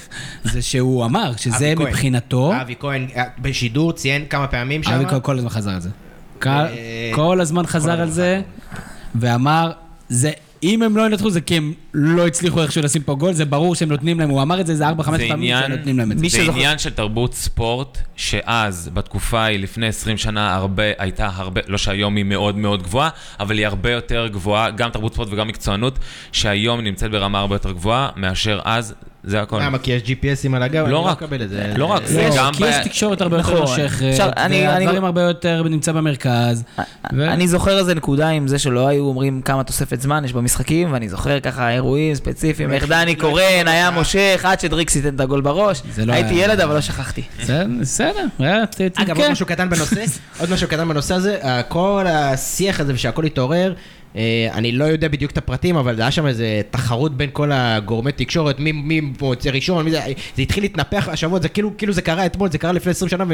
זה 0.45 0.63
שהוא 0.63 1.05
אמר 1.05 1.33
שזה. 1.37 1.75
מבחינתו, 1.77 2.53
אבי 2.61 2.75
כהן 2.81 3.07
אה, 3.17 3.25
בשידור 3.39 3.93
ציין 3.93 4.25
כמה 4.31 4.47
פעמים 4.47 4.83
שם. 4.83 4.91
אבי 4.93 5.05
כהן 5.09 5.21
כל 5.23 5.37
הזמן 5.39 5.49
חזר 5.51 5.71
על 5.71 5.81
זה. 5.81 5.89
כל- 6.43 6.49
אה, 6.49 7.11
כל 7.15 7.41
הזמן 7.41 7.67
חזר 7.67 8.01
על 8.01 8.11
זה, 8.11 8.41
ואמר, 9.15 9.73
זה... 10.09 10.31
אם 10.63 10.83
הם 10.83 10.97
לא 10.97 11.07
ינצחו 11.07 11.31
זה 11.31 11.41
כי 11.41 11.57
הם 11.57 11.73
לא 11.95 12.27
הצליחו 12.27 12.63
איכשהו 12.63 12.83
לשים 12.83 13.03
פה 13.03 13.15
גול, 13.15 13.33
זה 13.33 13.45
ברור 13.45 13.75
שהם 13.75 13.89
נותנים 13.89 14.21
להם, 14.21 14.31
הוא 14.31 14.43
אמר 14.43 14.61
את 14.61 14.67
זה 14.67 14.73
איזה 14.73 14.89
4-5 14.89 14.93
זה 15.19 15.29
פעמים 15.29 15.33
עניין- 15.33 15.65
שנותנים 15.67 15.99
להם 15.99 16.13
את 16.13 16.19
זה. 16.19 16.29
זה 16.29 16.51
עניין 16.53 16.79
של 16.79 16.91
תרבות 16.91 17.35
ספורט, 17.35 17.99
שאז, 18.17 18.91
בתקופה 18.95 19.41
ההיא, 19.41 19.59
לפני 19.59 19.87
20 19.87 20.17
שנה, 20.17 20.55
הרבה, 20.55 20.83
הייתה 20.99 21.31
הרבה, 21.35 21.61
לא 21.67 21.79
שהיום 21.79 22.17
היא 22.17 22.25
מאוד 22.25 22.57
מאוד 22.57 22.83
גבוהה, 22.83 23.09
אבל 23.41 23.59
היא 23.59 23.67
הרבה 23.67 23.91
יותר 23.91 24.27
גבוהה, 24.33 24.71
גם 24.71 24.91
תרבות 24.91 25.13
ספורט 25.13 25.29
וגם 25.33 25.49
מקצוענות, 25.49 25.99
שהיום 26.33 26.81
נמצאת 26.81 27.11
ברמה 27.11 27.39
הרבה 27.41 27.55
יותר 27.55 27.73
גבוהה, 27.73 28.09
מאשר 28.17 28.61
אז, 28.65 28.95
זה 29.25 29.43
הכל. 29.43 29.61
למה? 29.63 29.79
כי 29.79 29.93
יש 29.93 30.03
GPSים 30.03 30.57
על 30.57 30.63
הגב? 30.63 30.83
אני 30.85 30.93
לא 30.93 30.99
לא 30.99 31.07
רק. 31.07 31.23
מקבל 31.23 31.43
את 31.43 31.49
זה. 31.49 31.73
לא 31.77 31.85
רק, 31.87 32.03
זה 32.07 32.29
לא, 32.29 32.37
גם 32.37 32.53
כי 32.53 32.63
ב- 32.65 32.67
יש 32.67 32.77
תקשורת 32.85 33.21
הרבה 33.21 33.37
יותר 33.37 33.49
נכון. 33.49 33.61
נושכת, 33.61 34.05
אני- 34.37 34.69
אני- 34.69 34.85
והדברים 34.85 35.05
הרבה 35.05 35.23
יותר 35.23 35.63
נמצא 35.63 35.93
במרכז. 35.93 36.65
ו- 37.13 37.25
אני 37.29 37.49
זוכר 37.49 37.79
איזה 37.79 37.95
נקודה 37.95 38.29
עם 38.29 38.49
זה 38.49 38.59
שלא 38.59 38.89
היו 38.89 39.05
אומרים 39.05 39.43
כמה 39.43 39.65
תוספת 39.65 40.01
זמן 40.01 40.25
יש 40.25 40.33
במשחקים, 40.33 40.93
ואני 40.93 41.09
זוכר 41.09 41.41
ככה 41.41 41.71
אירועים 41.71 42.15
ספציפיים, 42.15 42.73
איך 42.73 42.89
דני 42.89 43.15
קורן 43.15 43.43
היה 43.69 43.91
מושך 43.91 44.41
עד 44.45 44.61
שדריקס 44.61 44.97
ייתן 44.97 45.15
את 45.15 45.21
הגול 45.21 45.41
בראש. 45.41 45.83
זה 45.95 46.07
לא 46.07 46.13
הייתי 46.13 46.35
היה- 46.35 46.45
ילד, 46.45 46.61
אבל 46.61 46.75
לא 46.75 46.81
שכחתי. 46.81 47.23
בסדר, 47.81 48.25
אגב. 48.97 49.17
עוד 49.21 49.31
משהו 50.51 50.67
קטן 50.69 50.89
בנושא, 50.89 51.15
הזה, 51.15 51.39
כל 51.69 52.05
השיח 52.09 52.81
הזה 52.81 52.95
ושהכל 52.95 53.25
התעורר, 53.25 53.73
אני 54.53 54.73
לא 54.73 54.85
יודע 54.85 55.09
בדיוק 55.09 55.31
את 55.33 55.39
הפרטים, 55.39 55.77
אבל 55.77 55.97
זה 55.97 56.03
היה 56.03 56.11
שם 56.11 56.27
איזה 56.27 56.61
תחרות 56.71 57.17
בין 57.17 57.31
כל 57.33 57.51
הגורמי 57.53 58.13
תקשורת, 58.13 58.57
מי- 58.61 59.01
מוצא 59.21 59.51
ראשון, 59.51 59.85
מי 59.85 59.91
זה, 59.91 60.01
זה 60.37 60.43
התחיל 60.43 60.65
להתנפח 60.65 61.09
השבוע, 61.09 61.41
זה 61.41 61.49
כאילו, 61.49 61.71
כאילו 61.79 61.93
זה 61.93 62.03
קרה 62.03 62.27
אתמול, 62.27 62.51
זה 62.51 62.59
קרה 62.59 62.73
לפני 62.73 62.91
20 62.91 63.09
שנה, 63.09 63.25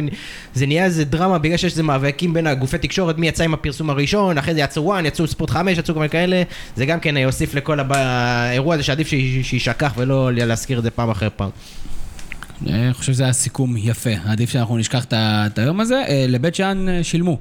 וזה 0.54 0.66
נהיה 0.66 0.84
איזה 0.84 1.04
דרמה 1.04 1.38
בגלל 1.38 1.56
שיש 1.56 1.72
איזה 1.72 1.82
מאבקים 1.82 2.32
בין 2.32 2.46
הגופי 2.46 2.78
תקשורת, 2.78 3.18
מי 3.18 3.28
יצא 3.28 3.44
עם 3.44 3.54
הפרסום 3.54 3.90
הראשון, 3.90 4.38
אחרי 4.38 4.54
זה 4.54 4.60
יצאו 4.60 4.82
וואן, 4.84 5.06
יצאו 5.06 5.26
ספורט 5.26 5.50
5, 5.50 5.78
יצאו 5.78 5.94
כל 5.94 6.08
כאלה, 6.08 6.42
זה 6.76 6.86
גם 6.86 7.00
כן 7.00 7.16
יוסיף 7.16 7.54
לכל 7.54 7.80
הב- 7.80 7.92
האירוע 7.92 8.74
הזה 8.74 8.82
שעדיף 8.84 9.08
שי- 9.08 9.42
שיישכח 9.44 9.92
ולא 9.96 10.30
להזכיר 10.32 10.78
את 10.78 10.82
זה 10.82 10.90
פעם 10.90 11.10
אחרי 11.10 11.28
פעם. 11.36 11.50
אני 12.66 12.94
חושב 12.94 13.12
שזה 13.12 13.24
היה 13.24 13.32
סיכום 13.32 13.76
יפה. 13.78 14.10
עדיף 14.26 14.50
שאנחנו 14.50 14.76
נשכח 14.78 15.04
את 15.12 15.58
היום 15.58 15.80
הזה. 15.80 16.02
אה, 16.08 16.24
לבית 16.28 16.54
שאן 16.54 16.88
אה, 16.88 17.04
שילמו 17.04 17.38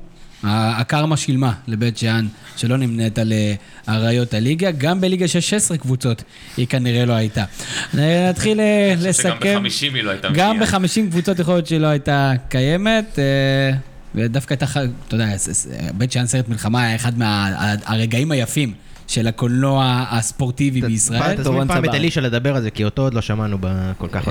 הקרמה 0.48 1.18
שילמה 1.18 1.54
לבית 1.68 1.98
שאן, 1.98 2.28
שלא 2.58 2.78
נמנית 2.78 3.20
על 3.20 3.34
אה, 3.34 3.54
אריות 3.90 4.34
הליגה. 4.34 4.72
גם 4.72 5.02
בליגה 5.02 5.28
של 5.28 5.40
16 5.40 5.78
קבוצות 5.78 6.24
היא 6.58 6.68
כנראה 6.68 7.06
לא 7.06 7.14
הייתה. 7.14 7.44
אה, 7.98 8.30
נתחיל 8.30 8.60
אה, 8.60 8.94
אני 8.94 8.98
חושב 8.98 9.14
שגם 9.14 9.32
לסכם. 9.32 9.64
ב-50 9.64 9.96
היא 9.96 10.04
לא 10.04 10.12
הייתה 10.12 10.28
גם 10.34 10.56
מגיעה. 10.58 10.80
ב-50 10.80 11.12
קבוצות 11.12 11.40
יכול 11.40 11.54
להיות 11.54 11.68
שהיא 11.68 11.80
לא 11.80 11.88
הייתה 11.88 12.32
קיימת. 12.50 13.20
ודווקא 14.16 14.54
הייתה, 14.54 14.66
אתה 15.08 15.16
יודע, 15.16 15.28
בית 15.94 16.12
שאן 16.12 16.26
סרט 16.26 16.50
מלחמה 16.50 16.84
היה 16.84 16.96
אחד 16.96 17.18
מהרגעים 17.18 18.32
היפים 18.32 18.74
של 19.08 19.28
הקולנוע 19.28 20.06
הספורטיבי 20.10 20.82
בישראל. 20.82 21.36
תזמין 21.38 21.68
פעם 21.68 21.86
את. 21.86 21.90
אלישע 21.94 22.22
לדבר 22.22 22.56
על 22.56 22.62
זה, 22.62 22.72
כי 22.72 22.84
אותו 22.84 23.02
עוד 23.02 23.14
לא 23.14 23.22
שמענו 23.22 23.58
כל 23.98 24.08
כך. 24.12 24.28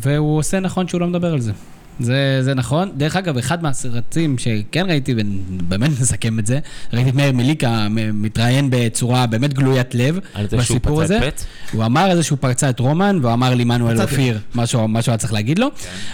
והוא 0.00 0.38
עושה 0.38 0.60
נכון 0.60 0.88
שהוא 0.88 1.00
לא 1.00 1.06
מדבר 1.06 1.32
על 1.32 1.40
זה. 1.40 1.52
זה, 2.00 2.38
זה 2.42 2.54
נכון. 2.54 2.90
דרך 2.96 3.16
אגב, 3.16 3.38
אחד 3.38 3.62
מהסרטים 3.62 4.38
שכן 4.38 4.86
ראיתי, 4.88 5.14
ובאמת 5.16 5.90
נסכם 6.00 6.38
את 6.38 6.46
זה, 6.46 6.58
ראיתי 6.92 7.10
את 7.10 7.14
מאיר 7.14 7.32
מליקה 7.32 7.86
מ- 7.90 8.22
מתראיין 8.22 8.68
בצורה 8.70 9.26
באמת 9.26 9.54
גלוית 9.54 9.94
לב 9.94 10.18
על 10.34 10.44
זה 10.48 10.50
שהוא 10.50 10.58
בסיפור 10.76 11.04
פצע 11.04 11.04
הזה. 11.16 11.28
את 11.28 11.34
פט? 11.40 11.44
הוא 11.72 11.84
אמר 11.84 12.10
איזה 12.10 12.22
שהוא 12.22 12.38
פרצה 12.40 12.70
את 12.70 12.80
רומן, 12.80 13.18
והוא 13.22 13.32
אמר 13.32 13.54
לעמנואל 13.54 13.94
פצע 13.94 14.02
אופיר 14.02 14.38
משהו 14.54 14.88
מה 14.88 15.02
שהוא 15.02 15.12
היה 15.12 15.18
צריך 15.18 15.32
להגיד 15.32 15.58
לו, 15.58 15.68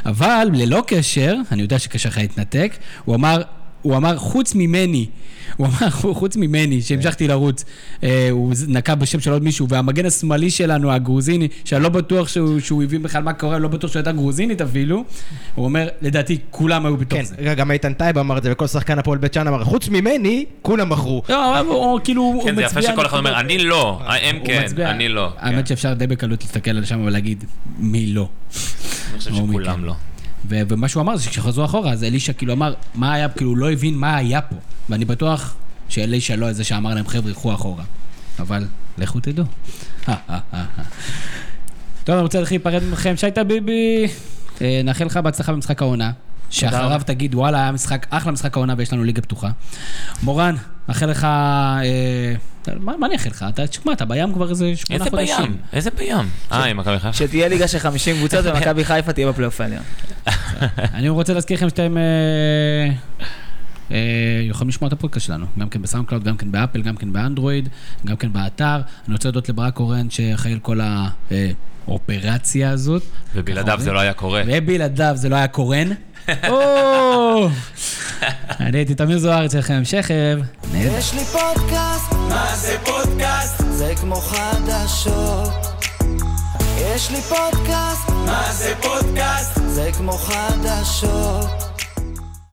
אבל 0.07 0.49
ללא 0.55 0.83
קשר, 0.87 1.35
אני 1.53 1.63
יודע 1.63 1.79
שקשה 1.79 2.09
לך 2.09 2.19
להתנתק, 2.19 2.73
הוא 3.05 3.15
אמר, 3.15 3.43
הוא 3.83 3.97
אמר, 3.97 4.17
חוץ 4.19 4.55
ממני, 4.55 5.07
הוא 5.57 5.67
אמר, 5.67 5.91
חוץ 5.91 6.37
ממני, 6.37 6.83
שהמשכתי 6.83 7.29
לרוץ, 7.29 7.65
אה, 8.03 8.29
הוא 8.31 8.53
נקב 8.69 8.95
בשם 8.95 9.21
של 9.21 9.33
עוד 9.33 9.45
מישהו, 9.45 9.69
והמגן 9.69 10.07
השמאלי 10.07 10.51
שלנו, 10.51 10.93
הגרוזיני, 10.93 11.49
שאני 11.65 11.83
לא 11.83 11.89
בטוח 11.89 12.29
שהוא, 12.29 12.61
שהוא 12.61 12.83
הבין 12.83 13.03
בכלל 13.03 13.23
מה 13.23 13.33
קורה, 13.33 13.59
לא 13.59 13.69
בטוח 13.69 13.91
שהוא 13.93 14.01
הייתה 14.01 14.13
גרוזינית 14.13 14.61
אפילו, 14.61 15.05
הוא 15.55 15.65
אומר, 15.65 15.89
לדעתי, 16.03 16.39
כולם 16.51 16.87
היו 16.87 16.97
בתוך 16.97 17.19
כן, 17.19 17.25
זה. 17.25 17.35
רגע, 17.39 17.55
גם 17.55 17.71
איתן 17.71 17.93
טייב 17.93 18.19
אמר 18.19 18.39
את 18.39 18.43
זה, 18.43 18.53
וכל 18.53 18.67
שחקן 18.67 18.99
הפועל 18.99 19.19
בית 19.19 19.35
שאן 19.35 19.47
אמר, 19.49 19.65
חוץ 19.65 19.89
ממני, 19.89 20.45
כולם 20.63 20.89
מכרו. 20.89 21.23
לא, 21.29 21.59
הוא- 21.61 21.75
הוא 21.75 22.01
כאילו, 22.05 22.23
הוא 22.23 22.45
כן, 22.45 22.55
זה 22.55 22.63
יפה 22.63 22.79
מצביע 22.81 22.93
שכל 22.93 23.07
אחד 23.07 23.19
אומר. 23.19 23.41
אני 23.41 23.59
לא, 23.59 24.01
הם 24.23 24.37
כן, 24.45 24.63
מצביע- 24.65 24.91
אני 24.91 25.09
לא. 25.09 25.33
האמת 25.39 25.67
שאפשר 25.67 25.95
די 25.95 26.07
בקלות 26.07 26.43
להסתכל 26.43 26.71
על 26.71 26.85
שם 26.85 27.01
ולהגיד, 27.05 27.45
מי 27.79 28.07
לא. 28.07 28.29
אני 29.11 29.19
חושב 29.19 29.31
או 29.35 29.47
מי 29.47 29.53
שכולם 29.53 29.75
כן. 29.77 29.81
לא. 29.81 29.95
ו- 30.49 30.61
ומה 30.69 30.89
שהוא 30.89 31.01
אמר 31.01 31.17
זה 31.17 31.23
שכשחזרו 31.23 31.65
אחורה, 31.65 31.93
אז 31.93 32.05
אלישע 32.05 32.33
כאילו 32.33 32.53
אמר, 32.53 32.75
מה 32.95 33.13
היה, 33.13 33.29
כאילו 33.29 33.57
לא 33.57 33.73
הבין 33.73 33.95
מה 33.95 34.17
היה 34.17 34.41
פה. 34.41 34.57
ואני 34.89 35.05
בטוח 35.05 35.55
שאלישע 35.89 36.37
לא 36.37 36.53
זה 36.53 36.65
שאמר 36.65 36.95
להם, 36.95 37.07
חבר'ה, 37.07 37.29
ילכו 37.29 37.55
אחורה. 37.55 37.85
אבל 38.39 38.67
לכו 38.99 39.21
תדעו. 39.21 39.45
טוב, 42.05 42.15
אני 42.15 42.23
רוצה 42.23 42.39
להתחיל 42.39 42.61
להיפרד 42.65 42.83
מכם. 42.93 43.17
שי 43.17 43.27
ביבי, 43.47 44.07
אה, 44.61 44.81
נאחל 44.85 45.05
לך 45.05 45.17
בהצלחה 45.17 45.53
במשחק 45.53 45.83
העונה. 45.83 46.11
שאחריו. 46.53 47.01
תגיד, 47.07 47.35
וואלה, 47.35 47.59
היה 47.59 47.73
משחק, 47.73 48.07
אחלה 48.11 48.33
משחק 48.33 48.57
העונה 48.57 48.75
ויש 48.79 48.93
לנו 48.93 49.05
ליגה 49.05 49.23
פתוחה. 49.23 49.51
מורן, 50.23 50.55
מאחל 50.89 51.07
לך... 51.07 51.25
אה, 51.25 52.35
מה 52.81 52.97
מה 52.97 53.07
אני 53.07 53.15
אאחל 53.15 53.31
לך? 53.31 53.45
אתה, 53.49 53.67
תשמע, 53.67 53.93
אתה 53.93 54.05
בים 54.05 54.33
כבר 54.33 54.51
איזה 54.51 54.77
שמונה 54.77 55.05
איזה 55.05 55.11
חודשים. 55.11 55.37
בים? 55.37 55.57
איזה 55.73 55.91
בים? 55.91 56.29
אה, 56.53 56.65
עם 56.65 56.77
מכבי 56.77 56.99
חיפה? 56.99 57.13
שתהיה 57.13 57.49
ליגה 57.49 57.69
של 57.69 57.79
50 57.79 58.17
קבוצות 58.17 58.45
ומכבי 58.45 58.85
חיפה 58.85 59.13
תהיה 59.13 59.29
בפלייאוף 59.29 59.61
העליון. 59.61 59.83
אני 60.95 61.09
רוצה 61.09 61.35
להזכיר 61.35 61.57
לכם 61.57 61.69
שאתם 61.69 61.97
אה, 61.97 62.93
אה, 63.91 63.99
יכולים 64.49 64.69
לשמוע 64.69 64.89
את 64.89 64.93
הפודקאסט 64.93 65.27
שלנו, 65.27 65.47
גם 65.59 65.69
כן 65.69 65.83
ב 65.83 65.86
SoundCloud, 65.86 66.25
גם 66.25 66.37
כן 66.37 66.53
באפל, 66.53 66.83
גם 66.83 66.97
כן 66.97 67.13
באנדרואיד, 67.13 67.69
גם 68.07 68.17
כן 68.17 68.33
באתר. 68.33 68.81
אני 69.07 69.13
רוצה 69.15 69.29
להודות 69.29 69.49
לברק 69.49 69.75
קורן 69.75 70.11
שאחראי 70.11 70.53
על 70.53 70.59
כל 70.59 70.81
האופרציה 71.87 72.71
הזאת. 72.71 73.03
ובלעדיו 73.35 73.81
זה 73.81 73.93
לא 73.93 74.01
היה 74.01 74.13
קורה. 74.13 74.43
ובלעדיו 74.47 75.13
זה 75.17 75.29
לא 75.29 75.37
היה 75.37 75.49
קורן. 75.49 75.89
או! 76.49 77.49
אני 78.61 78.79
הייתי 78.79 78.95
תמיר 78.95 79.19
זוארץ 79.19 79.53
שלכם, 79.53 79.85
שכב. 79.85 80.39
יש 80.75 81.15
לי 81.15 81.25
פודקאסט, 81.25 82.13
מה 82.13 82.57
זה 82.57 82.77
פודקאסט? 82.85 83.63
זה 83.71 83.93
כמו 84.01 84.17
חדשות. 84.17 85.51
יש 86.77 87.11
לי 87.11 87.21
פודקאסט, 87.21 88.09
מה 88.27 88.53
זה 88.53 88.75
פודקאסט? 88.83 89.61
זה 89.67 89.91
כמו 89.99 90.13
חדשות. 90.13 91.72